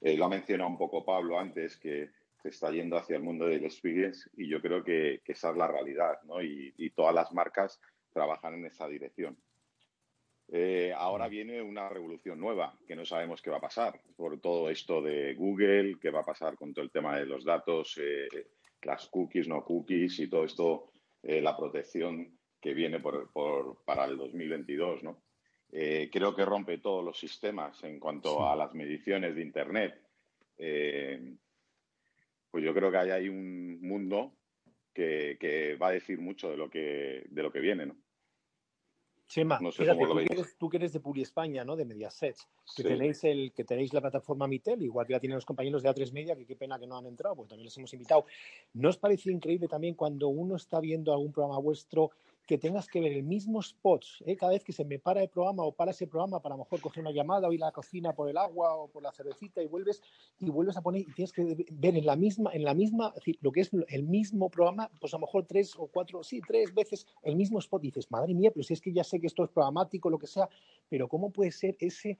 Eh, 0.00 0.16
lo 0.16 0.26
ha 0.26 0.28
mencionado 0.28 0.70
un 0.70 0.78
poco 0.78 1.04
Pablo 1.04 1.38
antes, 1.38 1.76
que 1.76 2.10
se 2.40 2.48
está 2.48 2.70
yendo 2.70 2.96
hacia 2.96 3.16
el 3.16 3.22
mundo 3.22 3.46
del 3.46 3.64
experience 3.64 4.30
y 4.36 4.48
yo 4.48 4.60
creo 4.60 4.84
que, 4.84 5.20
esa 5.24 5.50
es 5.50 5.56
la 5.56 5.66
realidad, 5.66 6.22
¿no? 6.24 6.42
Y, 6.42 6.90
todas 6.94 7.14
las 7.14 7.32
marcas 7.32 7.80
trabajan 8.12 8.54
en 8.54 8.66
esa 8.66 8.86
dirección. 8.88 9.36
Eh, 10.48 10.92
ahora 10.96 11.28
viene 11.28 11.60
una 11.60 11.88
revolución 11.88 12.38
nueva 12.38 12.78
que 12.86 12.94
no 12.94 13.04
sabemos 13.04 13.42
qué 13.42 13.50
va 13.50 13.56
a 13.56 13.60
pasar 13.60 14.00
por 14.16 14.40
todo 14.40 14.70
esto 14.70 15.02
de 15.02 15.34
Google, 15.34 15.96
qué 16.00 16.10
va 16.10 16.20
a 16.20 16.24
pasar 16.24 16.54
con 16.54 16.72
todo 16.72 16.84
el 16.84 16.92
tema 16.92 17.18
de 17.18 17.26
los 17.26 17.44
datos, 17.44 17.98
eh, 18.00 18.28
las 18.82 19.08
cookies, 19.08 19.48
no 19.48 19.64
cookies 19.64 20.20
y 20.20 20.30
todo 20.30 20.44
esto, 20.44 20.92
la 21.22 21.56
protección 21.56 22.38
que 22.60 22.72
viene 22.72 23.00
por, 23.00 23.32
para 23.84 24.04
el 24.04 24.16
2022, 24.16 25.02
¿no? 25.02 25.25
Eh, 25.72 26.08
creo 26.12 26.34
que 26.34 26.44
rompe 26.44 26.78
todos 26.78 27.04
los 27.04 27.18
sistemas 27.18 27.82
en 27.84 27.98
cuanto 27.98 28.48
a 28.48 28.56
las 28.56 28.74
mediciones 28.74 29.34
de 29.34 29.42
Internet. 29.42 30.00
Eh, 30.58 31.36
pues 32.50 32.64
yo 32.64 32.72
creo 32.72 32.90
que 32.90 32.98
hay, 32.98 33.10
hay 33.10 33.28
un 33.28 33.80
mundo 33.82 34.32
que, 34.96 35.76
va 35.80 35.88
a 35.88 35.92
decir 35.92 36.18
mucho 36.18 36.50
de 36.50 36.56
lo 36.56 36.70
que, 36.70 37.26
de 37.28 37.42
lo 37.42 37.52
que 37.52 37.60
viene, 37.60 37.86
¿no? 37.86 37.96
Chema, 39.28 39.58
tú, 39.58 40.68
que 40.70 40.76
eres, 40.76 40.92
de 40.92 41.00
Puri 41.00 41.22
España, 41.22 41.64
¿no? 41.64 41.74
De 41.74 41.84
Mediaset, 41.84 42.36
que 42.76 42.84
tenéis 42.84 43.24
el, 43.24 43.52
que 43.52 43.64
tenéis 43.64 43.92
la 43.92 44.00
plataforma 44.00 44.46
Mitel, 44.46 44.80
igual 44.82 45.04
que 45.04 45.14
la 45.14 45.20
tienen 45.20 45.34
los 45.34 45.44
compañeros 45.44 45.82
de 45.82 45.88
A3 45.88 46.12
Media, 46.12 46.36
que 46.36 46.46
qué 46.46 46.54
pena 46.54 46.78
que 46.78 46.86
no 46.86 46.96
han 46.96 47.06
entrado, 47.06 47.34
porque 47.34 47.50
también 47.50 47.64
les 47.64 47.76
hemos 47.76 47.92
invitado. 47.92 48.24
¿No 48.74 48.88
os 48.88 48.98
parece 48.98 49.32
increíble 49.32 49.66
también 49.66 49.96
cuando 49.96 50.28
uno 50.28 50.54
está 50.54 50.78
viendo 50.78 51.12
algún 51.12 51.32
programa 51.32 51.58
vuestro 51.58 52.12
que 52.46 52.58
tengas 52.58 52.86
que 52.86 53.00
ver 53.00 53.12
el 53.12 53.24
mismo 53.24 53.60
spots 53.60 54.22
¿eh? 54.24 54.36
cada 54.36 54.52
vez 54.52 54.64
que 54.64 54.72
se 54.72 54.84
me 54.84 54.98
para 54.98 55.22
el 55.22 55.28
programa 55.28 55.64
o 55.64 55.72
para 55.72 55.90
ese 55.90 56.06
programa 56.06 56.40
para 56.40 56.54
a 56.54 56.58
lo 56.58 56.64
mejor 56.64 56.80
coger 56.80 57.02
una 57.02 57.10
llamada 57.10 57.48
o 57.48 57.52
ir 57.52 57.62
a 57.62 57.66
la 57.66 57.72
cocina 57.72 58.12
por 58.14 58.28
el 58.28 58.36
agua 58.36 58.74
o 58.74 58.88
por 58.88 59.02
la 59.02 59.12
cervecita 59.12 59.62
y 59.62 59.66
vuelves 59.66 60.00
y 60.38 60.48
vuelves 60.50 60.76
a 60.76 60.82
poner 60.82 61.02
y 61.02 61.12
tienes 61.12 61.32
que 61.32 61.66
ver 61.72 61.96
en 61.96 62.06
la 62.06 62.16
misma, 62.16 62.50
en 62.52 62.64
la 62.64 62.74
misma, 62.74 63.12
lo 63.40 63.52
que 63.52 63.60
es 63.60 63.70
el 63.88 64.04
mismo 64.04 64.48
programa, 64.48 64.90
pues 65.00 65.12
a 65.14 65.16
lo 65.16 65.22
mejor 65.22 65.44
tres 65.46 65.74
o 65.76 65.88
cuatro, 65.88 66.22
sí, 66.22 66.40
tres 66.46 66.72
veces 66.74 67.06
el 67.22 67.36
mismo 67.36 67.58
spot 67.58 67.84
y 67.84 67.88
dices, 67.88 68.10
madre 68.10 68.34
mía, 68.34 68.50
pero 68.52 68.62
si 68.62 68.74
es 68.74 68.80
que 68.80 68.92
ya 68.92 69.04
sé 69.04 69.20
que 69.20 69.26
esto 69.26 69.44
es 69.44 69.50
programático, 69.50 70.10
lo 70.10 70.18
que 70.18 70.26
sea, 70.26 70.48
pero 70.88 71.08
¿cómo 71.08 71.30
puede 71.30 71.50
ser 71.50 71.76
ese 71.80 72.18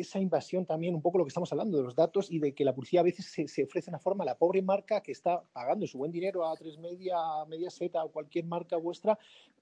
esa 0.00 0.18
invasión 0.18 0.66
también, 0.66 0.94
un 0.94 1.02
poco 1.02 1.18
lo 1.18 1.24
que 1.24 1.28
estamos 1.28 1.50
hablando 1.52 1.76
de 1.78 1.84
los 1.84 1.94
datos 1.94 2.30
y 2.30 2.38
de 2.38 2.54
que 2.54 2.64
la 2.64 2.74
publicidad 2.74 3.00
a 3.00 3.04
veces 3.04 3.26
se, 3.26 3.64
ofrece 3.64 3.90
una 3.90 3.98
forma 3.98 4.24
a 4.24 4.26
la 4.26 4.38
pobre 4.38 4.62
marca 4.62 5.02
que 5.02 5.12
está 5.12 5.42
pagando 5.52 5.86
su 5.86 5.98
buen 5.98 6.12
dinero 6.12 6.46
a 6.46 6.56
tres 6.56 6.78
media, 6.78 7.16
media 7.48 7.70
seta 7.70 8.04
o 8.04 8.10
cualquier 8.10 8.44
marca 8.44 8.76
vuestra, 8.76 9.18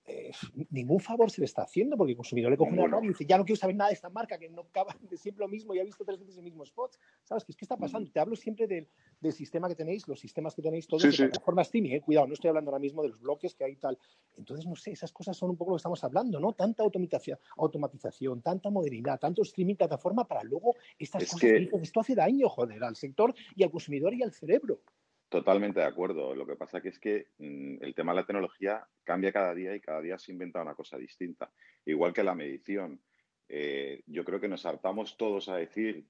eh, 0.07 0.33
ningún 0.71 1.01
favor 1.01 1.31
se 1.31 1.41
le 1.41 1.47
está 1.47 1.63
haciendo 1.63 1.97
porque 1.97 2.13
el 2.13 2.17
consumidor 2.17 2.51
le 2.51 2.59
coge 2.59 2.73
una 2.73 2.87
radio 2.87 3.07
y 3.07 3.09
dice, 3.09 3.25
ya 3.25 3.39
no 3.39 3.45
quiero 3.45 3.59
saber 3.59 3.75
nada 3.75 3.89
de 3.89 3.95
esta 3.95 4.11
marca 4.11 4.39
que 4.39 4.51
no 4.51 4.63
acaba 4.63 4.95
de 5.11 5.17
siempre 5.17 5.45
lo 5.45 5.49
mismo 5.49 5.75
y 5.75 5.79
ha 5.79 5.85
visto 5.85 6.05
tres 6.05 6.19
veces 6.19 6.37
el 6.37 6.45
mismo 6.45 6.63
spot. 6.65 6.99
¿Sabes? 7.23 7.45
¿Qué, 7.45 7.53
es 7.53 7.57
que 7.57 7.65
está 7.65 7.77
pasando? 7.77 8.11
Te 8.11 8.21
hablo 8.21 8.37
siempre 8.37 8.67
del, 8.67 8.87
del, 9.21 9.33
sistema 9.33 9.67
que 9.69 9.75
tenéis, 9.75 10.07
los 10.07 10.21
sistemas 10.21 10.55
que 10.55 10.61
tenéis 10.61 10.87
todos, 10.87 11.03
de 11.03 11.31
forma 11.43 11.63
streaming, 11.63 11.93
¿eh? 11.93 12.01
cuidado, 12.03 12.27
no 12.27 12.35
estoy 12.35 12.49
hablando 12.49 12.71
ahora 12.71 12.81
mismo 12.81 13.03
de 13.03 13.09
los 13.09 13.21
bloques 13.21 13.55
que 13.55 13.65
hay 13.65 13.77
tal. 13.77 13.99
Entonces, 14.37 14.67
no 14.67 14.77
sé, 14.77 14.91
esas 14.93 15.13
cosas 15.13 15.37
son 15.37 15.51
un 15.51 15.57
poco 15.57 15.71
lo 15.71 15.77
que 15.77 15.81
estamos 15.81 16.05
hablando, 16.05 16.39
¿no? 16.39 16.53
Tanta 16.53 16.83
automatización, 16.83 17.39
automatización 17.57 18.43
tanta 18.43 18.71
modernidad, 18.71 19.19
tanto 19.19 19.43
streaming, 19.43 19.77
plataforma 19.77 20.24
para 20.27 20.43
luego 20.43 20.77
estas 20.99 21.25
cosas 21.25 21.41
que... 21.41 21.71
esto 21.83 22.01
hace 22.01 22.15
daño, 22.15 22.49
joder, 22.49 22.83
al 22.83 22.97
sector 22.97 23.35
y 23.55 23.63
al 23.63 23.71
consumidor 23.71 24.15
y 24.15 24.23
al 24.23 24.33
cerebro. 24.33 24.81
Totalmente 25.29 25.81
de 25.81 25.87
acuerdo. 25.87 26.35
Lo 26.35 26.47
que 26.47 26.55
pasa 26.55 26.81
que 26.81 26.91
es 26.91 26.99
que 26.99 27.27
mm, 27.39 27.83
el 27.83 27.95
tema 27.95 28.13
de 28.13 28.21
la 28.21 28.27
tecnología 28.27 28.87
cambia 29.03 29.33
cada 29.33 29.53
día 29.53 29.75
y 29.75 29.81
cada 29.81 30.01
día 30.01 30.19
se 30.19 30.31
inventa 30.31 30.63
una 30.63 30.77
cosa 30.77 30.97
distinta. 30.97 31.51
Igual 31.85 32.13
que 32.13 32.23
la 32.23 32.37
medición. 32.37 33.01
Eh, 33.49 34.03
yo 34.07 34.25
creo 34.25 34.41
que 34.41 34.47
nos 34.47 34.65
hartamos 34.65 35.17
todos 35.17 35.49
a 35.49 35.57
decir 35.57 36.07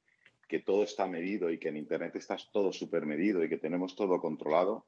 que 0.47 0.61
todo 0.61 0.85
está 0.85 1.07
medido 1.07 1.51
y 1.51 1.59
que 1.59 1.69
en 1.69 1.79
Internet 1.79 2.15
está 2.17 2.37
todo 2.53 2.73
súper 2.73 3.07
medido 3.07 3.43
y 3.43 3.49
que 3.49 3.57
tenemos 3.57 3.97
todo 3.97 4.21
controlado 4.21 4.87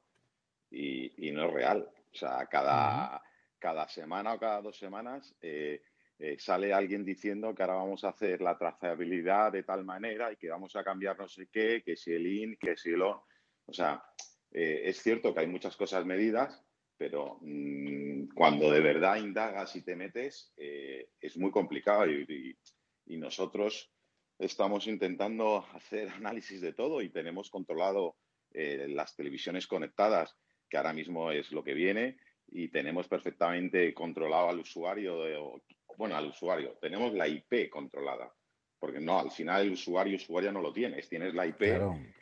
y, 0.69 1.31
no 1.31 1.47
es 1.47 1.53
real. 1.53 1.89
O 2.13 2.15
sea, 2.15 2.45
cada, 2.45 3.23
cada 3.59 3.87
semana 3.87 4.33
o 4.33 4.39
cada 4.39 4.61
dos 4.61 4.77
semanas 4.77 5.35
eh, 5.41 5.81
eh, 6.19 6.37
sale 6.39 6.73
alguien 6.73 7.05
diciendo 7.05 7.53
que 7.53 7.61
ahora 7.61 7.75
vamos 7.75 8.03
a 8.03 8.09
hacer 8.09 8.41
la 8.41 8.57
trazabilidad 8.57 9.51
de 9.51 9.61
tal 9.61 9.85
manera 9.85 10.31
y 10.31 10.35
que 10.35 10.49
vamos 10.49 10.75
a 10.75 10.83
cambiar 10.83 11.17
no 11.19 11.27
sé 11.27 11.47
qué, 11.51 11.83
que 11.85 11.95
si 11.95 12.11
el 12.11 12.25
IN, 12.25 12.57
que 12.59 12.75
si 12.75 12.89
el 12.89 13.03
ON. 13.03 13.19
O 13.65 13.73
sea, 13.73 14.03
eh, 14.51 14.81
es 14.85 15.01
cierto 15.01 15.33
que 15.33 15.41
hay 15.41 15.47
muchas 15.47 15.75
cosas 15.77 16.05
medidas, 16.05 16.59
pero 16.97 17.37
mm, 17.41 18.29
cuando 18.33 18.71
de 18.71 18.79
verdad 18.79 19.17
indagas 19.17 19.75
y 19.75 19.83
te 19.83 19.95
metes, 19.95 20.53
eh, 20.57 21.09
es 21.19 21.37
muy 21.37 21.51
complicado 21.51 22.07
y, 22.09 22.57
nosotros 23.09 23.91
estamos 24.37 24.85
intentando 24.87 25.65
hacer 25.73 26.09
análisis 26.15 26.61
de 26.61 26.73
todo 26.73 27.01
y 27.01 27.09
tenemos 27.09 27.49
controlado 27.49 28.15
las 28.53 29.15
televisiones 29.15 29.67
conectadas, 29.67 30.35
que 30.67 30.77
ahora 30.77 30.93
mismo 30.93 31.31
es 31.31 31.51
lo 31.51 31.63
que 31.63 31.75
viene, 31.75 32.17
y 32.47 32.69
tenemos 32.69 33.07
perfectamente 33.07 33.93
controlado 33.93 34.49
al 34.49 34.59
usuario 34.59 35.61
bueno, 35.97 36.15
al 36.15 36.27
usuario, 36.27 36.77
tenemos 36.79 37.13
la 37.13 37.27
IP 37.27 37.69
controlada. 37.69 38.31
Porque 38.79 38.99
no, 38.99 39.19
al 39.19 39.31
final 39.31 39.63
el 39.63 39.71
usuario, 39.71 40.15
usuaria 40.15 40.51
no 40.51 40.61
lo 40.61 40.71
tienes, 40.71 41.09
tienes 41.09 41.33
la 41.33 41.47
IP 41.47 41.57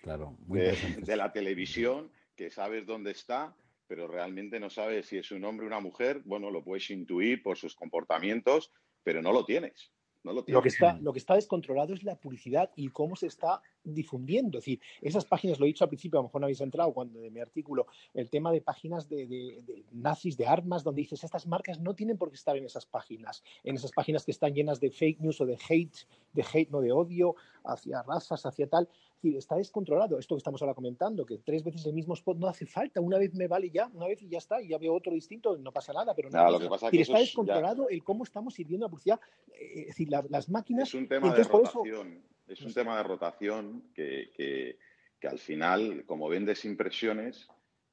claro, 0.01 0.37
de, 0.47 1.15
la 1.17 1.33
televisión, 1.33 2.09
que 2.33 2.49
sabes 2.49 2.85
dónde 2.85 3.11
está, 3.11 3.53
pero 3.87 4.07
realmente 4.07 4.57
no 4.57 4.69
sabes 4.69 5.07
si 5.07 5.17
es 5.17 5.31
un 5.31 5.43
hombre 5.43 5.65
o 5.65 5.67
una 5.67 5.81
mujer. 5.81 6.21
Bueno, 6.23 6.49
lo 6.49 6.63
puedes 6.63 6.89
intuir 6.89 7.43
por 7.43 7.57
sus 7.57 7.75
comportamientos, 7.75 8.71
pero 9.03 9.21
no 9.21 9.33
lo 9.33 9.43
tienes. 9.43 9.91
Lo, 10.33 10.61
que 10.61 10.69
está, 10.69 10.97
lo 11.01 11.13
que 11.13 11.19
está 11.19 11.35
descontrolado 11.35 11.93
es 11.93 12.03
la 12.03 12.15
publicidad 12.15 12.71
y 12.75 12.89
cómo 12.89 13.15
se 13.15 13.27
está 13.27 13.61
difundiendo. 13.83 14.57
Es 14.57 14.65
decir, 14.65 14.81
esas 15.01 15.25
páginas, 15.25 15.59
lo 15.59 15.65
he 15.65 15.67
dicho 15.67 15.83
al 15.83 15.89
principio, 15.89 16.19
a 16.19 16.21
lo 16.21 16.27
mejor 16.27 16.41
no 16.41 16.45
habéis 16.45 16.61
entrado 16.61 16.93
cuando 16.93 17.19
de 17.19 17.29
mi 17.29 17.39
artículo, 17.39 17.87
el 18.13 18.29
tema 18.29 18.51
de 18.51 18.61
páginas 18.61 19.07
de, 19.07 19.61
nazis, 19.91 20.37
de 20.37 20.47
armas, 20.47 20.83
donde 20.83 21.01
dices, 21.01 21.23
estas 21.23 21.47
marcas 21.47 21.79
no 21.79 21.93
tienen 21.93 22.17
por 22.17 22.29
qué 22.29 22.35
estar 22.35 22.57
en 22.57 22.65
esas 22.65 22.85
páginas, 22.85 23.43
en 23.63 23.75
esas 23.75 23.91
páginas 23.91 24.25
que 24.25 24.31
están 24.31 24.53
llenas 24.53 24.79
de 24.79 24.91
fake 24.91 25.19
news 25.19 25.41
o 25.41 25.45
de 25.45 25.57
hate, 25.69 26.07
de 26.33 26.45
hate, 26.53 26.69
no 26.69 26.81
de 26.81 26.91
odio, 26.91 27.35
hacia 27.63 28.01
razas, 28.03 28.45
hacia 28.45 28.67
tal. 28.67 28.89
Decir, 29.25 29.37
está 29.37 29.55
descontrolado. 29.55 30.19
Esto 30.19 30.35
que 30.35 30.39
estamos 30.39 30.61
ahora 30.61 30.73
comentando, 30.73 31.25
que 31.25 31.39
tres 31.39 31.63
veces 31.63 31.85
el 31.85 31.93
mismo 31.93 32.13
spot 32.13 32.37
no 32.37 32.47
hace 32.47 32.65
falta, 32.65 33.01
una 33.01 33.17
vez 33.17 33.33
me 33.33 33.47
vale 33.47 33.69
ya, 33.69 33.89
una 33.93 34.07
vez 34.07 34.21
y 34.21 34.29
ya 34.29 34.37
está, 34.37 34.61
y 34.61 34.69
ya 34.69 34.77
veo 34.77 34.93
otro 34.93 35.13
distinto, 35.13 35.57
no 35.57 35.71
pasa 35.71 35.93
nada, 35.93 36.13
pero 36.13 36.29
no. 36.29 36.51
lo 36.51 36.59
que 36.59 36.67
pasa 36.67 36.87
es 36.87 36.91
que 36.91 37.01
está 37.01 37.19
descontrolado 37.19 37.89
el 37.89 38.03
cómo 38.03 38.23
estamos 38.23 38.53
sirviendo 38.53 38.85
la 38.85 38.89
publicidad. 38.89 39.19
Eh, 39.53 39.81
es 39.81 39.87
decir, 39.87 40.09
las 40.09 40.49
máquinas. 40.49 40.89
Es 40.89 40.93
un 40.93 41.07
tema 41.07 41.33
de 41.33 41.43
rotación 41.43 42.23
es 42.47 42.61
un 42.61 42.73
tema 42.73 42.97
de 42.97 43.03
rotación 43.03 43.91
que, 43.93 44.77
al 45.23 45.39
final, 45.39 46.03
como 46.05 46.29
vendes 46.29 46.65
impresiones, 46.65 47.47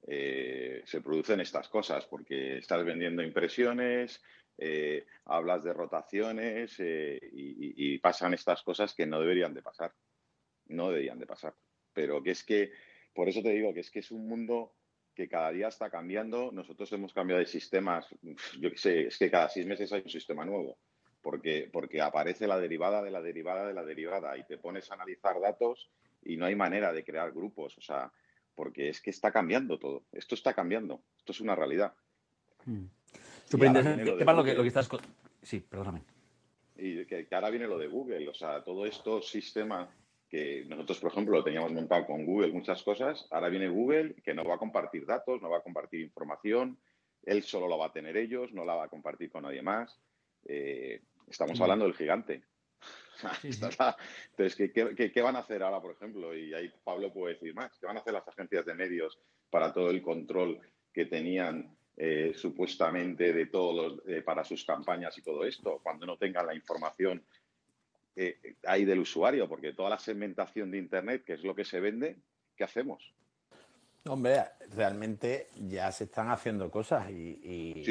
eh, 0.06 0.82
se 0.84 1.00
producen 1.00 1.40
estas 1.40 1.68
cosas, 1.68 2.04
porque 2.06 2.58
estás 2.58 2.84
vendiendo 2.84 3.22
impresiones, 3.22 4.22
eh, 4.58 5.06
hablas 5.24 5.64
de 5.64 5.72
rotaciones 5.72 6.76
eh, 6.78 7.18
y, 7.32 7.98
pasan 7.98 8.34
estas 8.34 8.62
cosas 8.62 8.94
que 8.94 9.06
no 9.06 9.20
deberían 9.20 9.54
de 9.54 9.62
pasar. 9.62 9.92
No 10.66 10.90
deberían 10.90 11.18
de 11.18 11.26
pasar. 11.26 11.54
Pero 11.92 12.22
que 12.22 12.30
es 12.30 12.42
que, 12.44 12.72
por 13.14 13.28
eso 13.28 13.42
te 13.42 13.50
digo 13.50 13.74
que 13.74 13.80
es 13.80 13.90
que 13.90 14.00
es 14.00 14.10
un 14.10 14.26
mundo 14.28 14.72
que 15.14 15.28
cada 15.28 15.50
día 15.50 15.68
está 15.68 15.90
cambiando. 15.90 16.50
Nosotros 16.52 16.90
hemos 16.92 17.12
cambiado 17.12 17.40
de 17.40 17.46
sistemas, 17.46 18.06
yo 18.58 18.70
qué 18.70 18.78
sé, 18.78 19.06
es 19.08 19.18
que 19.18 19.30
cada 19.30 19.48
seis 19.48 19.66
meses 19.66 19.92
hay 19.92 20.02
un 20.02 20.10
sistema 20.10 20.44
nuevo 20.44 20.78
porque, 21.22 21.70
porque 21.72 22.02
aparece 22.02 22.46
la 22.46 22.58
derivada 22.58 23.02
de 23.02 23.10
la 23.10 23.22
derivada 23.22 23.66
de 23.66 23.72
la 23.72 23.84
derivada 23.84 24.36
y 24.36 24.42
te 24.42 24.58
pones 24.58 24.90
a 24.90 24.94
analizar 24.94 25.40
datos 25.40 25.88
y 26.24 26.36
no 26.36 26.46
hay 26.46 26.56
manera 26.56 26.92
de 26.92 27.04
crear 27.04 27.32
grupos, 27.32 27.78
o 27.78 27.80
sea, 27.80 28.12
porque 28.54 28.88
es 28.88 29.00
que 29.00 29.10
está 29.10 29.32
cambiando 29.32 29.78
todo, 29.78 30.02
esto 30.12 30.34
está 30.34 30.52
cambiando, 30.52 31.00
esto 31.16 31.32
es 31.32 31.40
una 31.40 31.54
realidad. 31.54 31.94
Hmm. 32.66 32.86
Lo, 33.52 33.58
que, 34.44 34.66
estás... 34.66 34.88
Sí, 35.42 35.60
perdóname. 35.60 36.02
Y 36.76 37.04
que, 37.04 37.26
ahora 37.30 37.50
viene 37.50 37.66
lo 37.66 37.78
de 37.78 37.86
Google, 37.86 38.28
o 38.28 38.34
sea, 38.34 38.62
todo 38.64 38.86
esto 38.86 39.22
sistema 39.22 39.88
que 40.32 40.64
nosotros, 40.66 40.98
por 40.98 41.12
ejemplo, 41.12 41.36
lo 41.36 41.44
teníamos 41.44 41.72
montado 41.72 42.06
con 42.06 42.24
Google, 42.24 42.52
muchas 42.52 42.82
cosas, 42.82 43.28
ahora 43.30 43.50
viene 43.50 43.68
Google 43.68 44.14
que 44.24 44.32
no 44.32 44.44
va 44.44 44.54
a 44.54 44.58
compartir 44.58 45.04
datos, 45.04 45.42
no 45.42 45.50
va 45.50 45.58
a 45.58 45.62
compartir 45.62 46.00
información, 46.00 46.78
él 47.22 47.42
solo 47.42 47.68
lo 47.68 47.76
va 47.76 47.88
a 47.88 47.92
tener 47.92 48.16
ellos, 48.16 48.50
no 48.50 48.64
la 48.64 48.74
va 48.74 48.84
a 48.84 48.88
compartir 48.88 49.30
con 49.30 49.42
nadie 49.42 49.60
más. 49.60 50.00
Eh, 50.46 51.02
Estamos 51.28 51.60
hablando 51.60 51.84
del 51.84 51.94
gigante. 51.94 52.42
Entonces, 53.42 54.56
¿qué, 54.56 55.22
van 55.22 55.36
a 55.36 55.40
hacer 55.40 55.62
ahora, 55.62 55.80
por 55.80 55.92
ejemplo? 55.92 56.36
Y 56.36 56.52
ahí 56.52 56.72
Pablo 56.82 57.12
puede 57.12 57.34
decir 57.34 57.54
más. 57.54 57.78
¿Qué 57.78 57.86
van 57.86 57.96
a 57.96 58.00
hacer 58.00 58.12
las 58.12 58.26
agencias 58.26 58.66
de 58.66 58.74
medios 58.74 59.18
para 59.50 59.72
todo 59.72 59.90
el 59.90 60.02
control 60.02 60.60
que 60.92 61.06
tenían 61.06 61.76
eh, 61.96 62.32
supuestamente 62.34 63.32
de 63.32 63.46
todos 63.46 64.02
los, 64.04 64.24
para 64.24 64.44
sus 64.44 64.64
campañas 64.64 65.16
y 65.18 65.22
todo 65.22 65.44
esto, 65.44 65.80
cuando 65.82 66.06
no 66.06 66.16
tengan 66.16 66.46
la 66.46 66.54
información 66.54 67.24
eh, 68.16 68.56
ahí 68.66 68.84
del 68.84 69.00
usuario? 69.00 69.48
Porque 69.48 69.72
toda 69.72 69.90
la 69.90 69.98
segmentación 69.98 70.70
de 70.70 70.78
Internet, 70.78 71.24
que 71.24 71.34
es 71.34 71.42
lo 71.42 71.54
que 71.54 71.64
se 71.64 71.80
vende, 71.80 72.18
¿qué 72.56 72.64
hacemos? 72.64 73.14
Hombre, 74.04 74.42
realmente 74.74 75.46
ya 75.68 75.92
se 75.92 76.04
están 76.04 76.28
haciendo 76.28 76.70
cosas 76.72 77.08
y, 77.08 77.84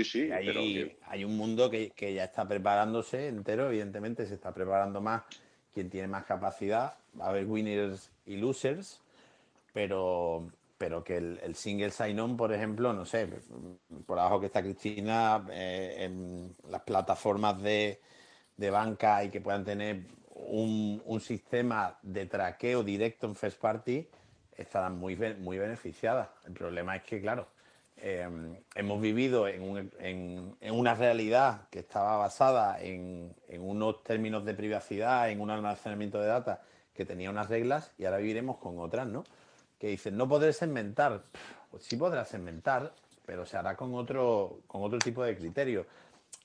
hay, 1.07 1.23
un 1.23 1.37
mundo 1.37 1.69
que, 1.69 2.13
ya 2.13 2.25
está 2.25 2.45
preparándose 2.45 3.29
entero, 3.29 3.67
evidentemente 3.67 4.25
se 4.25 4.33
está 4.33 4.53
preparando 4.53 4.99
más 4.99 5.23
quien 5.73 5.89
tiene 5.89 6.09
más 6.09 6.25
capacidad, 6.25 6.97
va 7.17 7.27
a 7.27 7.29
haber 7.29 7.45
winners 7.45 8.11
y 8.25 8.35
losers, 8.35 8.99
pero, 9.71 10.51
pero 10.77 11.01
que 11.01 11.15
el, 11.15 11.55
single 11.55 11.91
sign-on, 11.91 12.35
por 12.35 12.51
ejemplo, 12.51 12.91
no 12.91 13.05
sé, 13.05 13.29
por 14.05 14.19
abajo 14.19 14.41
que 14.41 14.47
está 14.47 14.61
Cristina, 14.61 15.45
eh, 15.49 15.95
en 15.99 16.53
las 16.69 16.81
plataformas 16.81 17.61
de, 17.61 18.01
banca 18.69 19.23
y 19.23 19.29
que 19.29 19.41
puedan 19.41 19.63
tener 19.63 20.01
un, 20.35 21.01
un 21.05 21.21
sistema 21.21 21.97
de 22.01 22.25
traqueo 22.25 22.83
directo 22.83 23.27
en 23.27 23.35
First 23.35 23.59
Party, 23.59 24.07
estarán 24.61 24.97
muy, 24.97 25.15
muy 25.15 25.57
beneficiadas. 25.57 26.29
El 26.45 26.53
problema 26.53 26.95
es 26.95 27.03
que, 27.03 27.21
claro, 27.21 27.47
em, 27.97 28.55
hemos 28.75 29.01
vivido 29.01 29.47
en, 29.47 30.55
una 30.71 30.95
realidad 30.95 31.67
que 31.69 31.79
estaba 31.79 32.17
basada 32.17 32.81
en, 32.81 33.33
unos 33.59 34.03
términos 34.03 34.45
de 34.45 34.53
privacidad, 34.53 35.29
en 35.29 35.41
un 35.41 35.49
almacenamiento 35.49 36.19
de 36.19 36.27
datos 36.27 36.57
que 36.93 37.05
tenía 37.05 37.29
unas 37.29 37.49
reglas 37.49 37.91
y 37.97 38.05
ahora 38.05 38.17
viviremos 38.17 38.57
con 38.57 38.79
otras, 38.79 39.07
¿no? 39.07 39.23
Que 39.79 39.87
dicen, 39.87 40.17
no 40.17 40.27
podré 40.27 40.53
segmentar. 40.53 41.23
Pues 41.71 41.83
sí 41.83 41.95
podrás 41.95 42.29
segmentar, 42.29 42.93
pero 43.25 43.45
se 43.45 43.57
hará 43.57 43.75
con 43.75 43.95
otro, 43.95 44.59
con 44.67 44.83
otro 44.83 44.99
tipo 44.99 45.23
de 45.23 45.35
criterio. 45.35 45.85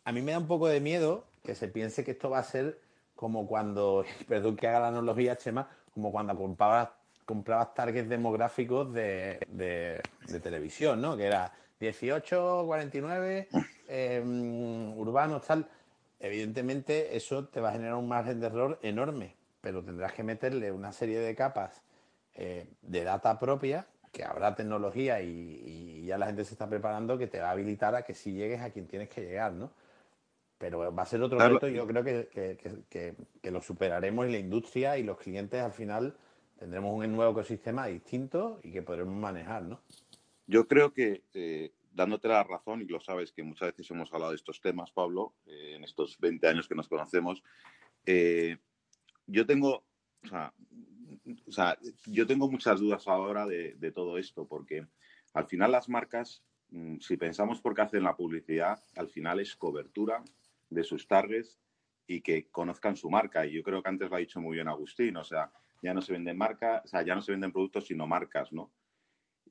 A 0.05 0.13
mí 0.13 0.23
me 0.23 0.33
da 0.33 0.39
un 0.39 0.47
poco 0.47 0.69
de 0.69 0.81
miedo 0.81 1.25
que 1.47 1.55
se 1.55 1.69
piense 1.69 2.05
que 2.05 2.11
esto 2.11 2.29
va 2.29 2.41
a 2.41 2.45
ser 2.45 2.81
como 3.15 3.47
cuando, 3.47 4.05
perdón 4.29 4.57
que 4.57 4.69
haga 4.69 4.81
la 4.81 4.89
analogía, 4.89 5.37
Chema, 5.37 5.69
como 5.95 6.13
cuando 6.13 6.37
comprabas 6.37 6.91
comprabas 7.25 7.75
targets 7.75 8.09
demográficos 8.09 8.93
de, 8.93 9.41
televisión, 10.43 11.01
¿no? 11.01 11.17
Que 11.17 11.25
era 11.25 11.53
18, 11.81 12.65
49, 12.67 13.49
em, 13.89 14.97
urbanos, 14.97 15.45
tal, 15.45 15.67
evidentemente 16.21 17.17
eso 17.17 17.47
te 17.47 17.61
va 17.61 17.71
a 17.71 17.73
generar 17.73 17.97
un 17.97 18.07
margen 18.07 18.39
de 18.39 18.47
error 18.47 18.79
enorme, 18.83 19.35
pero 19.61 19.83
tendrás 19.83 20.13
que 20.13 20.23
meterle 20.23 20.71
una 20.71 20.93
serie 20.93 21.19
de 21.19 21.35
capas 21.35 21.83
eh, 22.35 22.69
de 22.83 23.03
data 23.03 23.39
propia, 23.41 23.87
que 24.13 24.25
habrá 24.25 24.55
tecnología 24.55 25.21
y, 25.21 26.05
ya 26.07 26.17
la 26.17 26.27
gente 26.27 26.45
se 26.45 26.55
está 26.55 26.69
preparando 26.69 27.19
que 27.19 27.27
te 27.27 27.41
va 27.41 27.49
a 27.49 27.51
habilitar 27.51 27.97
a 27.97 28.03
que 28.03 28.15
si 28.15 28.33
llegues 28.33 28.61
a 28.61 28.71
quien 28.71 28.87
tienes 28.87 29.09
que 29.09 29.23
llegar, 29.23 29.53
¿no? 29.53 29.73
Pero 30.59 30.95
va 30.95 31.03
a 31.03 31.07
ser 31.07 31.23
otro 31.23 31.39
reto 31.39 31.69
y 31.69 31.75
yo 31.75 31.87
creo 31.87 32.03
que, 32.03 33.15
lo 33.43 33.61
superaremos 33.61 34.27
y 34.27 34.33
la 34.33 34.39
industria 34.39 34.97
y 34.97 35.03
los 35.03 35.19
clientes 35.19 35.61
al 35.61 35.73
final 35.73 36.17
tendremos 36.59 36.95
un 36.95 37.13
nuevo 37.15 37.33
ecosistema 37.33 37.87
distinto 37.87 38.61
y 38.63 38.73
que 38.73 38.83
podremos 38.83 39.15
manejar, 39.15 39.63
¿no? 39.63 39.83
Yo 40.47 40.67
creo 40.67 40.95
que, 40.95 41.25
eh, 41.35 41.73
dándote 41.93 42.29
la 42.29 42.45
razón, 42.45 42.81
y 42.81 42.85
lo 42.85 43.01
sabes 43.01 43.33
que 43.33 43.43
muchas 43.43 43.73
veces 43.73 43.91
hemos 43.91 44.13
hablado 44.13 44.31
de 44.31 44.37
estos 44.37 44.61
temas, 44.61 44.91
Pablo, 44.93 45.35
eh, 45.47 45.75
en 45.77 45.85
estos 45.85 46.19
20 46.19 46.47
años 46.47 46.69
que 46.69 46.75
nos 46.75 46.89
conocemos, 46.89 47.43
eh, 48.07 48.57
yo 49.27 49.45
tengo, 49.45 49.85
o 50.23 50.29
sea, 50.29 50.53
o 51.47 51.53
sea, 51.53 51.77
yo 52.07 52.27
tengo 52.27 52.49
muchas 52.51 52.81
dudas 52.81 53.09
ahora 53.09 53.47
de, 53.47 53.75
de, 53.75 53.91
todo 53.91 54.19
esto, 54.19 54.47
porque 54.47 54.87
al 55.35 55.47
final 55.47 55.73
las 55.73 55.89
marcas, 55.89 56.43
mm, 56.71 56.99
si 56.99 57.17
pensamos 57.17 57.61
por 57.61 57.75
qué 57.75 57.83
hacen 57.83 58.05
la 58.05 58.17
publicidad, 58.17 58.83
al 58.95 59.09
final 59.09 59.41
es 59.41 59.57
cobertura 59.57 60.23
de 60.71 60.85
sus 60.85 61.07
targets 61.07 61.59
y 62.07 62.21
que 62.21 62.49
conozcan 62.51 62.97
su 62.97 63.11
marca. 63.11 63.47
Y 63.47 63.53
yo 63.53 63.63
creo 63.63 63.83
que 63.83 63.89
antes 63.89 64.11
lo 64.11 64.17
ha 64.17 64.21
dicho 64.21 64.41
muy 64.41 64.57
bien 64.57 64.69
Agustín, 64.69 65.17
o 65.17 65.25
sea, 65.25 65.51
ya 65.83 65.93
no 65.95 66.03
se 66.03 66.13
venden 66.13 66.37
marcas, 66.37 66.85
o 66.85 66.89
sea, 66.89 67.03
ya 67.03 67.15
no 67.15 67.23
se 67.23 67.33
venden 67.33 67.53
productos, 67.53 67.87
sino 67.87 68.07
marcas, 68.07 68.53
¿no? 68.53 68.73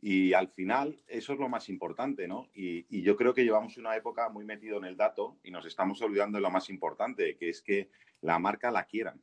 Y 0.01 0.33
al 0.33 0.49
final, 0.49 1.01
eso 1.07 1.33
es 1.33 1.39
lo 1.39 1.49
más 1.49 1.69
importante, 1.69 2.27
¿no? 2.27 2.49
Y, 2.53 3.01
yo 3.01 3.15
creo 3.15 3.33
que 3.33 3.43
llevamos 3.43 3.77
una 3.77 3.95
época 3.95 4.29
muy 4.29 4.45
metido 4.45 4.77
en 4.77 4.85
el 4.85 4.97
dato 4.97 5.37
y 5.43 5.51
nos 5.51 5.65
estamos 5.65 6.01
olvidando 6.01 6.37
de 6.37 6.41
lo 6.41 6.51
más 6.51 6.69
importante, 6.69 7.37
que 7.37 7.49
es 7.49 7.61
que 7.61 7.89
la 8.21 8.37
marca 8.37 8.71
la 8.71 8.85
quieran. 8.85 9.21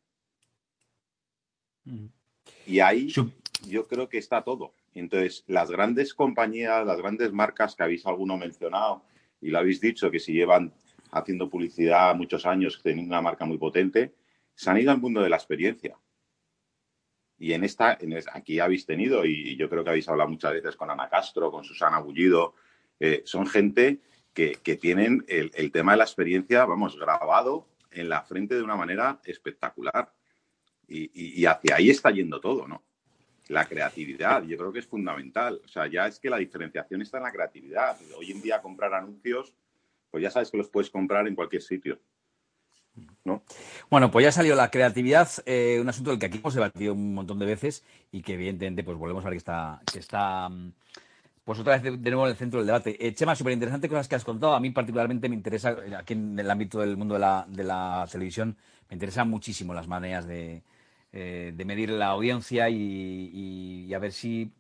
Y 2.67 2.81
ahí 2.81 3.13
yo 3.69 3.87
creo 3.87 4.09
que 4.09 4.19
está 4.19 4.43
todo. 4.43 4.75
Entonces, 4.95 5.45
las 5.47 5.71
grandes 5.71 6.15
compañías, 6.15 6.87
las 6.87 6.99
grandes 6.99 7.33
marcas 7.33 7.77
que 7.77 7.83
habéis 7.83 8.07
alguno 8.07 8.37
mencionado 8.37 9.05
y 9.41 9.51
lo 9.51 9.59
habéis 9.59 9.81
dicho, 9.81 10.11
que 10.11 10.21
si 10.21 10.33
llevan 10.33 10.73
haciendo 11.13 11.49
publicidad 11.49 12.15
muchos 12.17 12.45
años, 12.45 12.81
teniendo 12.83 13.13
una 13.13 13.23
marca 13.23 13.45
muy 13.45 13.59
potente, 13.59 14.15
se 14.55 14.71
han 14.71 14.79
ido 14.79 14.91
al 14.91 15.01
mundo 15.01 15.23
de 15.23 15.29
la 15.29 15.37
experiencia. 15.37 15.97
Y 17.39 17.53
en 17.53 17.65
esta, 17.65 17.99
aquí 18.33 18.61
habéis 18.61 18.87
tenido, 18.87 19.25
y 19.25 19.57
yo 19.57 19.69
creo 19.69 19.85
que 19.85 19.91
habéis 19.91 20.09
hablado 20.09 20.31
muchas 20.31 20.53
veces 20.53 20.77
con 20.77 20.91
Ana 20.91 21.09
Castro, 21.09 21.51
con 21.51 21.65
Susana 21.65 21.99
Bullido, 21.99 22.55
eh, 23.01 23.23
son 23.25 23.49
gente 23.49 24.01
que, 24.33 24.55
tienen 24.81 25.25
el, 25.27 25.73
tema 25.73 25.93
de 25.93 25.99
la 25.99 26.05
experiencia, 26.05 26.65
vamos, 26.65 26.97
grabado 26.97 27.67
en 27.91 28.09
la 28.09 28.23
frente 28.23 28.55
de 28.55 28.63
una 28.63 28.77
manera 28.77 29.21
espectacular. 29.25 30.13
Y, 30.87 31.45
hacia 31.47 31.77
ahí 31.77 31.91
está 31.91 32.13
yendo 32.13 32.41
todo, 32.41 32.69
¿no? 32.69 32.85
La 33.49 33.67
creatividad, 33.67 34.45
yo 34.45 34.57
creo 34.57 34.73
que 34.73 34.79
es 34.79 34.87
fundamental. 34.87 35.61
O 35.65 35.69
sea, 35.69 35.89
ya 35.89 36.07
es 36.07 36.21
que 36.21 36.31
la 36.31 36.37
diferenciación 36.37 37.03
está 37.03 37.17
en 37.17 37.25
la 37.25 37.33
creatividad. 37.33 37.99
Hoy 38.17 38.31
en 38.31 38.41
día 38.41 38.63
comprar 38.63 38.95
anuncios, 38.95 39.53
pues 40.13 40.23
ya 40.23 40.31
sabes 40.31 40.51
que 40.51 40.59
los 40.59 40.69
puedes 40.69 40.91
comprar 40.91 41.27
en 41.27 41.35
cualquier 41.35 41.63
sitio. 41.63 41.99
Bueno, 43.91 44.11
pues 44.11 44.25
ya 44.25 44.33
salió 44.33 44.55
la 44.55 44.71
creatividad, 44.71 45.29
eh, 45.47 45.79
un 45.81 45.89
asunto 45.89 46.11
del 46.11 46.19
que 46.19 46.27
aquí 46.27 46.39
hemos 46.39 46.55
debatido 46.55 46.93
un 46.93 47.15
montón 47.15 47.39
de 47.39 47.47
veces 47.47 47.85
y 48.11 48.21
que 48.21 48.35
evidentemente 48.35 48.85
pues 48.85 48.99
volvemos 48.99 49.25
a 49.25 49.29
ver 49.29 49.35
que 49.35 49.39
está, 49.39 49.81
que 49.91 49.99
está 49.99 50.49
mm, 50.51 50.73
pues 51.45 51.59
otra 51.59 51.79
vez 51.79 51.83
de, 51.83 52.11
nuevo 52.11 52.27
en 52.27 52.33
el 52.33 52.37
centro 52.37 52.61
del 52.61 52.67
debate. 52.67 53.07
Eh, 53.07 53.15
Chema, 53.15 53.35
súper 53.35 53.55
interesante 53.55 53.89
cosas 53.89 54.07
que 54.09 54.17
has 54.17 54.25
contado. 54.25 54.55
A 54.55 54.61
mí 54.61 54.71
particularmente 54.71 55.29
me 55.31 55.37
interesa, 55.37 55.71
eh, 55.73 55.95
aquí 55.97 56.13
en 56.13 56.39
el 56.39 56.51
ámbito 56.51 56.81
del 56.81 56.99
mundo 56.99 57.15
de 57.15 57.65
la, 57.65 58.07
televisión, 58.11 58.57
me 58.91 58.95
interesan 58.95 59.31
muchísimo 59.31 59.73
las 59.73 59.89
maneras 59.89 60.27
de, 60.27 60.63
de 61.13 61.65
medir 61.65 61.91
la 61.91 62.09
audiencia 62.09 62.69
y, 62.69 63.87
y, 63.87 63.95
a 63.95 63.99
ver 63.99 64.13
si 64.13 64.53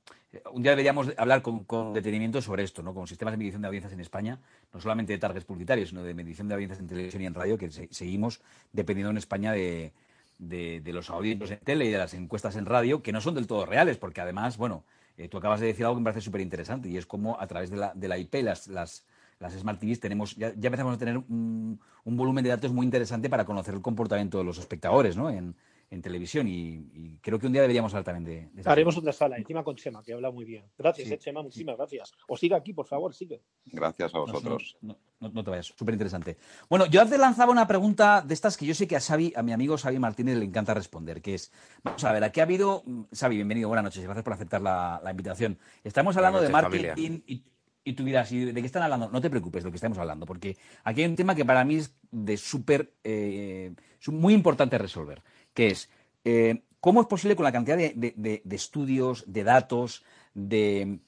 un 0.52 0.62
día 0.62 0.72
deberíamos 0.72 1.08
hablar 1.16 1.42
con, 1.42 1.92
detenimiento 1.92 2.40
sobre 2.40 2.62
esto, 2.62 2.82
¿no? 2.82 2.94
Con 2.94 3.06
sistemas 3.06 3.32
de 3.32 3.38
medición 3.38 3.62
de 3.62 3.68
audiencias 3.68 3.92
en 3.92 4.00
España 4.00 4.38
no 4.72 4.80
solamente 4.80 5.12
de 5.12 5.18
targets 5.18 5.44
publicitarios, 5.44 5.90
sino 5.90 6.02
de 6.02 6.14
medición 6.14 6.48
de 6.48 6.54
audiencias 6.54 6.80
en 6.80 6.86
televisión 6.86 7.22
y 7.22 7.26
en 7.26 7.34
radio, 7.34 7.58
que 7.58 7.70
seguimos 7.70 8.40
dependiendo 8.72 9.10
en 9.10 9.18
España 9.18 9.52
de, 9.52 9.92
los 10.38 11.10
audiencias 11.10 11.50
en 11.50 11.58
tele 11.58 11.84
y 11.84 11.90
de 11.90 11.98
las 11.98 12.14
encuestas 12.14 12.56
en 12.56 12.66
radio, 12.66 13.02
que 13.02 13.12
no 13.12 13.20
son 13.20 13.34
del 13.34 13.46
todo 13.46 13.66
reales, 13.66 13.98
porque 13.98 14.20
además, 14.20 14.56
bueno, 14.56 14.84
eh, 15.18 15.28
tú 15.28 15.36
acabas 15.36 15.60
de 15.60 15.66
decir 15.66 15.84
algo 15.84 15.96
que 15.96 16.00
me 16.00 16.04
parece 16.04 16.22
súper 16.22 16.40
interesante, 16.40 16.88
y 16.88 16.96
es 16.96 17.04
como 17.04 17.38
a 17.38 17.46
través 17.46 17.70
de 17.70 17.76
la, 17.76 17.92
de 17.94 18.08
la 18.08 18.16
IP, 18.16 18.36
las, 18.42 18.68
las, 18.68 19.04
las 19.38 19.52
Smart 19.52 19.78
TVs, 19.78 20.00
tenemos, 20.00 20.34
ya, 20.36 20.48
empezamos 20.48 20.94
a 20.94 20.98
tener 20.98 21.18
un, 21.18 21.78
un, 22.04 22.16
volumen 22.16 22.42
de 22.42 22.50
datos 22.50 22.72
muy 22.72 22.86
interesante 22.86 23.28
para 23.28 23.44
conocer 23.44 23.74
el 23.74 23.82
comportamiento 23.82 24.38
de 24.38 24.44
los 24.44 24.56
espectadores, 24.56 25.16
¿no? 25.16 25.28
En, 25.28 25.54
en 25.92 26.00
televisión 26.00 26.48
y, 26.48 27.18
creo 27.20 27.38
que 27.38 27.46
un 27.46 27.52
día 27.52 27.60
deberíamos 27.60 27.92
hablar 27.92 28.04
también 28.04 28.50
de, 28.54 28.62
Haremos 28.64 28.96
otra 28.96 29.12
sala, 29.12 29.36
encima 29.36 29.62
con 29.62 29.76
Chema, 29.76 30.02
que 30.02 30.14
habla 30.14 30.30
muy 30.30 30.44
bien. 30.46 30.64
Gracias, 30.78 31.10
eh, 31.10 31.18
Chema, 31.18 31.42
muchísimas 31.42 31.76
gracias. 31.76 32.12
O 32.26 32.36
siga 32.36 32.56
aquí, 32.56 32.72
por 32.72 32.86
favor, 32.86 33.14
sigue. 33.14 33.42
Gracias 33.66 34.14
a 34.14 34.18
vosotros. 34.18 34.78
No, 34.80 35.44
te 35.44 35.50
vayas, 35.50 35.66
súper 35.66 35.94
interesante. 35.94 36.38
Bueno, 36.70 36.86
yo 36.86 37.02
antes 37.02 37.18
lanzaba 37.18 37.52
una 37.52 37.66
pregunta 37.68 38.22
de 38.22 38.32
estas 38.32 38.56
que 38.56 38.64
yo 38.64 38.74
sé 38.74 38.88
que 38.88 38.96
a 38.96 39.00
Xavi, 39.00 39.34
a 39.36 39.42
mi 39.42 39.52
amigo 39.52 39.76
Xavi 39.76 39.98
Martínez 39.98 40.38
le 40.38 40.46
encanta 40.46 40.72
responder, 40.72 41.20
que 41.20 41.34
es, 41.34 41.52
vamos 41.84 42.02
a 42.04 42.12
ver, 42.12 42.24
aquí 42.24 42.40
ha 42.40 42.44
habido, 42.44 42.82
mm, 42.86 43.02
Xavi, 43.14 43.36
bienvenido, 43.36 43.68
buenas 43.68 43.84
noches, 43.84 44.02
gracias 44.02 44.24
por 44.24 44.32
aceptar 44.32 44.62
la, 44.62 45.00
invitación. 45.10 45.58
Estamos 45.84 46.16
hablando 46.16 46.40
de 46.40 46.48
marketing 46.48 47.20
y, 47.26 47.44
y 47.84 47.92
tú 47.94 48.04
dirás, 48.04 48.30
¿de 48.30 48.52
qué 48.52 48.66
están 48.66 48.82
hablando? 48.82 49.10
No 49.10 49.20
te 49.20 49.30
preocupes 49.30 49.62
de 49.62 49.68
lo 49.68 49.72
que 49.72 49.76
estamos 49.76 49.98
hablando, 49.98 50.24
porque 50.24 50.56
aquí 50.84 51.02
hay 51.02 51.08
un 51.08 51.16
tema 51.16 51.34
que 51.34 51.44
para 51.44 51.64
mí 51.64 51.76
es 51.76 51.94
de 52.10 52.36
súper, 52.36 52.94
eh, 53.04 53.74
muy 54.06 54.34
importante 54.34 54.78
resolver, 54.78 55.22
que 55.54 55.68
es 55.68 55.90
eh, 56.24 56.62
¿Cómo 56.82 57.00
es 57.00 57.06
posible 57.06 57.36
con 57.36 57.44
la 57.44 57.52
cantidad 57.52 57.76
de, 57.76 58.42
estudios, 58.50 59.22
de 59.28 59.44
datos, 59.44 60.02
de, 60.34 60.98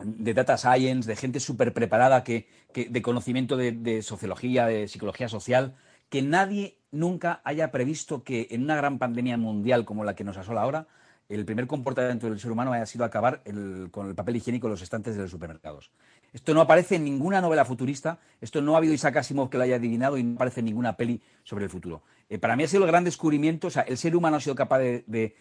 data 0.00 0.56
science, 0.56 1.08
de 1.08 1.14
gente 1.14 1.38
súper 1.38 1.72
preparada, 1.72 2.24
que, 2.24 2.48
de 2.74 3.02
conocimiento 3.02 3.56
de, 3.56 4.02
sociología, 4.02 4.66
de 4.66 4.88
psicología 4.88 5.28
social, 5.28 5.76
que 6.08 6.22
nadie 6.22 6.76
nunca 6.90 7.40
haya 7.44 7.70
previsto 7.70 8.24
que 8.24 8.48
en 8.50 8.64
una 8.64 8.74
gran 8.74 8.98
pandemia 8.98 9.36
mundial 9.36 9.84
como 9.84 10.02
la 10.02 10.16
que 10.16 10.24
nos 10.24 10.38
asola 10.38 10.62
ahora, 10.62 10.88
el 11.28 11.44
primer 11.44 11.68
comportamiento 11.68 12.28
del 12.28 12.40
ser 12.40 12.50
humano 12.50 12.72
haya 12.72 12.86
sido 12.86 13.04
acabar 13.04 13.44
con 13.92 14.08
el 14.08 14.16
papel 14.16 14.34
higiénico 14.34 14.66
en 14.66 14.72
los 14.72 14.82
estantes 14.82 15.14
de 15.14 15.22
los 15.22 15.30
supermercados? 15.30 15.92
Esto 16.32 16.54
no 16.54 16.62
aparece 16.62 16.96
en 16.96 17.04
ninguna 17.04 17.42
novela 17.42 17.64
futurista, 17.64 18.18
esto 18.40 18.62
no 18.62 18.74
ha 18.74 18.78
habido 18.78 18.94
Isaac 18.94 19.18
Asimov 19.18 19.50
que 19.50 19.58
lo 19.58 19.64
haya 19.64 19.76
adivinado 19.76 20.16
y 20.16 20.22
no 20.22 20.36
aparece 20.36 20.60
en 20.60 20.66
ninguna 20.66 20.96
peli 20.96 21.20
sobre 21.44 21.64
el 21.64 21.70
futuro. 21.70 22.02
Eh, 22.30 22.38
para 22.38 22.56
mí 22.56 22.64
ha 22.64 22.68
sido 22.68 22.84
el 22.84 22.88
gran 22.88 23.04
descubrimiento, 23.04 23.66
o 23.66 23.70
sea, 23.70 23.82
el 23.82 23.98
ser 23.98 24.16
humano 24.16 24.38
ha 24.38 24.40
sido 24.40 24.54
capaz 24.54 24.78
de, 24.78 25.34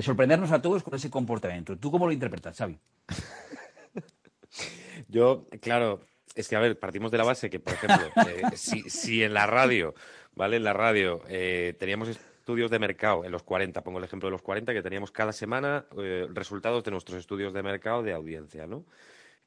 sorprendernos 0.00 0.52
a 0.52 0.62
todos 0.62 0.82
con 0.82 0.94
ese 0.94 1.10
comportamiento. 1.10 1.76
¿Tú 1.76 1.90
cómo 1.90 2.06
lo 2.06 2.12
interpretas, 2.12 2.56
Xavi? 2.56 2.78
Yo, 5.08 5.46
claro, 5.60 6.00
es 6.34 6.48
que, 6.48 6.56
a 6.56 6.60
ver, 6.60 6.78
partimos 6.78 7.10
de 7.10 7.18
la 7.18 7.24
base 7.24 7.50
que, 7.50 7.60
por 7.60 7.74
ejemplo, 7.74 8.06
eh, 8.26 8.56
si, 8.56 9.22
en 9.22 9.34
la 9.34 9.46
radio, 9.46 9.94
¿vale? 10.34 10.56
En 10.56 10.64
la 10.64 10.72
radio 10.72 11.20
eh, 11.28 11.74
teníamos 11.78 12.08
estudios 12.08 12.70
de 12.70 12.78
mercado 12.78 13.26
en 13.26 13.32
los 13.32 13.42
40, 13.42 13.84
pongo 13.84 13.98
el 13.98 14.04
ejemplo 14.04 14.28
de 14.28 14.32
los 14.32 14.40
40, 14.40 14.72
que 14.72 14.80
teníamos 14.80 15.10
cada 15.10 15.32
semana 15.32 15.84
resultados 16.32 16.82
de 16.84 16.90
nuestros 16.90 17.18
estudios 17.18 17.52
de 17.52 17.62
mercado 17.62 18.02
de 18.02 18.14
audiencia, 18.14 18.66
¿no? 18.66 18.86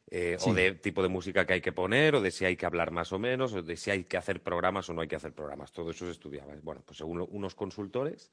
Eh, 0.10 0.38
o 0.41 0.53
de 0.53 0.73
tipo 0.73 1.02
de 1.02 1.07
música 1.07 1.45
que 1.45 1.53
hay 1.53 1.61
que 1.61 1.72
poner, 1.72 2.15
o 2.15 2.22
de 2.22 2.32
si 2.32 2.44
hay 2.44 2.57
que 2.57 2.65
hablar 2.65 2.91
más 2.91 3.14
o 3.14 3.19
menos, 3.19 3.53
o 3.53 3.61
de 3.61 3.78
si 3.78 3.91
hay 3.91 4.03
que 4.03 4.18
hacer 4.18 4.41
programas 4.41 4.90
o 4.90 4.94
no 4.94 5.02
hay 5.02 5.07
que 5.07 5.15
hacer 5.15 5.32
programas. 5.32 5.72
Todo 5.72 5.91
eso 5.91 6.06
se 6.06 6.11
estudiaba. 6.11 6.53
Bueno, 6.64 6.82
pues 6.86 6.98
según 6.98 7.26
unos 7.32 7.56
consultores, 7.56 8.30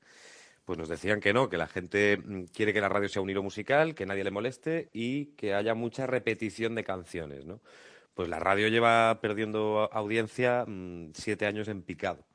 pues 0.65 0.77
nos 0.78 0.89
decían 0.89 1.20
que 1.20 1.32
no, 1.32 1.49
que 1.49 1.57
la 1.57 1.66
gente 1.66 2.19
mm, 2.19 2.45
quiere 2.53 2.73
que 2.73 2.81
la 2.81 2.89
radio 2.89 3.09
sea 3.09 3.23
un 3.23 3.31
hilo 3.31 3.43
musical, 3.43 3.95
que 3.95 4.07
nadie 4.07 4.24
le 4.24 4.31
moleste 4.31 4.90
y 4.93 5.27
que 5.36 5.55
haya 5.55 5.74
mucha 5.74 6.07
repetición 6.07 6.74
de 6.74 6.85
canciones, 6.85 7.47
¿no? 7.47 7.61
Pues 8.12 8.28
la 8.28 8.40
radio 8.40 8.66
lleva 8.69 9.20
perdiendo 9.23 9.89
audiencia 9.93 10.65
mm, 10.66 11.12
siete 11.15 11.47
años 11.47 11.69
en 11.69 11.82
picado. 11.82 12.27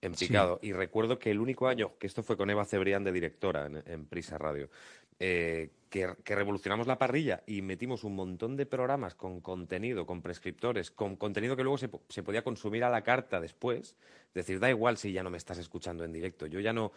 En 0.00 0.14
picado. 0.14 0.58
Y 0.62 0.72
recuerdo 0.72 1.18
que 1.18 1.30
el 1.30 1.40
único 1.40 1.68
año, 1.68 1.92
que 1.98 2.06
esto 2.06 2.22
fue 2.22 2.36
con 2.36 2.48
Eva 2.48 2.64
Cebrián 2.64 3.04
de 3.04 3.12
directora 3.12 3.68
en 3.84 4.06
Prisa 4.06 4.38
Radio, 4.38 4.70
eh, 5.20 5.70
que, 5.88 6.14
revolucionamos 6.24 6.86
la 6.86 6.98
parrilla 6.98 7.42
y 7.46 7.62
metimos 7.62 8.04
un 8.04 8.14
montón 8.14 8.56
de 8.56 8.66
programas 8.66 9.14
con 9.14 9.40
contenido, 9.40 10.06
con 10.06 10.22
prescriptores, 10.22 10.90
con 10.90 11.16
contenido 11.16 11.56
que 11.56 11.62
luego 11.62 11.78
se, 11.78 11.88
podía 12.22 12.42
consumir 12.42 12.84
a 12.84 12.90
la 12.90 13.02
carta 13.02 13.40
después. 13.40 13.96
Es 14.28 14.34
decir, 14.34 14.60
da 14.60 14.68
igual 14.68 14.98
si 14.98 15.12
ya 15.12 15.22
no 15.22 15.30
me 15.30 15.38
estás 15.38 15.58
escuchando 15.58 16.04
en 16.04 16.12
directo. 16.12 16.46
Yo 16.46 16.60
ya 16.60 16.72
no 16.72 16.92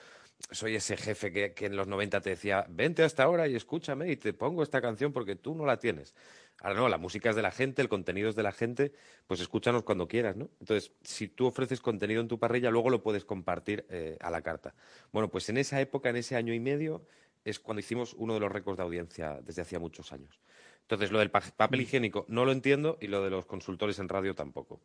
soy 0.51 0.75
ese 0.75 0.97
jefe 0.97 1.31
que, 1.31 1.65
en 1.65 1.75
los 1.75 1.87
90 1.87 2.21
te 2.21 2.31
decía, 2.31 2.65
vente 2.69 3.03
hasta 3.03 3.23
ahora 3.23 3.47
y 3.47 3.55
escúchame 3.55 4.11
y 4.11 4.17
te 4.17 4.33
pongo 4.33 4.63
esta 4.63 4.81
canción 4.81 5.13
porque 5.13 5.35
tú 5.35 5.55
no 5.55 5.65
la 5.65 5.77
tienes. 5.77 6.13
Ahora 6.61 6.75
no, 6.75 6.89
la 6.89 6.97
música 6.97 7.31
es 7.31 7.35
de 7.35 7.41
la 7.41 7.51
gente, 7.51 7.81
el 7.81 7.89
contenido 7.89 8.29
es 8.29 8.35
de 8.35 8.43
la 8.43 8.51
gente, 8.51 8.91
pues 9.25 9.39
escúchanos 9.39 9.83
cuando 9.83 10.07
quieras, 10.07 10.35
¿no? 10.35 10.49
Entonces, 10.59 10.91
si 11.01 11.27
tú 11.27 11.47
ofreces 11.47 11.81
contenido 11.81 12.21
en 12.21 12.27
tu 12.27 12.37
parrilla, 12.37 12.69
luego 12.69 12.91
lo 12.91 13.01
puedes 13.01 13.25
compartir 13.25 13.85
eh, 13.89 14.17
a 14.19 14.29
la 14.29 14.43
carta. 14.43 14.75
Bueno, 15.11 15.31
pues 15.31 15.49
en 15.49 15.57
esa 15.57 15.81
época, 15.81 16.09
en 16.09 16.17
ese 16.17 16.35
año 16.35 16.53
y 16.53 16.59
medio, 16.59 17.03
es 17.43 17.59
cuando 17.59 17.79
hicimos 17.79 18.13
uno 18.13 18.33
de 18.33 18.39
los 18.39 18.51
récords 18.51 18.77
de 18.77 18.83
audiencia 18.83 19.39
desde 19.43 19.61
hacía 19.61 19.79
muchos 19.79 20.11
años. 20.11 20.39
Entonces, 20.81 21.11
lo 21.11 21.19
del 21.19 21.31
papel 21.31 21.79
mm. 21.79 21.83
higiénico 21.83 22.25
no 22.27 22.45
lo 22.45 22.51
entiendo 22.51 22.97
y 23.01 23.07
lo 23.07 23.23
de 23.23 23.29
los 23.29 23.45
consultores 23.45 23.99
en 23.99 24.09
radio 24.09 24.35
tampoco. 24.35 24.81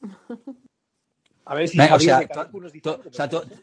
A 1.44 1.54
ver 1.54 1.66
si 1.66 1.80
o 1.80 1.98
sea, 1.98 2.20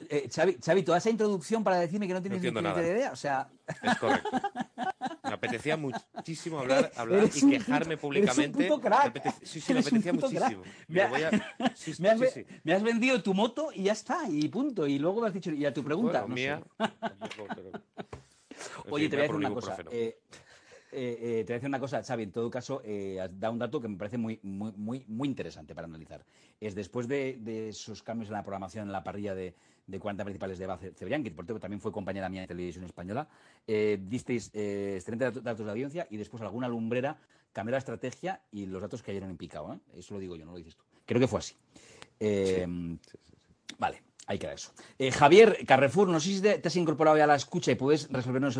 eh, 0.09 0.27
Xavi, 0.31 0.81
toda 0.83 0.97
esa 0.97 1.11
introducción 1.11 1.63
para 1.63 1.77
decirme 1.77 2.07
que 2.07 2.13
no 2.15 2.21
tienes 2.21 2.41
ni 2.41 2.47
idea, 2.47 3.11
o 3.11 3.15
sea... 3.15 3.47
Es 3.83 3.95
correcto. 3.99 4.29
Me 5.35 5.47
apetecía 5.47 5.75
muchísimo 5.75 6.59
hablar, 6.59 6.91
hablar 6.95 7.29
y 7.33 7.49
quejarme 7.49 7.97
públicamente. 7.97 8.69
Sí, 9.43 9.59
sí, 9.59 9.73
me 9.73 9.81
apetecía 9.81 10.13
muchísimo. 10.13 10.63
Me, 12.63 12.73
has, 12.73 12.83
vendido 12.83 13.21
tu 13.21 13.33
moto 13.33 13.69
y 13.73 13.83
ya 13.83 13.91
está, 13.91 14.29
y 14.29 14.47
punto. 14.47 14.87
Y 14.87 14.97
luego 14.97 15.21
me 15.21 15.27
has 15.27 15.33
dicho, 15.33 15.51
y 15.51 15.65
a 15.65 15.73
tu 15.73 15.83
pregunta. 15.83 16.25
mía. 16.25 16.63
Oye, 18.89 19.09
te 19.09 19.17
voy 19.17 19.25
a 19.25 19.27
decir 19.27 19.35
una 19.35 19.49
cosa. 19.49 19.77
Eh, 19.91 20.19
eh, 20.95 21.43
te 21.45 21.51
voy 21.51 21.53
a 21.53 21.55
decir 21.55 21.69
una 21.69 21.79
cosa, 21.79 22.03
Xavi, 22.03 22.23
en 22.23 22.31
todo 22.31 22.49
caso, 22.49 22.81
eh, 22.85 23.19
da 23.33 23.49
un 23.49 23.59
dato 23.59 23.81
que 23.81 23.87
me 23.87 23.97
parece 23.97 24.17
muy, 24.17 24.39
muy, 24.43 24.71
muy, 24.75 25.05
muy 25.07 25.27
interesante 25.27 25.75
para 25.75 25.85
analizar. 25.85 26.23
Es 26.59 26.75
después 26.75 27.07
de, 27.07 27.69
esos 27.69 28.01
cambios 28.01 28.29
en 28.29 28.33
la 28.33 28.43
programación, 28.43 28.87
en 28.87 28.91
la 28.91 29.03
parrilla 29.03 29.35
de, 29.35 29.53
de 29.87 29.99
40 29.99 30.23
principales 30.23 30.57
de 30.57 30.67
Base 30.67 30.93
Cebrián, 30.93 31.23
que 31.23 31.31
por 31.31 31.45
también 31.59 31.81
fue 31.81 31.91
compañera 31.91 32.29
mía 32.29 32.41
de 32.41 32.47
televisión 32.47 32.85
española, 32.85 33.27
disteis 33.67 34.51
excelentes 34.53 35.43
datos 35.43 35.65
de 35.65 35.71
audiencia 35.71 36.07
y 36.09 36.17
después 36.17 36.41
alguna 36.41 36.67
lumbrera 36.67 37.17
cambió 37.53 37.71
la 37.71 37.77
estrategia 37.77 38.41
y 38.51 38.65
los 38.65 38.81
datos 38.81 39.03
cayeron 39.03 39.29
en 39.29 39.37
picado. 39.37 39.79
Eso 39.95 40.15
lo 40.15 40.19
digo 40.19 40.35
yo, 40.35 40.45
no 40.45 40.51
lo 40.51 40.57
dices 40.57 40.75
tú. 40.75 40.83
Creo 41.05 41.19
que 41.19 41.27
fue 41.27 41.39
así. 41.39 41.55
Vale. 43.77 44.01
Ahí 44.27 44.39
queda 44.39 44.53
eso. 44.53 44.71
Eh, 44.97 45.11
Javier 45.11 45.65
Carrefour, 45.67 46.07
no 46.07 46.19
sé 46.19 46.29
si 46.29 46.41
te, 46.41 46.61
has 46.63 46.75
incorporado 46.75 47.17
ya 47.17 47.25
a 47.25 47.27
la 47.27 47.35
escucha 47.35 47.71
y 47.71 47.75
puedes 47.75 48.11
resolvernos 48.11 48.57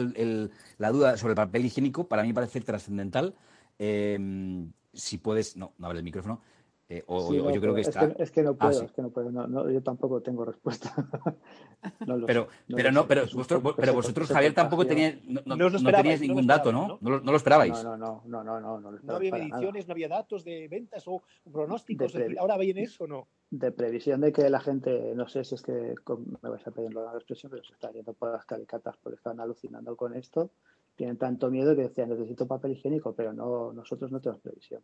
la 0.77 0.91
duda 0.91 1.17
sobre 1.17 1.31
el 1.31 1.35
papel 1.35 1.65
higiénico. 1.65 2.07
Para 2.07 2.23
mí 2.23 2.33
parece 2.33 2.61
trascendental. 2.61 3.35
Eh, 3.79 4.17
si 4.93 5.17
puedes. 5.17 5.57
No, 5.57 5.73
no 5.77 5.87
abre 5.87 5.99
el 5.99 6.03
micrófono. 6.03 6.41
Eh, 6.87 7.03
o, 7.07 7.33
yo 7.33 7.59
creo 7.59 7.73
que 7.73 7.81
está. 7.81 8.13
Es 8.19 8.29
que, 8.29 8.43
no 8.43 8.51
ah, 8.51 8.57
puedo, 8.69 8.83
es 8.83 8.91
que 8.91 9.01
no 9.01 9.09
puedo. 9.09 9.71
yo 9.71 9.81
tampoco 9.81 10.21
tengo 10.21 10.45
respuesta. 10.45 10.93
pero, 12.27 12.47
pero 12.67 12.91
no, 12.91 13.07
pero, 13.07 13.23
vosotros, 13.23 13.73
pero 13.75 13.93
vosotros, 13.93 14.29
Javier, 14.29 14.53
tampoco 14.53 14.85
teníais, 14.85 15.17
no, 15.25 15.57
teníais 15.91 16.21
ningún 16.21 16.45
dato, 16.45 16.71
¿no? 16.71 16.99
¿no? 17.01 17.19
lo 17.19 17.35
esperabais. 17.35 17.83
No, 17.83 17.97
no, 17.97 18.21
no, 18.27 18.43
no, 18.43 18.59
no. 18.59 18.91
No, 19.01 19.15
había 19.15 19.31
mediciones, 19.31 19.87
no 19.87 19.93
había 19.93 20.09
datos 20.09 20.43
de 20.43 20.67
ventas 20.67 21.03
o 21.07 21.23
pronósticos. 21.51 22.13
¿Ahora 22.37 22.55
ven 22.57 22.77
eso 22.77 23.05
o 23.05 23.07
no? 23.07 23.27
De 23.49 23.71
previsión 23.71 24.21
de 24.21 24.31
que 24.31 24.47
la 24.47 24.59
gente, 24.59 25.15
no 25.15 25.27
sé 25.27 25.43
si 25.43 25.55
es 25.55 25.63
que 25.63 25.95
me 26.41 26.49
vais 26.49 26.67
a 26.67 26.71
pedir 26.71 26.93
la 26.93 27.13
expresión, 27.15 27.49
pero 27.49 27.63
se 27.63 27.73
está 27.73 27.91
yendo 27.91 28.13
por 28.13 28.31
las 28.31 28.45
caricatas 28.45 28.95
porque 28.97 29.15
están 29.15 29.39
alucinando 29.39 29.95
con 29.95 30.15
esto. 30.15 30.51
Tienen 30.95 31.17
tanto 31.17 31.49
miedo 31.49 31.75
que 31.75 31.81
decían 31.81 32.09
necesito 32.09 32.45
papel 32.45 32.73
higiénico, 32.73 33.15
pero 33.15 33.33
no 33.33 33.73
nosotros 33.73 34.11
no 34.11 34.21
tenemos 34.21 34.41
previsión. 34.41 34.83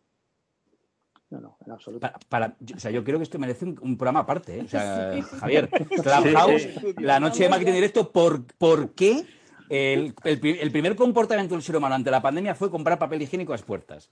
No, 1.32 1.40
no, 1.40 1.56
en 1.64 1.72
absoluto. 1.72 2.10
Para, 2.28 2.54
o 2.76 2.78
sea, 2.78 2.90
yo 2.90 3.02
creo 3.02 3.18
que 3.18 3.22
esto 3.22 3.38
merece 3.38 3.64
un, 3.64 3.96
programa 3.96 4.20
aparte. 4.20 4.58
¿eh? 4.58 4.62
O 4.66 4.68
sea, 4.68 5.12
Javier, 5.40 5.70
Clubhouse, 5.70 6.68
la 6.98 7.18
noche 7.20 7.44
de 7.44 7.48
marketing 7.48 7.72
directo, 7.72 8.12
¿por, 8.12 8.44
por 8.58 8.90
qué 8.90 9.24
el, 9.70 10.14
el, 10.24 10.70
primer 10.70 10.94
comportamiento 10.94 11.54
del 11.54 11.62
ser 11.62 11.76
humano 11.76 11.94
ante 11.94 12.10
la 12.10 12.20
pandemia 12.20 12.54
fue 12.54 12.70
comprar 12.70 12.98
papel 12.98 13.22
higiénico 13.22 13.52
a 13.52 13.56
las 13.56 13.62
puertas? 13.62 14.10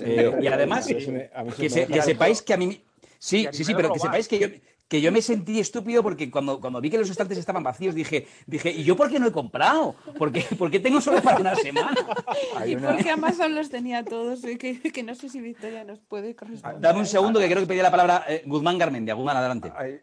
Eh, 0.00 0.38
y 0.40 0.46
además, 0.46 0.86
que, 0.86 1.68
sepáis 1.68 2.40
que 2.40 2.54
a 2.54 2.56
mí... 2.56 2.82
Sí, 3.18 3.46
sí, 3.52 3.62
sí, 3.62 3.74
pero 3.74 3.92
que 3.92 3.98
sepáis 3.98 4.26
que 4.26 4.38
yo 4.38 4.48
que 4.88 5.00
yo 5.00 5.10
me 5.10 5.22
sentí 5.22 5.60
estúpido 5.60 6.02
porque 6.02 6.30
cuando, 6.30 6.60
cuando 6.60 6.80
vi 6.80 6.90
que 6.90 6.98
los 6.98 7.08
estantes 7.08 7.38
estaban 7.38 7.62
vacíos 7.62 7.94
dije, 7.94 8.26
dije, 8.46 8.70
¿y 8.70 8.84
yo 8.84 8.96
por 8.96 9.10
qué 9.10 9.18
no 9.18 9.26
he 9.26 9.32
comprado? 9.32 9.94
¿Por 10.18 10.30
qué, 10.30 10.80
tengo 10.80 11.00
solo 11.00 11.22
para 11.22 11.38
una 11.38 11.54
semana? 11.54 11.94
y 12.66 12.76
porque 12.76 13.10
Amazon 13.10 13.54
los 13.54 13.70
tenía 13.70 14.04
todos, 14.04 14.42
que, 14.42 14.80
que, 14.80 15.02
no 15.02 15.14
sé 15.14 15.28
si 15.28 15.40
Victoria 15.40 15.84
nos 15.84 16.00
puede 16.00 16.36
corresponder. 16.36 16.80
Dame 16.80 17.00
un 17.00 17.06
segundo 17.06 17.40
que 17.40 17.46
creo 17.46 17.60
que 17.60 17.66
pedía 17.66 17.82
la 17.82 17.90
palabra 17.90 18.24
eh, 18.28 18.42
Guzmán 18.46 18.78
Garmendia. 18.78 19.14
Guzmán, 19.14 19.36
adelante. 19.36 19.72
Hay, 19.74 20.00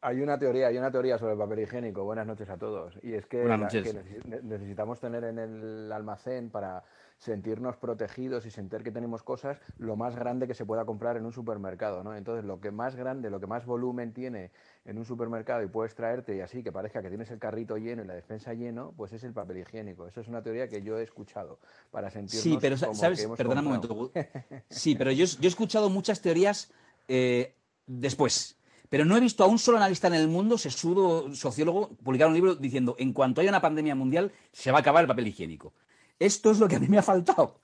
hay, 0.00 0.20
una 0.20 0.38
teoría, 0.38 0.66
hay 0.66 0.78
una 0.78 0.90
teoría 0.90 1.18
sobre 1.18 1.32
el 1.32 1.38
papel 1.38 1.60
higiénico. 1.60 2.04
Buenas 2.04 2.26
noches 2.26 2.48
a 2.50 2.56
todos. 2.56 2.98
Y 3.02 3.14
es 3.14 3.26
que, 3.26 3.44
que 3.70 4.40
necesitamos 4.42 5.00
tener 5.00 5.24
en 5.24 5.38
el 5.38 5.92
almacén 5.92 6.50
para 6.50 6.82
sentirnos 7.18 7.76
protegidos 7.76 8.46
y 8.46 8.50
sentir 8.50 8.82
que 8.82 8.92
tenemos 8.92 9.22
cosas 9.22 9.58
lo 9.78 9.96
más 9.96 10.14
grande 10.14 10.46
que 10.46 10.54
se 10.54 10.64
pueda 10.64 10.84
comprar 10.84 11.16
en 11.16 11.26
un 11.26 11.32
supermercado, 11.32 12.04
¿no? 12.04 12.14
Entonces, 12.14 12.44
lo 12.44 12.60
que 12.60 12.70
más 12.70 12.94
grande, 12.94 13.28
lo 13.28 13.40
que 13.40 13.46
más 13.46 13.66
volumen 13.66 14.12
tiene 14.12 14.52
en 14.84 14.98
un 14.98 15.04
supermercado 15.04 15.62
y 15.62 15.68
puedes 15.68 15.94
traerte 15.94 16.36
y 16.36 16.40
así 16.40 16.62
que 16.62 16.70
parezca 16.70 17.02
que 17.02 17.08
tienes 17.08 17.30
el 17.30 17.38
carrito 17.38 17.76
lleno 17.76 18.04
y 18.04 18.06
la 18.06 18.14
despensa 18.14 18.54
lleno, 18.54 18.94
pues 18.96 19.12
es 19.12 19.24
el 19.24 19.32
papel 19.32 19.58
higiénico. 19.58 20.06
Eso 20.06 20.20
es 20.20 20.28
una 20.28 20.42
teoría 20.42 20.68
que 20.68 20.82
yo 20.82 20.98
he 20.98 21.02
escuchado 21.02 21.58
para 21.90 22.10
sentirnos 22.10 22.42
Sí, 22.42 22.56
pero 22.60 22.76
sabes, 22.76 23.26
perdona 23.36 23.60
un 23.60 23.66
momento. 23.66 24.12
Sí, 24.70 24.94
pero 24.94 25.10
yo, 25.10 25.24
he 25.24 25.46
escuchado 25.46 25.90
muchas 25.90 26.20
teorías 26.20 26.70
eh, 27.08 27.54
después. 27.86 28.56
Pero 28.88 29.04
no 29.04 29.16
he 29.16 29.20
visto 29.20 29.44
a 29.44 29.46
un 29.46 29.58
solo 29.58 29.76
analista 29.76 30.06
en 30.06 30.14
el 30.14 30.28
mundo, 30.28 30.56
sesudo 30.56 31.34
sociólogo, 31.34 31.90
publicar 32.02 32.28
un 32.28 32.34
libro 32.34 32.54
diciendo 32.54 32.96
en 32.98 33.12
cuanto 33.12 33.40
haya 33.40 33.50
una 33.50 33.60
pandemia 33.60 33.94
mundial 33.94 34.32
se 34.52 34.70
va 34.70 34.78
a 34.78 34.80
acabar 34.80 35.02
el 35.02 35.08
papel 35.08 35.26
higiénico. 35.26 35.74
Esto 36.18 36.50
es 36.50 36.58
lo 36.58 36.68
que 36.68 36.76
a 36.76 36.80
mí 36.80 36.88
me 36.88 36.98
ha 36.98 37.02
faltado. 37.02 37.60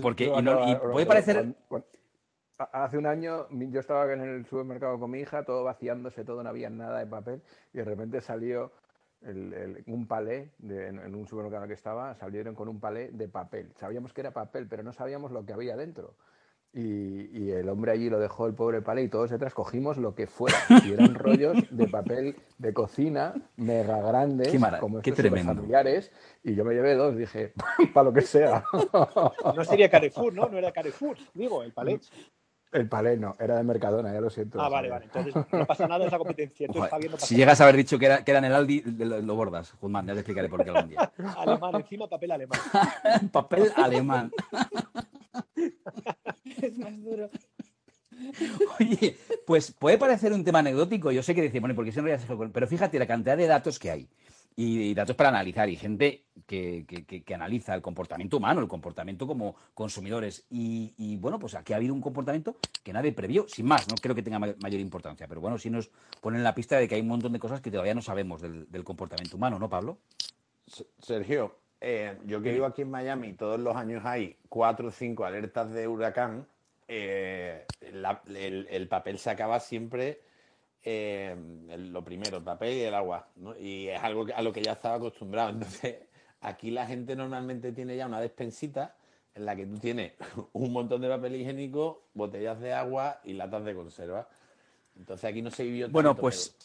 Porque 0.00 0.30
puede 0.92 1.06
parecer... 1.06 1.54
Hace 2.56 2.98
un 2.98 3.06
año 3.06 3.48
yo 3.50 3.80
estaba 3.80 4.12
en 4.12 4.20
el 4.20 4.46
supermercado 4.46 4.98
con 5.00 5.10
mi 5.10 5.18
hija, 5.18 5.44
todo 5.44 5.64
vaciándose, 5.64 6.24
todo, 6.24 6.40
no 6.44 6.48
había 6.48 6.70
nada 6.70 7.00
de 7.00 7.06
papel, 7.06 7.42
y 7.72 7.78
de 7.78 7.84
repente 7.84 8.20
salió 8.20 8.70
un 9.86 10.06
palé, 10.06 10.52
en, 10.62 11.14
un 11.14 11.26
supermercado 11.26 11.66
que 11.66 11.74
estaba, 11.74 12.14
salieron 12.14 12.54
con 12.54 12.68
un 12.68 12.78
palé 12.78 13.10
de 13.10 13.28
papel. 13.28 13.72
Sabíamos 13.74 14.12
que 14.12 14.20
era 14.20 14.30
papel, 14.30 14.68
pero 14.68 14.84
no 14.84 14.92
sabíamos 14.92 15.32
lo 15.32 15.44
que 15.44 15.52
había 15.52 15.76
dentro. 15.76 16.14
Y, 16.76 17.50
el 17.52 17.68
hombre 17.68 17.92
allí 17.92 18.10
lo 18.10 18.18
dejó 18.18 18.48
el 18.48 18.54
pobre 18.54 18.82
palé 18.82 19.02
y 19.02 19.08
todos 19.08 19.30
detrás 19.30 19.54
cogimos 19.54 19.96
lo 19.96 20.16
que 20.16 20.26
fuera. 20.26 20.56
Y 20.84 20.92
eran 20.92 21.14
rollos 21.14 21.56
de 21.70 21.86
papel 21.86 22.36
de 22.58 22.74
cocina 22.74 23.32
mega 23.56 24.02
grandes, 24.02 24.52
como 24.80 24.98
estos 24.98 25.44
familiares. 25.44 26.10
Y 26.42 26.56
yo 26.56 26.64
me 26.64 26.74
llevé 26.74 26.94
dos, 26.94 27.16
dije, 27.16 27.52
para 27.94 28.04
lo 28.04 28.12
que 28.12 28.22
sea. 28.22 28.64
No 29.54 29.64
sería 29.64 29.88
Carrefour, 29.88 30.34
¿no? 30.34 30.48
No 30.48 30.58
era 30.58 30.72
Carrefour, 30.72 31.16
digo, 31.32 31.62
el 31.62 31.72
palé. 31.72 32.00
El 32.72 32.88
palé 32.88 33.16
no, 33.16 33.36
era 33.38 33.56
de 33.56 33.62
Mercadona, 33.62 34.12
ya 34.12 34.20
lo 34.20 34.28
siento. 34.28 34.60
Ah, 34.60 34.68
vale, 34.68 34.90
vale. 34.90 35.04
Entonces 35.04 35.32
no 35.52 35.64
pasa 35.64 35.86
nada 35.86 36.04
esa 36.06 36.18
competencia. 36.18 36.66
si 37.18 37.36
llegas 37.36 37.60
a 37.60 37.64
haber 37.64 37.76
dicho 37.76 38.00
que 38.00 38.06
era, 38.06 38.24
que 38.24 38.32
era 38.32 38.38
en 38.38 38.46
el 38.46 38.52
Aldi, 38.52 38.82
lo, 38.82 39.36
bordas, 39.36 39.74
Guzmán, 39.80 40.08
ya 40.08 40.12
te 40.14 40.18
explicaré 40.18 40.48
por 40.48 40.64
qué 40.64 40.70
algún 40.70 40.90
día. 40.90 41.12
Alemán, 41.38 41.76
encima 41.76 42.08
papel 42.08 42.32
alemán. 42.32 42.58
papel 43.30 43.70
alemán. 43.76 44.32
Es 46.66 46.78
más 46.78 47.02
duro. 47.02 47.30
Oye, 48.80 49.16
pues 49.46 49.72
puede 49.72 49.98
parecer 49.98 50.32
un 50.32 50.44
tema 50.44 50.60
anecdótico, 50.60 51.10
yo 51.10 51.22
sé 51.22 51.34
que 51.34 51.42
decimos, 51.42 51.62
bueno, 51.62 51.74
porque 51.74 51.92
si 51.92 52.00
no 52.00 52.52
pero 52.52 52.66
fíjate 52.66 52.98
la 52.98 53.06
cantidad 53.06 53.36
de 53.36 53.46
datos 53.46 53.78
que 53.78 53.90
hay 53.90 54.08
y, 54.56 54.94
datos 54.94 55.16
para 55.16 55.30
analizar 55.30 55.68
y 55.68 55.76
gente 55.76 56.24
que, 56.46 56.84
que, 56.86 57.34
analiza 57.34 57.74
el 57.74 57.82
comportamiento 57.82 58.36
humano, 58.36 58.60
el 58.60 58.68
comportamiento 58.68 59.26
como 59.26 59.56
consumidores. 59.74 60.46
Y, 60.48 61.16
bueno, 61.16 61.38
pues 61.38 61.54
aquí 61.54 61.72
ha 61.72 61.76
habido 61.76 61.92
un 61.92 62.00
comportamiento 62.00 62.56
que 62.82 62.92
nadie 62.92 63.12
previó, 63.12 63.46
sin 63.48 63.66
más, 63.66 63.88
no 63.88 63.96
creo 63.96 64.14
que 64.14 64.22
tenga 64.22 64.38
mayor 64.38 64.80
importancia, 64.80 65.26
pero 65.26 65.40
bueno, 65.40 65.58
sí 65.58 65.70
nos 65.70 65.90
ponen 66.20 66.44
la 66.44 66.54
pista 66.54 66.78
de 66.78 66.86
que 66.86 66.94
hay 66.94 67.00
un 67.00 67.08
montón 67.08 67.32
de 67.32 67.40
cosas 67.40 67.60
que 67.60 67.70
todavía 67.70 67.94
no 67.94 68.02
sabemos 68.02 68.40
del, 68.40 68.70
del 68.70 68.84
comportamiento 68.84 69.36
humano, 69.36 69.58
¿no, 69.58 69.68
Pablo? 69.68 69.98
Sergio, 71.00 71.56
eh, 71.80 72.16
yo 72.24 72.40
que 72.40 72.52
vivo 72.52 72.66
aquí 72.66 72.82
en 72.82 72.90
Miami, 72.90 73.34
todos 73.34 73.60
los 73.60 73.76
años 73.76 74.04
hay 74.04 74.38
cuatro 74.48 74.88
o 74.88 74.90
cinco 74.90 75.24
alertas 75.24 75.70
de 75.70 75.86
huracán. 75.86 76.46
Eh, 76.86 77.64
el, 77.80 78.88
papel 78.88 79.18
se 79.18 79.30
acaba 79.30 79.58
siempre 79.60 80.20
eh, 80.82 81.34
lo 81.78 82.04
primero, 82.04 82.38
el 82.38 82.44
papel 82.44 82.74
y 82.74 82.80
el 82.82 82.94
agua. 82.94 83.28
Y 83.58 83.88
es 83.88 84.02
algo 84.02 84.26
a 84.34 84.42
lo 84.42 84.52
que 84.52 84.62
ya 84.62 84.72
estaba 84.72 84.96
acostumbrado. 84.96 85.50
Entonces, 85.50 85.96
aquí 86.40 86.70
la 86.70 86.86
gente 86.86 87.16
normalmente 87.16 87.72
tiene 87.72 87.96
ya 87.96 88.06
una 88.06 88.20
despensita 88.20 88.96
en 89.34 89.46
la 89.46 89.56
que 89.56 89.66
tú 89.66 89.78
tienes 89.78 90.12
un 90.52 90.72
montón 90.72 91.00
de 91.00 91.08
papel 91.08 91.36
higiénico, 91.36 92.04
botellas 92.14 92.60
de 92.60 92.72
agua 92.72 93.20
y 93.24 93.32
latas 93.32 93.64
de 93.64 93.74
conserva. 93.74 94.28
Entonces 94.96 95.28
aquí 95.28 95.42
no 95.42 95.50
se 95.50 95.64
vivió 95.64 95.88
Bueno, 95.90 96.14
pues 96.14 96.56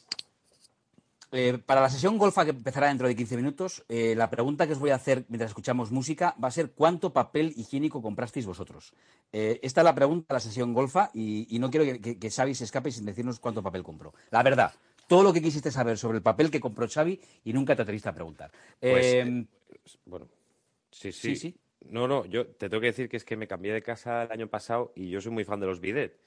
eh, 1.32 1.60
para 1.64 1.82
la 1.82 1.90
sesión 1.90 2.18
golfa 2.18 2.44
que 2.44 2.52
empezará 2.52 2.88
dentro 2.88 3.08
de 3.08 3.16
15 3.16 3.36
minutos, 3.36 3.84
eh, 3.88 4.16
la 4.16 4.30
pregunta 4.30 4.66
que 4.66 4.74
os 4.74 4.80
voy 4.80 4.90
a 4.90 4.96
hacer 4.96 5.26
mientras 5.30 5.52
escuchamos 5.52 5.92
música 5.92 6.36
va 6.44 6.48
a 6.48 6.52
ser 6.52 6.72
¿cuánto 6.72 7.14
papel 7.14 7.54
higiénico 7.56 8.02
comprasteis 8.02 8.48
vosotros? 8.48 8.94
Eh, 9.32 9.60
esta 9.62 9.82
es 9.82 9.86
la 9.86 9.94
pregunta 9.94 10.26
de 10.30 10.34
la 10.34 10.40
sesión 10.40 10.74
golfa 10.74 11.12
y, 11.14 11.58
no 11.60 11.70
quiero 11.70 11.86
que, 12.02 12.18
que, 12.18 12.32
Xavi 12.32 12.56
se 12.56 12.64
escape 12.64 12.92
sin 12.92 13.06
decirnos 13.06 13.40
cuánto 13.40 13.62
papel 13.62 13.84
compró. 13.84 14.14
La 14.32 14.42
verdad, 14.42 14.74
todo 15.08 15.22
lo 15.22 15.32
que 15.32 15.42
quisiste 15.42 15.70
saber 15.70 15.98
sobre 16.00 16.18
el 16.18 16.24
papel 16.24 16.50
que 16.50 16.60
compró 16.60 16.88
Xavi 16.88 17.20
y 17.44 17.54
nunca 17.54 17.76
te 17.76 17.84
atreviste 17.84 18.10
a 18.10 18.14
preguntar. 18.14 18.52
Pues, 18.80 19.28
bueno, 20.06 20.28
sí, 20.92 21.12
sí, 21.12 21.36
sí, 21.36 21.56
No, 21.90 22.08
no, 22.08 22.26
yo 22.26 22.48
te 22.48 22.70
tengo 22.70 22.82
que 22.82 22.88
decir 22.88 23.08
que 23.08 23.18
es 23.18 23.24
que 23.24 23.38
me 23.38 23.48
cambié 23.48 23.72
de 23.72 23.84
casa 23.84 24.24
el 24.24 24.32
año 24.32 24.48
pasado 24.48 24.94
y 24.96 25.10
yo 25.10 25.22
soy 25.22 25.32
muy 25.32 25.44
fan 25.44 25.60
de 25.60 25.68
los 25.68 25.80
bidet. 25.80 26.20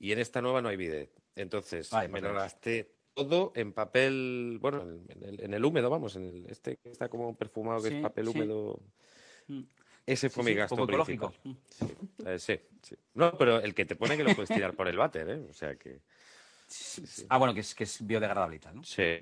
Y 0.00 0.10
en 0.10 0.18
esta 0.18 0.42
nueva 0.42 0.60
no 0.60 0.70
hay 0.70 0.76
bidet. 0.76 1.10
Entonces, 1.36 1.90
me 2.08 2.20
lo 2.20 2.34
gasté 2.34 2.99
todo 3.14 3.52
en 3.54 3.72
papel, 3.72 4.58
bueno, 4.60 4.84
en 5.08 5.54
el, 5.54 5.64
húmedo, 5.64 5.90
vamos, 5.90 6.16
en 6.16 6.24
el, 6.24 6.46
este 6.48 6.76
que 6.76 6.90
está 6.90 7.08
como 7.08 7.36
perfumado, 7.36 7.82
que 7.82 7.96
es 7.96 8.02
papel 8.02 8.28
húmedo. 8.28 8.80
Mm. 9.48 9.62
Ese 10.06 10.30
fue 10.30 10.44
mi 10.44 10.54
gasto 10.54 10.86
principal. 10.86 11.32
Eh, 12.26 12.38
sí, 12.38 12.58
sí, 12.82 12.96
No, 13.14 13.36
pero 13.36 13.60
el 13.60 13.74
que 13.74 13.84
te 13.84 13.96
pone 13.96 14.16
que 14.16 14.24
lo 14.24 14.34
puedes 14.34 14.48
tirar 14.48 14.74
por 14.74 14.88
el 14.88 14.96
váter, 14.96 15.28
¿eh? 15.28 15.46
O 15.48 15.52
sea 15.52 15.76
que... 15.76 16.00
Ah, 17.28 17.38
bueno, 17.38 17.52
que 17.52 17.60
es, 17.60 17.74
que 17.74 17.84
es 17.84 18.04
biodegradable 18.06 18.56
y 18.56 18.58
tal, 18.60 18.76
¿no? 18.76 18.84
Sí. 18.84 19.18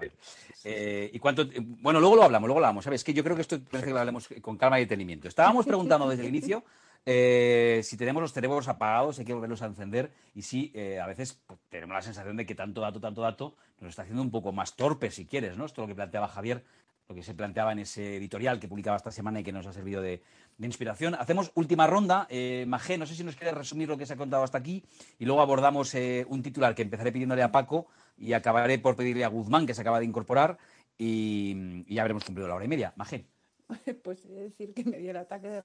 Eh, 0.65 1.10
y 1.12 1.19
cuánto, 1.19 1.47
bueno, 1.81 1.98
luego 1.98 2.16
lo 2.16 2.24
hablamos, 2.24 2.47
luego 2.47 2.60
lo 2.60 2.66
hablamos. 2.66 2.85
¿Sabes? 2.85 3.02
Que 3.02 3.15
yo 3.15 3.24
creo 3.24 3.36
que 3.36 3.43
esto 3.43 3.59
parece 3.60 3.86
que 3.86 3.93
lo 3.93 4.01
hablemos 4.01 4.28
con 4.40 4.56
calma 4.56 4.78
y 4.78 4.85
detenimiento. 4.85 5.28
Estábamos 5.28 5.66
preguntando 5.66 6.09
desde 6.09 6.23
el 6.23 6.28
inicio 6.28 6.62
eh, 7.11 7.81
si 7.85 7.97
tenemos 7.97 8.21
los 8.21 8.35
cerebros 8.35 8.69
apagados, 8.69 9.19
hay 9.19 9.25
que 9.25 9.33
volverlos 9.33 9.63
a 9.63 9.67
encender. 9.67 10.11
Y 10.35 10.43
sí, 10.43 10.71
eh, 10.75 11.01
a 11.01 11.07
veces 11.07 11.41
pues, 11.47 11.59
tenemos 11.71 11.95
la 11.95 12.03
sensación 12.03 12.37
de 12.37 12.45
que 12.45 12.55
tanto 12.55 12.83
dato, 12.83 13.01
tanto 13.01 13.23
dato, 13.23 13.55
nos 13.81 13.89
está 13.89 14.03
haciendo 14.03 14.21
un 14.21 14.31
poco 14.31 14.53
más 14.53 14.77
torpes, 14.77 15.15
si 15.15 15.25
quieres, 15.25 15.57
¿no? 15.57 15.65
Esto 15.65 15.81
es 15.81 15.89
lo 15.89 15.93
que 15.93 15.95
planteaba 15.95 16.29
Javier, 16.29 16.65
lo 17.09 17.15
que 17.15 17.23
se 17.23 17.33
planteaba 17.33 17.73
en 17.73 17.79
ese 17.79 18.17
editorial 18.17 18.61
que 18.61 18.69
publicaba 18.69 18.99
esta 18.99 19.11
semana 19.11 19.41
y 19.41 19.43
que 19.43 19.53
nos 19.53 19.67
ha 19.67 19.73
servido 19.73 20.03
de, 20.03 20.21
inspiración. 20.59 21.15
Hacemos 21.15 21.51
última 21.55 21.87
ronda. 21.87 22.27
Eh, 22.29 22.67
Magé, 22.69 22.99
no 22.99 23.07
sé 23.07 23.15
si 23.15 23.25
nos 23.25 23.37
quieres 23.37 23.57
resumir 23.57 23.89
lo 23.89 23.97
que 23.97 24.05
se 24.05 24.13
ha 24.13 24.17
contado 24.19 24.43
hasta 24.43 24.59
aquí 24.59 24.85
y 25.19 25.25
luego 25.25 25.41
abordamos 25.41 25.95
eh, 25.95 26.27
un 26.29 26.43
titular 26.43 26.75
que 26.75 26.83
empezaré 26.83 27.11
pidiéndole 27.11 27.43
a 27.43 27.51
Paco 27.51 27.87
y 28.19 28.35
acabaré 28.35 28.79
por 28.79 28.97
pedirle 28.97 29.25
a 29.25 29.29
Guzmán, 29.29 29.67
que 29.67 29.73
se 29.73 29.81
acaba 29.81 29.99
de 29.99 30.05
incorporar, 30.05 30.59
y, 30.99 31.85
ya 31.95 32.03
habremos 32.03 32.25
cumplido 32.25 32.49
la 32.49 32.57
hora 32.57 32.67
y 32.67 32.69
media. 32.69 32.93
Magé. 32.97 33.25
Pues 34.03 34.29
decir 34.29 34.75
que 34.75 34.85
me 34.85 34.99
dio 34.99 35.11
el 35.13 35.17
ataque 35.17 35.49
de 35.49 35.63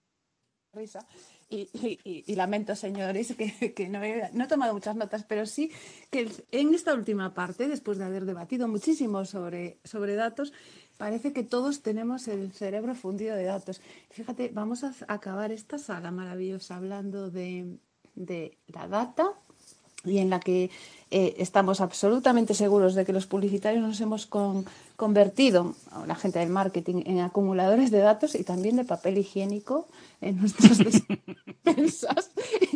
risa. 0.74 1.06
Y, 1.50 2.36
lamento, 2.36 2.76
señores, 2.76 3.36
que, 3.76 3.88
no, 3.88 4.04
he, 4.04 4.30
no, 4.34 4.46
he, 4.46 4.48
tomado 4.48 4.74
muchas 4.74 4.96
notas, 4.96 5.24
pero 5.24 5.46
sí 5.46 5.72
que 6.10 6.28
en 6.52 6.74
esta 6.74 6.96
última 6.96 7.34
parte, 7.36 7.68
después 7.68 8.00
de 8.00 8.06
haber 8.06 8.26
debatido 8.26 8.68
muchísimo 8.68 9.24
sobre, 9.26 9.78
sobre 9.84 10.16
datos, 10.16 10.52
parece 10.98 11.32
que 11.32 11.44
todos 11.44 11.84
tenemos 11.84 12.28
el 12.28 12.52
cerebro 12.54 12.96
fundido 12.96 13.36
de 13.36 13.44
datos. 13.44 13.82
Fíjate, 14.10 14.50
vamos 14.52 14.84
a 14.84 14.96
acabar 15.08 15.52
esta 15.52 15.78
sala 15.78 16.10
maravillosa 16.10 16.78
hablando 16.78 17.30
de, 17.30 17.78
de 18.16 18.58
la 18.68 18.88
data 18.88 19.34
y 20.04 20.20
en 20.20 20.30
la 20.30 20.40
que 20.40 20.70
eh, 21.12 21.36
estamos 21.38 21.80
absolutamente 21.80 22.54
seguros 22.54 22.96
de 22.96 23.06
que 23.06 23.14
los 23.14 23.28
publicitarios 23.28 23.84
nos 23.84 24.02
hemos 24.02 24.28
convertido, 24.96 25.76
la 26.08 26.16
gente 26.16 26.40
del 26.40 26.50
marketing, 26.50 27.04
en 27.06 27.20
acumuladores 27.20 27.92
de 27.92 28.00
datos 28.00 28.36
y 28.36 28.44
también 28.44 28.78
de 28.78 28.84
papel 28.84 29.18
higiénico 29.18 29.88
en 30.22 30.40
nuestras 30.40 30.78
despensas. 31.64 32.32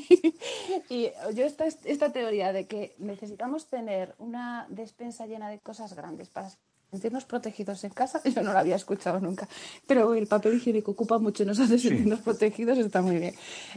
y, 0.90 1.10
yo 1.34 1.46
esta, 1.46 1.66
esta 1.66 2.12
teoría 2.12 2.54
de 2.54 2.68
que 2.68 2.94
necesitamos 3.00 3.68
tener 3.68 4.14
una 4.20 4.68
despensa 4.70 5.26
llena 5.26 5.50
de 5.50 5.60
cosas 5.60 5.96
grandes 5.96 6.30
para 6.30 6.52
sentirnos 6.92 7.26
protegidos 7.26 7.84
en 7.84 7.92
casa, 7.92 8.22
yo 8.36 8.42
no 8.42 8.54
la 8.54 8.60
había 8.60 8.76
escuchado 8.76 9.20
nunca. 9.20 9.48
Pero 9.88 10.14
el 10.14 10.28
papel 10.28 10.56
higiénico 10.56 10.92
ocupa 10.92 11.18
mucho 11.18 11.44
y 11.44 11.46
nos 11.48 11.60
hace 11.60 11.80
sentirnos 11.80 12.20
protegidos, 12.20 12.78
está 12.78 13.02
muy 13.02 13.18
bien. 13.18 13.36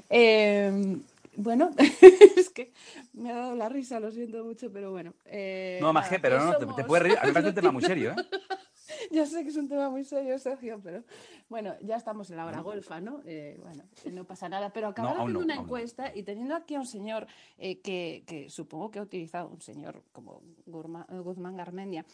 Eh, 0.09 0.99
bueno, 1.37 1.71
es 2.37 2.51
que 2.51 2.73
me 3.13 3.31
ha 3.31 3.37
dado 3.37 3.57
la 3.57 3.69
risa, 3.69 4.01
lo 4.01 4.11
siento 4.11 4.45
mucho, 4.45 4.73
pero 4.73 4.91
bueno. 4.91 5.15
Eh, 5.25 5.79
no, 5.81 5.93
Magé, 5.93 6.19
pero 6.19 6.45
no, 6.45 6.57
te, 6.57 6.67
te, 6.67 6.85
puedes 6.85 7.03
reír. 7.03 7.19
A 7.19 7.23
mí 7.23 7.29
me 7.29 7.33
parece 7.33 7.49
un 7.51 7.55
tema 7.55 7.73
muy 7.73 7.83
serio, 7.83 8.13
¿eh? 8.13 8.15
ya 9.11 9.27
sé 9.27 9.43
que 9.43 9.51
es 9.51 9.57
un 9.57 9.69
tema 9.69 9.91
muy 9.91 10.05
serio, 10.05 10.39
Sergio, 10.39 10.81
pero 10.83 11.05
bueno, 11.49 11.75
ya 11.83 11.97
estamos 11.97 12.31
en 12.31 12.37
la 12.37 12.47
hora 12.47 12.61
golfa, 12.61 13.01
¿no? 13.01 13.21
Eh, 13.25 13.59
bueno, 13.63 13.85
no 14.13 14.25
pasa 14.25 14.49
nada, 14.49 14.73
pero 14.73 14.89
acabar 14.89 15.17
haciendo 15.17 15.41
una 15.41 15.55
encuesta 15.55 16.13
y 16.15 16.23
teniendo 16.23 16.55
aquí 16.55 16.75
a 16.75 16.81
un 16.81 16.87
señor 16.87 17.27
eh, 17.59 17.81
que, 17.81 18.25
que, 18.27 18.51
supongo 18.51 18.91
que 18.91 18.99
ha 18.99 19.03
utilizado, 19.03 19.49
un 19.49 19.61
señor 19.61 20.03
como 20.13 20.43
Guzmán 20.67 21.57
Garmendia, 21.57 22.05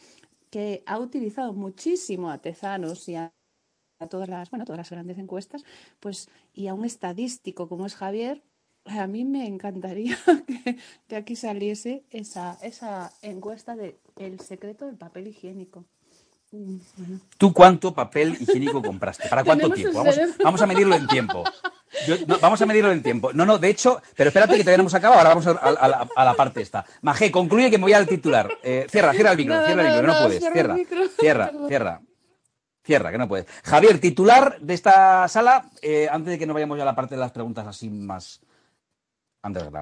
que 0.51 0.82
ha 0.86 0.98
utilizado 0.98 1.52
muchísimo 1.52 2.30
a 2.30 2.38
Tezanos 2.38 3.09
y 3.09 3.16
a 3.16 3.32
todas 4.10 4.28
las, 4.28 4.51
bueno, 4.51 4.64
todas 4.64 4.78
las 4.78 4.90
grandes 4.90 5.18
encuestas, 5.18 5.64
pues, 6.01 6.28
y 6.52 6.68
a 6.68 6.74
un 6.74 6.84
estadístico 6.84 7.68
como 7.68 7.86
es 7.86 7.94
Javier, 7.94 8.43
a 8.86 9.06
mí 9.06 9.24
me 9.24 9.46
encantaría 9.46 10.18
que, 11.08 11.16
aquí 11.16 11.36
saliese 11.36 12.04
esa, 12.10 12.58
esa 12.62 13.12
encuesta 13.22 13.76
de 13.76 13.98
el 14.16 14.40
secreto 14.40 14.86
del 14.86 14.96
papel 14.96 15.28
higiénico. 15.28 15.84
Mm, 16.52 16.76
¿Tú 17.36 17.52
cuánto 17.52 17.92
papel 17.92 18.36
higiénico 18.40 18.80
compraste? 18.82 19.28
¿Para 19.28 19.44
cuánto 19.44 19.70
tiempo? 19.70 20.04
Vamos, 20.42 20.62
a 20.62 20.66
medirlo 20.66 20.94
en 20.94 21.06
tiempo. 21.08 21.44
vamos 22.40 22.62
a 22.62 22.66
medirlo 22.66 22.92
en 22.92 23.02
tiempo. 23.02 23.32
No, 23.32 23.44
no, 23.44 23.58
de 23.58 23.68
hecho, 23.68 24.00
pero 24.14 24.28
espérate 24.28 24.56
que 24.56 24.62
todavía 24.62 24.78
no 24.78 24.82
hemos 24.82 24.94
acabado, 24.94 25.20
ahora 25.20 25.34
vamos 25.34 25.46
a, 25.46 26.24
la, 26.24 26.34
parte 26.34 26.62
esta. 26.62 26.86
Majé, 27.02 27.30
concluye 27.30 27.70
que 27.70 27.78
me 27.78 27.84
voy 27.84 27.92
al 27.94 28.06
titular. 28.06 28.48
Eh, 28.62 28.86
cierra, 28.88 29.12
cierra 29.12 29.32
el 29.32 29.36
micro, 29.36 29.66
cierra 29.66 29.82
el 29.82 29.94
micro, 29.94 30.06
no, 30.06 30.26
puedes. 30.26 30.40
Cierra, 30.40 30.76
cierra, 31.18 31.52
cierra. 31.68 32.00
Cierra, 32.84 33.10
que 33.10 33.18
no 33.18 33.26
puedes. 33.26 33.46
Javier, 33.64 33.98
titular 33.98 34.60
de 34.60 34.74
esta 34.74 35.26
sala, 35.26 35.68
eh, 35.82 36.06
antes 36.08 36.30
de 36.30 36.38
que 36.38 36.46
nos 36.46 36.54
vayamos 36.54 36.76
ya 36.76 36.84
a 36.84 36.86
la 36.86 36.94
parte 36.94 37.16
de 37.16 37.20
las 37.20 37.32
preguntas 37.32 37.66
así 37.66 37.90
más, 37.90 38.40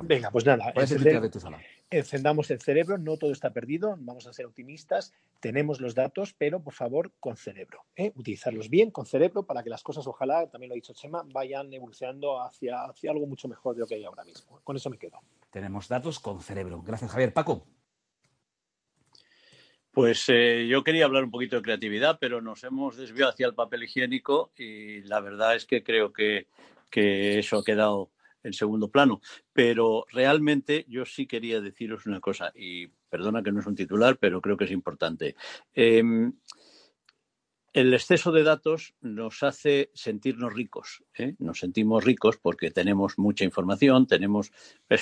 Venga, 0.02 0.30
pues 0.30 0.44
nada, 0.44 0.72
encendamos 1.90 2.50
el 2.50 2.60
cerebro, 2.60 2.98
no 2.98 3.16
todo 3.16 3.32
está 3.32 3.52
perdido, 3.52 3.96
vamos 3.98 4.26
a 4.26 4.32
ser 4.32 4.46
optimistas, 4.46 5.12
tenemos 5.40 5.80
los 5.80 5.94
datos, 5.94 6.34
pero 6.36 6.62
por 6.62 6.74
favor 6.74 7.12
con 7.20 7.36
cerebro, 7.36 7.84
¿eh? 7.96 8.12
utilizarlos 8.16 8.68
bien 8.68 8.90
con 8.90 9.06
cerebro 9.06 9.44
para 9.44 9.62
que 9.62 9.70
las 9.70 9.82
cosas, 9.82 10.06
ojalá, 10.06 10.48
también 10.48 10.70
lo 10.70 10.74
ha 10.74 10.76
dicho 10.76 10.92
Chema, 10.92 11.24
vayan 11.26 11.72
evolucionando 11.72 12.42
hacia, 12.42 12.84
hacia 12.84 13.10
algo 13.10 13.26
mucho 13.26 13.48
mejor 13.48 13.74
de 13.74 13.80
lo 13.80 13.86
que 13.86 13.96
hay 13.96 14.04
ahora 14.04 14.24
mismo. 14.24 14.60
Con 14.64 14.76
eso 14.76 14.90
me 14.90 14.98
quedo. 14.98 15.20
Tenemos 15.50 15.88
datos 15.88 16.18
con 16.18 16.40
cerebro. 16.40 16.82
Gracias, 16.82 17.10
Javier. 17.10 17.32
Paco. 17.32 17.66
Pues 19.92 20.24
eh, 20.28 20.66
yo 20.68 20.82
quería 20.82 21.04
hablar 21.04 21.22
un 21.22 21.30
poquito 21.30 21.56
de 21.56 21.62
creatividad, 21.62 22.18
pero 22.20 22.40
nos 22.40 22.64
hemos 22.64 22.96
desviado 22.96 23.30
hacia 23.30 23.46
el 23.46 23.54
papel 23.54 23.84
higiénico 23.84 24.50
y 24.56 25.02
la 25.02 25.20
verdad 25.20 25.54
es 25.54 25.66
que 25.66 25.84
creo 25.84 26.12
que, 26.12 26.48
que 26.90 27.38
eso 27.38 27.58
ha 27.58 27.64
quedado 27.64 28.10
en 28.44 28.52
segundo 28.52 28.88
plano. 28.88 29.20
Pero 29.52 30.06
realmente 30.12 30.86
yo 30.88 31.04
sí 31.04 31.26
quería 31.26 31.60
deciros 31.60 32.06
una 32.06 32.20
cosa, 32.20 32.52
y 32.54 32.86
perdona 32.86 33.42
que 33.42 33.50
no 33.50 33.60
es 33.60 33.66
un 33.66 33.74
titular, 33.74 34.18
pero 34.18 34.40
creo 34.40 34.56
que 34.56 34.64
es 34.64 34.70
importante. 34.70 35.34
Em, 35.72 36.32
el 37.74 37.92
exceso 37.92 38.30
de 38.30 38.44
datos 38.44 38.94
nos 39.00 39.42
hace 39.42 39.90
sentirnos 39.94 40.54
ricos. 40.54 41.02
¿eh? 41.18 41.34
Nos 41.40 41.58
sentimos 41.58 42.04
ricos 42.04 42.36
porque 42.36 42.70
tenemos 42.70 43.18
mucha 43.18 43.44
información, 43.44 44.06
tenemos 44.06 44.52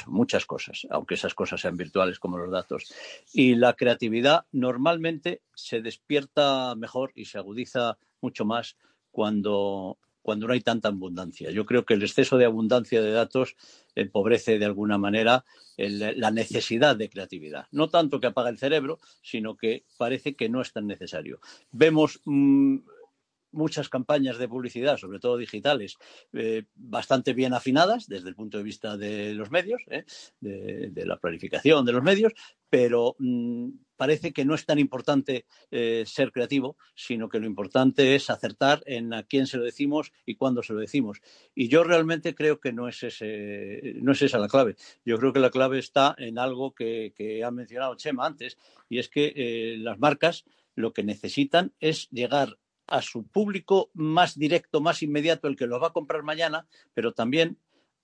muchas 0.06 0.46
cosas, 0.46 0.86
aunque 0.88 1.14
esas 1.14 1.34
cosas 1.34 1.60
sean 1.60 1.76
virtuales 1.76 2.18
como 2.18 2.38
los 2.38 2.50
datos. 2.50 2.90
Y 3.34 3.56
la 3.56 3.74
creatividad 3.74 4.46
normalmente 4.52 5.42
se 5.54 5.82
despierta 5.82 6.74
mejor 6.74 7.12
y 7.14 7.26
se 7.26 7.36
agudiza 7.36 7.98
mucho 8.22 8.46
más 8.46 8.78
cuando 9.10 9.98
cuando 10.22 10.46
no 10.46 10.52
hay 10.52 10.60
tanta 10.60 10.88
abundancia. 10.88 11.50
Yo 11.50 11.66
creo 11.66 11.84
que 11.84 11.94
el 11.94 12.02
exceso 12.02 12.38
de 12.38 12.44
abundancia 12.44 13.02
de 13.02 13.10
datos 13.10 13.56
empobrece 13.94 14.58
de 14.58 14.64
alguna 14.64 14.98
manera 14.98 15.44
la 15.76 16.30
necesidad 16.30 16.96
de 16.96 17.10
creatividad. 17.10 17.66
No 17.72 17.88
tanto 17.88 18.20
que 18.20 18.28
apaga 18.28 18.50
el 18.50 18.58
cerebro, 18.58 19.00
sino 19.22 19.56
que 19.56 19.84
parece 19.96 20.34
que 20.34 20.48
no 20.48 20.60
es 20.60 20.72
tan 20.72 20.86
necesario. 20.86 21.40
Vemos 21.72 22.20
mm, 22.24 22.78
muchas 23.52 23.88
campañas 23.88 24.38
de 24.38 24.48
publicidad, 24.48 24.96
sobre 24.96 25.18
todo 25.18 25.36
digitales, 25.36 25.96
eh, 26.32 26.64
bastante 26.74 27.32
bien 27.32 27.54
afinadas 27.54 28.08
desde 28.08 28.28
el 28.28 28.34
punto 28.34 28.58
de 28.58 28.64
vista 28.64 28.96
de 28.96 29.34
los 29.34 29.50
medios, 29.50 29.82
eh, 29.90 30.04
de, 30.40 31.06
la 31.06 31.18
planificación 31.18 31.84
de 31.84 31.92
los 31.92 32.02
medios, 32.02 32.32
pero 32.68 33.16
mm, 33.18 33.70
parece 33.96 34.32
que 34.32 34.44
no 34.44 34.54
es 34.54 34.64
tan 34.64 34.78
importante 34.78 35.46
eh, 35.70 36.04
ser 36.06 36.32
creativo, 36.32 36.76
sino 36.94 37.28
que 37.28 37.38
lo 37.38 37.46
importante 37.46 38.14
es 38.14 38.30
acertar 38.30 38.82
en 38.86 39.12
a 39.12 39.22
quién 39.24 39.46
se 39.46 39.58
lo 39.58 39.64
decimos 39.64 40.12
y 40.24 40.36
cuándo 40.36 40.62
se 40.62 40.72
lo 40.72 40.80
decimos. 40.80 41.20
Y 41.54 41.68
yo 41.68 41.84
realmente 41.84 42.34
creo 42.34 42.60
que 42.60 42.72
no 42.72 42.88
es, 42.88 43.02
ese, 43.02 43.94
no 43.96 44.12
es 44.12 44.22
esa 44.22 44.38
la 44.38 44.48
clave. 44.48 44.76
Yo 45.04 45.18
creo 45.18 45.32
que 45.32 45.40
la 45.40 45.50
clave 45.50 45.78
está 45.78 46.14
en 46.18 46.38
algo 46.38 46.74
que 46.74 47.42
ha 47.44 47.50
mencionado 47.50 47.96
Chema 47.96 48.26
antes, 48.26 48.58
y 48.88 48.98
es 48.98 49.08
que 49.08 49.76
las 49.78 49.98
marcas 49.98 50.44
lo 50.74 50.92
que 50.92 51.04
necesitan 51.04 51.72
es 51.80 52.08
llegar 52.10 52.58
a 52.92 53.00
su 53.00 53.26
público 53.26 53.90
más 53.94 54.38
directo, 54.38 54.82
más 54.82 55.02
inmediato, 55.02 55.48
el 55.48 55.56
que 55.56 55.66
lo 55.66 55.80
va 55.80 55.88
a 55.88 55.92
comprar 55.92 56.22
mañana, 56.22 56.66
pero 56.92 57.12
también 57.12 57.56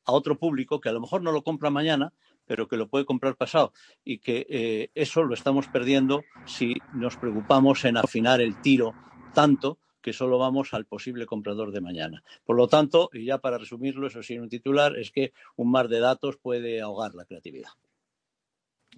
a 0.07 0.13
otro 0.13 0.39
público 0.39 0.81
que 0.81 0.89
a 0.89 0.93
lo 0.93 1.01
mejor 1.01 1.23
no 1.23 1.31
lo 1.31 1.45
compra 1.45 1.69
mañana, 1.69 2.15
pero 2.47 2.69
que 2.69 2.79
lo 2.79 2.89
puede 2.89 3.05
comprar 3.05 3.37
pasado. 3.37 3.75
Y 4.03 4.19
que 4.19 4.47
eh, 4.49 4.91
eso 4.95 5.25
lo 5.25 5.35
estamos 5.35 5.69
perdiendo 5.69 6.25
si 6.47 6.75
nos 6.95 7.19
preocupamos 7.19 7.85
en 7.85 7.99
afinar 7.99 8.41
el 8.41 8.61
tiro 8.63 8.95
tanto 9.35 9.79
que 10.01 10.15
solo 10.15 10.39
vamos 10.39 10.73
al 10.73 10.87
posible 10.87 11.27
comprador 11.27 11.71
de 11.71 11.83
mañana. 11.83 12.23
Por 12.47 12.57
lo 12.57 12.67
tanto, 12.67 13.11
y 13.13 13.27
ya 13.27 13.37
para 13.37 13.59
resumirlo, 13.59 14.07
eso 14.07 14.23
sí 14.23 14.35
en 14.35 14.43
un 14.43 14.49
titular, 14.49 14.97
es 14.97 15.11
que 15.11 15.35
un 15.57 15.71
mar 15.71 15.89
de 15.89 16.01
datos 16.01 16.39
puede 16.39 16.81
ahogar 16.81 17.15
la 17.15 17.27
creatividad. 17.27 17.71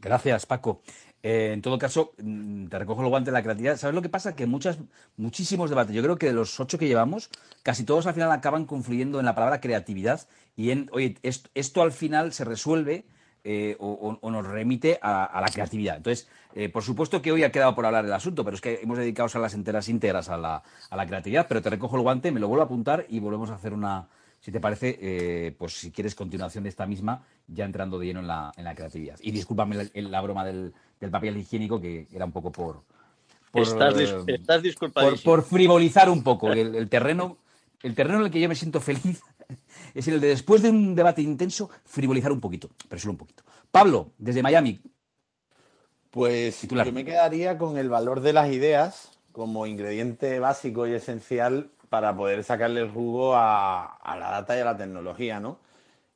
Gracias, 0.00 0.46
Paco. 0.46 0.82
Eh, 1.22 1.50
en 1.52 1.60
todo 1.60 1.78
caso, 1.78 2.12
mm, 2.18 2.68
te 2.68 2.78
recojo 2.78 3.02
el 3.02 3.08
guante 3.08 3.30
de 3.30 3.34
la 3.34 3.42
creatividad. 3.42 3.76
¿Sabes 3.76 3.94
lo 3.94 4.02
que 4.02 4.08
pasa? 4.08 4.34
Que 4.34 4.46
muchas, 4.46 4.78
muchísimos 5.16 5.68
debates, 5.68 5.94
yo 5.94 6.02
creo 6.02 6.16
que 6.16 6.26
de 6.26 6.32
los 6.32 6.58
ocho 6.58 6.78
que 6.78 6.88
llevamos, 6.88 7.30
casi 7.62 7.84
todos 7.84 8.06
al 8.06 8.14
final 8.14 8.32
acaban 8.32 8.64
confluyendo 8.64 9.20
en 9.20 9.26
la 9.26 9.34
palabra 9.34 9.60
creatividad 9.60 10.26
y 10.56 10.70
en, 10.70 10.88
oye, 10.92 11.18
esto, 11.22 11.82
al 11.82 11.92
final 11.92 12.32
se 12.32 12.44
resuelve 12.44 13.04
eh, 13.44 13.76
o, 13.78 14.18
nos 14.30 14.46
remite 14.46 14.98
a, 15.02 15.40
la 15.40 15.48
creatividad. 15.48 15.98
Entonces, 15.98 16.28
eh, 16.54 16.70
por 16.70 16.82
supuesto 16.82 17.20
que 17.20 17.32
hoy 17.32 17.44
ha 17.44 17.52
quedado 17.52 17.74
por 17.74 17.84
hablar 17.84 18.06
el 18.06 18.12
asunto, 18.12 18.44
pero 18.44 18.54
es 18.54 18.60
que 18.62 18.80
hemos 18.82 18.96
dedicado 18.98 19.28
a 19.34 19.38
las 19.38 19.54
enteras 19.54 19.88
íntegras 19.88 20.30
a 20.30 20.38
la, 20.38 20.62
a 20.88 20.96
la 20.96 21.06
creatividad, 21.06 21.46
pero 21.48 21.60
te 21.60 21.70
recojo 21.70 21.96
el 21.96 22.02
guante, 22.02 22.32
me 22.32 22.40
lo 22.40 22.48
vuelvo 22.48 22.62
a 22.62 22.66
apuntar 22.66 23.04
y 23.08 23.20
volvemos 23.20 23.50
a 23.50 23.54
hacer 23.54 23.74
una, 23.74 24.08
si 24.40 24.50
te 24.50 24.60
parece, 24.60 24.98
eh, 25.00 25.54
pues 25.56 25.74
si 25.74 25.90
quieres 25.90 26.14
continuación 26.14 26.64
de 26.64 26.70
esta 26.70 26.86
misma, 26.86 27.24
ya 27.46 27.66
entrando 27.66 27.98
de 27.98 28.06
lleno 28.06 28.20
en 28.20 28.26
la, 28.26 28.52
en 28.56 28.64
la 28.64 28.74
creatividad. 28.74 29.18
Y 29.20 29.30
discúlpame 29.32 29.90
la, 29.94 30.20
broma 30.22 30.44
del, 30.44 30.72
papel 31.10 31.36
higiénico, 31.36 31.80
que 31.80 32.08
era 32.10 32.24
un 32.24 32.32
poco 32.32 32.50
por... 32.50 32.82
por 33.50 33.62
estás, 33.62 33.94
Por, 34.94 35.22
por, 35.22 35.42
frivolizar 35.42 36.08
un 36.08 36.22
poco 36.22 36.52
el, 36.52 36.88
terreno. 36.88 37.36
El 37.82 37.94
terreno 37.94 38.20
en 38.20 38.26
el 38.26 38.30
que 38.30 38.40
yo 38.40 38.48
me 38.48 38.54
siento 38.54 38.80
feliz 38.80 39.22
es 39.94 40.08
el 40.08 40.20
de 40.20 40.28
después 40.28 40.62
de 40.62 40.70
un 40.70 40.94
debate 40.94 41.20
intenso, 41.20 41.70
frivolizar 41.84 42.32
un 42.32 42.40
poquito, 42.40 42.70
pero 42.88 42.98
solo 42.98 43.12
un 43.12 43.18
poquito. 43.18 43.42
Pablo, 43.70 44.12
desde 44.16 44.42
Miami. 44.42 44.80
Pues 46.10 46.66
yo 46.66 46.92
me 46.92 47.04
quedaría 47.04 47.56
con 47.56 47.78
el 47.78 47.88
valor 47.88 48.20
de 48.20 48.32
las 48.32 48.50
ideas 48.50 49.10
como 49.32 49.66
ingrediente 49.66 50.40
básico 50.40 50.86
y 50.88 50.92
esencial 50.92 51.70
para 51.90 52.16
poder 52.16 52.44
sacarle 52.44 52.82
el 52.82 52.90
jugo 52.90 53.34
a, 53.34 53.98
la 54.04 54.30
data 54.30 54.56
y 54.56 54.60
a 54.60 54.64
la 54.64 54.76
tecnología, 54.76 55.40
¿no? 55.40 55.58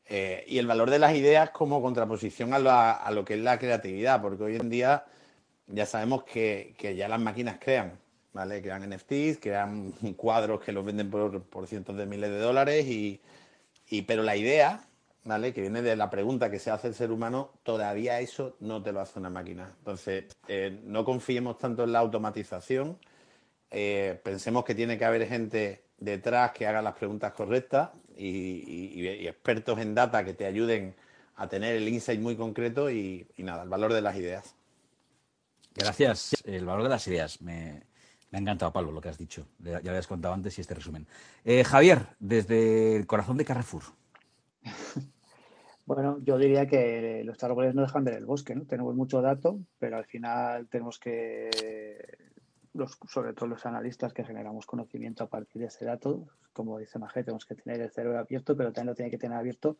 Eh, 0.06 0.44
y 0.46 0.58
el 0.58 0.66
valor 0.66 0.88
de 0.88 0.98
las 1.00 1.14
ideas 1.14 1.50
como 1.50 1.82
contraposición 1.82 2.52
a, 2.54 3.10
lo 3.10 3.24
que 3.24 3.34
es 3.34 3.40
la 3.40 3.58
creatividad, 3.58 4.22
porque 4.22 4.44
hoy 4.44 4.56
en 4.56 4.70
día 4.70 5.04
ya 5.66 5.84
sabemos 5.84 6.22
que, 6.24 6.76
ya 6.96 7.08
las 7.08 7.20
máquinas 7.20 7.56
crean, 7.60 7.98
¿vale? 8.32 8.62
Crean 8.62 8.88
NFTs, 8.88 9.40
crean 9.40 9.90
cuadros 10.16 10.62
que 10.62 10.72
los 10.72 10.84
venden 10.84 11.10
por, 11.10 11.66
cientos 11.66 11.96
de 11.96 12.06
miles 12.06 12.30
de 12.30 12.38
dólares, 12.38 12.86
y, 12.86 13.20
pero 14.06 14.22
la 14.22 14.36
idea, 14.36 14.80
¿vale? 15.24 15.52
Que 15.52 15.62
viene 15.62 15.82
de 15.82 15.96
la 15.96 16.08
pregunta 16.08 16.50
que 16.52 16.60
se 16.60 16.70
hace 16.70 16.86
el 16.86 16.94
ser 16.94 17.10
humano, 17.10 17.50
todavía 17.64 18.20
eso 18.20 18.56
no 18.60 18.80
te 18.80 18.92
lo 18.92 19.00
hace 19.00 19.18
una 19.18 19.30
máquina. 19.30 19.74
Entonces, 19.78 20.26
eh, 20.46 20.80
no 20.84 21.04
confiemos 21.04 21.58
tanto 21.58 21.82
en 21.82 21.92
la 21.92 21.98
automatización, 21.98 22.96
eh, 23.76 24.20
pensemos 24.22 24.64
que 24.64 24.76
tiene 24.76 24.96
que 24.96 25.04
haber 25.04 25.26
gente 25.26 25.82
detrás 25.98 26.52
que 26.52 26.64
haga 26.64 26.80
las 26.80 26.94
preguntas 26.94 27.32
correctas 27.32 27.90
y, 28.16 29.04
expertos 29.26 29.80
en 29.80 29.96
data 29.96 30.24
que 30.24 30.32
te 30.32 30.46
ayuden 30.46 30.94
a 31.34 31.48
tener 31.48 31.74
el 31.74 31.88
insight 31.88 32.20
muy 32.20 32.36
concreto 32.36 32.88
y, 32.88 33.26
nada, 33.38 33.64
el 33.64 33.68
valor 33.68 33.92
de 33.92 34.00
las 34.00 34.14
ideas. 34.16 34.54
Gracias. 35.74 36.36
El 36.44 36.64
valor 36.64 36.84
de 36.84 36.88
las 36.88 37.04
ideas. 37.08 37.42
Me, 37.42 37.82
ha 38.30 38.38
encantado, 38.38 38.72
Pablo, 38.72 38.92
lo 38.92 39.00
que 39.00 39.08
has 39.08 39.18
dicho. 39.18 39.44
Ya 39.58 39.80
lo 39.80 39.90
habías 39.90 40.06
contado 40.06 40.34
antes 40.34 40.56
y 40.56 40.60
este 40.60 40.74
resumen. 40.74 41.08
Eh, 41.44 41.64
Javier, 41.64 42.06
desde 42.20 42.94
el 42.94 43.08
corazón 43.08 43.36
de 43.36 43.44
Carrefour. 43.44 43.82
Bueno, 45.86 46.18
yo 46.22 46.38
diría 46.38 46.66
que 46.66 47.20
los 47.26 47.44
árboles 47.44 47.74
no 47.74 47.82
dejan 47.82 48.04
ver 48.04 48.14
el 48.14 48.24
bosque, 48.24 48.54
¿no? 48.54 48.64
Tenemos 48.64 48.94
mucho 48.94 49.20
dato, 49.20 49.58
pero 49.78 49.98
al 49.98 50.06
final 50.06 50.66
tenemos 50.68 50.98
que 50.98 51.50
sobre 53.08 53.32
todo 53.32 53.48
los 53.48 53.66
analistas 53.66 54.12
que 54.12 54.24
generamos 54.24 54.66
conocimiento 54.66 55.24
a 55.24 55.28
partir 55.28 55.62
de 55.62 55.68
ese 55.68 55.84
dato, 55.84 56.26
como 56.52 56.78
dice 56.78 56.98
Majé, 56.98 57.22
tenemos 57.22 57.44
que 57.46 57.54
tener 57.54 57.80
el 57.80 57.90
cerebro 57.90 58.18
abierto, 58.18 58.56
pero 58.56 58.72
también 58.72 58.88
lo 58.88 58.94
tiene 58.94 59.10
que 59.10 59.18
tener 59.18 59.38
abierto 59.38 59.78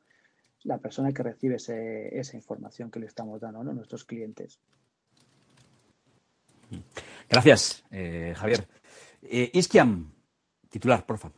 la 0.62 0.79
persona 0.79 1.12
que 1.12 1.23
recibe 1.23 1.57
esa 1.57 2.37
información 2.37 2.91
que 2.91 3.01
le 3.01 3.07
estamos 3.07 3.41
dando 3.41 3.61
a 3.61 3.75
nuestros 3.75 4.05
clientes. 4.05 4.61
Gracias, 7.29 7.85
eh, 7.91 8.35
Javier. 8.37 8.66
Eh, 9.23 9.51
Iskiam, 9.53 10.12
titular, 10.69 11.05
por 11.05 11.19
favor. 11.19 11.37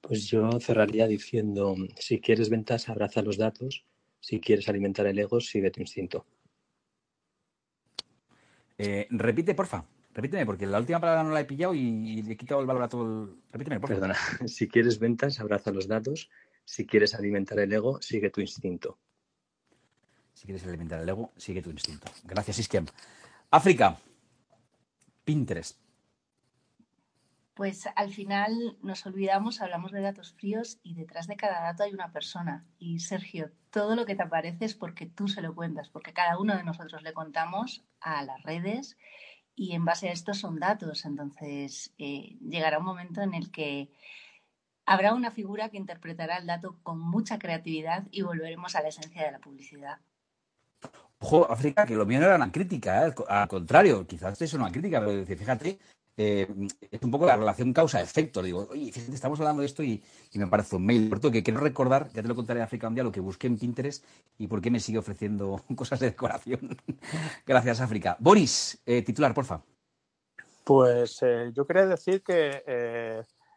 Pues 0.00 0.26
yo 0.26 0.60
cerraría 0.60 1.06
diciendo, 1.06 1.74
si 1.98 2.20
quieres 2.20 2.48
ventas, 2.48 2.88
abraza 2.88 3.22
los 3.22 3.38
datos. 3.38 3.84
Si 4.20 4.40
quieres 4.40 4.68
alimentar 4.68 5.06
el 5.06 5.18
ego, 5.18 5.40
sigue 5.40 5.70
tu 5.70 5.80
instinto. 5.80 6.26
Eh, 8.78 9.06
repite, 9.10 9.54
porfa. 9.54 9.84
Repíteme, 10.16 10.46
porque 10.46 10.66
la 10.66 10.78
última 10.78 10.98
palabra 10.98 11.22
no 11.24 11.30
la 11.30 11.40
he 11.40 11.44
pillado 11.44 11.74
y, 11.74 12.22
le 12.22 12.32
he 12.32 12.36
quitado 12.38 12.62
el 12.62 12.66
valor 12.66 12.84
a 12.84 12.88
todo 12.88 13.04
el... 13.04 13.36
Repíteme, 13.52 13.78
por 13.80 13.90
favor. 13.90 14.00
Perdona. 14.00 14.48
Si 14.48 14.66
quieres 14.66 14.98
ventas, 14.98 15.38
abraza 15.40 15.70
los 15.72 15.88
datos. 15.88 16.30
Si 16.64 16.86
quieres 16.86 17.14
alimentar 17.14 17.58
el 17.58 17.70
ego, 17.70 18.00
sigue 18.00 18.30
tu 18.30 18.40
instinto. 18.40 18.98
Si 20.32 20.46
quieres 20.46 20.66
alimentar 20.66 21.02
el 21.02 21.08
ego, 21.10 21.32
sigue 21.36 21.60
tu 21.60 21.68
instinto. 21.68 22.10
Gracias, 22.24 22.58
Iskiem. 22.60 22.86
África. 23.50 23.98
Pinterest. 25.22 25.78
Pues 27.52 27.86
al 27.94 28.10
final 28.10 28.78
nos 28.80 29.04
olvidamos, 29.04 29.60
hablamos 29.60 29.92
de 29.92 30.00
datos 30.00 30.32
fríos 30.32 30.78
y 30.82 30.94
detrás 30.94 31.26
de 31.26 31.36
cada 31.36 31.60
dato 31.60 31.82
hay 31.82 31.92
una 31.92 32.10
persona. 32.10 32.64
Y 32.78 33.00
Sergio, 33.00 33.50
todo 33.68 33.94
lo 33.94 34.06
que 34.06 34.14
te 34.14 34.22
aparece 34.22 34.64
es 34.64 34.74
porque 34.74 35.04
tú 35.04 35.28
se 35.28 35.42
lo 35.42 35.54
cuentas, 35.54 35.90
porque 35.90 36.14
cada 36.14 36.38
uno 36.38 36.56
de 36.56 36.64
nosotros 36.64 37.02
le 37.02 37.12
contamos 37.12 37.84
a 38.00 38.22
las 38.24 38.42
redes 38.44 38.96
y 39.56 39.72
en 39.72 39.84
base 39.84 40.08
a 40.08 40.12
esto 40.12 40.34
son 40.34 40.60
datos. 40.60 41.04
Entonces, 41.04 41.92
eh, 41.98 42.36
llegará 42.40 42.78
un 42.78 42.84
momento 42.84 43.22
en 43.22 43.34
el 43.34 43.50
que 43.50 43.90
habrá 44.84 45.14
una 45.14 45.30
figura 45.30 45.70
que 45.70 45.78
interpretará 45.78 46.36
el 46.36 46.46
dato 46.46 46.76
con 46.82 47.00
mucha 47.00 47.38
creatividad 47.38 48.04
y 48.10 48.22
volveremos 48.22 48.76
a 48.76 48.82
la 48.82 48.88
esencia 48.88 49.24
de 49.24 49.32
la 49.32 49.38
publicidad. 49.38 49.98
Ojo, 51.18 51.50
África, 51.50 51.86
que 51.86 51.94
lo 51.94 52.04
mío 52.04 52.20
no 52.20 52.26
era 52.26 52.36
una 52.36 52.52
crítica, 52.52 53.08
¿eh? 53.08 53.14
al 53.28 53.48
contrario, 53.48 54.06
quizás 54.06 54.40
es 54.42 54.52
una 54.52 54.70
crítica, 54.70 55.00
pero 55.00 55.24
fíjate 55.24 55.78
eh, 56.18 56.48
es 56.90 57.02
un 57.02 57.10
poco 57.10 57.26
la 57.26 57.36
relación 57.36 57.72
causa-efecto. 57.72 58.42
Digo, 58.42 58.68
estamos 58.72 59.38
hablando 59.38 59.60
de 59.60 59.66
esto 59.66 59.82
y, 59.82 60.02
me 60.34 60.46
parece 60.46 60.76
un 60.76 60.86
mail. 60.86 61.10
Por 61.10 61.20
que 61.30 61.42
quiero 61.42 61.60
recordar, 61.60 62.08
ya 62.12 62.22
te 62.22 62.28
lo 62.28 62.34
contaré 62.34 62.60
en 62.60 62.64
África 62.64 62.88
un 62.88 62.94
día, 62.94 63.04
lo 63.04 63.12
que 63.12 63.20
busqué 63.20 63.46
en 63.46 63.58
Pinterest 63.58 64.04
y 64.38 64.46
por 64.46 64.62
qué 64.62 64.70
me 64.70 64.80
sigue 64.80 64.98
ofreciendo 64.98 65.62
cosas 65.76 66.00
de 66.00 66.06
decoración. 66.06 66.76
Gracias, 67.46 67.80
África. 67.80 68.16
Boris, 68.18 68.80
eh, 68.86 69.02
titular, 69.02 69.34
porfa. 69.34 69.60
Pues 70.64 71.22
eh, 71.22 71.52
yo 71.54 71.66
quería 71.66 71.86
decir 71.86 72.22
que 72.22 72.62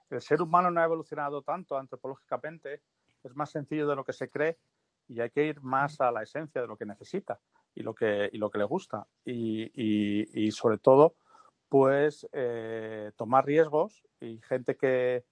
el 0.10 0.22
ser 0.22 0.42
humano 0.42 0.70
no 0.70 0.82
ha 0.82 0.86
evolucionado 0.86 1.42
tanto 1.42 1.78
antropológicamente, 1.78 2.82
es 3.24 3.36
más 3.36 3.52
sencillo 3.52 3.88
de 3.88 3.96
lo 3.96 4.04
que 4.04 4.14
se 4.14 4.30
cree 4.30 4.58
y 5.08 5.20
hay 5.22 5.30
que 5.30 5.46
ir 5.46 5.62
más 5.62 6.00
a 6.02 6.12
la 6.12 6.24
esencia 6.24 6.62
de 6.62 6.68
lo 6.68 6.78
que 6.78 6.86
necesita 6.86 7.40
y 7.74 7.82
lo 7.82 7.96
que, 7.96 8.30
y 8.32 8.38
lo 8.38 8.52
que 8.52 8.60
le 8.60 8.66
gusta. 8.66 9.08
y 9.26 10.52
sobre 10.52 10.78
todo, 10.78 11.16
pues 11.70 12.28
eh, 12.34 13.12
tomar 13.16 13.46
riesgos 13.46 14.04
y 14.20 14.42
gente 14.42 14.76
que, 14.76 15.24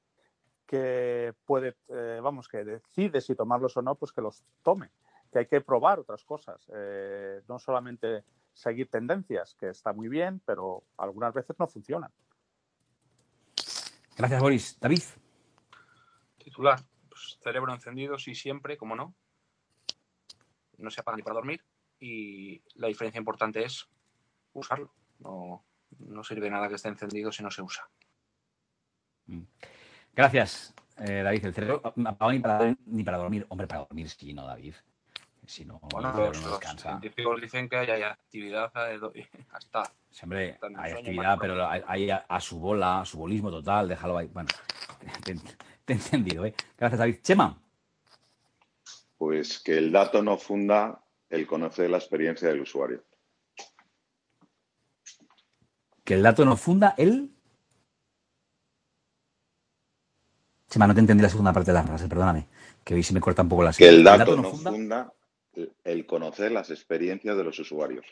que 0.65 1.34
puede, 1.45 1.76
eh, 1.89 2.19
vamos, 2.22 2.47
que 2.47 2.64
decide 2.64 3.22
si 3.22 3.35
tomarlos 3.35 3.76
o 3.77 3.81
no, 3.81 3.95
pues 3.95 4.11
que 4.11 4.22
los 4.22 4.43
tome, 4.64 4.91
que 5.31 5.39
hay 5.39 5.45
que 5.47 5.61
probar 5.61 5.99
otras 5.99 6.23
cosas, 6.23 6.69
eh, 6.73 7.41
no 7.47 7.59
solamente 7.59 8.23
seguir 8.53 8.89
tendencias, 8.89 9.55
que 9.55 9.69
está 9.69 9.93
muy 9.93 10.07
bien, 10.07 10.41
pero 10.45 10.84
algunas 10.97 11.34
veces 11.34 11.57
no 11.59 11.68
funcionan. 11.68 12.11
Gracias, 14.15 14.41
Boris. 14.41 14.80
David. 14.80 15.03
Titular, 16.38 16.80
pues, 17.09 17.38
cerebro 17.41 17.73
encendido, 17.73 18.18
sí, 18.18 18.34
siempre, 18.34 18.77
como 18.77 18.95
no. 18.95 19.14
No 20.77 20.89
se 20.91 21.01
apaga 21.01 21.18
ni 21.18 21.23
para 21.23 21.35
dormir 21.35 21.64
y 21.99 22.61
la 22.76 22.88
diferencia 22.88 23.18
importante 23.18 23.64
es 23.64 23.88
usarlo, 24.53 24.93
no, 25.19 25.64
no 25.99 26.23
sirve 26.23 26.49
nada 26.49 26.68
que 26.68 26.76
esté 26.76 26.89
encendido 26.89 27.31
si 27.31 27.43
no 27.43 27.51
se 27.51 27.61
usa. 27.61 27.88
Mm. 29.27 29.43
Gracias, 30.14 30.73
eh, 30.97 31.22
David. 31.23 31.45
El 31.45 31.53
cerebro 31.53 31.81
apagado 31.84 32.31
ni 32.31 32.39
para, 32.39 32.76
ni 32.85 33.03
para 33.03 33.18
dormir. 33.18 33.45
Hombre, 33.49 33.68
para 33.68 33.81
dormir 33.81 34.09
sí, 34.09 34.34
no, 34.34 34.45
David. 34.45 34.73
Si 35.45 35.64
no, 35.64 35.80
bueno, 35.80 36.11
los, 36.11 36.41
no 36.41 36.49
descansa. 36.49 36.91
los 36.91 36.99
científicos 36.99 37.39
dicen 37.39 37.69
que 37.69 37.77
hay, 37.77 38.01
actividad 38.01 38.69
hasta. 39.51 39.93
Siempre 40.11 40.57
hay 40.76 40.91
actividad, 40.91 41.38
pero 41.41 41.65
hay, 41.65 42.09
a, 42.09 42.39
su 42.41 42.59
bola, 42.59 43.01
a 43.01 43.05
su 43.05 43.18
bolismo 43.18 43.49
total, 43.49 43.88
déjalo 43.88 44.18
ahí. 44.18 44.27
Bueno, 44.27 44.49
te, 45.23 45.31
he 45.88 45.93
entendido, 45.93 46.45
¿eh? 46.45 46.53
Gracias, 46.77 46.99
David. 46.99 47.19
Chema. 47.22 47.57
Pues 49.18 49.59
que 49.59 49.77
el 49.77 49.91
dato 49.91 50.22
no 50.22 50.38
funda 50.38 51.01
el 51.30 51.47
conocer 51.47 51.89
la 51.89 51.97
experiencia 51.97 52.49
del 52.49 52.61
usuario 52.61 53.06
que 56.07 56.13
el 56.13 56.23
dato 56.23 56.45
no 56.45 56.55
funda 56.55 56.95
el... 56.97 57.29
Chema, 60.69 60.88
no 60.88 60.93
te 60.93 61.01
entendí 61.01 61.21
la 61.21 61.27
segunda 61.27 61.51
parte 61.51 61.71
de 61.71 61.77
la 61.77 61.84
frase, 61.84 62.07
perdóname, 62.07 62.47
que 62.81 62.93
hoy 62.93 63.03
sí 63.03 63.13
me 63.13 63.19
corta 63.19 63.41
un 63.41 63.49
poco 63.49 63.63
la 63.63 63.73
Que 63.73 63.89
el 63.89 64.05
dato, 64.05 64.38
no, 64.38 64.53
funda... 64.53 65.13
el 65.84 66.05
conocer 66.05 66.53
las 66.53 66.69
experiencias 66.69 67.35
de 67.35 67.43
los 67.43 67.59
usuarios. 67.59 68.05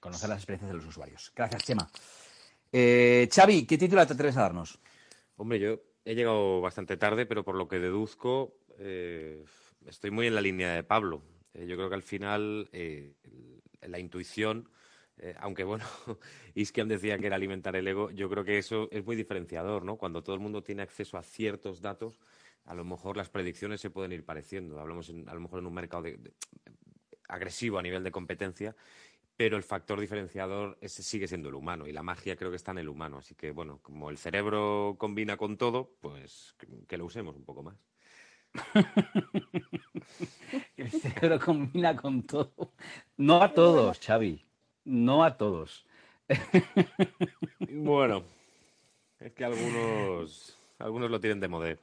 Conocer 0.00 0.30
las 0.30 0.38
experiencias 0.38 0.70
de 0.70 0.76
los 0.78 0.86
usuarios. 0.86 1.30
Gracias, 1.36 1.64
Chema. 1.64 1.90
Eh, 2.72 3.28
Xavi, 3.30 3.66
¿qué 3.66 3.76
título 3.76 4.06
te 4.06 4.14
atreves 4.14 4.38
a 4.38 4.42
darnos? 4.42 4.78
Hombre, 5.36 5.58
yo 5.58 5.82
he 6.06 6.14
llegado 6.14 6.62
bastante 6.62 6.96
tarde, 6.96 7.26
pero 7.26 7.44
por 7.44 7.54
lo 7.54 7.68
que 7.68 7.80
deduzco, 7.80 8.54
eh, 8.78 9.44
estoy 9.84 10.10
muy 10.10 10.26
en 10.26 10.34
la 10.34 10.40
línea 10.40 10.72
de 10.72 10.84
Pablo. 10.84 11.22
Eh, 11.52 11.66
yo 11.66 11.76
creo 11.76 11.90
que 11.90 11.96
al 11.96 12.02
final 12.02 12.70
la 13.82 13.98
intuición 13.98 14.70
eh, 15.20 15.34
aunque 15.40 15.64
bueno, 15.64 15.84
Iskian 16.54 16.88
decía 16.88 17.18
que 17.18 17.26
era 17.26 17.36
alimentar 17.36 17.76
el 17.76 17.88
ego, 17.88 18.10
yo 18.10 18.28
creo 18.28 18.44
que 18.44 18.58
eso 18.58 18.88
es 18.90 19.04
muy 19.04 19.16
diferenciador, 19.16 19.84
¿no? 19.84 19.96
Cuando 19.96 20.22
todo 20.22 20.34
el 20.34 20.40
mundo 20.40 20.62
tiene 20.62 20.82
acceso 20.82 21.18
a 21.18 21.22
ciertos 21.22 21.80
datos, 21.80 22.20
a 22.64 22.74
lo 22.74 22.84
mejor 22.84 23.16
las 23.16 23.30
predicciones 23.30 23.80
se 23.80 23.90
pueden 23.90 24.12
ir 24.12 24.24
pareciendo. 24.24 24.80
Hablamos 24.80 25.10
a 25.10 25.34
lo 25.34 25.40
mejor 25.40 25.60
en 25.60 25.66
un 25.66 25.74
mercado 25.74 26.04
agresivo 27.28 27.78
a 27.78 27.82
nivel 27.82 28.04
de 28.04 28.10
competencia, 28.10 28.76
pero 29.36 29.56
el 29.56 29.62
factor 29.62 30.00
diferenciador 30.00 30.78
sigue 30.82 31.28
siendo 31.28 31.48
el 31.48 31.54
humano 31.54 31.86
y 31.86 31.92
la 31.92 32.02
magia 32.02 32.36
creo 32.36 32.50
que 32.50 32.56
está 32.56 32.72
en 32.72 32.78
el 32.78 32.88
humano. 32.88 33.18
Así 33.18 33.34
que, 33.34 33.52
bueno, 33.52 33.80
como 33.82 34.10
el 34.10 34.18
cerebro 34.18 34.96
combina 34.98 35.36
con 35.36 35.56
todo, 35.56 35.94
pues 36.00 36.56
que 36.86 36.98
lo 36.98 37.06
usemos 37.06 37.36
un 37.36 37.44
poco 37.44 37.62
más. 37.62 37.76
el 40.76 40.90
cerebro 40.90 41.38
combina 41.38 41.96
con 41.96 42.22
todo. 42.22 42.72
No 43.16 43.42
a 43.42 43.52
todos, 43.52 44.00
Xavi. 44.00 44.47
No 44.88 45.22
a 45.22 45.36
todos. 45.36 45.84
bueno, 47.70 48.22
es 49.20 49.32
que 49.34 49.44
algunos, 49.44 50.56
algunos 50.78 51.10
lo 51.10 51.20
tienen 51.20 51.40
de 51.40 51.48
modé. 51.48 51.78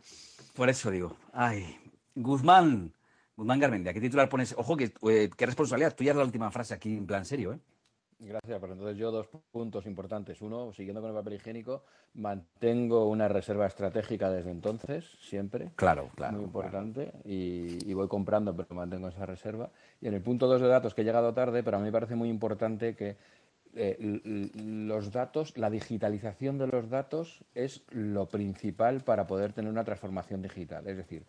Por 0.56 0.70
eso 0.70 0.90
digo, 0.90 1.16
ay, 1.32 1.78
Guzmán, 2.16 2.92
Guzmán 3.38 3.60
Garmendia, 3.60 3.94
¿qué 3.94 4.02
titular 4.02 4.28
pones? 4.28 4.56
Ojo, 4.58 4.76
que, 4.76 4.92
eh, 5.08 5.30
qué 5.38 5.46
responsabilidad. 5.46 5.96
Tú 5.96 6.04
ya 6.04 6.12
es 6.12 6.18
la 6.18 6.24
última 6.24 6.50
frase 6.50 6.74
aquí 6.74 6.98
en 6.98 7.06
plan 7.06 7.26
serio, 7.26 7.54
¿eh? 7.54 7.60
Gracias, 8.20 8.60
pero 8.62 8.74
entonces 8.74 8.98
yo 8.98 9.12
dos 9.12 9.28
puntos 9.52 9.86
importantes. 9.86 10.42
Uno, 10.42 10.72
siguiendo 10.72 11.02
con 11.02 11.10
el 11.10 11.16
papel 11.16 11.34
higiénico, 11.34 11.84
mantengo 12.14 13.10
una 13.10 13.28
reserva 13.28 13.68
estratégica 13.68 14.32
desde 14.32 14.52
entonces, 14.52 15.06
siempre. 15.20 15.72
Claro, 15.76 16.10
claro. 16.16 16.38
Muy 16.38 16.46
importante. 16.46 17.12
Y, 17.26 17.94
voy 17.94 18.08
comprando, 18.08 18.56
pero 18.56 18.74
mantengo 18.74 19.10
esa 19.10 19.26
reserva. 19.26 19.70
Y 20.00 20.08
en 20.08 20.14
el 20.14 20.22
punto 20.22 20.48
dos 20.48 20.62
de 20.62 20.68
datos, 20.68 20.94
que 20.94 21.02
he 21.02 21.06
llegado 21.06 21.34
tarde, 21.34 21.62
pero 21.62 21.78
a 21.78 21.80
mí 21.80 21.86
me 21.86 21.92
parece 21.92 22.16
muy 22.16 22.30
importante 22.30 22.96
que 22.96 23.18
eh, 23.76 23.98
los 24.56 25.12
datos, 25.12 25.58
la 25.58 25.70
digitalización 25.70 26.58
de 26.58 26.68
los 26.68 26.90
datos 26.90 27.44
es 27.54 27.84
lo 27.90 28.28
principal 28.28 29.02
para 29.02 29.28
poder 29.28 29.52
tener 29.52 29.70
una 29.70 29.84
transformación 29.84 30.42
digital. 30.42 30.88
Es 30.88 30.96
decir, 30.96 31.26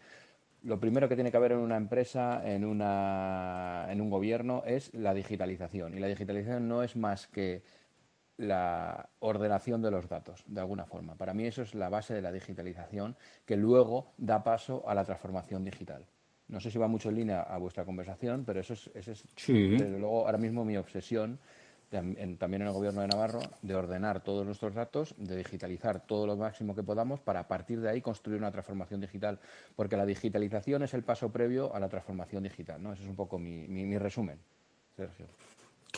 lo 0.63 0.81
primero 0.81 1.09
que 1.09 1.15
tiene 1.15 1.31
que 1.31 1.37
haber 1.37 1.53
en 1.53 1.59
una 1.59 1.77
empresa, 1.77 2.43
en, 2.45 2.65
una, 2.65 3.87
en 3.89 4.01
un 4.01 4.11
gobierno, 4.11 4.63
es 4.67 4.93
la 4.95 5.15
digitalización. 5.15 5.95
Y 5.95 6.01
la 6.01 6.09
digitalización 6.09 6.69
no 6.69 6.83
es 6.83 6.97
más 6.97 7.27
que 7.27 7.63
la 8.39 9.09
ordenación 9.21 9.81
de 9.81 9.91
los 9.91 10.09
datos, 10.09 10.45
de 10.47 10.61
alguna 10.61 10.85
forma. 10.85 11.15
Para 11.15 11.35
mí 11.35 11.47
eso 11.47 11.63
es 11.63 11.75
la 11.75 11.89
base 11.89 12.15
de 12.15 12.23
la 12.23 12.33
digitalización 12.33 13.17
que 13.45 13.57
luego 13.57 14.13
da 14.19 14.45
paso 14.45 14.87
a 14.89 14.95
la 14.95 15.05
transformación 15.05 15.65
digital. 15.65 16.05
No 16.49 16.61
sé 16.61 16.71
si 16.71 16.79
va 16.79 16.87
mucho 16.87 17.09
en 17.09 17.17
línea 17.17 17.41
a 17.41 17.59
vuestra 17.59 17.85
conversación, 17.85 18.45
pero 18.45 18.61
eso 18.61 18.75
es, 18.75 18.91
es 18.95 19.25
desde 19.47 19.99
luego 19.99 20.27
ahora 20.27 20.39
mismo 20.39 20.65
mi 20.65 20.77
obsesión 20.77 21.39
también 21.91 22.63
en 22.63 22.69
el 22.69 22.73
gobierno 22.73 23.01
de 23.01 23.09
Navarro, 23.09 23.41
de 23.63 23.75
ordenar 23.75 24.23
todos 24.23 24.45
nuestros 24.45 24.75
datos, 24.75 25.15
de 25.19 25.37
digitalizar 25.37 26.01
todo 26.07 26.27
lo 26.27 26.37
máximo 26.37 26.75
que 26.75 26.83
podamos 26.83 27.21
para 27.21 27.41
a 27.41 27.49
partir 27.49 27.81
de 27.81 27.89
ahí 27.89 28.01
construir 28.01 28.39
una 28.39 28.51
transformación 28.51 29.01
digital, 29.01 29.39
porque 29.77 29.97
la 29.97 30.05
digitalización 30.05 30.83
es 30.83 30.95
el 30.95 31.03
paso 31.03 31.31
previo 31.31 31.75
a 31.75 31.81
la 31.81 31.89
transformación 31.89 32.43
digital. 32.43 32.83
¿no? 32.83 32.93
Ese 32.93 33.05
es 33.05 33.09
un 33.09 33.17
poco 33.17 33.39
mi, 33.39 33.99
resumen, 33.99 34.39
Sergio. 34.97 35.27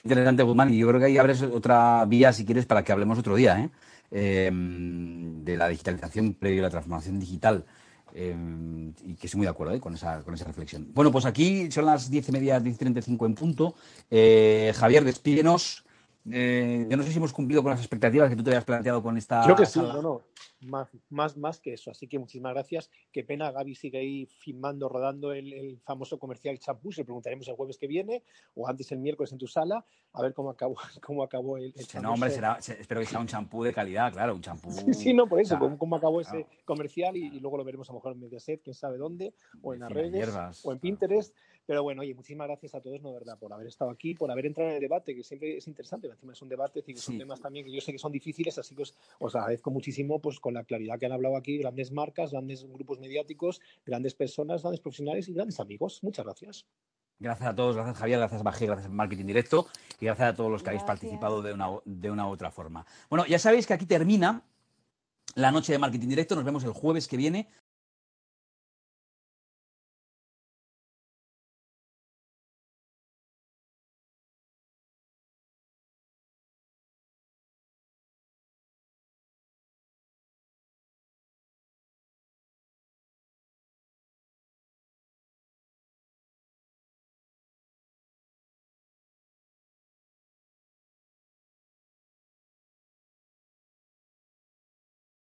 Interesante, 0.04 0.42
Guzmán, 0.42 0.72
y 0.72 0.78
yo 0.78 0.88
creo 0.88 1.00
que 1.00 1.06
ahí 1.06 1.18
abres 1.18 1.42
otra 1.42 2.04
vía, 2.04 2.32
si 2.32 2.44
quieres, 2.44 2.66
para 2.66 2.84
que 2.84 2.92
hablemos 2.92 3.18
otro 3.18 3.34
día, 3.34 3.58
¿eh? 3.58 3.70
Em, 4.10 5.44
de 5.44 5.56
la 5.56 5.68
digitalización 5.68 6.34
previo 6.34 6.62
a 6.62 6.64
la 6.64 6.70
transformación 6.70 7.18
digital. 7.18 7.66
Em, 8.14 8.92
y 9.04 9.14
que 9.14 9.26
estoy 9.26 9.38
muy 9.38 9.46
de 9.46 9.50
acuerdo 9.50 9.74
¿eh? 9.74 9.80
con, 9.80 9.94
esa, 9.94 10.22
con 10.22 10.34
esa 10.34 10.44
reflexión. 10.44 10.90
Bueno, 10.94 11.12
pues 11.12 11.24
aquí 11.24 11.70
son 11.70 11.86
las 11.86 12.10
diez 12.10 12.28
y 12.28 12.32
media, 12.32 12.60
diez 12.60 12.76
y 12.80 13.02
cinco 13.02 13.26
en 13.26 13.34
punto. 13.34 13.74
Eh, 14.10 14.72
Javier, 14.76 15.04
despídenos 15.04 15.84
eh, 16.32 16.86
yo 16.88 16.96
no 16.96 17.02
sé 17.02 17.10
si 17.10 17.18
hemos 17.18 17.32
cumplido 17.32 17.62
con 17.62 17.70
las 17.70 17.80
expectativas 17.80 18.28
que 18.28 18.36
tú 18.36 18.42
te 18.42 18.50
habías 18.50 18.64
planteado 18.64 19.02
con 19.02 19.16
esta. 19.16 19.42
Creo 19.42 19.56
que 19.56 19.66
sí, 19.66 19.80
no, 19.80 20.02
no, 20.02 20.22
más, 20.62 20.88
más, 21.08 21.36
más 21.36 21.60
que 21.60 21.74
eso. 21.74 21.90
Así 21.90 22.08
que 22.08 22.18
muchísimas 22.18 22.52
gracias. 22.52 22.90
Qué 23.12 23.24
pena, 23.24 23.50
Gaby 23.50 23.74
sigue 23.74 23.98
ahí 23.98 24.26
filmando, 24.26 24.88
rodando 24.88 25.32
el, 25.32 25.78
famoso 25.84 26.18
comercial 26.18 26.58
champú. 26.58 26.92
Se 26.92 27.04
preguntaremos 27.04 27.46
el 27.48 27.54
jueves 27.54 27.78
que 27.78 27.86
viene 27.86 28.22
o 28.54 28.68
antes 28.68 28.90
el 28.92 28.98
miércoles 28.98 29.32
en 29.32 29.38
tu 29.38 29.46
sala, 29.46 29.84
a 30.12 30.22
ver 30.22 30.34
cómo 30.34 30.50
acabó, 30.50 30.76
cómo 31.02 31.22
acabó 31.22 31.56
el, 31.56 31.74
el 31.76 32.02
No, 32.02 32.14
hombre, 32.14 32.30
será, 32.30 32.58
espero 32.58 33.00
que 33.00 33.06
sea 33.06 33.20
un 33.20 33.26
champú 33.26 33.64
de 33.64 33.72
calidad, 33.72 34.12
claro, 34.12 34.34
un 34.34 34.42
champú. 34.42 34.70
Sí, 34.70 34.94
sí, 34.94 35.14
no, 35.14 35.26
por 35.26 35.40
eso, 35.40 35.58
cómo, 35.78 35.96
acabó 35.96 36.20
ese 36.20 36.46
comercial 36.64 37.16
y, 37.16 37.40
luego 37.40 37.58
lo 37.58 37.64
veremos 37.64 37.88
a 37.88 37.92
lo 37.92 37.98
mejor 37.98 38.12
en 38.12 38.20
Mediaset, 38.20 38.62
quién 38.62 38.74
sabe 38.74 38.98
dónde, 38.98 39.34
o 39.62 39.74
en 39.74 39.80
las 39.80 39.92
redes, 39.92 40.64
o 40.64 40.72
en 40.72 40.78
Pinterest. 40.78 41.34
Pero 41.68 41.82
bueno, 41.82 42.00
oye, 42.00 42.14
muchísimas 42.14 42.46
gracias 42.46 42.74
a 42.74 42.80
todos, 42.80 43.02
no 43.02 43.12
verdad, 43.12 43.38
por 43.38 43.52
haber 43.52 43.66
estado 43.66 43.90
aquí, 43.90 44.14
por 44.14 44.30
haber 44.30 44.46
entrado 44.46 44.70
en 44.70 44.76
el 44.76 44.80
debate, 44.80 45.14
que 45.14 45.22
siempre 45.22 45.58
es 45.58 45.68
interesante. 45.68 46.06
Encima 46.06 46.32
es 46.32 46.40
un 46.40 46.48
debate, 46.48 46.82
y 46.86 46.96
son 46.96 47.18
temas 47.18 47.42
también 47.42 47.66
que 47.66 47.70
yo 47.70 47.82
sé 47.82 47.92
que 47.92 47.98
son 47.98 48.10
difíciles, 48.10 48.56
así 48.56 48.74
que 48.74 48.84
os, 49.18 49.36
agradezco 49.36 49.70
muchísimo 49.70 50.18
pues 50.18 50.40
con 50.40 50.54
la 50.54 50.64
claridad 50.64 50.98
que 50.98 51.04
han 51.04 51.12
hablado 51.12 51.36
aquí, 51.36 51.58
grandes 51.58 51.92
marcas, 51.92 52.32
grandes 52.32 52.64
grupos 52.64 53.00
mediáticos, 53.00 53.60
grandes 53.84 54.14
personas, 54.14 54.62
grandes 54.62 54.80
profesionales 54.80 55.28
y 55.28 55.34
grandes 55.34 55.60
amigos. 55.60 56.02
Muchas 56.02 56.24
gracias. 56.24 56.64
Gracias 57.18 57.50
a 57.50 57.54
todos, 57.54 57.76
gracias 57.76 57.98
Javier, 57.98 58.18
gracias 58.18 58.42
Bají, 58.42 58.64
gracias 58.64 58.90
Marketing 58.90 59.26
Directo 59.26 59.66
y 60.00 60.06
gracias 60.06 60.30
a 60.30 60.34
todos 60.34 60.50
los 60.50 60.62
que 60.62 60.70
habéis 60.70 60.84
participado 60.84 61.42
de 61.42 61.52
una, 61.52 61.68
de 61.84 62.10
una 62.10 62.26
u 62.28 62.30
otra 62.30 62.50
forma. 62.50 62.86
Bueno, 63.10 63.26
ya 63.26 63.38
sabéis 63.38 63.66
que 63.66 63.74
aquí 63.74 63.84
termina 63.84 64.42
la 65.34 65.52
noche 65.52 65.72
de 65.72 65.78
Marketing 65.78 66.08
Directo. 66.08 66.34
Nos 66.34 66.44
vemos 66.44 66.64
el 66.64 66.72
jueves 66.72 67.06
que 67.08 67.18
viene 67.18 67.50